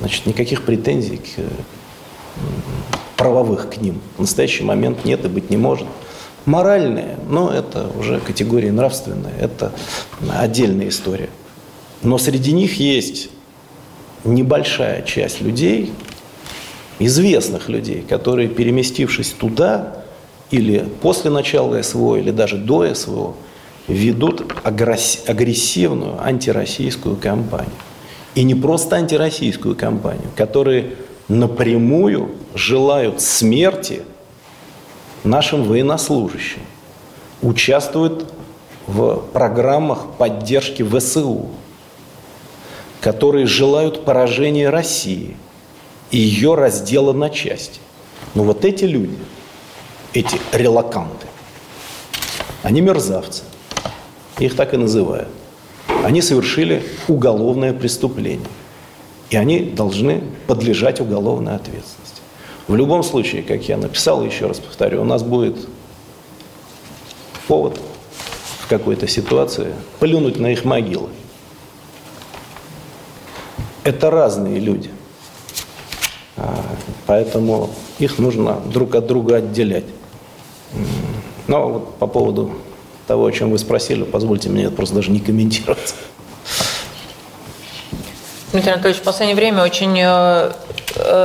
Значит, 0.00 0.26
никаких 0.26 0.64
претензий 0.64 1.18
к 1.18 1.40
правовых 3.22 3.70
к 3.70 3.76
ним 3.76 4.00
в 4.16 4.22
настоящий 4.22 4.64
момент 4.64 5.04
нет 5.04 5.24
и 5.24 5.28
быть 5.28 5.48
не 5.48 5.56
может. 5.56 5.86
Моральные, 6.44 7.18
но 7.28 7.52
это 7.52 7.88
уже 7.96 8.18
категории 8.18 8.70
нравственные, 8.70 9.32
это 9.40 9.70
отдельная 10.36 10.88
история. 10.88 11.28
Но 12.02 12.18
среди 12.18 12.52
них 12.52 12.80
есть 12.80 13.30
небольшая 14.24 15.02
часть 15.02 15.40
людей, 15.40 15.92
известных 16.98 17.68
людей, 17.68 18.04
которые, 18.08 18.48
переместившись 18.48 19.30
туда, 19.30 20.02
или 20.50 20.84
после 21.00 21.30
начала 21.30 21.80
СВО, 21.80 22.16
или 22.16 22.32
даже 22.32 22.56
до 22.56 22.92
СВО, 22.92 23.36
ведут 23.86 24.52
агрессивную 24.64 26.20
антироссийскую 26.20 27.14
кампанию. 27.14 27.70
И 28.34 28.42
не 28.42 28.56
просто 28.56 28.96
антироссийскую 28.96 29.76
кампанию, 29.76 30.26
которые 30.34 30.94
напрямую 31.28 32.32
желают 32.54 33.20
смерти 33.20 34.02
нашим 35.24 35.64
военнослужащим, 35.64 36.62
участвуют 37.40 38.32
в 38.86 39.16
программах 39.32 40.12
поддержки 40.18 40.82
ВСУ, 40.82 41.46
которые 43.00 43.46
желают 43.46 44.04
поражения 44.04 44.70
России 44.70 45.36
и 46.10 46.18
ее 46.18 46.54
раздела 46.54 47.12
на 47.12 47.30
части. 47.30 47.80
Но 48.34 48.44
вот 48.44 48.64
эти 48.64 48.84
люди, 48.84 49.18
эти 50.12 50.38
релаканты, 50.52 51.26
они 52.62 52.80
мерзавцы. 52.80 53.42
Их 54.38 54.56
так 54.56 54.74
и 54.74 54.76
называют. 54.76 55.28
Они 56.04 56.22
совершили 56.22 56.82
уголовное 57.06 57.72
преступление 57.72 58.46
и 59.32 59.36
они 59.36 59.60
должны 59.60 60.22
подлежать 60.46 61.00
уголовной 61.00 61.54
ответственности. 61.54 62.20
В 62.68 62.74
любом 62.74 63.02
случае, 63.02 63.42
как 63.42 63.66
я 63.66 63.78
написал, 63.78 64.22
еще 64.22 64.46
раз 64.46 64.58
повторю, 64.58 65.00
у 65.00 65.04
нас 65.04 65.22
будет 65.22 65.56
повод 67.48 67.80
в 68.60 68.68
какой-то 68.68 69.08
ситуации 69.08 69.74
плюнуть 70.00 70.38
на 70.38 70.52
их 70.52 70.66
могилы. 70.66 71.08
Это 73.84 74.10
разные 74.10 74.60
люди. 74.60 74.90
А, 76.36 76.62
поэтому 77.06 77.70
их 77.98 78.18
нужно 78.18 78.60
друг 78.66 78.94
от 78.94 79.06
друга 79.06 79.36
отделять. 79.36 79.86
Но 81.46 81.70
вот 81.70 81.96
по 81.96 82.06
поводу 82.06 82.52
того, 83.06 83.24
о 83.24 83.32
чем 83.32 83.50
вы 83.50 83.58
спросили, 83.58 84.02
позвольте 84.02 84.50
мне 84.50 84.68
просто 84.68 84.96
даже 84.96 85.10
не 85.10 85.20
комментировать. 85.20 85.94
Дмитрий 88.52 88.72
Анатольевич, 88.72 89.00
в 89.00 89.04
последнее 89.04 89.34
время 89.34 89.62
очень 89.62 89.98
э, 89.98 90.52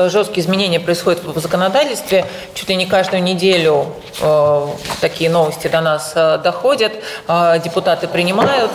жесткие 0.09 0.45
изменения 0.45 0.79
происходят 0.79 1.23
в 1.23 1.39
законодательстве. 1.39 2.25
Чуть 2.53 2.69
ли 2.69 2.75
не 2.75 2.85
каждую 2.85 3.23
неделю 3.23 3.87
э, 4.21 4.67
такие 5.01 5.29
новости 5.29 5.67
до 5.67 5.81
нас 5.81 6.13
доходят. 6.13 6.93
Депутаты 7.63 8.07
принимают 8.07 8.71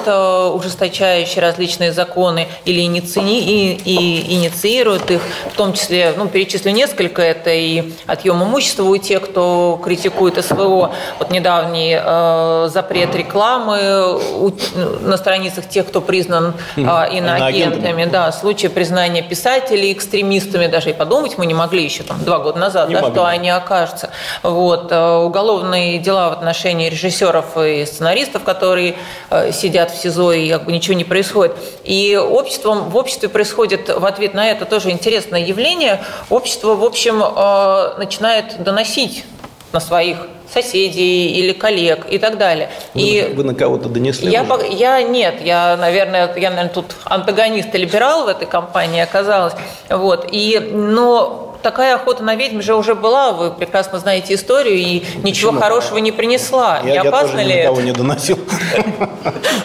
ужесточающие 0.55 1.43
различные 1.43 1.93
законы 1.93 2.49
или 2.65 2.85
инициируют 2.85 5.11
их, 5.11 5.21
в 5.53 5.57
том 5.57 5.73
числе, 5.73 6.13
ну, 6.17 6.29
перечислю 6.29 6.73
несколько, 6.73 7.23
это 7.23 7.51
и 7.51 7.93
отъем 8.07 8.43
имущества 8.43 8.85
у 8.85 8.97
тех, 8.97 9.23
кто 9.23 9.81
критикует 9.83 10.45
СВО. 10.45 10.93
Вот 11.19 11.31
недавний 11.31 11.99
запрет 12.69 13.15
рекламы 13.15 14.21
на 15.01 15.17
страницах 15.17 15.69
тех, 15.69 15.89
кто 15.89 16.01
признан 16.01 16.55
иноагентами. 16.77 18.05
Да, 18.05 18.33
случае 18.33 18.71
признания 18.71 19.23
писателей 19.23 19.93
экстремистами, 19.93 20.67
даже 20.67 20.82
и 20.91 20.93
подумать 20.93 21.39
мы 21.39 21.47
не 21.47 21.55
могли 21.55 21.85
еще 21.85 22.03
там 22.03 22.25
два 22.25 22.39
года 22.39 22.59
назад, 22.59 22.91
да, 22.91 23.11
что 23.11 23.27
они 23.27 23.51
окажутся. 23.51 24.11
Вот. 24.43 24.91
Э, 24.91 25.17
уголовные 25.17 25.99
дела 25.99 26.31
в 26.31 26.33
отношении 26.35 26.89
режиссеров 26.89 27.57
и 27.57 27.85
сценаристов, 27.87 28.45
которые 28.45 28.97
э, 29.31 29.53
сидят 29.53 29.91
в 29.91 30.01
СИЗО 30.01 30.33
и 30.33 30.51
как 30.51 30.65
бы 30.65 30.73
ничего 30.73 30.95
не 30.95 31.05
происходит. 31.05 31.57
И 31.85 32.17
обществом, 32.17 32.91
в 32.91 32.97
обществе 32.97 33.29
происходит 33.29 33.89
в 33.89 34.05
ответ 34.05 34.35
на 34.35 34.51
это 34.51 34.65
тоже 34.65 34.91
интересное 34.91 35.41
явление. 35.41 36.03
Общество, 36.31 36.75
в 36.75 36.85
общем, 36.85 37.23
э, 37.23 37.95
начинает 37.99 38.63
доносить 38.63 39.25
на 39.73 39.81
своих 39.81 40.19
соседей 40.53 41.33
или 41.33 41.53
коллег 41.53 42.07
и 42.11 42.19
так 42.19 42.39
далее. 42.39 42.71
Вы, 42.95 43.01
и 43.01 43.35
вы 43.35 43.45
на 43.45 43.55
кого-то 43.55 43.89
донесли? 43.89 44.31
Я, 44.31 44.47
я 44.71 45.03
нет, 45.03 45.37
я, 45.43 45.77
наверное, 45.77 46.33
я, 46.37 46.51
наверное, 46.51 46.73
тут 46.73 46.97
антагонист 47.05 47.75
и 47.75 47.79
либерал 47.79 48.25
в 48.25 48.29
этой 48.29 48.47
компании 48.47 49.01
оказалась. 49.01 49.55
Вот. 49.89 50.29
И, 50.31 50.59
но 50.73 51.52
такая 51.63 51.95
охота 51.95 52.23
на 52.23 52.35
ведьм 52.35 52.61
же 52.61 52.75
уже 52.75 52.95
была, 52.95 53.33
вы 53.33 53.51
прекрасно 53.51 53.99
знаете 53.99 54.35
историю, 54.35 54.77
и 54.77 55.03
ничего 55.23 55.51
Почему? 55.51 55.61
хорошего 55.61 55.99
не 55.99 56.13
принесла. 56.13 56.81
Я, 56.85 56.91
не 56.91 56.99
опасно 56.99 57.39
я 57.39 57.45
тоже 57.45 57.49
ли 57.49 57.61
никого 57.61 57.81
не 57.81 57.93
доносил. 57.93 58.39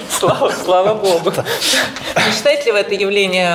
Слава, 0.10 0.52
слава 0.64 0.94
богу. 0.96 1.32
Не 1.32 2.32
считаете 2.36 2.66
ли 2.66 2.72
вы 2.72 2.80
это 2.80 2.94
явление 2.94 3.54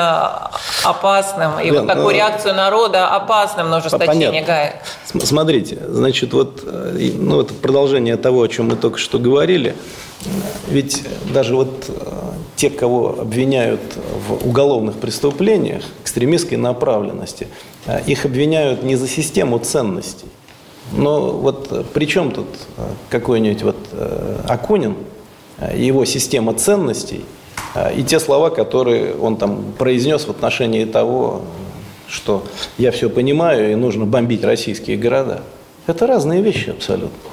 опасным? 0.84 1.60
И 1.60 1.70
вот 1.70 1.86
такую 1.86 2.14
реакцию 2.14 2.54
народа 2.54 3.08
опасным 3.08 3.70
на 3.70 3.78
ужесточение 3.78 4.42
ГАЭ? 4.42 4.74
Смотрите, 5.04 5.78
значит, 5.88 6.32
вот 6.32 6.62
ну, 6.64 7.40
это 7.40 7.54
продолжение 7.54 8.16
того, 8.16 8.42
о 8.42 8.48
чем 8.48 8.68
мы 8.68 8.76
только 8.76 8.98
что 8.98 9.18
говорили. 9.18 9.74
Ведь 10.68 11.02
даже 11.32 11.54
вот 11.54 11.90
те, 12.56 12.70
кого 12.70 13.20
обвиняют 13.20 13.80
в 14.28 14.46
уголовных 14.46 14.96
преступлениях, 14.96 15.82
экстремистской 16.02 16.56
направленности, 16.56 17.48
их 18.06 18.24
обвиняют 18.24 18.82
не 18.82 18.96
за 18.96 19.08
систему 19.08 19.58
ценностей, 19.58 20.28
но 20.90 21.32
вот 21.32 21.90
при 21.92 22.06
чем 22.06 22.32
тут 22.32 22.48
э, 22.76 22.82
какой-нибудь 23.08 23.62
вот 23.62 23.76
э, 23.92 24.40
Акунин, 24.48 24.96
э, 25.58 25.78
его 25.78 26.04
система 26.04 26.54
ценностей 26.54 27.24
и 27.96 28.02
те 28.02 28.20
слова, 28.20 28.50
которые 28.50 29.14
он 29.14 29.36
там 29.38 29.72
произнес 29.78 30.24
в 30.26 30.30
отношении 30.30 30.84
того, 30.84 31.40
что 32.06 32.44
я 32.76 32.92
все 32.92 33.08
понимаю 33.08 33.72
и 33.72 33.74
нужно 33.74 34.04
бомбить 34.04 34.44
российские 34.44 34.98
города. 34.98 35.40
Это 35.86 36.06
разные 36.06 36.42
вещи 36.42 36.68
абсолютно. 36.68 37.31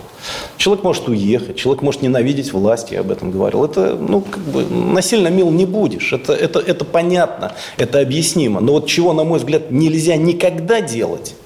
Человек 0.57 0.83
может 0.83 1.07
уехать, 1.07 1.55
человек 1.55 1.81
может 1.81 2.01
ненавидеть 2.01 2.53
власть, 2.53 2.91
я 2.91 2.99
об 3.01 3.11
этом 3.11 3.31
говорил. 3.31 3.63
Это, 3.65 3.95
ну, 3.95 4.21
как 4.21 4.41
бы, 4.43 4.65
насильно 4.65 5.29
мил 5.29 5.51
не 5.51 5.65
будешь. 5.65 6.13
Это, 6.13 6.33
это, 6.33 6.59
это 6.59 6.85
понятно, 6.85 7.53
это 7.77 7.99
объяснимо. 7.99 8.59
Но 8.59 8.73
вот 8.73 8.87
чего, 8.87 9.13
на 9.13 9.23
мой 9.23 9.39
взгляд, 9.39 9.71
нельзя 9.71 10.15
никогда 10.17 10.81
делать– 10.81 11.35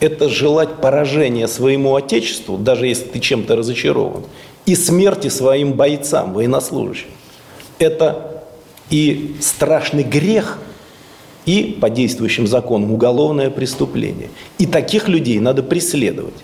это 0.00 0.28
желать 0.28 0.80
поражения 0.80 1.46
своему 1.46 1.94
Отечеству, 1.94 2.56
даже 2.56 2.86
если 2.86 3.04
ты 3.04 3.20
чем-то 3.20 3.54
разочарован, 3.54 4.24
и 4.66 4.74
смерти 4.74 5.28
своим 5.28 5.74
бойцам, 5.74 6.32
военнослужащим. 6.32 7.08
Это 7.78 8.42
и 8.88 9.36
страшный 9.40 10.02
грех, 10.02 10.58
и 11.46 11.76
по 11.80 11.90
действующим 11.90 12.46
законам 12.46 12.92
уголовное 12.92 13.50
преступление. 13.50 14.30
И 14.58 14.66
таких 14.66 15.08
людей 15.08 15.38
надо 15.38 15.62
преследовать. 15.62 16.34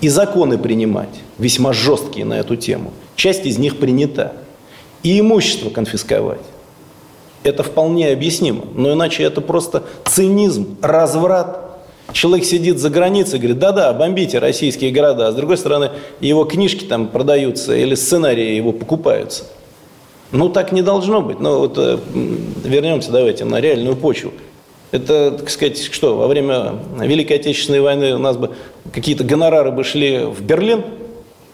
И 0.00 0.08
законы 0.08 0.58
принимать, 0.58 1.20
весьма 1.38 1.72
жесткие 1.72 2.24
на 2.24 2.34
эту 2.34 2.56
тему. 2.56 2.92
Часть 3.16 3.46
из 3.46 3.58
них 3.58 3.78
принята. 3.78 4.32
И 5.02 5.20
имущество 5.20 5.70
конфисковать. 5.70 6.40
Это 7.42 7.62
вполне 7.62 8.08
объяснимо. 8.08 8.64
Но 8.74 8.92
иначе 8.92 9.22
это 9.22 9.40
просто 9.40 9.84
цинизм, 10.04 10.76
разврат 10.82 11.70
Человек 12.12 12.44
сидит 12.44 12.78
за 12.78 12.90
границей 12.90 13.38
и 13.38 13.38
говорит, 13.38 13.58
да-да, 13.58 13.92
бомбите 13.92 14.38
российские 14.38 14.90
города, 14.90 15.28
а 15.28 15.32
с 15.32 15.34
другой 15.34 15.56
стороны 15.56 15.90
его 16.20 16.44
книжки 16.44 16.84
там 16.84 17.08
продаются 17.08 17.74
или 17.74 17.94
сценарии 17.94 18.54
его 18.54 18.72
покупаются. 18.72 19.44
Ну, 20.32 20.48
так 20.48 20.72
не 20.72 20.82
должно 20.82 21.22
быть. 21.22 21.40
Но 21.40 21.58
вот 21.58 21.74
э, 21.76 21.98
вернемся 22.64 23.10
давайте 23.10 23.44
на 23.44 23.60
реальную 23.60 23.96
почву. 23.96 24.32
Это, 24.92 25.32
так 25.32 25.50
сказать, 25.50 25.92
что, 25.92 26.16
во 26.16 26.26
время 26.26 26.74
Великой 26.98 27.34
Отечественной 27.34 27.80
войны 27.80 28.14
у 28.14 28.18
нас 28.18 28.36
бы 28.36 28.50
какие-то 28.92 29.22
гонорары 29.24 29.70
бы 29.70 29.84
шли 29.84 30.24
в 30.24 30.42
Берлин 30.42 30.84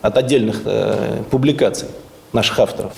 от 0.01 0.17
отдельных 0.17 0.63
э, 0.65 1.23
публикаций 1.31 1.89
наших 2.33 2.59
авторов. 2.61 2.93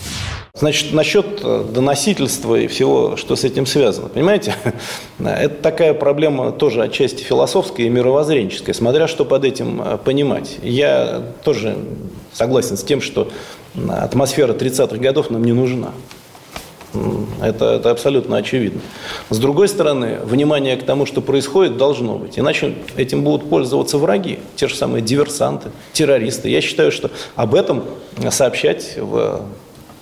Значит, 0.55 0.93
насчет 0.93 1.41
э, 1.43 1.65
доносительства 1.73 2.57
и 2.57 2.67
всего, 2.67 3.17
что 3.17 3.37
с 3.37 3.45
этим 3.45 3.67
связано. 3.67 4.09
Понимаете, 4.09 4.55
это 5.19 5.55
такая 5.63 5.95
проблема 5.95 6.53
тоже 6.53 6.83
отчасти 6.83 7.23
философская 7.23 7.87
и 7.87 7.89
мировоззренческая, 7.89 8.75
смотря 8.75 9.09
что 9.09 9.25
под 9.25 9.45
этим 9.45 9.81
э, 9.81 9.99
понимать. 9.99 10.59
Я 10.63 11.23
тоже 11.45 11.77
согласен 12.33 12.77
с 12.77 12.83
тем, 12.83 13.01
что 13.01 13.31
атмосфера 13.89 14.53
30-х 14.53 14.97
годов 14.97 15.31
нам 15.31 15.45
не 15.45 15.53
нужна. 15.53 15.93
Это, 17.43 17.75
это 17.75 17.91
абсолютно 17.91 18.39
очевидно. 18.39 18.81
С 19.31 19.39
другой 19.39 19.69
стороны, 19.69 20.19
внимание 20.25 20.77
к 20.77 20.85
тому, 20.85 21.05
что 21.05 21.21
происходит, 21.21 21.77
должно 21.77 22.17
быть. 22.17 22.39
Иначе 22.39 22.77
этим 22.97 23.23
будут 23.25 23.49
пользоваться 23.51 23.99
враги, 23.99 24.39
те 24.57 24.69
же 24.69 24.75
самые 24.75 25.03
диверсанты, 25.03 25.71
террористы. 25.93 26.49
Я 26.49 26.61
считаю, 26.61 26.91
что 26.91 27.11
об 27.37 27.55
этом 27.55 27.85
сообщать 28.31 28.95
в 28.97 29.43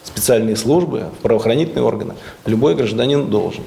специальные 0.04 0.56
службы, 0.56 1.06
в 1.18 1.22
правоохранительные 1.22 1.82
органы, 1.82 2.14
любой 2.46 2.74
гражданин 2.74 3.28
должен. 3.28 3.64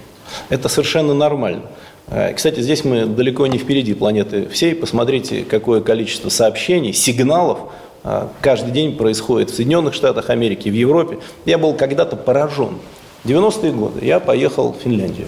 Это 0.50 0.70
совершенно 0.70 1.14
нормально. 1.14 1.64
Э, 2.08 2.34
кстати, 2.34 2.62
здесь 2.62 2.84
мы 2.84 3.06
далеко 3.06 3.46
не 3.48 3.58
впереди 3.58 3.94
планеты 3.94 4.48
всей. 4.50 4.74
Посмотрите, 4.76 5.44
какое 5.44 5.82
количество 5.82 6.30
сообщений, 6.30 6.94
сигналов 6.94 7.60
э, 8.04 8.28
каждый 8.42 8.72
день 8.72 8.96
происходит 8.96 9.52
в 9.52 9.56
Соединенных 9.56 9.94
Штатах 9.94 10.30
Америки, 10.30 10.70
в 10.70 10.74
Европе. 10.74 11.20
Я 11.46 11.58
был 11.58 11.74
когда-то 11.74 12.16
поражен. 12.16 12.80
90-е 13.26 13.72
годы 13.72 14.06
я 14.06 14.20
поехал 14.20 14.72
в 14.74 14.78
Финляндию, 14.78 15.28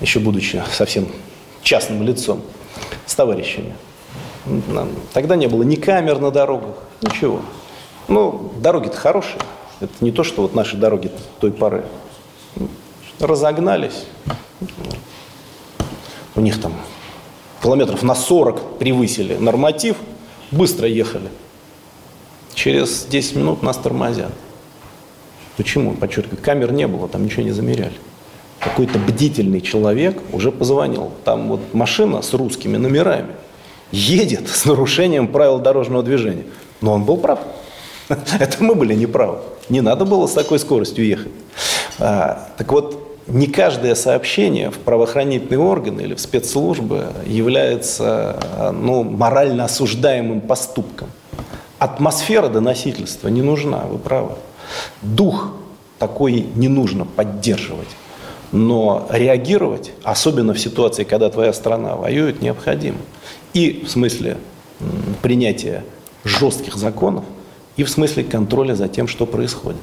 еще 0.00 0.18
будучи 0.18 0.62
совсем 0.72 1.08
частным 1.62 2.02
лицом, 2.02 2.42
с 3.06 3.14
товарищами. 3.14 3.74
Тогда 5.12 5.36
не 5.36 5.46
было 5.46 5.62
ни 5.62 5.76
камер 5.76 6.18
на 6.18 6.30
дорогах, 6.30 6.76
ничего. 7.02 7.42
Ну, 8.08 8.52
дороги-то 8.60 8.96
хорошие, 8.96 9.38
это 9.80 9.92
не 10.00 10.10
то, 10.10 10.24
что 10.24 10.42
вот 10.42 10.54
наши 10.54 10.76
дороги 10.76 11.10
той 11.40 11.52
поры. 11.52 11.84
Разогнались. 13.18 14.04
У 16.34 16.40
них 16.40 16.60
там 16.60 16.74
километров 17.62 18.02
на 18.02 18.14
40 18.14 18.78
превысили 18.78 19.34
норматив, 19.34 19.96
быстро 20.50 20.88
ехали. 20.88 21.28
Через 22.54 23.04
10 23.04 23.36
минут 23.36 23.62
нас 23.62 23.76
тормозят. 23.76 24.32
Почему? 25.60 25.92
Подчеркиваю, 25.92 26.38
камер 26.42 26.72
не 26.72 26.86
было, 26.86 27.06
там 27.06 27.22
ничего 27.22 27.42
не 27.42 27.50
замеряли. 27.50 27.92
Какой-то 28.60 28.98
бдительный 28.98 29.60
человек 29.60 30.16
уже 30.32 30.52
позвонил. 30.52 31.12
Там 31.22 31.48
вот 31.48 31.74
машина 31.74 32.22
с 32.22 32.32
русскими 32.32 32.78
номерами 32.78 33.32
едет 33.92 34.48
с 34.48 34.64
нарушением 34.64 35.28
правил 35.28 35.58
дорожного 35.58 36.02
движения. 36.02 36.44
Но 36.80 36.94
он 36.94 37.04
был 37.04 37.18
прав. 37.18 37.40
Это 38.08 38.64
мы 38.64 38.74
были 38.74 38.94
неправы. 38.94 39.40
Не 39.68 39.82
надо 39.82 40.06
было 40.06 40.26
с 40.26 40.32
такой 40.32 40.58
скоростью 40.58 41.04
ехать. 41.04 41.32
А, 41.98 42.48
так 42.56 42.72
вот, 42.72 43.18
не 43.26 43.46
каждое 43.46 43.94
сообщение 43.96 44.70
в 44.70 44.78
правоохранительные 44.78 45.58
органы 45.58 46.00
или 46.00 46.14
в 46.14 46.20
спецслужбы 46.20 47.08
является 47.26 48.72
ну, 48.72 49.02
морально 49.02 49.66
осуждаемым 49.66 50.40
поступком. 50.40 51.10
Атмосфера 51.78 52.48
доносительства 52.48 53.28
не 53.28 53.42
нужна, 53.42 53.80
вы 53.80 53.98
правы. 53.98 54.36
Дух 55.02 55.52
такой 55.98 56.46
не 56.54 56.68
нужно 56.68 57.04
поддерживать. 57.04 57.88
Но 58.52 59.06
реагировать, 59.10 59.92
особенно 60.02 60.54
в 60.54 60.58
ситуации, 60.58 61.04
когда 61.04 61.30
твоя 61.30 61.52
страна 61.52 61.94
воюет, 61.94 62.42
необходимо. 62.42 62.98
И 63.54 63.84
в 63.86 63.90
смысле 63.90 64.38
принятия 65.22 65.84
жестких 66.24 66.74
законов– 66.76 67.24
и 67.80 67.82
в 67.82 67.88
смысле 67.88 68.24
контроля 68.24 68.74
за 68.74 68.88
тем, 68.88 69.08
что 69.08 69.24
происходит, 69.24 69.80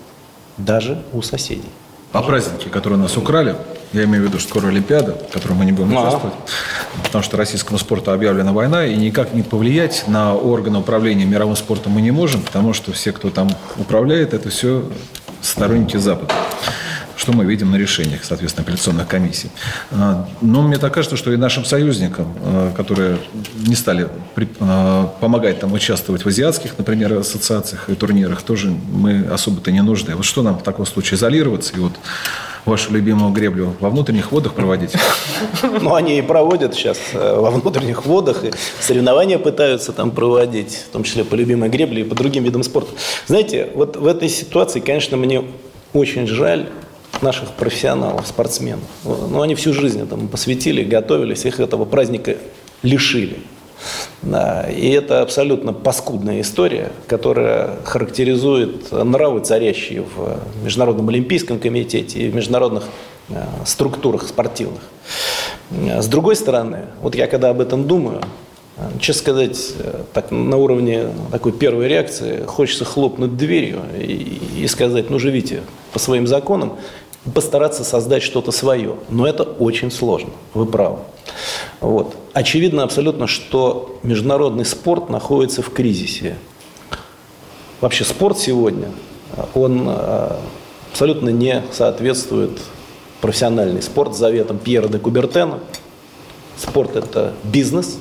даже 0.58 1.02
у 1.14 1.24
соседей. 1.24 1.70
А 2.12 2.22
праздники, 2.22 2.70
которые 2.70 3.00
нас 3.00 3.18
украли, 3.18 3.56
я 3.94 4.04
имею 4.04 4.24
в 4.24 4.28
виду, 4.28 4.40
что 4.40 4.50
скоро 4.50 4.68
Олимпиада, 4.68 5.14
в 5.14 5.34
которой 5.34 5.54
мы 5.54 5.66
не 5.66 5.72
будем 5.72 5.98
а. 5.98 6.02
участвовать, 6.02 6.36
потому 7.04 7.24
что 7.24 7.38
российскому 7.38 7.80
спорту 7.80 8.12
объявлена 8.12 8.52
война, 8.54 8.86
и 8.86 8.96
никак 8.96 9.34
не 9.34 9.44
повлиять 9.44 10.06
на 10.08 10.36
органы 10.36 10.80
управления 10.80 11.26
мировым 11.26 11.56
спортом 11.56 11.94
мы 11.94 12.02
не 12.02 12.12
можем, 12.12 12.42
потому 12.42 12.74
что 12.74 12.92
все, 12.92 13.12
кто 13.12 13.30
там 13.30 13.50
управляет, 13.78 14.34
это 14.34 14.50
все 14.50 14.84
сторонники 15.42 15.98
Запада 15.98 16.34
что 17.18 17.34
мы 17.34 17.46
видим 17.46 17.72
на 17.72 17.76
решениях, 17.76 18.24
соответственно, 18.24 18.64
апелляционных 18.64 19.08
комиссий. 19.08 19.50
А, 19.92 20.30
но 20.40 20.62
мне 20.62 20.78
так 20.78 20.94
кажется, 20.94 21.18
что 21.18 21.34
и 21.34 21.36
нашим 21.36 21.66
союзникам, 21.66 22.34
а, 22.42 22.72
которые 22.74 23.18
не 23.66 23.76
стали 23.76 24.08
а, 24.60 25.08
помогать 25.20 25.60
там 25.60 25.74
участвовать 25.74 26.24
в 26.24 26.28
азиатских, 26.28 26.78
например, 26.78 27.14
ассоциациях 27.14 27.90
и 27.90 27.96
турнирах, 27.96 28.44
тоже 28.44 28.70
мы 28.70 29.28
особо-то 29.30 29.72
не 29.72 29.82
нужны. 29.82 30.16
Вот 30.16 30.26
что 30.26 30.44
нам 30.44 30.60
в 30.60 30.64
таком 30.64 30.86
случае 30.86 31.18
изолироваться 31.18 31.76
и 31.76 31.80
вот 31.80 31.94
вашу 32.68 32.92
любимую 32.92 33.32
греблю 33.32 33.74
во 33.80 33.90
внутренних 33.90 34.32
водах 34.32 34.54
проводить? 34.54 34.94
Ну, 35.64 35.94
они 35.96 36.18
и 36.18 36.22
проводят 36.22 36.74
сейчас 36.76 36.98
э, 37.14 37.40
во 37.40 37.52
внутренних 37.52 38.06
водах, 38.06 38.44
и 38.44 38.52
соревнования 38.80 39.40
пытаются 39.40 39.94
там 39.94 40.12
проводить, 40.12 40.86
в 40.90 40.92
том 40.92 41.04
числе 41.04 41.24
по 41.24 41.36
любимой 41.36 41.70
гребле 41.70 42.02
и 42.02 42.04
по 42.04 42.16
другим 42.16 42.44
видам 42.44 42.64
спорта. 42.64 42.92
Знаете, 43.28 43.70
вот 43.74 43.96
в 43.96 44.06
этой 44.06 44.30
ситуации, 44.30 44.80
конечно, 44.80 45.18
мне 45.18 45.44
очень 45.94 46.28
жаль 46.28 46.68
наших 47.22 47.52
профессионалов, 47.52 48.28
спортсменов. 48.28 48.84
Ну, 49.04 49.42
они 49.42 49.56
всю 49.56 49.74
жизнь 49.74 50.02
этому 50.02 50.28
посвятили, 50.28 50.84
готовились, 50.84 51.46
их 51.46 51.60
этого 51.60 51.86
праздника 51.86 52.38
лишили. 52.84 53.38
И 54.24 54.90
это 54.90 55.22
абсолютно 55.22 55.74
паскудная 55.74 56.42
история, 56.42 56.92
которая 57.08 57.78
характеризует 57.84 58.92
нравы, 58.92 59.42
царящие 59.42 60.02
в 60.02 60.40
Международном 60.64 61.10
Олимпийском 61.10 61.60
комитете 61.60 62.20
и 62.20 62.30
в 62.30 62.36
международных 62.36 62.84
э, 63.30 63.44
структурах 63.66 64.28
спортивных. 64.28 64.82
С 65.72 66.08
другой 66.08 66.36
стороны, 66.36 66.86
вот 67.02 67.16
я 67.16 67.28
когда 67.28 67.50
об 67.50 67.62
этом 67.62 67.88
думаю, 67.88 68.22
Честно 69.00 69.22
сказать, 69.22 69.74
так, 70.14 70.30
на 70.30 70.56
уровне 70.58 71.08
такой 71.32 71.52
первой 71.52 71.88
реакции 71.88 72.44
хочется 72.46 72.86
хлопнуть 72.86 73.36
дверью 73.36 73.82
и, 74.00 74.40
и 74.56 74.68
сказать, 74.68 75.10
ну 75.10 75.18
живите 75.18 75.64
по 75.94 75.98
своим 75.98 76.28
законам, 76.28 76.78
постараться 77.34 77.84
создать 77.84 78.24
что-то 78.24 78.52
свое. 78.52 78.96
Но 79.10 79.28
это 79.28 79.44
очень 79.44 79.92
сложно, 79.92 80.32
вы 80.54 80.66
правы. 80.66 81.00
Вот. 81.82 82.16
Очевидно 82.34 82.84
абсолютно, 82.84 83.28
что 83.28 84.00
международный 84.04 84.66
спорт 84.66 85.10
находится 85.10 85.62
в 85.62 85.72
кризисе. 85.72 86.38
Вообще 87.82 88.06
спорт 88.06 88.40
сегодня, 88.40 88.90
он 89.54 89.86
а, 89.88 90.40
абсолютно 90.92 91.30
не 91.30 91.64
соответствует 91.72 92.60
профессиональный 93.22 93.82
спорт 93.82 94.16
заветам 94.16 94.58
Пьера 94.58 94.88
де 94.88 94.98
Кубертена. 94.98 95.60
Спорт– 96.58 96.96
это 96.96 97.34
бизнес, 97.44 98.00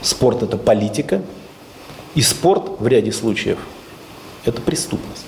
спорт– 0.00 0.42
это 0.44 0.56
политика, 0.56 1.22
и 2.14 2.22
спорт 2.22 2.78
в 2.78 2.86
ряде 2.86 3.10
случаев– 3.10 3.58
это 4.44 4.60
преступность. 4.60 5.26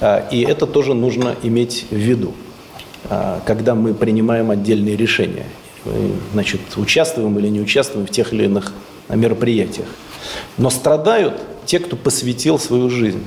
А, 0.00 0.26
и 0.30 0.42
это 0.42 0.66
тоже 0.66 0.94
нужно 0.94 1.36
иметь 1.42 1.86
в 1.90 1.96
виду, 1.96 2.34
а, 3.08 3.40
когда 3.44 3.74
мы 3.74 3.94
принимаем 3.94 4.50
отдельные 4.50 4.96
решения. 4.96 5.46
Значит, 6.32 6.60
участвуем 6.76 7.38
или 7.38 7.48
не 7.48 7.60
участвуем 7.60 8.06
в 8.06 8.10
тех 8.10 8.34
или 8.34 8.44
иных 8.44 8.72
мероприятиях. 9.08 9.88
Но 10.58 10.68
страдают 10.68 11.40
те, 11.64 11.78
кто 11.78 11.96
посвятил 11.96 12.58
свою 12.58 12.90
жизнь 12.90 13.24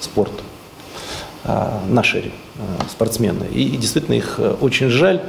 спорту. 0.00 0.42
А, 1.44 1.82
наши 1.88 2.30
спортсмены. 2.88 3.46
И, 3.52 3.64
и 3.64 3.76
действительно 3.76 4.14
их 4.14 4.34
э, 4.38 4.54
очень 4.60 4.88
жаль. 4.88 5.22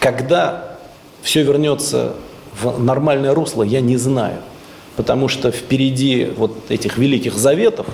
Когда 0.00 0.76
все 1.22 1.42
вернется 1.42 2.14
в 2.60 2.82
нормальное 2.82 3.32
русло, 3.34 3.62
я 3.62 3.80
не 3.80 3.96
знаю. 3.96 4.38
Потому 4.96 5.28
что 5.28 5.50
впереди 5.50 6.26
вот 6.36 6.70
этих 6.70 6.98
великих 6.98 7.34
заветов, 7.34 7.86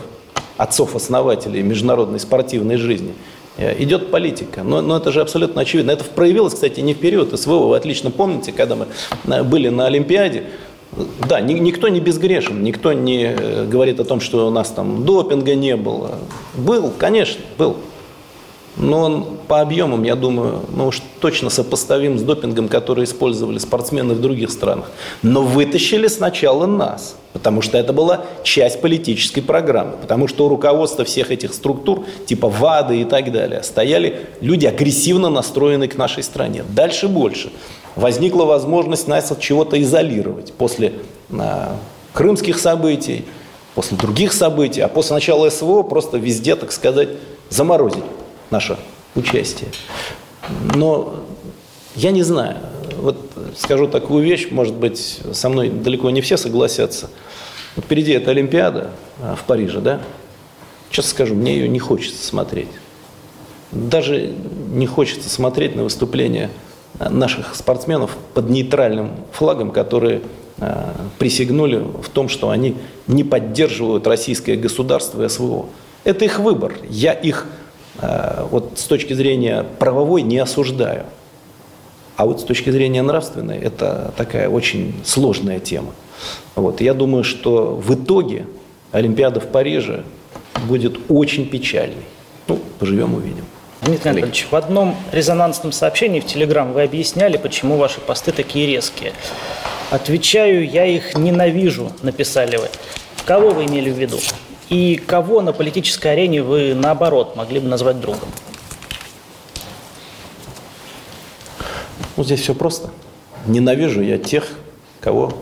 отцов-основателей 0.61 1.63
международной 1.63 2.21
спортивной 2.21 2.77
жизни, 2.77 3.15
э, 3.57 3.83
идет 3.83 4.11
политика. 4.11 4.63
Но, 4.63 4.83
но 4.83 4.99
это 4.99 5.11
же 5.11 5.23
абсолютно 5.23 5.63
очевидно. 5.63 5.91
Это 5.91 6.05
проявилось, 6.05 6.55
кстати, 6.55 6.81
не 6.81 6.93
в 6.93 6.99
период 6.99 7.39
СВО. 7.39 7.69
Вы 7.69 7.77
отлично 7.77 8.11
помните, 8.11 8.53
когда 8.53 8.77
мы 8.77 8.87
э, 9.27 9.43
были 9.43 9.71
на 9.71 9.87
Олимпиаде, 9.87 10.45
да, 11.27 11.41
ни, 11.41 11.55
никто 11.55 11.89
не 11.89 12.01
безгрешен, 12.01 12.63
никто 12.63 12.93
не 12.93 13.25
э, 13.25 13.65
говорит 13.65 14.01
о 14.01 14.05
том, 14.05 14.21
что 14.21 14.47
у 14.47 14.51
нас 14.51 14.69
там 14.71 15.05
допинга 15.05 15.55
не 15.55 15.77
было. 15.77 16.19
Был, 16.55 16.93
конечно, 16.99 17.41
был 17.57 17.77
но 18.81 19.01
он 19.01 19.27
по 19.47 19.61
объемам, 19.61 20.05
я 20.05 20.17
думаю, 20.17 20.61
ну 20.75 20.87
уж 20.87 21.03
точно 21.21 21.51
сопоставим 21.51 22.19
с 22.19 22.23
допингом, 22.23 22.69
который 22.69 23.05
использовали 23.05 23.59
спортсмены 23.59 24.15
в 24.15 24.21
других 24.21 24.51
странах. 24.51 24.91
Но 25.23 25.43
вытащили 25.43 26.07
сначала 26.09 26.67
нас, 26.67 27.17
потому 27.33 27.61
что 27.61 27.77
это 27.77 27.93
была 27.93 28.25
часть 28.43 28.81
политической 28.81 29.43
программы, 29.43 29.97
потому 30.01 30.29
что 30.29 30.47
у 30.47 30.49
руководства 30.49 31.05
всех 31.05 31.31
этих 31.31 31.53
структур, 31.53 32.05
типа 32.27 32.49
ВАДы 32.49 33.03
и 33.03 33.05
так 33.05 33.31
далее, 33.33 33.63
стояли 33.63 34.29
люди 34.41 34.67
агрессивно 34.67 35.29
настроенные 35.29 35.89
к 35.89 35.97
нашей 35.97 36.23
стране. 36.23 36.65
Дальше 36.75 37.07
больше. 37.09 37.53
Возникла 37.97 38.45
возможность 38.45 39.09
нас 39.09 39.31
от 39.31 39.41
чего-то 39.41 39.81
изолировать 39.83 40.55
после 40.55 40.95
а, 41.33 41.77
крымских 42.15 42.59
событий, 42.59 43.25
после 43.75 43.99
других 43.99 44.33
событий, 44.33 44.81
а 44.81 44.89
после 44.89 45.15
начала 45.15 45.51
СВО 45.51 45.83
просто 45.83 46.17
везде, 46.17 46.57
так 46.57 46.73
сказать, 46.73 47.11
заморозить 47.51 48.05
наше 48.51 48.79
участие. 49.15 49.71
Но 50.75 51.17
я 51.95 52.11
не 52.11 52.23
знаю, 52.23 52.57
вот 52.99 53.19
скажу 53.57 53.87
такую 53.87 54.25
вещь, 54.25 54.49
может 54.51 54.75
быть, 54.75 55.21
со 55.33 55.49
мной 55.49 55.71
далеко 55.71 56.11
не 56.11 56.21
все 56.21 56.37
согласятся. 56.37 57.11
Вот 57.77 57.85
впереди 57.85 58.13
эта 58.13 58.31
Олимпиада 58.31 58.91
а, 59.23 59.37
в 59.37 59.45
Париже, 59.45 59.81
да? 59.81 60.01
Честно 60.91 61.11
скажу, 61.11 61.35
мне 61.35 61.55
ее 61.55 61.69
не 61.69 61.79
хочется 61.79 62.27
смотреть. 62.27 62.69
Даже 63.71 64.35
не 64.73 64.87
хочется 64.87 65.29
смотреть 65.29 65.77
на 65.77 65.85
выступления 65.85 66.51
наших 66.99 67.55
спортсменов 67.55 68.17
под 68.35 68.51
нейтральным 68.51 69.13
флагом, 69.33 69.71
которые 69.71 70.23
а, 70.59 70.95
присягнули 71.19 71.77
в 71.77 72.09
том, 72.09 72.29
что 72.29 72.51
они 72.51 72.77
не 73.07 73.25
поддерживают 73.25 74.07
российское 74.07 74.57
государство 74.57 75.25
и 75.25 75.29
СВО. 75.29 75.67
Это 76.05 76.25
их 76.25 76.39
выбор. 76.39 76.75
Я 76.89 77.13
их 77.13 77.47
вот 78.51 78.73
с 78.77 78.85
точки 78.85 79.13
зрения 79.13 79.65
правовой 79.79 80.23
не 80.23 80.39
осуждаю. 80.39 81.05
А 82.17 82.27
вот 82.27 82.41
с 82.41 82.45
точки 82.45 82.71
зрения 82.71 83.03
нравственной 83.03 83.59
это 83.59 84.13
такая 84.17 84.49
очень 84.49 84.95
сложная 85.05 85.59
тема. 85.59 85.93
Вот. 86.55 86.81
Я 86.81 86.93
думаю, 86.93 87.25
что 87.25 87.75
в 87.77 87.95
итоге 87.95 88.47
Олимпиада 88.93 89.41
в 89.41 89.47
Париже 89.47 90.05
будет 90.67 90.99
очень 91.09 91.47
печальной. 91.47 92.05
Ну, 92.47 92.59
поживем, 92.79 93.15
увидим. 93.15 93.45
Дмитрий 93.83 94.11
Анатольевич, 94.11 94.47
в 94.51 94.55
одном 94.55 94.95
резонансном 95.13 95.73
сообщении 95.73 96.21
в 96.21 96.27
Телеграм 96.27 96.73
вы 96.73 96.83
объясняли, 96.83 97.39
почему 97.39 97.79
ваши 97.79 98.01
посты 98.01 98.33
такие 98.33 98.67
резкие. 98.67 99.13
Отвечаю, 99.91 100.69
я 100.69 100.85
их 100.85 101.17
ненавижу, 101.17 101.91
написали 102.03 102.57
вы. 102.57 102.69
Кого 103.25 103.51
вы 103.51 103.65
имели 103.65 103.91
в 103.91 103.99
виду? 103.99 104.19
И 104.71 105.03
кого 105.05 105.43
на 105.43 105.53
политической 105.53 106.13
арене 106.13 106.45
вы, 106.45 106.75
наоборот, 106.75 107.35
могли 107.35 107.59
бы 107.59 107.67
назвать 107.69 108.01
другом? 108.01 108.29
Ну, 112.17 112.23
здесь 112.23 112.41
все 112.41 112.55
просто. 112.55 112.91
Ненавижу 113.47 114.01
я 114.01 114.17
тех, 114.17 114.49
кого 115.01 115.33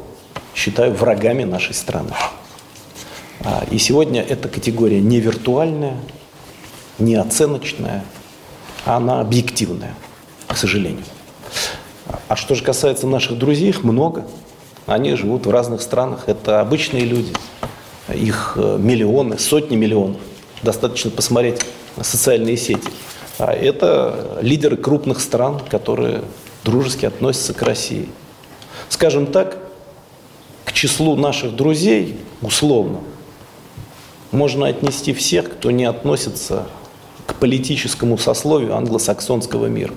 считаю 0.55 0.94
врагами 0.94 1.44
нашей 1.44 1.74
страны. 1.74 2.12
А, 3.44 3.66
и 3.70 3.76
сегодня 3.76 4.22
эта 4.22 4.48
категория 4.48 5.00
не 5.00 5.20
виртуальная, 5.20 5.98
не 6.98 7.14
оценочная, 7.14 8.05
а 8.86 8.96
она 8.96 9.20
объективная, 9.20 9.94
к 10.46 10.56
сожалению. 10.56 11.05
А 12.28 12.36
что 12.36 12.55
же 12.55 12.64
касается 12.64 13.06
наших 13.06 13.36
друзей, 13.36 13.68
их 13.68 13.84
много. 13.84 14.26
Они 14.86 15.14
живут 15.16 15.44
в 15.44 15.50
разных 15.50 15.82
странах. 15.82 16.24
Это 16.28 16.60
обычные 16.60 17.05
люди– 17.05 17.34
их 18.14 18.55
э, 18.56 18.78
миллионы, 18.78 19.39
сотни 19.39 19.76
миллионов. 19.76 20.20
Достаточно 20.62 21.10
посмотреть 21.10 21.60
социальные 22.01 22.56
сети. 22.56 22.89
А 23.39 23.52
это 23.52 24.39
лидеры 24.43 24.76
крупных 24.76 25.20
стран, 25.20 25.60
которые 25.70 26.22
дружески 26.64 27.06
относятся 27.06 27.55
к 27.55 27.62
России. 27.62 28.09
Скажем 28.89 29.26
так, 29.26 29.59
к 30.64 30.72
числу 30.72 31.16
наших 31.16 31.55
друзей, 31.55 32.18
условно, 32.43 33.01
можно 34.32 34.66
отнести 34.66 35.12
всех, 35.12 35.52
кто 35.52 35.70
не 35.70 35.85
относится 35.85 36.66
к 37.26 37.35
политическому 37.35 38.18
сословию 38.18 38.76
англосаксонского 38.76 39.66
мира. 39.66 39.94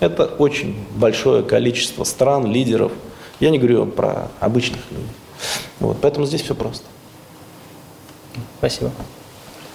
Это 0.00 0.26
очень 0.26 0.76
большое 0.96 1.42
количество 1.42 2.04
стран, 2.04 2.46
лидеров. 2.46 2.92
Я 3.38 3.50
не 3.50 3.58
говорю 3.58 3.86
про 3.86 4.30
обычных 4.40 4.80
людей. 4.90 5.06
Вот, 5.80 5.98
поэтому 6.00 6.26
здесь 6.26 6.42
все 6.42 6.54
просто. 6.54 6.84
Спасибо. 8.58 8.90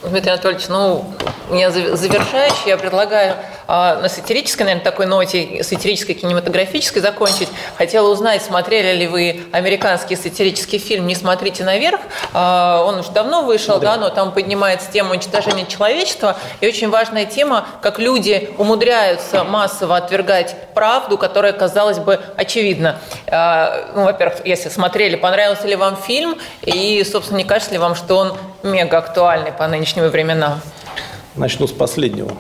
Дмитрий 0.04 0.32
Анатольевич, 0.32 0.68
ну, 0.70 1.06
меня 1.50 1.72
завершающий, 1.72 2.68
я 2.68 2.78
предлагаю 2.78 3.36
на 3.68 4.08
сатирической, 4.10 4.66
наверное, 4.66 4.84
такой 4.84 5.06
ноте, 5.06 5.64
сатирической, 5.64 6.16
кинематографической 6.16 7.02
закончить. 7.02 7.50
Хотела 7.78 8.10
узнать, 8.10 8.42
смотрели 8.42 8.98
ли 8.98 9.08
вы 9.08 9.42
американский 9.52 10.16
сатирический 10.16 10.80
фильм 10.80 11.08
«Не 11.08 11.16
смотрите 11.16 11.64
наверх». 11.64 12.00
А, 12.34 12.84
он 12.86 13.00
уже 13.00 13.12
давно 13.12 13.44
вышел, 13.44 13.80
да. 13.80 13.96
да, 13.96 14.02
но 14.02 14.10
там 14.10 14.32
поднимается 14.32 14.92
тема 14.92 15.12
уничтожения 15.12 15.66
человечества. 15.66 16.38
И 16.62 16.68
очень 16.68 16.90
важная 16.90 17.26
тема, 17.26 17.68
как 17.82 18.00
люди 18.00 18.52
умудряются 18.58 19.44
массово 19.44 19.98
отвергать 19.98 20.56
правду, 20.74 21.18
которая, 21.18 21.54
казалось 21.54 22.00
бы, 22.00 22.20
очевидна. 22.36 23.00
А, 23.28 23.92
ну, 23.96 24.06
во-первых, 24.06 24.46
если 24.46 24.70
смотрели, 24.70 25.16
понравился 25.16 25.68
ли 25.68 25.76
вам 25.76 25.98
фильм, 25.98 26.38
и, 26.62 27.04
собственно, 27.04 27.38
не 27.38 27.44
кажется 27.44 27.74
ли 27.74 27.78
вам, 27.78 27.96
что 27.96 28.16
он 28.18 28.38
мега 28.64 28.98
актуальный 28.98 29.52
по 29.52 29.68
нынешним 29.68 30.08
временам? 30.08 30.62
Начну 31.36 31.68
с 31.68 31.72
последнего. 31.72 32.32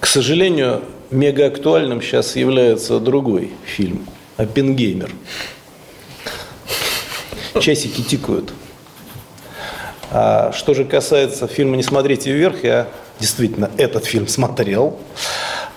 К 0.00 0.06
сожалению, 0.06 0.82
мега 1.10 1.46
актуальным 1.46 2.00
сейчас 2.00 2.34
является 2.34 2.98
другой 2.98 3.52
фильм 3.64 4.06
«Оппенгеймер». 4.38 5.10
Часики 7.60 8.00
тикают. 8.02 8.52
А 10.10 10.52
что 10.52 10.72
же 10.72 10.84
касается 10.86 11.46
фильма 11.46 11.76
«Не 11.76 11.82
смотрите 11.82 12.32
вверх», 12.32 12.64
я 12.64 12.88
действительно 13.20 13.70
этот 13.76 14.06
фильм 14.06 14.26
смотрел. 14.26 14.98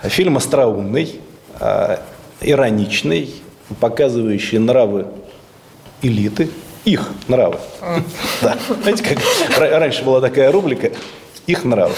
Фильм 0.02 0.38
остроумный, 0.38 1.20
а, 1.60 2.02
ироничный, 2.40 3.36
показывающий 3.80 4.58
нравы 4.58 5.08
элиты, 6.02 6.50
их 6.86 7.12
нравы. 7.28 7.60
Да. 8.42 8.58
Знаете, 8.82 9.04
как 9.04 9.58
раньше 9.58 10.04
была 10.04 10.22
такая 10.22 10.52
рубрика 10.52 10.92
их 11.48 11.66
нравы. 11.66 11.94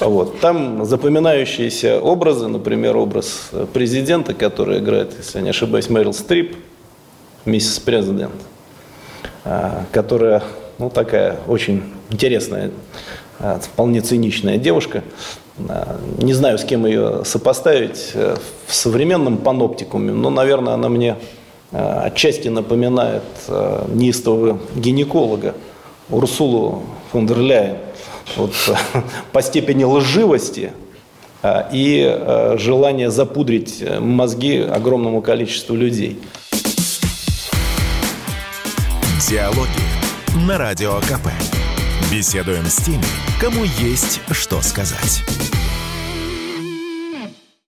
Вот. 0.00 0.40
Там 0.40 0.84
запоминающиеся 0.84 2.00
образы, 2.00 2.48
например, 2.48 2.96
образ 2.96 3.50
президента, 3.72 4.34
который 4.34 4.78
играет, 4.78 5.12
если 5.18 5.38
я 5.38 5.44
не 5.44 5.50
ошибаюсь, 5.50 5.90
Мэрил 5.90 6.12
Стрип, 6.12 6.56
миссис 7.44 7.78
президент, 7.78 8.34
а, 9.44 9.84
которая, 9.92 10.42
ну, 10.78 10.90
такая 10.90 11.36
очень 11.46 11.82
интересная, 12.10 12.70
а, 13.38 13.58
вполне 13.58 14.00
циничная 14.00 14.56
девушка. 14.56 15.04
А, 15.68 15.98
не 16.18 16.32
знаю, 16.32 16.58
с 16.58 16.64
кем 16.64 16.86
ее 16.86 17.24
сопоставить 17.24 18.10
э, 18.14 18.36
в 18.66 18.74
современном 18.74 19.38
паноптикуме, 19.38 20.12
но, 20.12 20.30
наверное, 20.30 20.74
она 20.74 20.88
мне 20.88 21.16
отчасти 21.72 22.46
напоминает 22.46 23.24
неистового 23.88 24.60
гинеколога 24.76 25.54
Урсулу 26.08 26.84
фон 27.10 27.26
дер 27.26 27.40
Ляйен 27.40 27.76
вот, 28.34 28.52
по 29.32 29.42
степени 29.42 29.84
лживости 29.84 30.72
а, 31.42 31.68
и 31.72 32.02
а, 32.04 32.56
желание 32.58 33.10
запудрить 33.10 33.84
мозги 34.00 34.58
огромному 34.58 35.22
количеству 35.22 35.76
людей. 35.76 36.18
Диалоги 39.28 39.68
на 40.46 40.58
Радио 40.58 41.00
КП. 41.00 41.28
Беседуем 42.12 42.64
с 42.66 42.76
теми, 42.76 43.02
кому 43.40 43.64
есть 43.64 44.20
что 44.30 44.62
сказать. 44.62 45.24